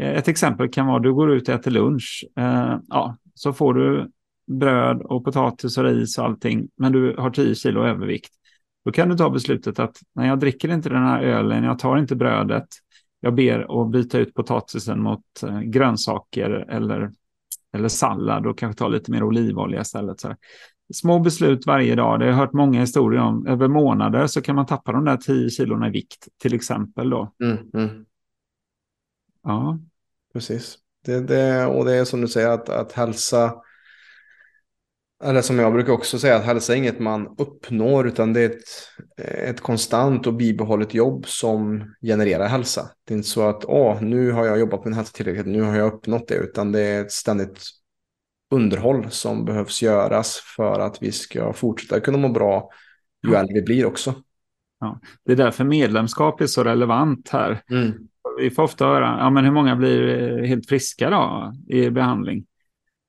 Eh, 0.02 0.10
ett 0.10 0.28
exempel 0.28 0.70
kan 0.70 0.88
vara 0.88 0.98
att 0.98 1.04
du 1.04 1.14
går 1.14 1.32
ut 1.32 1.50
och 1.50 1.56
äter 1.56 1.72
lunch. 1.72 2.26
Ja, 2.88 3.18
så 3.34 3.54
får 3.54 3.74
du 3.74 4.12
bröd 4.48 5.02
och 5.02 5.26
potatis 5.26 5.78
och 5.78 5.84
ris 5.84 6.18
och 6.18 6.26
allting, 6.26 6.70
men 6.78 6.92
du 6.92 7.16
har 7.18 7.30
10 7.30 7.56
kilo 7.56 7.84
övervikt. 7.84 8.32
Då 8.86 8.92
kan 8.92 9.10
du 9.10 9.18
ta 9.18 9.30
beslutet 9.30 9.80
att 9.80 9.98
när 10.16 10.28
jag 10.28 10.40
dricker 10.40 10.70
inte 10.70 10.90
den 10.90 11.04
här 11.04 11.24
ölen, 11.24 11.64
jag 11.64 11.80
tar 11.80 11.98
inte 11.98 12.16
brödet, 12.16 12.68
jag 13.20 13.36
ber 13.36 13.84
att 13.84 13.92
byta 13.92 14.20
ut 14.20 14.34
potatisen 14.34 15.02
mot 15.02 15.24
grönsaker 15.64 16.50
eller 16.70 17.12
eller 17.74 17.88
sallad 17.88 18.48
och 18.48 18.58
kanske 18.58 18.78
ta 18.78 18.88
lite 18.88 19.12
mer 19.12 19.24
olivolja 19.24 19.82
istället. 19.82 20.20
Så 20.20 20.36
Små 20.94 21.20
beslut 21.20 21.68
varje 21.68 21.96
dag. 21.96 22.20
Det 22.20 22.26
har 22.26 22.32
jag 22.32 22.38
hört 22.38 22.54
många 22.54 22.80
historier 22.80 23.22
om. 23.22 23.48
Över 23.48 23.68
månader 23.68 24.28
så 24.28 24.42
kan 24.42 24.56
man 24.56 24.66
tappa 24.66 24.92
de 24.92 25.06
där 25.06 25.18
10 25.18 25.50
kilona 25.50 25.88
i 25.88 25.92
vikt 25.92 26.28
till 26.38 26.54
exempel. 26.54 27.10
Då. 27.10 27.34
Mm, 27.44 27.58
mm. 27.74 28.06
Ja. 29.44 29.80
Precis. 30.34 30.78
Det, 31.06 31.20
det, 31.20 31.66
och 31.66 31.86
det 31.86 31.94
är 31.94 32.06
som 32.06 32.22
du 32.22 32.28
säger 32.28 32.50
att, 32.50 32.70
att 32.70 32.92
hälsa 32.92 33.54
eller 35.26 35.42
som 35.42 35.60
jag 35.60 35.74
brukar 35.74 35.94
också 35.94 36.20
säga, 36.20 36.36
att 36.36 36.46
hälsa 36.46 36.74
är 36.74 36.78
inget 36.78 37.00
man 37.00 37.36
uppnår, 37.38 38.08
utan 38.08 38.34
det 38.34 38.42
är 38.42 38.50
ett, 38.50 38.64
ett 39.18 39.62
konstant 39.62 40.28
och 40.28 40.34
bibehållet 40.34 40.94
jobb 40.94 41.28
som 41.28 41.94
genererar 42.02 42.48
hälsa. 42.48 42.90
Det 43.08 43.14
är 43.14 43.18
inte 43.18 43.30
så 43.30 43.50
att, 43.50 43.66
åh, 43.66 44.02
nu 44.02 44.32
har 44.32 44.46
jag 44.46 44.60
jobbat 44.60 44.80
med 44.80 44.86
min 44.86 44.94
hälsa 44.94 45.12
tillräckligt, 45.14 45.46
nu 45.46 45.62
har 45.62 45.76
jag 45.76 45.94
uppnått 45.94 46.28
det, 46.28 46.36
utan 46.36 46.72
det 46.72 46.82
är 46.82 47.02
ett 47.02 47.12
ständigt 47.12 47.64
underhåll 48.52 49.06
som 49.10 49.46
behövs 49.46 49.82
göras 49.82 50.42
för 50.56 50.80
att 50.80 51.02
vi 51.02 51.12
ska 51.12 51.54
fortsätta 51.54 52.00
kunna 52.00 52.18
må 52.18 52.30
bra 52.30 52.70
ju 53.28 53.36
äldre 53.36 53.54
vi 53.54 53.62
blir 53.62 53.86
också. 53.86 54.14
Ja, 54.80 55.00
det 55.26 55.32
är 55.32 55.36
därför 55.36 55.64
medlemskap 55.64 56.42
är 56.42 56.48
så 56.48 56.64
relevant 56.64 57.30
här. 57.30 57.62
Mm. 57.70 57.94
Vi 58.40 58.52
får 58.52 58.64
ofta 58.64 58.86
höra, 58.86 59.18
ja 59.20 59.30
men 59.30 59.46
hur 59.46 59.52
många 59.52 59.76
blir 59.76 60.44
helt 60.44 60.70
friska 60.70 61.10
då 61.10 61.54
i 61.68 61.90
behandling? 61.90 62.46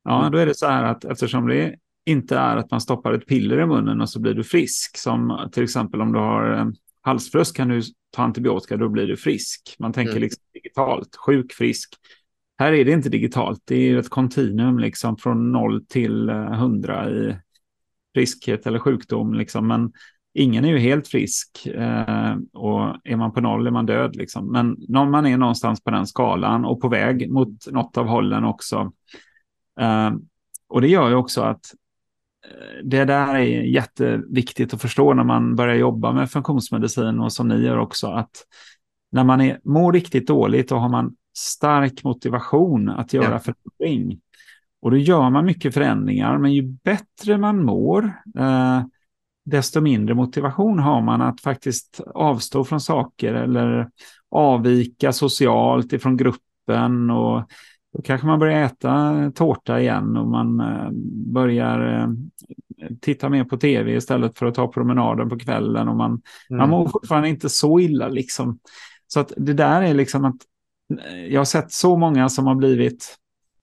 Ja, 0.05 0.21
mm. 0.21 0.33
då 0.33 0.39
är 0.39 0.47
det 0.47 0.55
så 0.55 0.67
här 0.67 0.85
att 0.85 1.05
eftersom 1.05 1.49
det 1.49 1.77
inte 2.07 2.37
är 2.37 2.57
att 2.57 2.71
man 2.71 2.81
stoppar 2.81 3.13
ett 3.13 3.27
piller 3.27 3.59
i 3.59 3.67
munnen 3.67 4.01
och 4.01 4.11
så 4.11 4.21
blir 4.21 4.35
du 4.35 4.45
frisk. 4.45 4.97
Som 4.97 5.49
till 5.53 5.63
exempel 5.63 6.01
om 6.01 6.13
du 6.13 6.19
har 6.19 6.59
eh, 6.59 6.67
halsfluss 7.03 7.53
kan 7.53 7.69
du 7.69 7.83
ta 8.11 8.23
antibiotika, 8.23 8.77
då 8.77 8.89
blir 8.89 9.07
du 9.07 9.17
frisk. 9.17 9.77
Man 9.79 9.93
tänker 9.93 10.13
mm. 10.13 10.23
liksom 10.23 10.43
digitalt, 10.53 11.17
sjuk, 11.17 11.53
frisk. 11.53 11.95
Här 12.59 12.73
är 12.73 12.85
det 12.85 12.93
inte 12.93 13.09
digitalt, 13.09 13.63
det 13.65 13.77
är 13.77 13.97
ett 13.97 14.11
kontinuum 14.11 14.79
liksom 14.79 15.17
från 15.17 15.53
noll 15.53 15.87
till 15.87 16.29
eh, 16.29 16.53
hundra 16.53 17.11
i 17.11 17.37
friskhet 18.15 18.67
eller 18.67 18.79
sjukdom. 18.79 19.35
Liksom. 19.35 19.67
Men 19.67 19.93
ingen 20.35 20.65
är 20.65 20.69
ju 20.69 20.79
helt 20.79 21.09
frisk 21.09 21.67
eh, 21.67 22.37
och 22.53 22.97
är 23.05 23.17
man 23.17 23.33
på 23.33 23.41
noll 23.41 23.67
är 23.67 23.71
man 23.71 23.87
död. 23.87 24.17
Liksom. 24.17 24.53
Men 24.53 24.77
när 24.89 25.05
man 25.05 25.27
är 25.27 25.37
någonstans 25.37 25.85
på 25.85 25.91
den 25.91 26.07
skalan 26.07 26.65
och 26.65 26.81
på 26.81 26.89
väg 26.89 27.31
mot 27.31 27.67
något 27.71 27.97
av 27.97 28.07
hållen 28.07 28.45
också. 28.45 28.93
Eh, 29.81 30.11
och 30.69 30.81
det 30.81 30.89
gör 30.89 31.09
ju 31.09 31.15
också 31.15 31.41
att 31.41 31.65
det 32.85 33.05
där 33.05 33.35
är 33.35 33.63
jätteviktigt 33.63 34.75
att 34.75 34.83
förstå 34.83 35.15
när 35.15 35.25
man 35.25 35.57
börjar 35.57 35.75
jobba 35.75 36.13
med 36.13 36.31
funktionsmedicin 36.31 37.21
och 37.21 37.33
som 37.33 37.49
ni 37.49 37.63
gör 37.63 37.79
också, 37.79 38.07
att 38.07 38.31
när 39.13 39.25
man 39.25 39.41
är, 39.41 39.61
mår 39.65 39.93
riktigt 39.93 40.27
dåligt 40.27 40.69
då 40.69 40.77
har 40.77 40.89
man 40.89 41.17
stark 41.37 42.05
motivation 42.05 42.89
att 42.89 43.13
göra 43.13 43.31
ja. 43.31 43.39
förändring. 43.39 44.21
Och 44.83 44.91
då 44.91 44.97
gör 44.97 45.31
man 45.31 45.45
mycket 45.45 45.75
förändringar, 45.75 46.39
men 46.39 46.53
ju 46.53 46.63
bättre 46.63 47.39
man 47.39 47.65
mår, 47.65 48.05
eh, 48.39 48.83
desto 49.45 49.81
mindre 49.81 50.15
motivation 50.15 50.79
har 50.79 51.03
man 51.03 51.21
att 51.21 51.41
faktiskt 51.41 52.01
avstå 52.15 52.65
från 52.65 52.81
saker 52.81 53.35
eller 53.35 53.91
avvika 54.31 55.13
socialt 55.13 55.93
ifrån 55.93 56.17
gruppen 56.17 57.11
och 57.11 57.49
då 57.97 58.03
kanske 58.03 58.27
man 58.27 58.39
börjar 58.39 58.65
äta 58.65 59.33
tårta 59.35 59.81
igen 59.81 60.17
och 60.17 60.27
man 60.27 60.61
eh, 60.61 60.89
börjar 61.33 62.01
eh, 62.01 62.09
titta 63.01 63.29
mer 63.29 63.45
på 63.45 63.57
tv 63.57 63.97
istället 63.97 64.39
för 64.39 64.47
att 64.47 64.55
ta 64.55 64.73
promenaden 64.73 65.29
på 65.29 65.39
kvällen. 65.39 65.89
Och 65.89 65.97
man, 65.97 66.11
mm. 66.11 66.59
man 66.59 66.71
mår 66.71 66.89
fortfarande 66.89 67.29
inte 67.29 67.49
så 67.49 67.81
illa 67.81 68.09
liksom. 68.09 68.59
Så 69.07 69.21
att 69.21 69.33
det 69.37 69.53
där 69.53 69.83
är 69.83 69.95
liksom 69.95 70.25
att 70.25 70.37
eh, 71.05 71.27
jag 71.27 71.41
har 71.41 71.45
sett 71.45 71.73
så 71.73 71.97
många 71.97 72.29
som 72.29 72.47
har 72.47 72.55
blivit, 72.55 73.17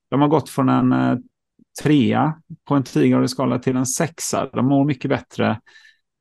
de 0.09 0.21
har 0.21 0.27
gått 0.27 0.49
från 0.49 0.69
en 0.69 1.23
trea 1.83 2.33
på 2.67 2.75
en 2.75 2.83
tiogradig 2.83 3.29
skala 3.29 3.59
till 3.59 3.75
en 3.75 3.85
sexa. 3.85 4.49
De 4.53 4.65
mår 4.65 4.85
mycket 4.85 5.09
bättre. 5.09 5.59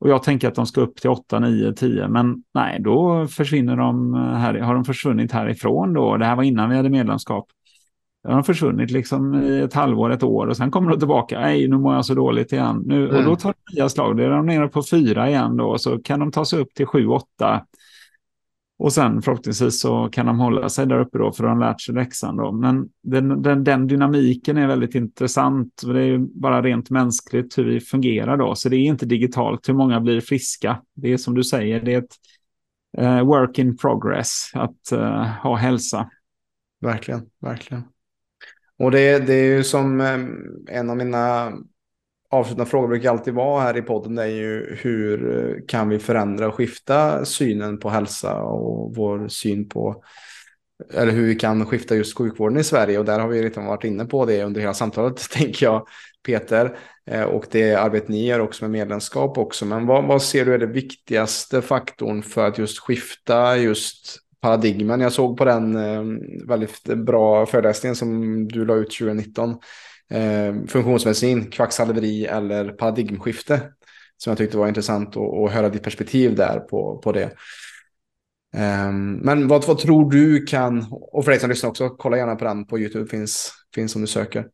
Och 0.00 0.08
jag 0.08 0.22
tänker 0.22 0.48
att 0.48 0.54
de 0.54 0.66
ska 0.66 0.80
upp 0.80 0.96
till 0.96 1.10
8, 1.10 1.38
9, 1.38 1.72
10. 1.72 2.08
Men 2.08 2.42
nej, 2.54 2.80
då 2.80 3.26
försvinner 3.26 3.76
de 3.76 4.14
här, 4.14 4.54
har 4.54 4.74
de 4.74 4.84
försvunnit 4.84 5.32
härifrån 5.32 5.92
då. 5.92 6.16
Det 6.16 6.24
här 6.24 6.36
var 6.36 6.42
innan 6.42 6.70
vi 6.70 6.76
hade 6.76 6.90
medlemskap. 6.90 7.46
Har 8.29 8.43
försvunnit 8.43 8.91
liksom 8.91 9.35
i 9.35 9.61
ett 9.61 9.75
halvår, 9.75 10.11
ett 10.11 10.23
år 10.23 10.47
och 10.47 10.57
sen 10.57 10.70
kommer 10.70 10.91
de 10.91 10.99
tillbaka. 10.99 11.41
Nej, 11.41 11.68
nu 11.68 11.79
mår 11.79 11.95
jag 11.95 12.05
så 12.05 12.14
dåligt 12.14 12.53
igen. 12.53 12.83
Nu, 12.87 13.09
mm. 13.09 13.16
Och 13.16 13.25
då 13.25 13.37
tar 13.37 13.55
de 13.66 13.77
nya 13.77 13.89
slag. 13.89 14.16
Då 14.16 14.23
är 14.23 14.31
de 14.31 14.47
nere 14.47 14.68
på 14.68 14.83
fyra 14.91 15.29
igen 15.29 15.57
då. 15.57 15.79
Så 15.79 15.99
kan 15.99 16.20
de 16.20 16.33
ta 16.33 16.45
sig 16.45 16.59
upp 16.59 16.75
till 16.75 16.87
sju, 16.87 17.07
åtta. 17.07 17.66
Och 18.79 18.93
sen 18.93 19.23
förhoppningsvis 19.23 19.81
så 19.81 20.09
kan 20.12 20.27
de 20.27 20.39
hålla 20.39 20.68
sig 20.68 20.87
där 20.87 21.01
uppe 21.01 21.18
då 21.18 21.33
för 21.33 21.45
de 21.45 21.49
har 21.49 21.68
lärt 21.68 21.81
sig 21.81 21.95
läxan 21.95 22.37
då. 22.37 22.53
Men 22.53 22.89
den, 23.03 23.43
den, 23.43 23.64
den 23.64 23.87
dynamiken 23.87 24.57
är 24.57 24.66
väldigt 24.66 24.95
intressant. 24.95 25.83
Det 25.87 26.03
är 26.03 26.18
bara 26.18 26.62
rent 26.62 26.91
mänskligt 26.91 27.59
hur 27.59 27.64
vi 27.64 27.81
fungerar 27.81 28.37
då. 28.37 28.55
Så 28.55 28.68
det 28.68 28.77
är 28.77 28.85
inte 28.87 29.07
digitalt 29.07 29.68
hur 29.68 29.75
många 29.75 30.01
blir 30.01 30.20
friska. 30.20 30.83
Det 30.95 31.12
är 31.12 31.16
som 31.16 31.35
du 31.35 31.45
säger, 31.45 31.81
det 31.81 31.95
är 31.95 31.99
ett 31.99 32.16
uh, 33.01 33.27
work 33.27 33.59
in 33.59 33.77
progress 33.77 34.51
att 34.55 34.93
uh, 34.93 35.27
ha 35.43 35.57
hälsa. 35.57 36.11
Verkligen, 36.81 37.27
verkligen. 37.41 37.83
Och 38.82 38.90
det, 38.90 39.18
det 39.18 39.34
är 39.34 39.44
ju 39.44 39.64
som 39.64 40.00
ehm, 40.00 40.44
en 40.68 40.90
av 40.90 40.96
mina 40.96 41.52
avslutande 42.30 42.70
frågor 42.70 42.88
brukar 42.88 43.10
alltid 43.10 43.34
vara 43.34 43.62
här 43.62 43.76
i 43.76 43.82
podden. 43.82 44.14
Det 44.14 44.22
är 44.22 44.26
ju 44.26 44.76
hur 44.80 45.38
eh, 45.38 45.56
kan 45.68 45.88
vi 45.88 45.98
förändra 45.98 46.48
och 46.48 46.54
skifta 46.54 47.24
synen 47.24 47.78
på 47.78 47.90
hälsa 47.90 48.42
och 48.42 48.96
vår 48.96 49.28
syn 49.28 49.68
på 49.68 50.04
eller 50.94 51.12
hur 51.12 51.26
vi 51.26 51.34
kan 51.34 51.66
skifta 51.66 51.96
just 51.96 52.18
sjukvården 52.18 52.59
i 52.59 52.64
Sverige. 52.64 52.98
Och 52.98 53.04
där 53.04 53.18
har 53.18 53.28
vi 53.28 53.42
redan 53.42 53.66
varit 53.66 53.84
inne 53.84 54.04
på 54.04 54.26
det 54.26 54.44
under 54.44 54.60
hela 54.60 54.74
samtalet, 54.74 55.16
tänker 55.30 55.66
jag, 55.66 55.86
Peter. 56.26 56.78
Eh, 57.06 57.22
och 57.22 57.46
det 57.50 57.74
arbete 57.74 58.12
ni 58.12 58.26
gör 58.26 58.40
också 58.40 58.64
med 58.64 58.70
medlemskap 58.70 59.38
också. 59.38 59.64
Men 59.64 59.86
vad, 59.86 60.06
vad 60.06 60.22
ser 60.22 60.44
du 60.44 60.54
är 60.54 60.59
den 60.59 60.72
viktigaste 60.72 61.62
faktorn 61.62 62.22
för 62.22 62.48
att 62.48 62.59
just 62.59 62.78
skifta 62.78 63.56
just 63.56 64.18
paradigmen. 64.43 65.01
Jag 65.01 65.12
såg 65.12 65.36
på 65.36 65.44
den 65.44 65.77
eh, 65.77 66.02
väldigt 66.48 66.85
bra 66.85 67.47
föreläsningen 67.47 67.97
som 67.97 68.48
du 68.48 68.64
la 68.64 68.74
ut 68.74 68.98
2019. 68.98 69.51
Eh, 70.10 70.55
funktionsmedicin, 70.69 71.51
kvacksalveri 71.51 72.27
eller 72.27 72.69
paradigmskifte. 72.69 73.60
Som 74.16 74.31
jag 74.31 74.39
tyckte 74.39 74.59
var 74.59 74.69
intressant 74.69 75.16
att 75.16 75.52
höra 75.52 75.69
ditt 75.69 75.82
perspektiv 75.82 76.36
där 76.36 76.60
på, 76.60 76.98
på 76.98 77.12
det. 77.12 77.31
Ehm, 78.55 79.12
men 79.12 79.48
vad, 79.48 79.66
vad 79.66 79.78
tror 79.78 80.10
du 80.10 80.47
kan, 80.47 80.86
och 80.90 81.24
för 81.24 81.32
dig 81.32 81.40
som 81.40 81.51
lyssnar 81.51 81.70
också, 81.70 81.89
kolla 81.89 82.16
gärna 82.16 82.36
på 82.36 82.44
den 82.44 82.66
på 82.66 82.78
YouTube, 82.78 83.06
finns, 83.10 83.52
finns 83.74 83.94
om 83.94 84.01
du 84.01 84.06
söker. 84.06 84.47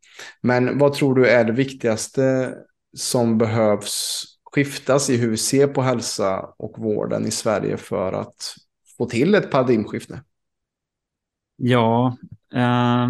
Men 0.43 0.78
vad 0.78 0.93
tror 0.93 1.15
du 1.15 1.27
är 1.27 1.44
det 1.44 1.52
viktigaste 1.52 2.55
som 2.97 3.39
behövs 3.39 4.24
skiftas 4.52 5.10
i 5.10 5.16
hur 5.16 5.31
vi 5.31 5.36
ser 5.36 5.66
på 5.66 5.82
hälsa 5.82 6.40
och 6.59 6.78
vården 6.78 7.27
i 7.27 7.31
Sverige 7.31 7.77
för 7.77 8.12
att 8.12 8.55
få 8.99 9.07
till 9.07 9.35
ett 9.35 9.51
paradigmskifte? 9.51 10.23
Ja, 11.57 12.16
eh, 12.55 13.09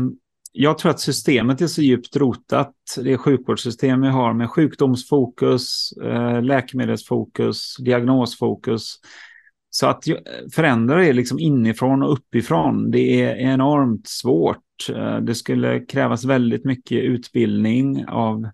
jag 0.52 0.78
tror 0.78 0.90
att 0.90 1.00
systemet 1.00 1.60
är 1.60 1.66
så 1.66 1.82
djupt 1.82 2.16
rotat, 2.16 2.74
det 2.96 3.18
sjukvårdssystem 3.18 4.00
vi 4.00 4.08
har 4.08 4.32
med 4.32 4.50
sjukdomsfokus, 4.50 5.92
eh, 6.02 6.42
läkemedelsfokus, 6.42 7.76
diagnosfokus. 7.76 9.00
Så 9.70 9.86
att 9.86 10.04
förändra 10.52 10.96
det 10.96 11.12
liksom 11.12 11.38
inifrån 11.38 12.02
och 12.02 12.12
uppifrån, 12.12 12.90
det 12.90 13.22
är 13.22 13.36
enormt 13.36 14.08
svårt. 14.08 14.88
Eh, 14.94 15.18
det 15.18 15.34
skulle 15.34 15.80
krävas 15.80 16.24
väldigt 16.24 16.64
mycket 16.64 17.02
utbildning 17.02 18.06
av 18.08 18.48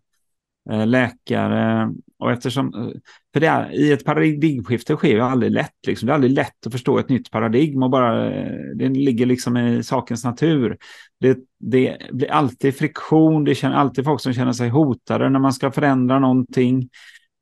Eh, 0.71 0.87
läkare. 0.87 1.93
Och 2.19 2.33
eftersom, 2.33 2.75
eh, 2.75 3.01
för 3.33 3.41
det 3.41 3.47
är, 3.47 3.73
i 3.73 3.93
ett 3.93 4.05
paradigmskifte 4.05 4.97
sker 4.97 5.09
ju 5.09 5.21
aldrig 5.21 5.53
lätt. 5.53 5.87
Liksom. 5.87 6.07
Det 6.07 6.13
är 6.13 6.15
aldrig 6.15 6.33
lätt 6.33 6.67
att 6.67 6.73
förstå 6.73 6.99
ett 6.99 7.09
nytt 7.09 7.31
paradigm 7.31 7.83
och 7.83 7.91
bara, 7.91 8.31
eh, 8.35 8.53
det 8.77 8.89
ligger 8.89 9.27
liksom 9.27 9.57
i 9.57 9.83
sakens 9.83 10.25
natur. 10.25 10.77
Det, 11.21 11.39
det 11.61 11.97
blir 12.13 12.31
alltid 12.31 12.77
friktion, 12.77 13.45
det 13.45 13.55
känner 13.55 13.77
alltid 13.77 14.05
folk 14.05 14.21
som 14.21 14.33
känner 14.33 14.53
sig 14.53 14.69
hotade 14.69 15.31
när 15.31 15.41
man 15.41 15.53
ska 15.53 15.71
förändra 15.71 16.19
någonting. 16.19 16.89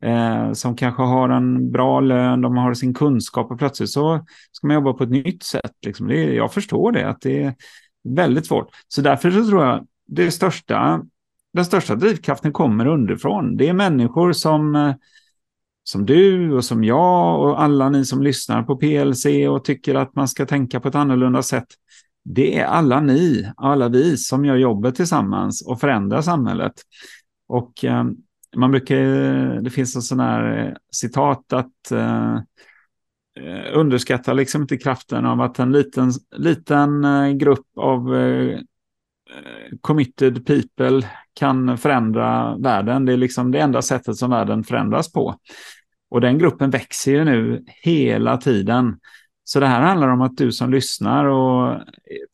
Eh, 0.04 0.52
som 0.52 0.76
kanske 0.76 1.02
har 1.02 1.28
en 1.28 1.70
bra 1.70 2.00
lön, 2.00 2.40
de 2.40 2.56
har 2.56 2.74
sin 2.74 2.94
kunskap 2.94 3.50
och 3.50 3.58
plötsligt 3.58 3.90
så 3.90 4.24
ska 4.52 4.66
man 4.66 4.74
jobba 4.74 4.92
på 4.92 5.04
ett 5.04 5.10
nytt 5.10 5.42
sätt. 5.42 5.72
Liksom. 5.86 6.06
Det, 6.06 6.34
jag 6.34 6.52
förstår 6.52 6.92
det, 6.92 7.08
att 7.08 7.20
det 7.20 7.42
är 7.42 7.54
väldigt 8.08 8.46
svårt. 8.46 8.68
Så 8.88 9.00
därför 9.00 9.30
så 9.30 9.46
tror 9.46 9.64
jag 9.64 9.86
det 10.06 10.30
största, 10.30 11.02
den 11.52 11.64
största 11.64 11.94
drivkraften 11.94 12.52
kommer 12.52 12.86
underifrån. 12.86 13.56
Det 13.56 13.68
är 13.68 13.72
människor 13.72 14.32
som, 14.32 14.76
eh, 14.76 14.94
som 15.84 16.06
du 16.06 16.52
och 16.52 16.64
som 16.64 16.84
jag 16.84 17.40
och 17.40 17.62
alla 17.62 17.88
ni 17.88 18.04
som 18.04 18.22
lyssnar 18.22 18.62
på 18.62 18.76
PLC 18.76 19.26
och 19.48 19.64
tycker 19.64 19.94
att 19.94 20.14
man 20.14 20.28
ska 20.28 20.46
tänka 20.46 20.80
på 20.80 20.88
ett 20.88 20.94
annorlunda 20.94 21.42
sätt 21.42 21.66
det 22.24 22.58
är 22.58 22.64
alla 22.64 23.00
ni, 23.00 23.52
alla 23.56 23.88
vi 23.88 24.16
som 24.16 24.44
gör 24.44 24.56
jobbet 24.56 24.94
tillsammans 24.94 25.66
och 25.66 25.80
förändrar 25.80 26.22
samhället. 26.22 26.72
Och 27.48 27.84
eh, 27.84 28.04
man 28.56 28.70
brukar, 28.70 28.96
det 29.60 29.70
finns 29.70 29.96
en 29.96 30.02
sån 30.02 30.20
här 30.20 30.66
eh, 30.66 30.72
citat 30.90 31.52
att 31.52 31.90
eh, 31.90 32.34
eh, 33.40 33.78
underskatta 33.78 34.32
liksom 34.32 34.62
inte 34.62 34.76
kraften 34.76 35.26
av 35.26 35.40
att 35.40 35.58
en 35.58 35.72
liten, 35.72 36.12
liten 36.36 37.04
grupp 37.38 37.66
av 37.76 38.16
eh, 38.16 38.58
committed 39.80 40.46
people 40.46 41.08
kan 41.34 41.78
förändra 41.78 42.56
världen. 42.58 43.04
Det 43.04 43.12
är 43.12 43.16
liksom 43.16 43.50
det 43.50 43.60
enda 43.60 43.82
sättet 43.82 44.16
som 44.16 44.30
världen 44.30 44.64
förändras 44.64 45.12
på. 45.12 45.34
Och 46.10 46.20
den 46.20 46.38
gruppen 46.38 46.70
växer 46.70 47.12
ju 47.12 47.24
nu 47.24 47.64
hela 47.66 48.36
tiden. 48.36 48.98
Så 49.44 49.60
det 49.60 49.66
här 49.66 49.80
handlar 49.80 50.08
om 50.08 50.20
att 50.20 50.36
du 50.36 50.52
som 50.52 50.70
lyssnar 50.70 51.24
och 51.24 51.80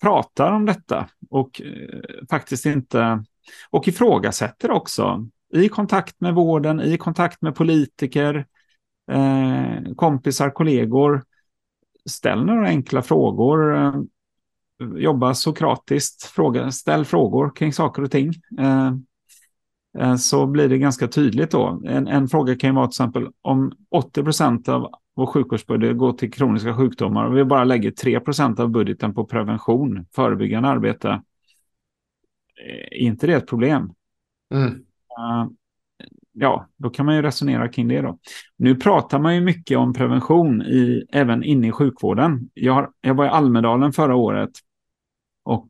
pratar 0.02 0.52
om 0.52 0.66
detta 0.66 1.08
och 1.30 1.62
eh, 1.62 2.26
faktiskt 2.30 2.66
inte 2.66 3.24
och 3.70 3.88
ifrågasätter 3.88 4.70
också 4.70 5.26
i 5.54 5.68
kontakt 5.68 6.20
med 6.20 6.34
vården, 6.34 6.80
i 6.80 6.96
kontakt 6.96 7.42
med 7.42 7.54
politiker, 7.54 8.46
eh, 9.10 9.94
kompisar, 9.96 10.50
kollegor. 10.50 11.24
Ställ 12.08 12.44
några 12.44 12.66
enkla 12.66 13.02
frågor. 13.02 13.76
Eh, 13.76 13.94
Eh, 14.80 14.88
jobba 15.02 15.34
sokratiskt. 15.34 16.24
Fråga, 16.24 16.70
ställ 16.70 17.04
frågor 17.04 17.52
kring 17.56 17.72
saker 17.72 18.02
och 18.02 18.10
ting. 18.10 18.32
Eh, 18.58 18.92
eh 19.98 20.16
så 20.16 20.46
blir 20.46 20.68
det 20.68 20.78
ganska 20.78 21.08
tydligt 21.08 21.50
då. 21.50 21.82
En, 21.86 22.06
en 22.08 22.28
fråga 22.28 22.56
kan 22.56 22.70
ju 22.70 22.74
vara 22.74 22.86
till 22.86 22.92
exempel 22.92 23.28
om 23.42 23.72
80 23.90 24.22
procent 24.22 24.68
av 24.68 24.90
vår 25.18 25.26
sjukvårdsbudget 25.26 25.98
går 25.98 26.12
till 26.12 26.32
kroniska 26.32 26.76
sjukdomar 26.76 27.24
och 27.24 27.36
vi 27.36 27.44
bara 27.44 27.64
lägger 27.64 27.90
3% 27.90 28.60
av 28.60 28.68
budgeten 28.68 29.14
på 29.14 29.24
prevention, 29.24 30.06
förebyggande 30.14 30.68
arbete. 30.68 31.22
Är 32.90 32.94
inte 32.94 33.26
det 33.26 33.34
ett 33.34 33.46
problem? 33.46 33.92
Mm. 34.54 34.68
Uh, 34.68 35.50
ja, 36.32 36.68
då 36.76 36.90
kan 36.90 37.06
man 37.06 37.16
ju 37.16 37.22
resonera 37.22 37.68
kring 37.68 37.88
det 37.88 38.00
då. 38.00 38.18
Nu 38.56 38.74
pratar 38.74 39.18
man 39.18 39.34
ju 39.34 39.40
mycket 39.40 39.78
om 39.78 39.92
prevention 39.92 40.62
i, 40.62 41.04
även 41.12 41.44
inne 41.44 41.68
i 41.68 41.72
sjukvården. 41.72 42.50
Jag, 42.54 42.72
har, 42.72 42.90
jag 43.00 43.14
var 43.14 43.24
i 43.24 43.28
Almedalen 43.28 43.92
förra 43.92 44.16
året 44.16 44.50
och 45.48 45.68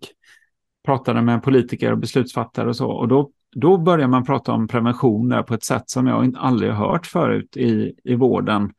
pratade 0.85 1.23
med 1.23 1.43
politiker 1.43 1.93
och 1.93 1.99
beslutsfattare 1.99 2.69
och 2.69 2.77
så. 2.77 2.91
Och 2.91 3.09
då, 3.09 3.31
då 3.57 3.79
började 3.79 4.11
man 4.11 4.25
prata 4.25 4.53
om 4.53 4.69
prevention 4.69 5.29
där 5.29 5.43
på 5.43 5.55
ett 5.55 5.65
sätt 5.65 5.91
som 5.91 6.07
jag 6.07 6.37
aldrig 6.37 6.73
har 6.73 6.89
hört 6.89 7.07
förut 7.07 7.57
i, 7.57 7.95
i 8.05 8.15
vården. 8.15 8.73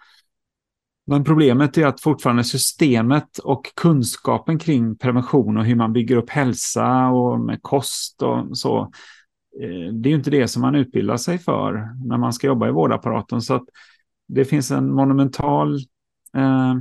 Men 1.08 1.24
problemet 1.24 1.78
är 1.78 1.88
att 1.88 2.02
fortfarande 2.02 2.44
systemet 2.44 3.38
och 3.38 3.76
kunskapen 3.76 4.60
kring 4.60 4.98
prevention 4.98 5.58
och 5.58 5.66
hur 5.66 5.76
man 5.76 5.94
bygger 5.94 6.18
upp 6.18 6.30
hälsa 6.30 7.08
och 7.08 7.40
med 7.40 7.60
kost 7.62 8.22
och 8.22 8.58
så. 8.58 8.82
Eh, 9.62 9.94
det 9.94 10.10
är 10.10 10.12
ju 10.12 10.16
inte 10.16 10.32
det 10.32 10.48
som 10.48 10.62
man 10.62 10.76
utbildar 10.76 11.18
sig 11.18 11.38
för 11.38 11.90
när 12.08 12.18
man 12.18 12.34
ska 12.34 12.48
jobba 12.48 12.68
i 12.68 12.72
vårdapparaten. 12.72 13.42
Så 13.42 13.54
att 13.54 13.66
det 14.28 14.46
finns 14.46 14.72
en 14.72 14.94
monumental, 14.94 15.76
eh, 16.36 16.76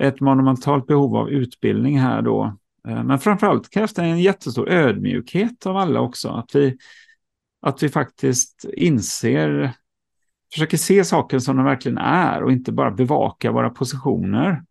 ett 0.00 0.20
monumentalt 0.20 0.86
behov 0.86 1.16
av 1.16 1.30
utbildning 1.30 1.98
här 1.98 2.22
då. 2.22 2.56
Eh, 2.86 3.04
men 3.04 3.18
framförallt 3.18 3.70
krävs 3.70 3.94
det 3.94 4.02
en 4.02 4.20
jättestor 4.20 4.68
ödmjukhet 4.68 5.66
av 5.66 5.76
alla 5.76 6.00
också. 6.00 6.28
Att 6.28 6.54
vi, 6.54 6.76
att 7.62 7.82
vi 7.82 7.88
faktiskt 7.88 8.64
inser 8.76 9.72
försöker 10.52 10.76
se 10.76 11.04
saken 11.04 11.40
som 11.40 11.56
den 11.56 11.64
verkligen 11.64 11.98
är 11.98 12.42
och 12.42 12.52
inte 12.52 12.72
bara 12.72 12.90
bevaka 12.90 13.52
våra 13.52 13.70
positioner. 13.70 14.62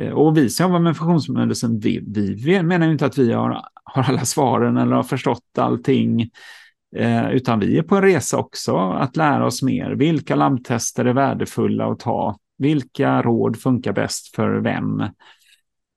Eh, 0.00 0.10
och 0.10 0.36
vi 0.36 0.50
som 0.50 0.66
jobbar 0.66 0.78
med 0.78 0.96
funktionsmedicin, 0.96 1.80
vi, 1.80 2.00
vi 2.44 2.62
menar 2.62 2.86
ju 2.86 2.92
inte 2.92 3.06
att 3.06 3.18
vi 3.18 3.32
har, 3.32 3.62
har 3.84 4.02
alla 4.02 4.24
svaren 4.24 4.76
eller 4.76 4.96
har 4.96 5.02
förstått 5.02 5.58
allting, 5.58 6.30
eh, 6.96 7.30
utan 7.30 7.60
vi 7.60 7.78
är 7.78 7.82
på 7.82 7.96
en 7.96 8.02
resa 8.02 8.38
också 8.38 8.76
att 8.76 9.16
lära 9.16 9.46
oss 9.46 9.62
mer. 9.62 9.90
Vilka 9.90 10.34
labbtester 10.34 11.04
är 11.04 11.12
värdefulla 11.12 11.86
att 11.86 12.00
ta? 12.00 12.38
Vilka 12.58 13.22
råd 13.22 13.60
funkar 13.60 13.92
bäst 13.92 14.34
för 14.34 14.60
vem? 14.60 15.02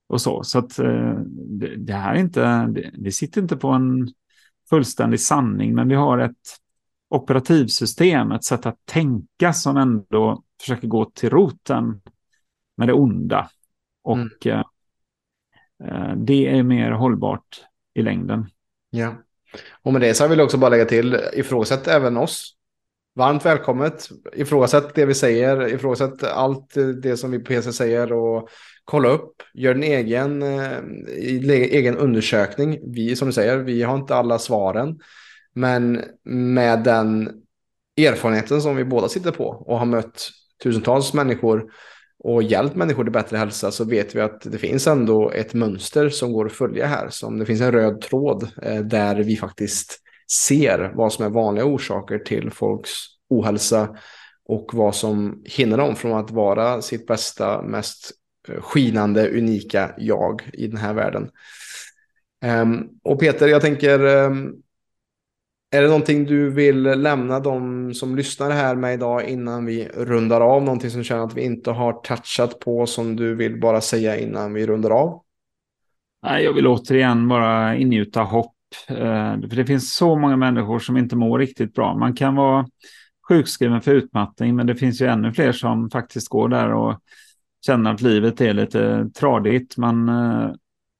Och 0.07 0.22
så, 0.22 0.44
så 0.44 0.60
att 0.60 0.80
eh, 0.80 1.19
det, 1.60 1.76
det, 1.76 1.94
här 1.94 2.15
är 2.15 2.19
inte, 2.19 2.41
det, 2.68 2.91
vi 2.94 3.11
sitter 3.11 3.41
inte 3.41 3.57
på 3.57 3.68
en 3.68 4.10
fullständig 4.69 5.19
sanning, 5.19 5.76
men 5.76 5.88
vi 5.88 5.95
har 5.95 6.18
ett 6.18 6.57
operativsystem, 7.10 8.32
ett 8.32 8.44
sätt 8.44 8.65
att 8.65 8.86
tänka 8.86 9.53
som 9.53 9.77
ändå 9.77 10.44
försöker 10.61 10.88
gå 10.88 11.06
till 11.06 11.30
roten 11.30 12.02
med 12.77 12.88
det 12.88 12.94
onda. 12.94 13.49
Och 14.03 14.18
mm. 14.18 14.30
Eh, 14.45 14.64
eh, 15.84 16.15
det 16.15 16.57
är 16.57 16.64
mer 16.64 16.91
hållbart 16.91 17.61
i 17.94 18.02
längden. 18.02 18.49
Ja, 18.90 19.15
och 19.82 19.94
med 19.94 20.02
det 20.02 20.14
så 20.14 20.27
vill 20.27 20.38
jag 20.38 20.45
också 20.45 20.57
bara 20.57 20.69
lägga 20.69 20.86
till, 20.86 21.19
ifrågasätt 21.34 21.88
även 21.88 22.18
oss. 22.18 22.56
Varmt 23.18 23.46
välkommet, 23.46 24.10
ifrågasätt 24.34 24.96
det 24.96 25.06
vi 25.06 25.14
säger, 25.14 25.74
ifrågasätt 25.74 26.24
allt 26.24 26.74
det 27.02 27.18
som 27.18 27.32
vi 27.32 27.40
på 27.40 27.46
PC 27.46 27.74
säger 27.74 28.14
och 28.14 28.50
kolla 28.86 29.10
upp, 29.10 29.34
gör 29.54 29.76
en 29.76 29.84
egen, 29.84 30.42
eh, 30.42 30.78
egen 31.48 31.98
undersökning. 31.98 32.80
Vi, 32.94 33.16
som 33.16 33.28
du 33.28 33.34
säger, 33.34 33.58
vi 33.58 33.84
har 33.84 33.96
inte 33.96 34.16
alla 34.16 34.40
svaren. 34.40 35.00
Men 35.54 36.02
med 36.24 36.84
den 36.84 37.32
erfarenheten 37.98 38.62
som 38.62 38.76
vi 38.76 38.86
båda 38.86 39.08
sitter 39.08 39.32
på 39.32 39.46
och 39.46 39.80
har 39.80 39.86
mött 39.86 40.30
tusentals 40.64 41.14
människor 41.14 41.72
och 42.20 42.44
hjälpt 42.44 42.76
människor 42.76 43.04
till 43.04 43.14
bättre 43.14 43.38
hälsa 43.38 43.72
så 43.72 43.84
vet 43.84 44.16
vi 44.16 44.22
att 44.22 44.42
det 44.42 44.58
finns 44.58 44.88
ändå 44.88 45.32
ett 45.32 45.54
mönster 45.54 46.10
som 46.10 46.34
går 46.34 46.46
att 46.46 46.52
följa 46.52 46.86
här. 46.86 47.10
Som 47.10 47.40
det 47.40 47.46
finns 47.46 47.62
en 47.62 47.72
röd 47.72 48.02
tråd 48.02 48.48
eh, 48.62 48.82
där 48.82 49.16
vi 49.16 49.36
faktiskt 49.36 50.02
ser 50.31 50.91
vad 50.95 51.14
som 51.14 51.26
är 51.26 51.30
vanliga 51.30 51.65
orsaker 51.65 52.19
till 52.19 52.52
folks 52.52 52.91
ohälsa 53.30 53.97
och 54.45 54.72
vad 54.73 54.95
som 54.95 55.43
hindrar 55.45 55.77
dem 55.77 55.95
från 55.95 56.19
att 56.19 56.31
vara 56.31 56.81
sitt 56.81 57.07
bästa, 57.07 57.61
mest 57.61 58.11
eh, 58.47 58.61
skinande, 58.61 59.30
unika 59.30 59.93
jag 59.97 60.49
i 60.53 60.68
den 60.68 60.77
här 60.77 60.93
världen. 60.93 61.30
Ehm, 62.41 62.88
och 63.03 63.19
Peter, 63.19 63.47
jag 63.47 63.61
tänker 63.61 63.99
ehm, 63.99 64.53
är 65.72 65.81
det 65.81 65.88
någonting 65.88 66.26
du 66.26 66.49
vill 66.49 66.81
lämna 66.84 67.39
de 67.39 67.93
som 67.93 68.15
lyssnar 68.15 68.52
här 68.52 68.76
med 68.76 68.93
idag 68.93 69.23
innan 69.23 69.65
vi 69.65 69.88
rundar 69.93 70.41
av? 70.41 70.64
Någonting 70.64 70.89
som 70.89 70.99
du 70.99 71.03
känner 71.03 71.23
att 71.23 71.38
vi 71.38 71.41
inte 71.41 71.72
har 71.72 71.93
touchat 71.93 72.60
på 72.60 72.85
som 72.85 73.15
du 73.15 73.35
vill 73.35 73.60
bara 73.60 73.81
säga 73.81 74.18
innan 74.18 74.53
vi 74.53 74.68
rundar 74.68 74.89
av? 74.89 75.22
Jag 76.22 76.53
vill 76.53 76.68
återigen 76.68 77.27
bara 77.27 77.76
ingjuta 77.76 78.22
hopp. 78.22 78.55
Eh, 78.88 79.39
för 79.49 79.56
det 79.56 79.65
finns 79.65 79.95
så 79.95 80.15
många 80.15 80.38
människor 80.38 80.80
som 80.80 80.97
inte 80.97 81.15
mår 81.15 81.39
riktigt 81.39 81.73
bra. 81.73 81.97
Man 81.97 82.14
kan 82.14 82.35
vara 82.35 82.68
sjukskriven 83.27 83.81
för 83.81 83.91
utmattning, 83.91 84.56
men 84.56 84.68
det 84.68 84.76
finns 84.76 85.02
ju 85.02 85.06
ännu 85.06 85.34
fler 85.34 85.52
som 85.52 85.89
faktiskt 85.89 86.30
går 86.30 86.49
där 86.49 86.73
och 86.73 86.99
känner 87.65 87.93
att 87.93 88.02
livet 88.02 88.41
är 88.41 88.53
lite 88.53 89.10
tradigt. 89.19 89.77
Man 89.77 90.10
eh, 90.10 90.52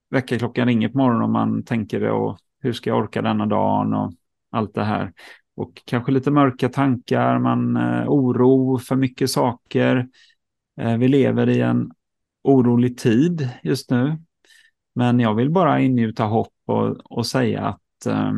väckarklockan 0.10 0.68
ringer 0.68 0.90
på 0.90 0.98
morgonen 0.98 1.24
och 1.24 1.30
man 1.30 1.64
tänker 1.64 2.10
och 2.10 2.38
hur 2.62 2.74
ska 2.74 2.90
jag 2.90 3.00
orka 3.00 3.22
denna 3.22 3.46
dagen 3.46 3.94
och 3.94 4.14
allt 4.52 4.74
det 4.74 4.84
här. 4.84 5.14
Och 5.56 5.82
kanske 5.86 6.12
lite 6.12 6.32
mörka 6.32 6.70
tankar, 6.70 7.40
man 7.40 7.78
eh, 7.78 8.04
oro 8.08 8.78
för 8.78 8.96
mycket 8.96 9.30
saker. 9.30 10.08
Eh, 10.82 10.98
vi 10.98 11.08
lever 11.08 11.50
i 11.50 11.62
en 11.62 11.92
orolig 12.44 12.98
tid 12.98 13.50
just 13.64 13.90
nu. 13.90 14.18
Men 14.96 15.20
jag 15.20 15.36
vill 15.36 15.50
bara 15.50 15.82
ingjuta 15.82 16.24
hopp 16.24 16.55
och, 16.66 16.98
och 17.12 17.26
säga 17.26 17.66
att, 17.66 18.06
eh, 18.06 18.34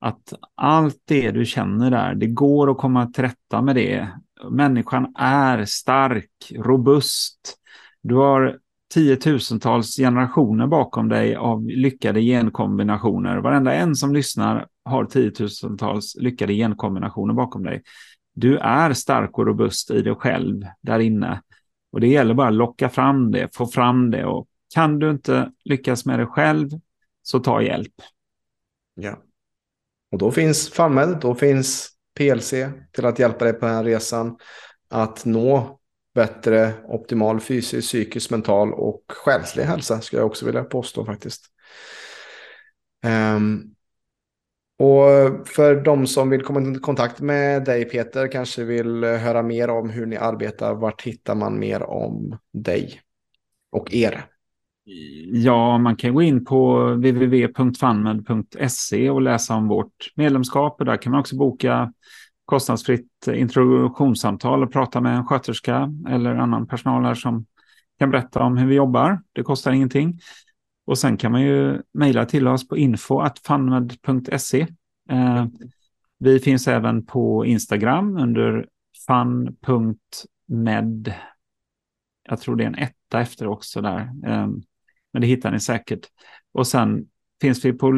att 0.00 0.32
allt 0.54 1.02
det 1.04 1.30
du 1.30 1.44
känner 1.44 1.90
där, 1.90 2.14
det 2.14 2.26
går 2.26 2.70
att 2.70 2.78
komma 2.78 3.06
till 3.06 3.24
rätta 3.24 3.62
med 3.62 3.76
det. 3.76 4.08
Människan 4.50 5.14
är 5.18 5.64
stark, 5.64 6.52
robust. 6.56 7.56
Du 8.02 8.14
har 8.14 8.58
tiotusentals 8.94 9.96
generationer 9.96 10.66
bakom 10.66 11.08
dig 11.08 11.36
av 11.36 11.66
lyckade 11.66 12.20
genkombinationer. 12.20 13.36
Varenda 13.36 13.74
en 13.74 13.96
som 13.96 14.14
lyssnar 14.14 14.66
har 14.84 15.04
tiotusentals 15.04 16.16
lyckade 16.16 16.54
genkombinationer 16.54 17.34
bakom 17.34 17.62
dig. 17.62 17.82
Du 18.34 18.58
är 18.58 18.92
stark 18.92 19.38
och 19.38 19.46
robust 19.46 19.90
i 19.90 20.02
dig 20.02 20.14
själv 20.14 20.64
där 20.80 20.98
inne. 20.98 21.42
Och 21.92 22.00
det 22.00 22.08
gäller 22.08 22.34
bara 22.34 22.48
att 22.48 22.54
locka 22.54 22.88
fram 22.88 23.30
det, 23.32 23.56
få 23.56 23.66
fram 23.66 24.10
det. 24.10 24.24
Och 24.24 24.46
kan 24.74 24.98
du 24.98 25.10
inte 25.10 25.50
lyckas 25.64 26.06
med 26.06 26.18
det 26.18 26.26
själv, 26.26 26.70
så 27.26 27.40
ta 27.40 27.62
hjälp. 27.62 27.94
Ja. 28.94 29.22
Och 30.12 30.18
då 30.18 30.30
finns 30.30 30.70
FunMed, 30.70 31.18
då 31.20 31.34
finns 31.34 31.90
PLC 32.18 32.54
till 32.92 33.06
att 33.06 33.18
hjälpa 33.18 33.44
dig 33.44 33.52
på 33.54 33.66
den 33.66 33.74
här 33.74 33.84
resan. 33.84 34.38
Att 34.90 35.24
nå 35.24 35.80
bättre 36.14 36.72
optimal 36.84 37.40
fysisk, 37.40 37.88
psykisk, 37.88 38.30
mental 38.30 38.72
och 38.72 39.02
själslig 39.08 39.64
hälsa 39.64 40.00
skulle 40.00 40.22
jag 40.22 40.26
också 40.26 40.46
vilja 40.46 40.64
påstå 40.64 41.04
faktiskt. 41.04 41.46
Um, 43.36 43.74
och 44.78 45.48
för 45.48 45.80
de 45.84 46.06
som 46.06 46.30
vill 46.30 46.42
komma 46.42 46.76
i 46.76 46.78
kontakt 46.78 47.20
med 47.20 47.64
dig 47.64 47.84
Peter, 47.84 48.32
kanske 48.32 48.64
vill 48.64 49.04
höra 49.04 49.42
mer 49.42 49.70
om 49.70 49.90
hur 49.90 50.06
ni 50.06 50.16
arbetar, 50.16 50.74
vart 50.74 51.02
hittar 51.02 51.34
man 51.34 51.58
mer 51.58 51.82
om 51.82 52.38
dig 52.52 53.00
och 53.72 53.94
er? 53.94 54.35
Mm. 54.86 55.42
Ja, 55.42 55.78
man 55.78 55.96
kan 55.96 56.14
gå 56.14 56.22
in 56.22 56.44
på 56.44 56.88
www.funmed.se 56.94 59.10
och 59.10 59.22
läsa 59.22 59.54
om 59.54 59.68
vårt 59.68 60.12
medlemskap 60.14 60.80
och 60.80 60.84
där 60.84 60.96
kan 60.96 61.12
man 61.12 61.20
också 61.20 61.36
boka 61.36 61.92
kostnadsfritt 62.44 63.28
introduktionssamtal 63.34 64.62
och 64.62 64.72
prata 64.72 65.00
med 65.00 65.16
en 65.16 65.26
sköterska 65.26 65.92
eller 66.08 66.34
annan 66.34 66.66
personal 66.66 67.04
här 67.04 67.14
som 67.14 67.46
kan 67.98 68.10
berätta 68.10 68.42
om 68.42 68.56
hur 68.56 68.66
vi 68.66 68.74
jobbar. 68.74 69.22
Det 69.32 69.42
kostar 69.42 69.72
ingenting. 69.72 70.20
Och 70.86 70.98
sen 70.98 71.16
kan 71.16 71.32
man 71.32 71.42
ju 71.42 71.82
mejla 71.92 72.24
till 72.24 72.48
oss 72.48 72.68
på 72.68 72.76
info.funmed.se. 72.76 74.60
Eh, 75.10 75.46
vi 76.18 76.38
finns 76.38 76.68
även 76.68 77.06
på 77.06 77.46
Instagram 77.46 78.16
under 78.16 78.66
fun.med. 79.06 81.14
Jag 82.28 82.40
tror 82.40 82.56
det 82.56 82.64
är 82.64 82.68
en 82.68 82.78
etta 82.78 83.20
efter 83.20 83.46
också 83.46 83.80
där. 83.80 84.10
Eh, 84.26 84.48
men 85.16 85.20
det 85.20 85.26
hittar 85.26 85.50
ni 85.50 85.60
säkert. 85.60 86.00
Och 86.52 86.66
sen 86.66 87.06
finns 87.40 87.64
vi 87.64 87.72
på 87.72 87.92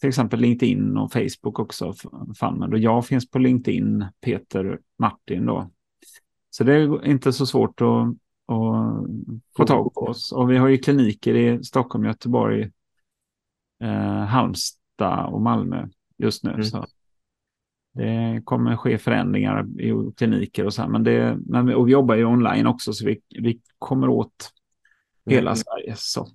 till 0.00 0.08
exempel 0.08 0.40
LinkedIn 0.40 0.96
och 0.96 1.12
Facebook 1.12 1.58
också. 1.58 1.94
FunMed. 2.38 2.72
Och 2.72 2.78
jag 2.78 3.06
finns 3.06 3.30
på 3.30 3.38
LinkedIn, 3.38 4.04
Peter 4.20 4.80
Martin 4.98 5.46
då. 5.46 5.70
Så 6.50 6.64
det 6.64 6.74
är 6.74 7.06
inte 7.06 7.32
så 7.32 7.46
svårt 7.46 7.80
att 7.80 8.16
och 8.46 8.74
få 9.56 9.66
tag 9.66 9.94
på 9.94 10.00
oss. 10.00 10.32
Och 10.32 10.50
vi 10.50 10.56
har 10.56 10.68
ju 10.68 10.78
kliniker 10.78 11.34
i 11.34 11.64
Stockholm, 11.64 12.04
Göteborg, 12.04 12.70
eh, 13.82 14.24
Halmstad 14.24 15.26
och 15.26 15.42
Malmö 15.42 15.88
just 16.18 16.44
nu. 16.44 16.50
Mm. 16.50 16.64
Så 16.64 16.86
det 17.94 18.42
kommer 18.44 18.76
ske 18.76 18.98
förändringar 18.98 19.80
i 19.80 20.12
kliniker 20.16 20.64
och 20.64 20.74
så 20.74 20.82
här. 20.82 20.88
Men, 20.88 21.04
det, 21.04 21.38
men 21.46 21.74
och 21.74 21.88
vi 21.88 21.92
jobbar 21.92 22.14
ju 22.14 22.24
online 22.24 22.66
också 22.66 22.92
så 22.92 23.06
vi, 23.06 23.20
vi 23.28 23.60
kommer 23.78 24.08
åt 24.08 24.52
hela 25.26 25.50
mm. 25.50 25.56
Sverige. 25.56 25.94
Så. 25.96 26.28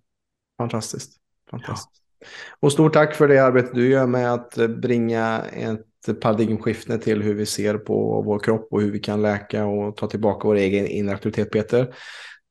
Fantastiskt. 0.57 1.17
Fantastiskt. 1.51 2.01
Ja. 2.19 2.27
Och 2.59 2.71
stort 2.71 2.93
tack 2.93 3.15
för 3.15 3.27
det 3.27 3.39
arbete 3.39 3.69
du 3.73 3.89
gör 3.89 4.07
med 4.07 4.33
att 4.33 4.55
bringa 4.55 5.41
ett 5.53 6.21
paradigmskifte 6.21 6.97
till 6.97 7.21
hur 7.21 7.35
vi 7.35 7.45
ser 7.45 7.77
på 7.77 8.21
vår 8.21 8.39
kropp 8.39 8.67
och 8.71 8.81
hur 8.81 8.91
vi 8.91 8.99
kan 8.99 9.21
läka 9.21 9.65
och 9.65 9.97
ta 9.97 10.07
tillbaka 10.07 10.47
vår 10.47 10.55
egen 10.55 10.87
inre 10.87 11.15
aktivitet, 11.15 11.51
Peter. 11.51 11.93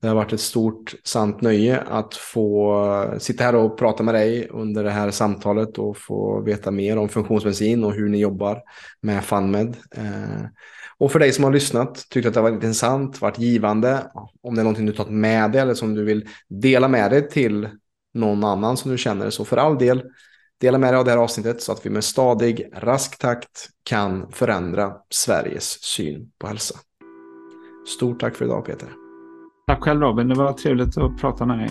Det 0.03 0.09
har 0.09 0.15
varit 0.15 0.33
ett 0.33 0.41
stort 0.41 0.95
sant 1.05 1.41
nöje 1.41 1.81
att 1.81 2.15
få 2.15 3.15
sitta 3.19 3.45
här 3.45 3.55
och 3.55 3.79
prata 3.79 4.03
med 4.03 4.15
dig 4.15 4.49
under 4.51 4.85
det 4.85 4.91
här 4.91 5.11
samtalet 5.11 5.79
och 5.79 5.97
få 5.99 6.41
veta 6.41 6.71
mer 6.71 6.99
om 6.99 7.09
funktionsmedicin 7.09 7.85
och 7.85 7.93
hur 7.93 8.09
ni 8.09 8.19
jobbar 8.19 8.63
med 9.01 9.25
FunMed. 9.25 9.77
Och 11.01 11.13
för 11.13 11.19
dig 11.19 11.33
som 11.33 11.45
har 11.45 11.53
lyssnat, 11.53 12.07
tyckt 12.09 12.29
att 12.29 12.35
det 12.35 12.41
har 12.41 12.51
varit 12.51 12.55
intressant, 12.55 13.21
varit 13.21 13.39
givande, 13.39 14.11
om 14.43 14.55
det 14.55 14.61
är 14.61 14.65
någonting 14.65 14.87
du 14.87 14.93
tagit 14.93 15.13
med 15.13 15.53
dig 15.53 15.61
eller 15.61 15.75
som 15.75 15.95
du 15.95 16.05
vill 16.05 16.29
dela 16.49 16.89
med 16.89 17.11
dig 17.11 17.29
till 17.29 17.69
någon 18.15 18.45
annan 18.45 18.77
som 18.77 18.91
du 18.91 18.99
känner, 18.99 19.31
så 19.31 19.45
för 19.45 19.57
all 19.57 19.79
del, 19.79 20.03
dela 20.61 20.79
med 20.79 20.93
dig 20.93 20.99
av 20.99 21.05
det 21.05 21.11
här 21.11 21.19
avsnittet 21.19 21.63
så 21.63 21.73
att 21.73 21.87
vi 21.87 21.91
med 21.91 22.05
stadig, 22.05 22.71
rask 22.77 23.19
takt 23.19 23.69
kan 23.85 24.33
förändra 24.33 24.93
Sveriges 25.11 25.83
syn 25.83 26.31
på 26.39 26.47
hälsa. 26.47 26.75
Stort 27.97 28.21
tack 28.21 28.37
för 28.37 28.45
idag 28.45 28.65
Peter. 28.65 28.89
Tack 29.67 29.83
själv 29.83 30.01
Robin, 30.01 30.29
det 30.29 30.35
var 30.35 30.53
trevligt 30.53 30.99
att 30.99 31.21
prata 31.21 31.47
med 31.47 31.59
dig. 31.59 31.71